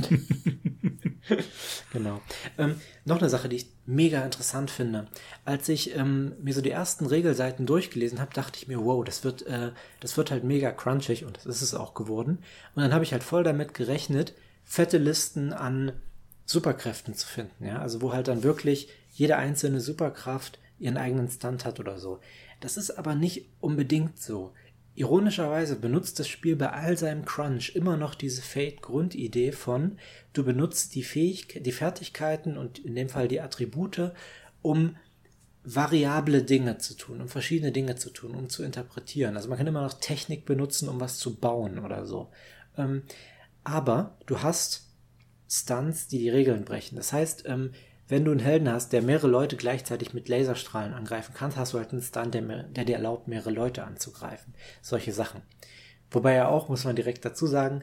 genau. 1.94 2.22
Ähm, 2.58 2.80
noch 3.04 3.20
eine 3.20 3.30
Sache, 3.30 3.50
die 3.50 3.58
ich 3.58 3.68
mega 3.86 4.24
interessant 4.24 4.72
finde. 4.72 5.08
Als 5.44 5.70
ich 5.70 5.96
ähm, 5.96 6.34
mir 6.42 6.54
so 6.54 6.62
die 6.62 6.72
ersten 6.72 7.06
Regelseiten 7.06 7.66
durchgelesen 7.66 8.20
habe, 8.20 8.34
dachte 8.34 8.60
ich 8.60 8.68
mir, 8.68 8.84
wow, 8.84 9.04
das 9.04 9.24
wird, 9.24 9.46
äh, 9.48 9.72
das 10.00 10.18
wird 10.18 10.32
halt 10.32 10.44
mega 10.44 10.72
crunchig 10.72 11.26
und 11.26 11.38
das 11.38 11.46
ist 11.48 11.62
es 11.62 11.74
auch 11.74 11.94
geworden. 11.94 12.40
Und 12.76 12.84
dann 12.84 12.94
habe 12.94 13.04
ich 13.04 13.12
halt 13.12 13.24
voll 13.24 13.44
damit 13.44 13.74
gerechnet, 13.74 14.34
fette 14.64 14.98
Listen 14.98 15.54
an 15.54 15.94
Superkräften 16.46 17.16
zu 17.16 17.28
finden, 17.28 17.66
ja. 17.66 17.80
Also 17.80 18.02
wo 18.02 18.14
halt 18.14 18.28
dann 18.28 18.44
wirklich 18.44 18.90
jede 19.12 19.38
einzelne 19.38 19.82
Superkraft 19.82 20.60
ihren 20.78 20.98
eigenen 20.98 21.30
Stunt 21.30 21.66
hat 21.66 21.80
oder 21.80 22.00
so. 22.00 22.20
Das 22.60 22.78
ist 22.78 22.92
aber 22.92 23.16
nicht 23.16 23.46
unbedingt 23.60 24.20
so. 24.20 24.54
Ironischerweise 24.96 25.76
benutzt 25.76 26.20
das 26.20 26.30
Spiel 26.30 26.56
bei 26.56 26.72
all 26.72 26.98
seinem 26.98 27.26
Crunch 27.26 27.76
immer 27.76 27.98
noch 27.98 28.16
diese 28.16 28.42
Fate-Grundidee 28.42 29.52
von, 29.52 29.98
du 30.32 30.44
benutzt 30.46 30.96
die, 30.96 31.04
Fähig 31.04 31.62
die 31.64 31.72
Fertigkeiten 31.74 32.58
und 32.58 32.80
in 32.80 32.96
dem 32.96 33.10
Fall 33.10 33.28
die 33.28 33.42
Attribute, 33.42 34.14
um 34.62 34.96
variable 35.66 36.44
Dinge 36.44 36.78
zu 36.78 36.96
tun, 36.96 37.20
um 37.22 37.28
verschiedene 37.28 37.74
Dinge 37.74 37.98
zu 37.98 38.10
tun, 38.10 38.36
um 38.36 38.50
zu 38.50 38.64
interpretieren. 38.64 39.36
Also 39.36 39.50
man 39.50 39.58
kann 39.58 39.68
immer 39.68 39.82
noch 39.82 40.00
Technik 40.00 40.46
benutzen, 40.46 40.88
um 40.88 41.02
was 41.02 41.18
zu 41.18 41.36
bauen 41.36 41.80
oder 41.80 42.06
so. 42.06 42.32
Ähm, 42.78 43.04
aber 43.66 44.18
du 44.28 44.44
hast 44.44 44.88
Stunts, 45.50 46.08
die 46.08 46.20
die 46.20 46.30
Regeln 46.30 46.64
brechen. 46.64 46.96
Das 46.96 47.12
heißt, 47.12 47.44
ähm, 47.48 47.72
wenn 48.08 48.26
du 48.26 48.32
einen 48.32 48.40
Helden 48.40 48.72
hast, 48.72 48.94
der 48.94 49.02
mehrere 49.02 49.28
Leute 49.28 49.56
gleichzeitig 49.56 50.14
mit 50.14 50.30
Laserstrahlen 50.30 50.94
angreifen 50.94 51.34
kann, 51.34 51.56
hast 51.56 51.74
du 51.74 51.80
halt 51.80 51.92
einen 51.92 52.02
Stunt, 52.02 52.34
der, 52.34 52.42
der 52.42 52.86
dir 52.86 52.96
erlaubt, 52.96 53.28
mehrere 53.28 53.52
Leute 53.52 53.84
anzugreifen. 53.84 54.54
Solche 54.82 55.12
Sachen. 55.12 55.42
Wobei 56.12 56.34
er 56.34 56.50
auch, 56.50 56.70
muss 56.70 56.84
man 56.84 56.96
direkt 56.96 57.26
dazu 57.26 57.48
sagen, 57.48 57.82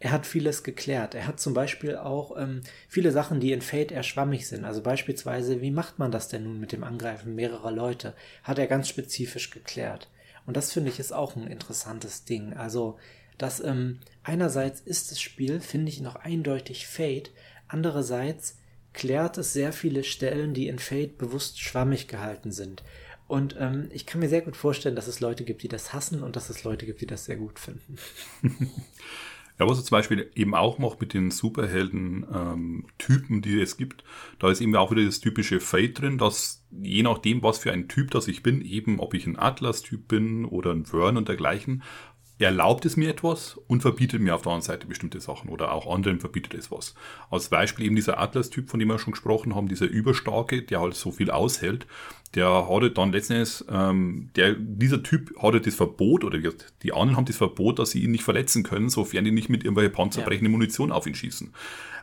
er 0.00 0.10
hat 0.10 0.26
vieles 0.26 0.64
geklärt. 0.64 1.14
Er 1.14 1.28
hat 1.28 1.38
zum 1.38 1.54
Beispiel 1.54 1.96
auch 1.96 2.36
ähm, 2.36 2.62
viele 2.88 3.12
Sachen, 3.12 3.38
die 3.38 3.52
in 3.52 3.62
Fate 3.62 3.92
eher 3.92 4.02
schwammig 4.02 4.48
sind. 4.48 4.64
Also 4.64 4.82
beispielsweise, 4.82 5.60
wie 5.60 5.70
macht 5.70 6.00
man 6.00 6.10
das 6.10 6.26
denn 6.26 6.42
nun 6.42 6.58
mit 6.58 6.72
dem 6.72 6.82
Angreifen 6.82 7.36
mehrerer 7.36 7.70
Leute? 7.70 8.14
Hat 8.42 8.58
er 8.58 8.66
ganz 8.66 8.88
spezifisch 8.88 9.50
geklärt. 9.50 10.10
Und 10.44 10.56
das 10.56 10.72
finde 10.72 10.90
ich 10.90 10.98
ist 10.98 11.12
auch 11.12 11.36
ein 11.36 11.46
interessantes 11.46 12.24
Ding. 12.24 12.52
Also, 12.54 12.98
dass 13.38 13.60
ähm, 13.60 14.00
einerseits 14.24 14.80
ist 14.80 15.12
das 15.12 15.20
Spiel, 15.20 15.60
finde 15.60 15.88
ich, 15.90 16.00
noch 16.00 16.16
eindeutig 16.16 16.88
Fate. 16.88 17.30
Andererseits 17.68 18.58
klärt 18.92 19.38
es 19.38 19.52
sehr 19.52 19.72
viele 19.72 20.04
Stellen, 20.04 20.54
die 20.54 20.68
in 20.68 20.78
Fate 20.78 21.18
bewusst 21.18 21.60
schwammig 21.60 22.08
gehalten 22.08 22.52
sind. 22.52 22.82
Und 23.28 23.56
ähm, 23.58 23.88
ich 23.92 24.04
kann 24.04 24.20
mir 24.20 24.28
sehr 24.28 24.42
gut 24.42 24.56
vorstellen, 24.56 24.96
dass 24.96 25.06
es 25.06 25.20
Leute 25.20 25.44
gibt, 25.44 25.62
die 25.62 25.68
das 25.68 25.92
hassen 25.92 26.22
und 26.22 26.36
dass 26.36 26.50
es 26.50 26.64
Leute 26.64 26.84
gibt, 26.84 27.00
die 27.00 27.06
das 27.06 27.24
sehr 27.24 27.36
gut 27.36 27.58
finden. 27.58 27.96
Ja, 29.58 29.68
was 29.68 29.78
es 29.78 29.84
zum 29.84 29.96
Beispiel 29.96 30.30
eben 30.34 30.54
auch 30.54 30.78
macht 30.78 31.00
mit 31.00 31.14
den 31.14 31.30
Superhelden-Typen, 31.30 33.36
ähm, 33.36 33.42
die 33.42 33.60
es 33.60 33.76
gibt, 33.76 34.02
da 34.38 34.50
ist 34.50 34.60
eben 34.60 34.74
auch 34.74 34.90
wieder 34.90 35.04
das 35.04 35.20
typische 35.20 35.60
Fate 35.60 36.00
drin, 36.00 36.18
dass 36.18 36.64
je 36.70 37.02
nachdem, 37.02 37.42
was 37.42 37.58
für 37.58 37.70
ein 37.70 37.86
Typ 37.86 38.10
das 38.10 38.28
ich 38.28 38.42
bin, 38.42 38.62
eben 38.62 38.98
ob 38.98 39.14
ich 39.14 39.26
ein 39.26 39.38
Atlas-Typ 39.38 40.08
bin 40.08 40.46
oder 40.46 40.72
ein 40.72 40.90
Wern 40.92 41.16
und 41.16 41.28
dergleichen, 41.28 41.82
erlaubt 42.42 42.84
es 42.86 42.96
mir 42.96 43.10
etwas 43.10 43.58
und 43.66 43.82
verbietet 43.82 44.20
mir 44.20 44.34
auf 44.34 44.42
der 44.42 44.52
anderen 44.52 44.66
Seite 44.66 44.86
bestimmte 44.86 45.20
Sachen 45.20 45.48
oder 45.50 45.72
auch 45.72 45.92
anderen 45.92 46.20
verbietet 46.20 46.54
es 46.54 46.70
was. 46.70 46.94
Als 47.30 47.48
Beispiel 47.48 47.86
eben 47.86 47.96
dieser 47.96 48.18
Atlas-Typ, 48.18 48.70
von 48.70 48.80
dem 48.80 48.88
wir 48.88 48.98
schon 48.98 49.12
gesprochen 49.12 49.54
haben, 49.54 49.68
dieser 49.68 49.86
Überstarke, 49.86 50.62
der 50.62 50.80
halt 50.80 50.94
so 50.94 51.10
viel 51.10 51.30
aushält, 51.30 51.86
der 52.34 52.68
hatte 52.68 52.90
dann 52.90 53.12
letztendlich, 53.12 53.64
ähm, 53.70 54.30
der, 54.36 54.54
dieser 54.54 55.02
Typ 55.02 55.34
hatte 55.42 55.60
das 55.60 55.74
Verbot 55.74 56.24
oder 56.24 56.38
die 56.38 56.92
anderen 56.92 57.16
haben 57.16 57.26
das 57.26 57.36
Verbot, 57.36 57.78
dass 57.78 57.90
sie 57.90 58.02
ihn 58.02 58.12
nicht 58.12 58.24
verletzen 58.24 58.62
können, 58.62 58.88
sofern 58.88 59.24
die 59.24 59.32
nicht 59.32 59.48
mit 59.48 59.64
irgendwelche 59.64 59.90
panzerbrechende 59.90 60.50
ja. 60.50 60.52
Munition 60.52 60.92
auf 60.92 61.06
ihn 61.06 61.14
schießen. 61.14 61.52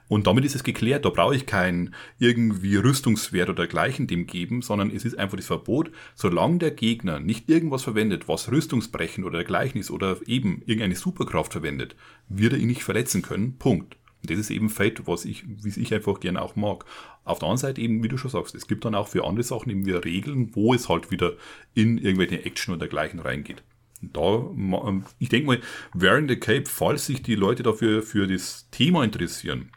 Und 0.10 0.26
damit 0.28 0.44
ist 0.44 0.56
es 0.56 0.64
geklärt, 0.64 1.06
da 1.06 1.10
brauche 1.10 1.36
ich 1.36 1.46
keinen 1.46 1.94
irgendwie 2.18 2.76
Rüstungswert 2.76 3.48
oder 3.50 3.64
dergleichen 3.64 4.08
dem 4.08 4.26
geben, 4.26 4.64
sondern 4.64 4.90
es 4.90 5.06
ist 5.06 5.18
einfach 5.18 5.38
das 5.38 5.46
Verbot, 5.46 5.92
solange 6.16 6.58
der 6.58 6.72
Gegner 6.72 7.20
nicht 7.20 7.48
irgendwas 7.48 7.84
verwendet, 7.84 8.28
was 8.28 8.52
Rüstungsbrechen 8.52 9.24
oder 9.24 9.38
dergleichen 9.38 9.80
ist 9.80 9.92
oder 9.92 10.18
eben 10.26 10.64
irgendeine 10.66 10.96
Superkraft 10.96 11.54
verwendet, 11.54 11.96
wird 12.28 12.54
er 12.54 12.60
ihn 12.60 12.68
nicht 12.68 12.84
verletzen 12.84 13.22
können. 13.22 13.58
Punkt. 13.58 13.98
Und 14.22 14.32
das 14.32 14.40
ist 14.40 14.50
eben 14.50 14.70
Fate, 14.70 15.08
was 15.08 15.26
ich, 15.26 15.46
wie 15.48 15.80
ich 15.80 15.94
einfach 15.94 16.20
gerne 16.20 16.42
auch 16.42 16.56
mag. 16.56 16.86
Auf 17.24 17.38
der 17.38 17.48
anderen 17.48 17.60
Seite 17.60 17.80
eben, 17.80 18.04
wie 18.04 18.10
du 18.10 18.18
schon 18.18 18.32
sagst, 18.32 18.56
es 18.56 18.68
gibt 18.68 18.86
dann 18.86 18.96
auch 18.96 19.08
für 19.08 19.26
andere 19.26 19.44
Sachen 19.44 19.70
eben 19.70 19.86
wieder 19.86 20.04
Regeln, 20.04 20.56
wo 20.56 20.74
es 20.74 20.90
halt 20.90 21.12
wieder 21.12 21.34
in 21.76 22.00
irgendwelche 22.00 22.44
Action 22.44 22.74
oder 22.74 22.80
dergleichen 22.80 23.20
reingeht. 23.20 23.64
Da, 24.02 24.50
ähm, 24.56 25.06
ich 25.20 25.30
denke 25.30 25.48
mal, 25.48 25.62
während 25.94 26.30
the 26.30 26.38
Cape, 26.38 26.66
falls 26.66 27.06
sich 27.06 27.22
die 27.22 27.36
Leute 27.36 27.64
dafür 27.64 28.02
für 28.02 28.28
das 28.28 28.68
Thema 28.72 29.04
interessieren, 29.04 29.70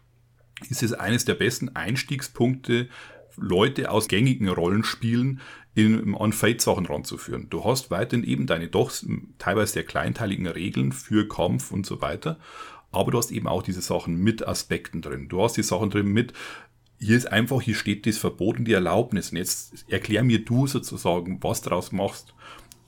ist 0.70 0.82
es 0.82 0.92
eines 0.92 1.24
der 1.24 1.34
besten 1.34 1.70
Einstiegspunkte, 1.70 2.88
Leute 3.36 3.90
aus 3.90 4.08
gängigen 4.08 4.48
Rollenspielen 4.48 5.40
in, 5.74 6.14
an 6.14 6.32
Fate-Sachen 6.32 6.86
ranzuführen. 6.86 7.48
Du 7.48 7.64
hast 7.64 7.90
weiterhin 7.90 8.24
eben 8.26 8.46
deine 8.46 8.68
doch 8.68 8.92
teilweise 9.38 9.72
sehr 9.72 9.84
kleinteiligen 9.84 10.46
Regeln 10.46 10.92
für 10.92 11.26
Kampf 11.28 11.70
und 11.70 11.86
so 11.86 12.02
weiter, 12.02 12.38
aber 12.90 13.10
du 13.10 13.18
hast 13.18 13.30
eben 13.30 13.48
auch 13.48 13.62
diese 13.62 13.80
Sachen 13.80 14.16
mit 14.16 14.46
Aspekten 14.46 15.00
drin. 15.00 15.28
Du 15.28 15.42
hast 15.42 15.56
die 15.56 15.62
Sachen 15.62 15.90
drin 15.90 16.08
mit, 16.08 16.34
hier 16.98 17.16
ist 17.16 17.32
einfach, 17.32 17.60
hier 17.62 17.74
steht 17.74 18.06
das 18.06 18.18
Verbot 18.18 18.58
und 18.58 18.66
die 18.66 18.74
Erlaubnis. 18.74 19.30
Und 19.30 19.38
jetzt 19.38 19.84
erklär 19.88 20.22
mir 20.22 20.44
du 20.44 20.66
sozusagen, 20.66 21.42
was 21.42 21.62
daraus 21.62 21.90
machst. 21.90 22.34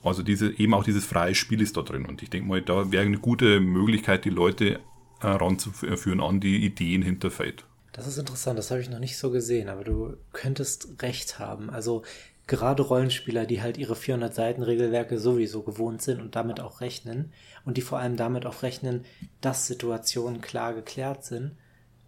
Also 0.03 0.23
diese, 0.23 0.57
eben 0.57 0.73
auch 0.73 0.83
dieses 0.83 1.05
freie 1.05 1.35
Spiel 1.35 1.59
ist 1.59 1.75
da 1.75 1.81
drin. 1.81 2.05
Und 2.05 2.21
ich 2.23 2.29
denke 2.29 2.47
mal, 2.47 2.61
da 2.61 2.91
wäre 2.91 3.03
eine 3.03 3.17
gute 3.17 3.59
Möglichkeit, 3.59 4.23
die 4.23 4.29
Leute 4.29 4.79
heranzuführen 5.19 6.21
an 6.21 6.39
die 6.39 6.65
Ideen 6.65 7.01
hinter 7.01 7.31
Fate. 7.31 7.65
Das 7.91 8.07
ist 8.07 8.17
interessant, 8.17 8.59
das 8.59 8.71
habe 8.71 8.81
ich 8.81 8.89
noch 8.89 8.99
nicht 8.99 9.17
so 9.17 9.31
gesehen, 9.31 9.69
aber 9.69 9.83
du 9.83 10.17
könntest 10.33 11.01
recht 11.01 11.39
haben. 11.39 11.69
Also 11.69 12.03
gerade 12.47 12.83
Rollenspieler, 12.83 13.45
die 13.45 13.61
halt 13.61 13.77
ihre 13.77 13.95
400 13.95 14.33
Seiten 14.33 14.63
Regelwerke 14.63 15.17
sowieso 15.17 15.63
gewohnt 15.63 16.01
sind 16.01 16.21
und 16.21 16.35
damit 16.35 16.59
auch 16.59 16.81
rechnen 16.81 17.31
und 17.63 17.77
die 17.77 17.81
vor 17.81 17.99
allem 17.99 18.17
damit 18.17 18.45
auch 18.45 18.63
rechnen, 18.63 19.05
dass 19.41 19.67
Situationen 19.67 20.41
klar 20.41 20.73
geklärt 20.73 21.23
sind, 21.23 21.55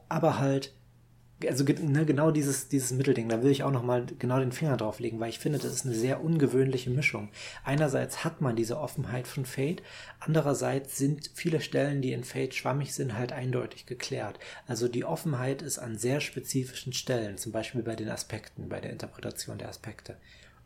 aber 0.10 0.40
halt 0.40 0.74
also 1.46 1.64
ne, 1.64 2.06
genau 2.06 2.32
dieses, 2.32 2.68
dieses 2.68 2.92
Mittelding, 2.92 3.30
da 3.30 3.44
will 3.44 3.52
ich 3.52 3.64
auch 3.64 3.72
nochmal 3.72 4.06
genau 4.18 4.40
den 4.40 4.52
Finger 4.52 4.76
drauf 4.76 5.00
legen, 5.00 5.20
weil 5.20 5.30
ich 5.30 5.40
finde, 5.40 5.60
das 5.60 5.72
ist 5.72 5.86
eine 5.86 5.94
sehr 5.94 6.24
ungewöhnliche 6.24 6.90
Mischung. 6.90 7.30
Einerseits 7.64 8.24
hat 8.24 8.42
man 8.42 8.56
diese 8.56 8.80
Offenheit 8.80 9.28
von 9.28 9.46
Fate, 9.46 9.84
andererseits 10.20 10.98
sind 10.98 11.30
viele 11.34 11.62
Stellen, 11.62 12.02
die 12.02 12.14
in 12.14 12.24
Fate 12.24 12.56
schwammig 12.56 12.94
sind, 12.94 13.16
halt 13.16 13.34
eindeutig 13.34 13.86
geklärt. 13.86 14.40
Also 14.66 14.88
die 14.88 15.06
Offenheit 15.06 15.62
ist 15.62 15.78
an 15.78 15.98
sehr 15.98 16.22
spezifischen 16.22 16.94
Stellen, 16.94 17.38
zum 17.38 17.52
Beispiel 17.52 17.84
bei 17.84 17.96
den 17.96 18.10
Aspekten, 18.10 18.70
bei 18.70 18.82
der 18.82 18.92
Interpretation 18.92 19.60
der 19.60 19.70
Aspekte 19.70 20.18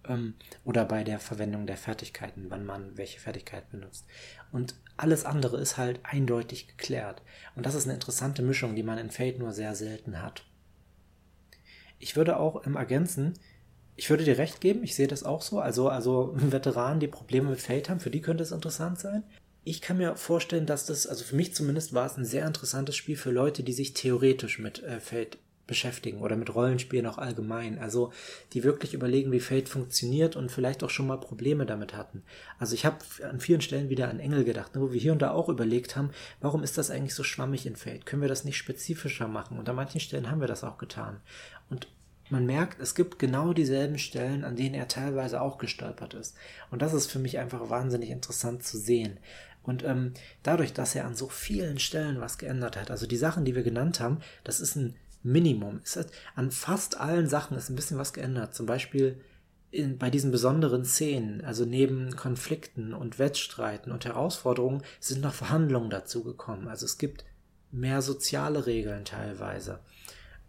ähm, 0.08 0.36
oder 0.64 0.86
bei 0.86 1.04
der 1.04 1.20
Verwendung 1.20 1.68
der 1.68 1.78
Fertigkeiten, 1.78 2.46
wann 2.50 2.66
man 2.66 2.98
welche 2.98 3.20
Fertigkeit 3.20 3.70
benutzt. 3.72 4.06
Und 4.52 4.76
alles 4.98 5.26
andere 5.26 5.58
ist 5.58 5.78
halt 5.78 6.00
eindeutig 6.04 6.68
geklärt. 6.68 7.22
Und 7.56 7.66
das 7.66 7.76
ist 7.76 7.86
eine 7.86 7.94
interessante 7.94 8.42
Mischung, 8.42 8.76
die 8.76 8.84
man 8.84 8.98
in 8.98 9.12
Fate 9.12 9.40
nur 9.40 9.52
sehr 9.52 9.76
selten 9.76 10.22
hat. 10.22 10.46
Ich 12.02 12.16
würde 12.16 12.38
auch 12.38 12.64
im 12.66 12.76
Ergänzen, 12.76 13.34
ich 13.96 14.10
würde 14.10 14.24
dir 14.24 14.38
recht 14.38 14.62
geben, 14.62 14.84
ich 14.84 14.96
sehe 14.96 15.08
das 15.08 15.24
auch 15.24 15.42
so. 15.42 15.60
Also, 15.60 15.90
also 15.90 16.32
Veteranen, 16.36 17.00
die 17.00 17.08
Probleme 17.08 17.50
mit 17.50 17.62
Fate 17.62 17.90
haben, 17.90 18.00
für 18.00 18.10
die 18.10 18.22
könnte 18.22 18.44
es 18.44 18.52
interessant 18.52 19.00
sein. 19.00 19.24
Ich 19.64 19.82
kann 19.82 19.98
mir 19.98 20.16
vorstellen, 20.16 20.66
dass 20.66 20.88
das, 20.88 21.06
also 21.06 21.24
für 21.24 21.36
mich 21.36 21.54
zumindest 21.54 21.94
war 21.94 22.08
es 22.08 22.18
ein 22.18 22.26
sehr 22.26 22.48
interessantes 22.48 22.96
Spiel 22.96 23.16
für 23.16 23.30
Leute, 23.30 23.62
die 23.62 23.74
sich 23.74 23.94
theoretisch 23.94 24.58
mit 24.58 24.82
äh, 24.82 25.00
Fate 25.00 25.38
beschäftigen 25.72 26.20
oder 26.20 26.36
mit 26.36 26.54
Rollenspielen 26.54 27.06
auch 27.06 27.18
allgemein. 27.18 27.80
Also 27.80 28.12
die 28.52 28.64
wirklich 28.64 28.94
überlegen, 28.94 29.32
wie 29.32 29.40
Fate 29.40 29.70
funktioniert 29.70 30.36
und 30.36 30.52
vielleicht 30.52 30.84
auch 30.84 30.90
schon 30.90 31.08
mal 31.08 31.18
Probleme 31.18 31.66
damit 31.66 31.96
hatten. 31.96 32.24
Also 32.60 32.76
ich 32.76 32.86
habe 32.86 32.98
an 33.24 33.40
vielen 33.40 33.62
Stellen 33.62 33.90
wieder 33.90 34.10
an 34.10 34.20
Engel 34.20 34.44
gedacht, 34.44 34.76
ne, 34.76 34.82
wo 34.82 34.92
wir 34.92 35.00
hier 35.00 35.14
und 35.14 35.22
da 35.22 35.32
auch 35.32 35.48
überlegt 35.48 35.96
haben, 35.96 36.10
warum 36.42 36.64
ist 36.64 36.78
das 36.78 36.92
eigentlich 36.92 37.16
so 37.16 37.24
schwammig 37.24 37.66
in 37.66 37.78
Fate? 37.78 38.06
Können 38.06 38.22
wir 38.22 38.30
das 38.30 38.44
nicht 38.44 38.58
spezifischer 38.58 39.30
machen? 39.30 39.58
Und 39.58 39.70
an 39.70 39.78
manchen 39.78 40.02
Stellen 40.02 40.30
haben 40.30 40.42
wir 40.42 40.48
das 40.48 40.66
auch 40.66 40.78
getan. 40.78 41.22
Und 41.72 41.88
man 42.30 42.46
merkt, 42.46 42.80
es 42.80 42.94
gibt 42.94 43.18
genau 43.18 43.54
dieselben 43.54 43.98
Stellen, 43.98 44.44
an 44.44 44.56
denen 44.56 44.76
er 44.76 44.88
teilweise 44.88 45.42
auch 45.42 45.58
gestolpert 45.58 46.14
ist. 46.14 46.36
Und 46.70 46.84
das 46.84 46.94
ist 46.94 47.10
für 47.10 47.20
mich 47.20 47.40
einfach 47.40 47.70
wahnsinnig 47.72 48.12
interessant 48.12 48.64
zu 48.64 48.78
sehen. 48.78 49.20
Und 49.64 49.84
ähm, 49.84 50.14
dadurch, 50.44 50.74
dass 50.74 50.96
er 50.96 51.06
an 51.06 51.16
so 51.16 51.28
vielen 51.28 51.80
Stellen 51.80 52.22
was 52.22 52.38
geändert 52.38 52.78
hat, 52.78 52.92
also 52.92 53.08
die 53.08 53.18
Sachen, 53.18 53.46
die 53.46 53.56
wir 53.56 53.64
genannt 53.64 54.00
haben, 54.00 54.20
das 54.44 54.60
ist 54.60 54.76
ein 54.76 54.96
Minimum. 55.24 55.82
Hat, 55.96 56.08
an 56.36 56.52
fast 56.52 57.00
allen 57.00 57.28
Sachen 57.28 57.58
ist 57.58 57.70
ein 57.70 57.76
bisschen 57.76 57.98
was 57.98 58.14
geändert. 58.14 58.56
Zum 58.56 58.66
Beispiel 58.66 59.20
in, 59.70 59.98
bei 59.98 60.10
diesen 60.10 60.32
besonderen 60.32 60.84
Szenen, 60.84 61.44
also 61.44 61.66
neben 61.66 62.16
Konflikten 62.16 62.94
und 62.94 63.20
Wettstreiten 63.20 63.92
und 63.92 64.06
Herausforderungen, 64.06 64.84
sind 65.00 65.22
noch 65.22 65.34
Verhandlungen 65.34 65.90
dazugekommen. 65.90 66.68
Also 66.68 66.86
es 66.86 66.98
gibt 66.98 67.24
mehr 67.72 68.02
soziale 68.02 68.66
Regeln 68.66 69.06
teilweise. 69.06 69.80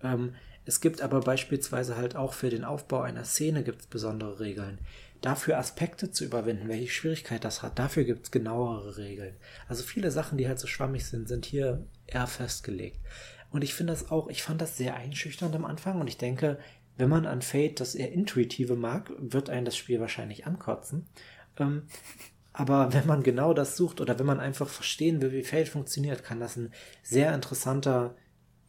Ähm, 0.03 0.35
es 0.65 0.81
gibt 0.81 1.01
aber 1.01 1.21
beispielsweise 1.21 1.97
halt 1.97 2.17
auch 2.17 2.33
für 2.33 2.51
den 2.51 2.65
Aufbau 2.65 3.03
einer 3.03 3.25
Szene 3.25 3.63
gibt 3.65 3.83
es 3.83 3.87
besondere 3.87 4.41
Regeln. 4.41 4.79
Dafür 5.21 5.59
Aspekte 5.59 6.11
zu 6.11 6.25
überwinden, 6.25 6.69
welche 6.69 6.93
Schwierigkeit 6.93 7.45
das 7.45 7.63
hat, 7.63 7.79
dafür 7.79 8.05
gibt 8.05 8.25
es 8.27 8.31
genauere 8.31 8.97
Regeln. 8.97 9.37
Also 9.69 9.83
viele 9.83 10.11
Sachen, 10.11 10.39
die 10.39 10.49
halt 10.49 10.59
so 10.59 10.67
schwammig 10.67 11.05
sind, 11.07 11.29
sind 11.29 11.47
hier 11.47 11.87
eher 12.07 12.27
festgelegt. 12.27 12.99
Und 13.51 13.63
ich 13.63 13.75
finde 13.75 13.93
das 13.93 14.11
auch, 14.11 14.29
ich 14.29 14.43
fand 14.43 14.61
das 14.61 14.77
sehr 14.77 14.97
einschüchternd 14.97 15.55
am 15.55 15.65
Anfang 15.65 16.01
und 16.01 16.09
ich 16.09 16.17
denke, 16.17 16.59
wenn 16.97 17.09
man 17.09 17.27
an 17.27 17.43
Fate 17.43 17.81
das 17.81 17.95
eher 17.95 18.13
intuitive 18.13 18.77
mag, 18.77 19.13
wird 19.19 19.51
einen 19.51 19.65
das 19.65 19.77
Spiel 19.77 20.01
wahrscheinlich 20.01 20.47
ankotzen. 20.47 21.07
Ähm, 21.59 21.85
aber 22.53 22.93
wenn 22.93 23.07
man 23.07 23.23
genau 23.23 23.55
das 23.55 23.77
sucht 23.77 24.01
oder 24.01 24.19
wenn 24.19 24.27
man 24.27 24.41
einfach 24.41 24.69
verstehen 24.69 25.23
will, 25.23 25.33
wie 25.33 25.43
Fate 25.43 25.69
funktioniert, 25.69 26.23
kann 26.23 26.41
das 26.41 26.57
ein 26.57 26.73
sehr 27.03 27.35
interessanter, 27.35 28.15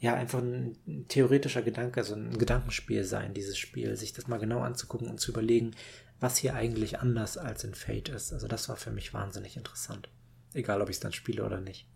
ja, 0.04 0.16
einfach 0.16 0.40
ein, 0.42 0.76
theoretischer 1.08 1.62
Gedanke, 1.62 2.02
also 2.02 2.14
ein 2.14 2.38
Gedankenspiel 2.38 3.06
sein, 3.06 3.34
dieses 3.34 3.58
Spiel, 3.58 3.96
sich 3.96 4.12
das 4.12 4.28
mal 4.28 4.38
genau 4.38 4.60
anzugucken 4.60 5.08
und 5.08 5.22
zu 5.22 5.32
überlegen, 5.32 5.72
was 6.20 6.36
hier 6.36 6.56
eigentlich 6.56 7.00
anders 7.00 7.38
als 7.38 7.64
in 7.64 7.74
Fate 7.74 8.10
ist. 8.10 8.34
Also 8.34 8.50
das 8.50 8.68
war 8.68 8.76
für 8.76 8.92
mich 8.92 9.14
wahnsinnig 9.14 9.56
interessant. 9.56 10.10
Egal, 10.54 10.82
ob 10.82 10.90
ich 10.90 10.98
es 10.98 11.00
dann 11.00 11.14
spiele 11.14 11.46
oder 11.46 11.62
nicht. 11.62 11.88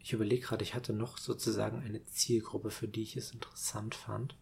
Ich 0.00 0.12
überlege 0.12 0.48
gerade, 0.48 0.62
ich 0.62 0.74
hatte 0.74 0.92
noch 0.92 1.16
sozusagen 1.16 1.82
eine 1.82 2.04
Zielgruppe, 2.04 2.70
für 2.70 2.88
die 2.88 3.04
ich 3.04 3.16
es 3.16 3.32
interessant 3.32 3.94
fand. 3.94 4.36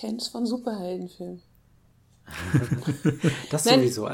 Fans 0.00 0.28
von 0.28 0.46
Superheldenfilmen. 0.46 1.42
das 3.50 3.64
Nein, 3.64 3.80
sowieso. 3.80 4.08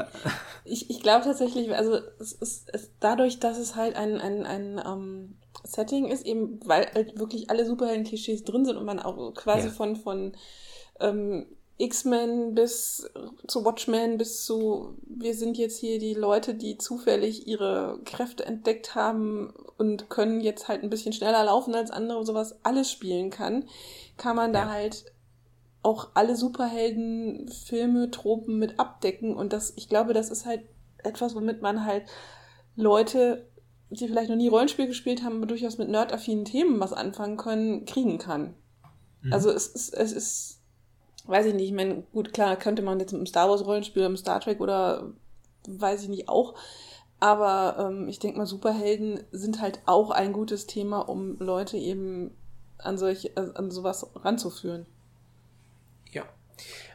Ich, 0.65 0.89
ich 0.89 1.01
glaube 1.01 1.25
tatsächlich, 1.25 1.73
also 1.75 1.99
es 2.19 2.33
ist 2.33 2.69
es, 2.73 2.91
dadurch, 2.99 3.39
dass 3.39 3.57
es 3.57 3.75
halt 3.75 3.95
ein, 3.95 4.19
ein, 4.19 4.45
ein 4.45 4.79
um, 4.79 4.85
ähm, 4.85 5.37
Setting 5.63 6.05
ist, 6.05 6.25
eben 6.25 6.59
weil 6.65 6.87
halt 6.93 7.19
wirklich 7.19 7.49
alle 7.49 7.65
Superhelden-Klischees 7.65 8.43
drin 8.43 8.65
sind 8.65 8.77
und 8.77 8.85
man 8.85 8.99
auch 8.99 9.33
quasi 9.33 9.67
ja. 9.67 9.73
von, 9.73 9.95
von 9.95 10.33
ähm, 10.99 11.47
X-Men 11.77 12.55
bis 12.55 13.07
zu 13.47 13.63
Watchmen 13.63 14.17
bis 14.17 14.43
zu 14.45 14.97
wir 15.03 15.35
sind 15.35 15.57
jetzt 15.57 15.77
hier 15.77 15.99
die 15.99 16.15
Leute, 16.15 16.55
die 16.55 16.77
zufällig 16.77 17.47
ihre 17.47 17.99
Kräfte 18.03 18.45
entdeckt 18.45 18.95
haben 18.95 19.53
und 19.77 20.09
können 20.09 20.41
jetzt 20.41 20.67
halt 20.67 20.83
ein 20.83 20.89
bisschen 20.89 21.13
schneller 21.13 21.43
laufen 21.43 21.75
als 21.75 21.91
andere 21.91 22.17
und 22.17 22.25
sowas 22.25 22.55
alles 22.63 22.91
spielen 22.91 23.29
kann, 23.29 23.65
kann 24.17 24.35
man 24.35 24.53
ja. 24.53 24.65
da 24.65 24.71
halt 24.71 25.05
auch 25.87 26.09
alle 26.15 26.35
Superhelden-Filme, 26.35 28.11
Tropen 28.11 28.59
mit 28.59 28.77
abdecken. 28.77 29.35
Und 29.35 29.53
das, 29.53 29.73
ich 29.77 29.87
glaube, 29.87 30.13
das 30.13 30.29
ist 30.29 30.45
halt 30.45 30.61
etwas, 30.97 31.33
womit 31.33 31.61
man 31.61 31.85
halt 31.85 32.03
Leute, 32.75 33.47
die 33.89 34.05
vielleicht 34.07 34.29
noch 34.29 34.35
nie 34.35 34.49
Rollenspiel 34.49 34.87
gespielt 34.87 35.23
haben, 35.23 35.37
aber 35.37 35.45
durchaus 35.45 35.77
mit 35.77 35.87
nerdaffinen 35.87 36.43
Themen 36.43 36.81
was 36.81 36.91
anfangen 36.91 37.37
können, 37.37 37.85
kriegen 37.85 38.17
kann. 38.17 38.53
Mhm. 39.21 39.31
Also 39.31 39.49
es 39.49 39.67
ist, 39.67 39.93
es 39.93 40.11
ist, 40.11 40.61
weiß 41.25 41.45
ich 41.45 41.53
nicht, 41.53 41.69
ich 41.69 41.73
meine, 41.73 42.03
gut, 42.11 42.33
klar, 42.33 42.57
könnte 42.57 42.81
man 42.81 42.99
jetzt 42.99 43.13
mit 43.13 43.19
einem 43.19 43.27
Star 43.27 43.49
Wars 43.49 43.65
Rollenspiel, 43.65 44.03
einem 44.03 44.17
Star 44.17 44.41
Trek 44.41 44.59
oder 44.59 45.13
weiß 45.69 46.03
ich 46.03 46.09
nicht 46.09 46.27
auch. 46.27 46.55
Aber 47.21 47.77
ähm, 47.79 48.09
ich 48.09 48.19
denke 48.19 48.37
mal, 48.37 48.45
Superhelden 48.45 49.21
sind 49.31 49.61
halt 49.61 49.79
auch 49.85 50.11
ein 50.11 50.33
gutes 50.33 50.67
Thema, 50.67 50.99
um 50.99 51.39
Leute 51.39 51.77
eben 51.77 52.35
an 52.77 52.97
solch, 52.97 53.31
äh, 53.37 53.51
an 53.55 53.71
sowas 53.71 54.05
ranzuführen. 54.15 54.85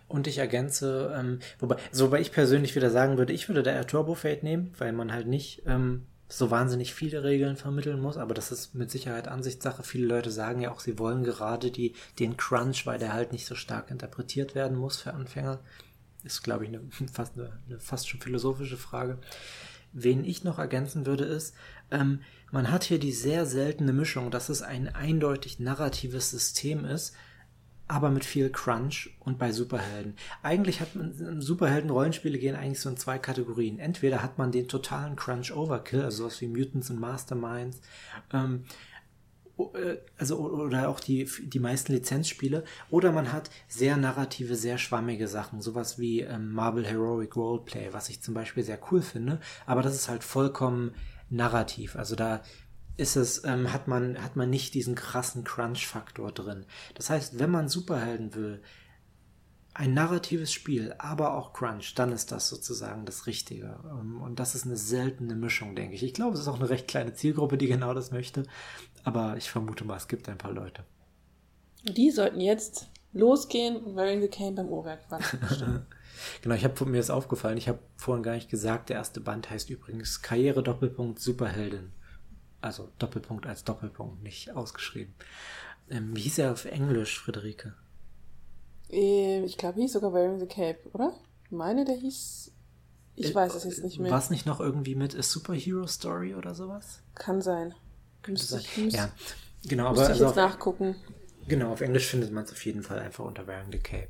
Und 0.09 0.27
ich 0.27 0.39
ergänze, 0.39 1.15
ähm, 1.17 1.39
wobei, 1.59 1.77
so 1.91 2.07
wobei 2.07 2.21
ich 2.21 2.33
persönlich 2.33 2.77
wieder 2.77 2.91
sagen 2.91 3.17
würde, 3.17 3.33
ich 3.33 3.49
würde 3.49 3.63
da 3.63 3.71
eher 3.73 3.87
Turbo 3.87 4.15
Fade 4.15 4.41
nehmen, 4.43 4.73
weil 4.79 4.93
man 4.93 5.13
halt 5.13 5.27
nicht 5.27 5.63
ähm, 5.67 6.07
so 6.29 6.51
wahnsinnig 6.51 6.95
viele 6.95 7.25
Regeln 7.25 7.57
vermitteln 7.57 8.01
muss, 8.01 8.17
aber 8.17 8.33
das 8.33 8.53
ist 8.53 8.75
mit 8.75 8.91
Sicherheit 8.91 9.29
Ansichtssache. 9.29 9.83
Viele 9.83 10.07
Leute 10.07 10.31
sagen 10.31 10.63
ja 10.63 10.71
auch, 10.71 10.81
sie 10.81 10.99
wollen 10.99 11.25
gerade 11.25 11.71
die, 11.71 11.95
den 12.19 12.37
Crunch, 12.37 12.87
weil 12.87 12.99
der 12.99 13.13
halt 13.13 13.33
nicht 13.33 13.47
so 13.47 13.55
stark 13.55 13.91
interpretiert 13.91 14.55
werden 14.55 14.79
muss 14.79 14.99
für 14.99 15.13
Anfänger. 15.13 15.61
Ist, 16.25 16.43
glaube 16.43 16.65
ich, 16.65 16.71
eine, 16.71 16.81
fast, 17.13 17.37
eine, 17.37 17.53
eine 17.67 17.81
fast 17.81 18.09
schon 18.09 18.21
philosophische 18.21 18.79
Frage. 18.79 19.19
Wen 19.93 20.25
ich 20.25 20.43
noch 20.43 20.59
ergänzen 20.59 21.05
würde, 21.05 21.25
ist, 21.25 21.55
ähm, 21.91 22.21
man 22.51 22.71
hat 22.71 22.85
hier 22.85 22.99
die 22.99 23.13
sehr 23.13 23.45
seltene 23.45 23.93
Mischung, 23.93 24.31
dass 24.31 24.49
es 24.49 24.63
ein 24.63 24.95
eindeutig 24.95 25.59
narratives 25.59 26.31
System 26.31 26.87
ist, 26.87 27.15
aber 27.93 28.09
mit 28.09 28.25
viel 28.25 28.49
Crunch 28.49 29.11
und 29.21 29.39
bei 29.39 29.53
Superhelden. 29.53 30.15
Eigentlich 30.43 30.81
hat 30.81 30.97
man 30.97 31.43
Superhelden-Rollenspiele 31.43 32.39
gehen 32.39 32.57
eigentlich 32.57 32.81
so 32.81 32.89
in 32.89 32.97
zwei 32.97 33.19
Kategorien. 33.19 33.79
Entweder 33.79 34.23
hat 34.23 34.39
man 34.39 34.51
den 34.51 34.67
totalen 34.67 35.15
Crunch-Overkill, 35.15 36.01
also 36.01 36.23
sowas 36.23 36.41
wie 36.41 36.47
Mutants 36.47 36.89
und 36.89 36.99
Masterminds, 36.99 37.83
ähm, 38.33 38.65
äh, 39.59 39.99
also 40.17 40.39
oder 40.39 40.89
auch 40.89 41.01
die, 41.01 41.29
die 41.43 41.59
meisten 41.59 41.93
Lizenzspiele, 41.93 42.65
oder 42.89 43.13
man 43.13 43.31
hat 43.31 43.51
sehr 43.69 43.99
narrative, 43.99 44.57
sehr 44.57 44.79
schwammige 44.79 45.29
Sachen, 45.29 45.61
sowas 45.61 45.99
wie 45.99 46.23
ähm, 46.23 46.51
Marvel 46.51 46.87
Heroic 46.87 47.37
Roleplay, 47.37 47.93
was 47.93 48.09
ich 48.09 48.23
zum 48.23 48.33
Beispiel 48.33 48.65
sehr 48.65 48.79
cool 48.91 49.03
finde, 49.03 49.39
aber 49.67 49.83
das 49.83 49.95
ist 49.95 50.09
halt 50.09 50.25
vollkommen 50.25 50.95
narrativ. 51.29 51.95
Also 51.97 52.17
da 52.17 52.41
ist 52.97 53.17
es, 53.17 53.45
ähm, 53.45 53.73
hat, 53.73 53.89
man, 53.89 54.23
hat 54.23 54.37
man 54.37 54.51
nicht 54.51 54.75
diesen 54.75 54.95
krassen 54.95 55.45
Crunch-Faktor 55.45 56.33
drin. 56.33 56.67
Das 56.95 57.11
heißt, 57.11 57.39
wenn 57.39 57.51
man 57.51 57.69
Superhelden 57.69 58.35
will, 58.35 58.63
ein 59.75 59.95
narratives 59.95 60.53
Spiel, 60.53 60.95
aber 60.99 61.35
auch 61.35 61.55
Crunch, 61.55 61.95
dann 61.95 62.13
ist 62.13 62.31
das 62.31 62.49
sozusagen 62.49 63.07
das 63.07 63.27
Richtige. 63.27 63.79
Ähm, 63.91 64.21
und 64.21 64.39
das 64.39 64.55
ist 64.55 64.67
eine 64.67 64.77
seltene 64.77 65.35
Mischung, 65.35 65.75
denke 65.75 65.95
ich. 65.95 66.03
Ich 66.03 66.15
glaube, 66.15 66.35
es 66.35 66.41
ist 66.41 66.49
auch 66.49 66.61
eine 66.61 66.69
recht 66.69 66.89
kleine 66.89 67.15
Zielgruppe, 67.15 67.57
die 67.57 67.69
genau 67.69 67.95
das 67.95 68.11
möchte. 68.11 68.45
Aber 69.05 69.37
ich 69.37 69.51
vermute 69.51 69.85
mal, 69.85 69.97
es 69.97 70.09
gibt 70.09 70.29
ein 70.29 70.39
paar 70.39 70.53
Leute. 70.53 70.85
Die 71.85 72.11
sollten 72.11 72.41
jetzt 72.41 72.89
losgehen 73.13 73.77
und 73.77 73.97
Wearing 73.97 74.21
the 74.21 74.29
Cane 74.29 74.53
beim 74.53 74.69
Uhrwerk 74.69 75.01
genau, 76.43 76.55
ich 76.55 76.65
habe 76.65 76.85
mir 76.87 77.01
ist 77.01 77.11
aufgefallen, 77.11 77.59
ich 77.59 77.69
habe 77.69 77.81
vorhin 77.97 78.23
gar 78.23 78.35
nicht 78.35 78.51
gesagt, 78.51 78.89
der 78.89 78.97
erste 78.97 79.21
Band 79.21 79.51
heißt 79.51 79.71
übrigens 79.71 80.23
Karriere 80.23 80.63
Doppelpunkt 80.63 81.19
Superheldin. 81.19 81.93
Also 82.63 82.89
Doppelpunkt 82.99 83.47
als 83.47 83.65
Doppelpunkt, 83.65 84.23
nicht 84.23 84.53
ausgeschrieben. 84.53 85.15
Ähm, 85.91 86.17
wie 86.17 86.21
hieß 86.21 86.39
er 86.39 86.53
auf 86.53 86.65
Englisch, 86.65 87.19
Friederike? 87.19 87.75
Ähm, 88.89 89.45
ich 89.45 89.59
glaube, 89.59 89.81
hieß 89.81 89.93
sogar 89.93 90.15
Wearing 90.15 90.39
the 90.39 90.47
Cape, 90.47 90.79
oder? 90.93 91.13
Meine, 91.51 91.85
der 91.85 91.97
hieß. 91.97 92.53
Ich 93.17 93.31
äh, 93.33 93.35
weiß 93.35 93.55
es 93.57 93.65
jetzt 93.65 93.83
nicht 93.83 93.99
mehr. 93.99 94.11
War 94.11 94.19
es 94.19 94.31
nicht 94.31 94.47
noch 94.47 94.61
irgendwie 94.61 94.95
mit 94.95 95.19
A 95.19 95.23
Superhero 95.23 95.87
Story 95.87 96.35
oder 96.35 96.55
sowas? 96.55 97.03
Kann 97.15 97.43
sein. 97.43 97.75
Könnte 98.23 98.43
sein. 98.43 98.63
Ich, 98.77 98.95
ja, 98.95 99.11
genau. 99.65 99.89
Aber 99.89 100.03
ich 100.05 100.09
also 100.09 100.25
jetzt 100.25 100.31
auf, 100.31 100.37
nachgucken. 100.37 100.95
Genau, 101.49 101.73
auf 101.73 101.81
Englisch 101.81 102.07
findet 102.07 102.33
man 102.33 102.45
es 102.45 102.53
auf 102.53 102.65
jeden 102.65 102.83
Fall 102.83 103.01
einfach 103.01 103.25
unter 103.25 103.47
Wearing 103.47 103.73
the 103.73 103.79
Cape. 103.79 104.09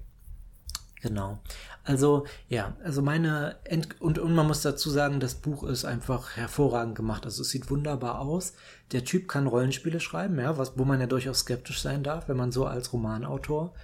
Genau. 1.02 1.40
Also, 1.82 2.26
ja, 2.48 2.76
also 2.84 3.02
meine, 3.02 3.56
End 3.64 4.00
und, 4.00 4.20
und 4.20 4.34
man 4.36 4.46
muss 4.46 4.62
dazu 4.62 4.88
sagen, 4.88 5.18
das 5.18 5.34
Buch 5.34 5.64
ist 5.64 5.84
einfach 5.84 6.36
hervorragend 6.36 6.94
gemacht. 6.94 7.24
Also 7.24 7.42
es 7.42 7.50
sieht 7.50 7.70
wunderbar 7.70 8.20
aus. 8.20 8.54
Der 8.92 9.04
Typ 9.04 9.26
kann 9.26 9.48
Rollenspiele 9.48 9.98
schreiben, 9.98 10.38
ja, 10.38 10.56
was, 10.58 10.78
wo 10.78 10.84
man 10.84 11.00
ja 11.00 11.08
durchaus 11.08 11.40
skeptisch 11.40 11.82
sein 11.82 12.04
darf, 12.04 12.28
wenn 12.28 12.36
man 12.36 12.52
so 12.52 12.66
als 12.66 12.92
Romanautor 12.92 13.74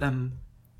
ähm, 0.00 0.34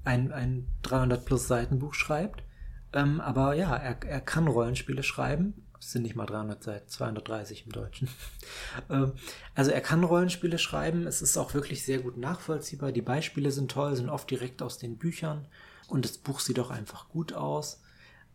ein, 0.04 0.30
ein 0.30 0.68
300 0.82 1.24
plus 1.24 1.48
Seiten 1.48 1.80
Buch 1.80 1.94
schreibt. 1.94 2.44
Ähm, 2.92 3.20
aber 3.20 3.54
ja, 3.54 3.74
er, 3.74 4.00
er 4.04 4.20
kann 4.20 4.46
Rollenspiele 4.46 5.02
schreiben. 5.02 5.66
Es 5.80 5.90
sind 5.90 6.02
nicht 6.02 6.14
mal 6.14 6.26
300 6.26 6.62
Seiten, 6.62 6.88
230 6.88 7.66
im 7.66 7.72
Deutschen. 7.72 8.08
ähm, 8.90 9.14
also 9.56 9.72
er 9.72 9.80
kann 9.80 10.04
Rollenspiele 10.04 10.58
schreiben. 10.58 11.08
Es 11.08 11.22
ist 11.22 11.36
auch 11.36 11.54
wirklich 11.54 11.84
sehr 11.84 11.98
gut 11.98 12.16
nachvollziehbar. 12.16 12.92
Die 12.92 13.02
Beispiele 13.02 13.50
sind 13.50 13.72
toll, 13.72 13.96
sind 13.96 14.10
oft 14.10 14.30
direkt 14.30 14.62
aus 14.62 14.78
den 14.78 14.96
Büchern. 14.96 15.48
Und 15.88 16.04
das 16.04 16.18
Buch 16.18 16.40
sieht 16.40 16.60
auch 16.60 16.70
einfach 16.70 17.08
gut 17.08 17.32
aus. 17.32 17.82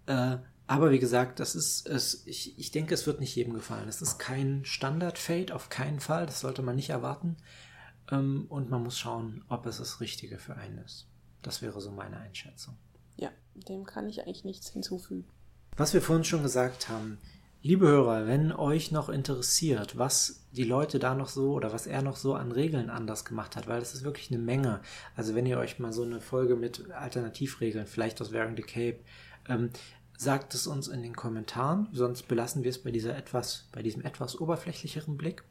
Äh, 0.07 0.37
aber 0.65 0.91
wie 0.91 0.99
gesagt, 0.99 1.39
das 1.39 1.55
ist 1.55 1.87
es, 1.87 2.25
ich, 2.25 2.57
ich 2.57 2.71
denke, 2.71 2.93
es 2.93 3.05
wird 3.05 3.19
nicht 3.19 3.35
jedem 3.35 3.53
gefallen. 3.53 3.87
Es 3.87 4.01
ist 4.01 4.17
kein 4.17 4.65
Standard-Fade, 4.65 5.53
auf 5.53 5.69
keinen 5.69 5.99
Fall. 5.99 6.25
Das 6.25 6.39
sollte 6.39 6.61
man 6.61 6.75
nicht 6.75 6.89
erwarten. 6.89 7.37
Ähm, 8.11 8.45
und 8.49 8.69
man 8.69 8.83
muss 8.83 8.97
schauen, 8.97 9.43
ob 9.49 9.65
es 9.65 9.77
das 9.77 10.01
Richtige 10.01 10.39
für 10.39 10.55
einen 10.55 10.79
ist. 10.79 11.07
Das 11.41 11.61
wäre 11.61 11.79
so 11.79 11.91
meine 11.91 12.17
Einschätzung. 12.17 12.75
Ja, 13.17 13.29
dem 13.53 13.85
kann 13.85 14.09
ich 14.09 14.21
eigentlich 14.21 14.45
nichts 14.45 14.69
hinzufügen. 14.69 15.27
Was 15.75 15.93
wir 15.93 16.01
vorhin 16.01 16.23
schon 16.23 16.43
gesagt 16.43 16.89
haben, 16.89 17.19
Liebe 17.65 17.87
Hörer, 17.87 18.27
wenn 18.27 18.51
euch 18.51 18.91
noch 18.91 19.07
interessiert, 19.07 19.97
was 19.97 20.45
die 20.51 20.65
Leute 20.65 20.99
da 20.99 21.15
noch 21.15 21.29
so 21.29 21.53
oder 21.53 21.71
was 21.71 21.87
er 21.87 22.01
noch 22.01 22.17
so 22.17 22.33
an 22.33 22.51
Regeln 22.51 22.89
anders 22.89 23.23
gemacht 23.23 23.55
hat, 23.55 23.69
weil 23.69 23.79
das 23.79 23.93
ist 23.93 24.03
wirklich 24.03 24.29
eine 24.31 24.41
Menge. 24.41 24.81
Also 25.15 25.33
wenn 25.33 25.45
ihr 25.45 25.57
euch 25.57 25.79
mal 25.79 25.93
so 25.93 26.03
eine 26.03 26.19
Folge 26.19 26.57
mit 26.57 26.91
Alternativregeln, 26.91 27.87
vielleicht 27.87 28.19
aus 28.19 28.33
Wearing 28.33 28.57
the 28.57 28.63
Cape, 28.63 28.99
ähm, 29.47 29.69
sagt 30.17 30.53
es 30.53 30.67
uns 30.67 30.89
in 30.89 31.03
den 31.03 31.15
Kommentaren, 31.15 31.87
sonst 31.93 32.27
belassen 32.27 32.63
wir 32.63 32.69
es 32.69 32.83
bei 32.83 32.91
dieser 32.91 33.15
etwas, 33.15 33.69
bei 33.71 33.81
diesem 33.81 34.03
etwas 34.03 34.41
oberflächlicheren 34.41 35.15
Blick. 35.15 35.45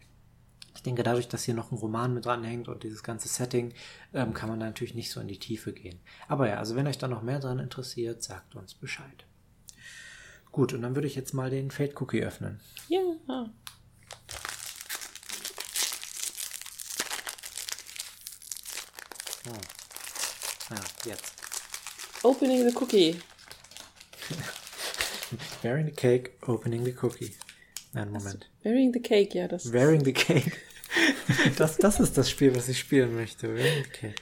Ich 0.75 0.83
denke, 0.83 1.05
dadurch, 1.05 1.29
dass 1.29 1.45
hier 1.45 1.55
noch 1.55 1.73
ein 1.73 1.79
Roman 1.79 2.13
mit 2.13 2.27
dranhängt 2.27 2.69
und 2.69 2.83
dieses 2.83 3.03
ganze 3.03 3.29
Setting, 3.29 3.73
ähm, 4.13 4.35
kann 4.35 4.51
man 4.51 4.61
da 4.61 4.67
natürlich 4.67 4.95
nicht 4.95 5.11
so 5.11 5.19
in 5.19 5.29
die 5.29 5.39
Tiefe 5.39 5.73
gehen. 5.73 5.99
Aber 6.29 6.47
ja, 6.47 6.59
also 6.59 6.77
wenn 6.77 6.87
euch 6.87 6.99
da 6.99 7.09
noch 7.09 7.23
mehr 7.23 7.41
dran 7.41 7.59
interessiert, 7.59 8.23
sagt 8.23 8.55
uns 8.55 8.75
Bescheid. 8.75 9.25
Gut, 10.53 10.73
und 10.75 10.83
dann 10.83 10.95
würde 10.95 11.09
ich 11.09 11.15
jetzt 11.15 11.33
mal 11.33 11.51
den 11.51 11.71
Fade 11.71 11.95
Cookie 11.97 12.23
öffnen. 12.23 12.61
Ja. 12.89 13.01
Oh. 13.29 13.49
Ah, 20.71 20.81
jetzt. 21.05 21.33
Opening 22.23 22.69
the 22.69 22.75
cookie. 22.75 23.19
Wearing 25.63 25.87
the 25.87 25.93
cake, 25.93 26.39
opening 26.47 26.85
the 26.85 26.93
cookie. 26.93 27.35
Nein, 27.95 28.11
Moment. 28.11 28.49
Wearing 28.63 28.93
the 28.93 29.01
cake, 29.01 29.35
ja, 29.35 29.49
das. 29.49 29.73
Wearing 29.73 30.05
the 30.05 30.13
cake, 30.13 30.53
Das, 31.57 31.77
das 31.77 32.01
ist 32.01 32.17
das 32.17 32.31
Spiel, 32.31 32.55
was 32.55 32.69
ich 32.69 32.79
spielen 32.79 33.15
möchte. 33.15 33.49
Okay. 33.89 34.15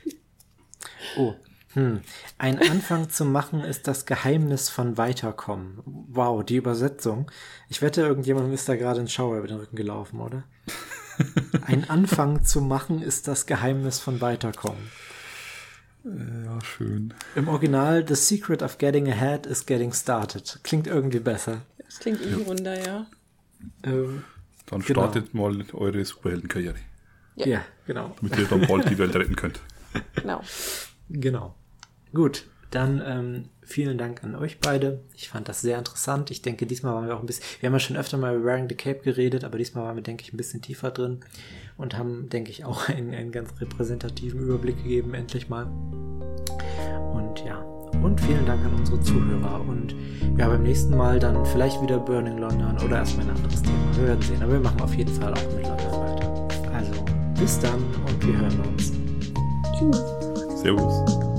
Oh. 1.17 1.35
Hm. 1.75 2.01
Ein 2.39 2.59
Anfang 2.59 3.11
zu 3.11 3.25
machen 3.25 3.61
ist 3.63 3.87
das 3.87 4.05
Geheimnis 4.05 4.69
von 4.69 4.99
Weiterkommen. 4.99 5.81
Wow, 5.85 6.45
die 6.45 6.57
Übersetzung. 6.57 7.31
Ich 7.69 7.81
wette, 7.81 8.03
irgendjemandem 8.03 8.53
ist 8.53 8.69
da 8.69 8.75
gerade 8.77 9.01
ein 9.01 9.09
Schauer 9.09 9.39
über 9.39 9.47
den 9.47 9.59
Rücken 9.59 9.77
gelaufen, 9.77 10.21
oder? 10.21 10.43
Ein 11.67 11.89
Anfang 11.91 12.45
zu 12.45 12.61
machen 12.63 13.03
ist 13.03 13.29
das 13.29 13.45
Geheimnis 13.47 13.99
von 14.01 14.21
Weiterkommen. 14.21 14.91
Äh, 16.05 16.45
ja, 16.47 16.59
schön. 16.65 17.13
Im 17.35 17.47
Original, 17.49 18.07
The 18.09 18.15
Secret 18.15 18.63
of 18.63 18.79
Getting 18.79 19.07
Ahead 19.09 19.47
is 19.47 19.67
Getting 19.67 19.93
Started. 19.93 20.59
Klingt 20.63 20.87
irgendwie 20.87 21.21
besser. 21.21 21.63
Das 21.85 21.99
klingt 21.99 22.21
irgendwie 22.23 22.45
runder, 22.45 22.85
ja. 22.85 23.07
Ähm, 23.85 24.25
Dann 24.67 24.81
Genau. 24.81 25.03
startet 25.03 25.35
mal 25.35 25.63
eure 25.75 26.05
Superheldenkarriere, 26.05 26.77
ja. 27.37 27.47
Ja. 27.47 27.65
genau. 27.87 28.17
damit 28.21 28.39
ihr 28.39 28.47
dann 28.47 28.67
bald 28.67 28.89
die 28.89 28.99
Welt 28.99 29.15
retten 29.15 29.37
könnt. 29.37 29.61
Genau. 30.15 30.41
Genau. 31.11 31.55
Gut, 32.13 32.45
dann 32.71 33.03
ähm, 33.05 33.45
vielen 33.63 33.99
Dank 33.99 34.23
an 34.23 34.35
euch 34.35 34.59
beide. 34.61 35.01
Ich 35.17 35.29
fand 35.29 35.49
das 35.49 35.61
sehr 35.61 35.79
interessant. 35.79 36.31
Ich 36.31 36.43
denke, 36.43 36.67
diesmal 36.67 36.95
waren 36.95 37.07
wir 37.07 37.17
auch 37.17 37.21
ein 37.21 37.27
bisschen, 37.27 37.45
wir 37.61 37.69
haben 37.69 37.75
ja 37.75 37.81
schon 37.81 37.97
öfter 37.97 38.17
mal 38.17 38.35
über 38.35 38.45
Wearing 38.45 38.69
the 38.69 38.75
Cape 38.75 39.01
geredet, 39.01 39.45
aber 39.45 39.59
diesmal 39.59 39.85
waren 39.85 39.97
wir, 39.97 40.03
denke 40.03 40.23
ich, 40.23 40.33
ein 40.33 40.37
bisschen 40.37 40.63
tiefer 40.63 40.91
drin 40.91 41.21
und 41.77 41.97
haben, 41.97 42.29
denke 42.29 42.51
ich, 42.51 42.65
auch 42.65 42.89
einen, 42.89 43.13
einen 43.15 43.33
ganz 43.33 43.51
repräsentativen 43.61 44.41
Überblick 44.41 44.83
gegeben, 44.83 45.15
endlich 45.15 45.49
mal. 45.49 45.67
Und 47.13 47.45
ja, 47.45 47.59
und 48.03 48.21
vielen 48.21 48.47
Dank 48.47 48.65
an 48.65 48.75
unsere 48.75 49.01
Zuhörer. 49.01 49.61
Und 49.61 49.95
ja, 50.37 50.49
beim 50.49 50.63
nächsten 50.63 50.97
Mal 50.97 51.19
dann 51.19 51.45
vielleicht 51.47 51.83
wieder 51.83 51.99
Burning 51.99 52.39
London 52.39 52.79
oder 52.85 52.99
erstmal 52.99 53.27
ein 53.27 53.37
anderes 53.37 53.63
Thema. 53.63 53.97
Wir 53.97 54.07
werden 54.09 54.23
sehen, 54.23 54.43
aber 54.43 54.53
wir 54.53 54.61
machen 54.61 54.81
auf 54.81 54.95
jeden 54.95 55.13
Fall 55.13 55.33
auch 55.33 55.55
mit 55.57 55.67
London 55.67 55.93
weiter. 55.93 56.49
Also, 56.73 57.05
bis 57.39 57.59
dann 57.59 57.83
und 58.07 58.27
wir 58.27 58.39
hören 58.39 58.61
uns. 58.61 58.93
Tschüss. 59.77 60.03
Servus. 60.63 61.30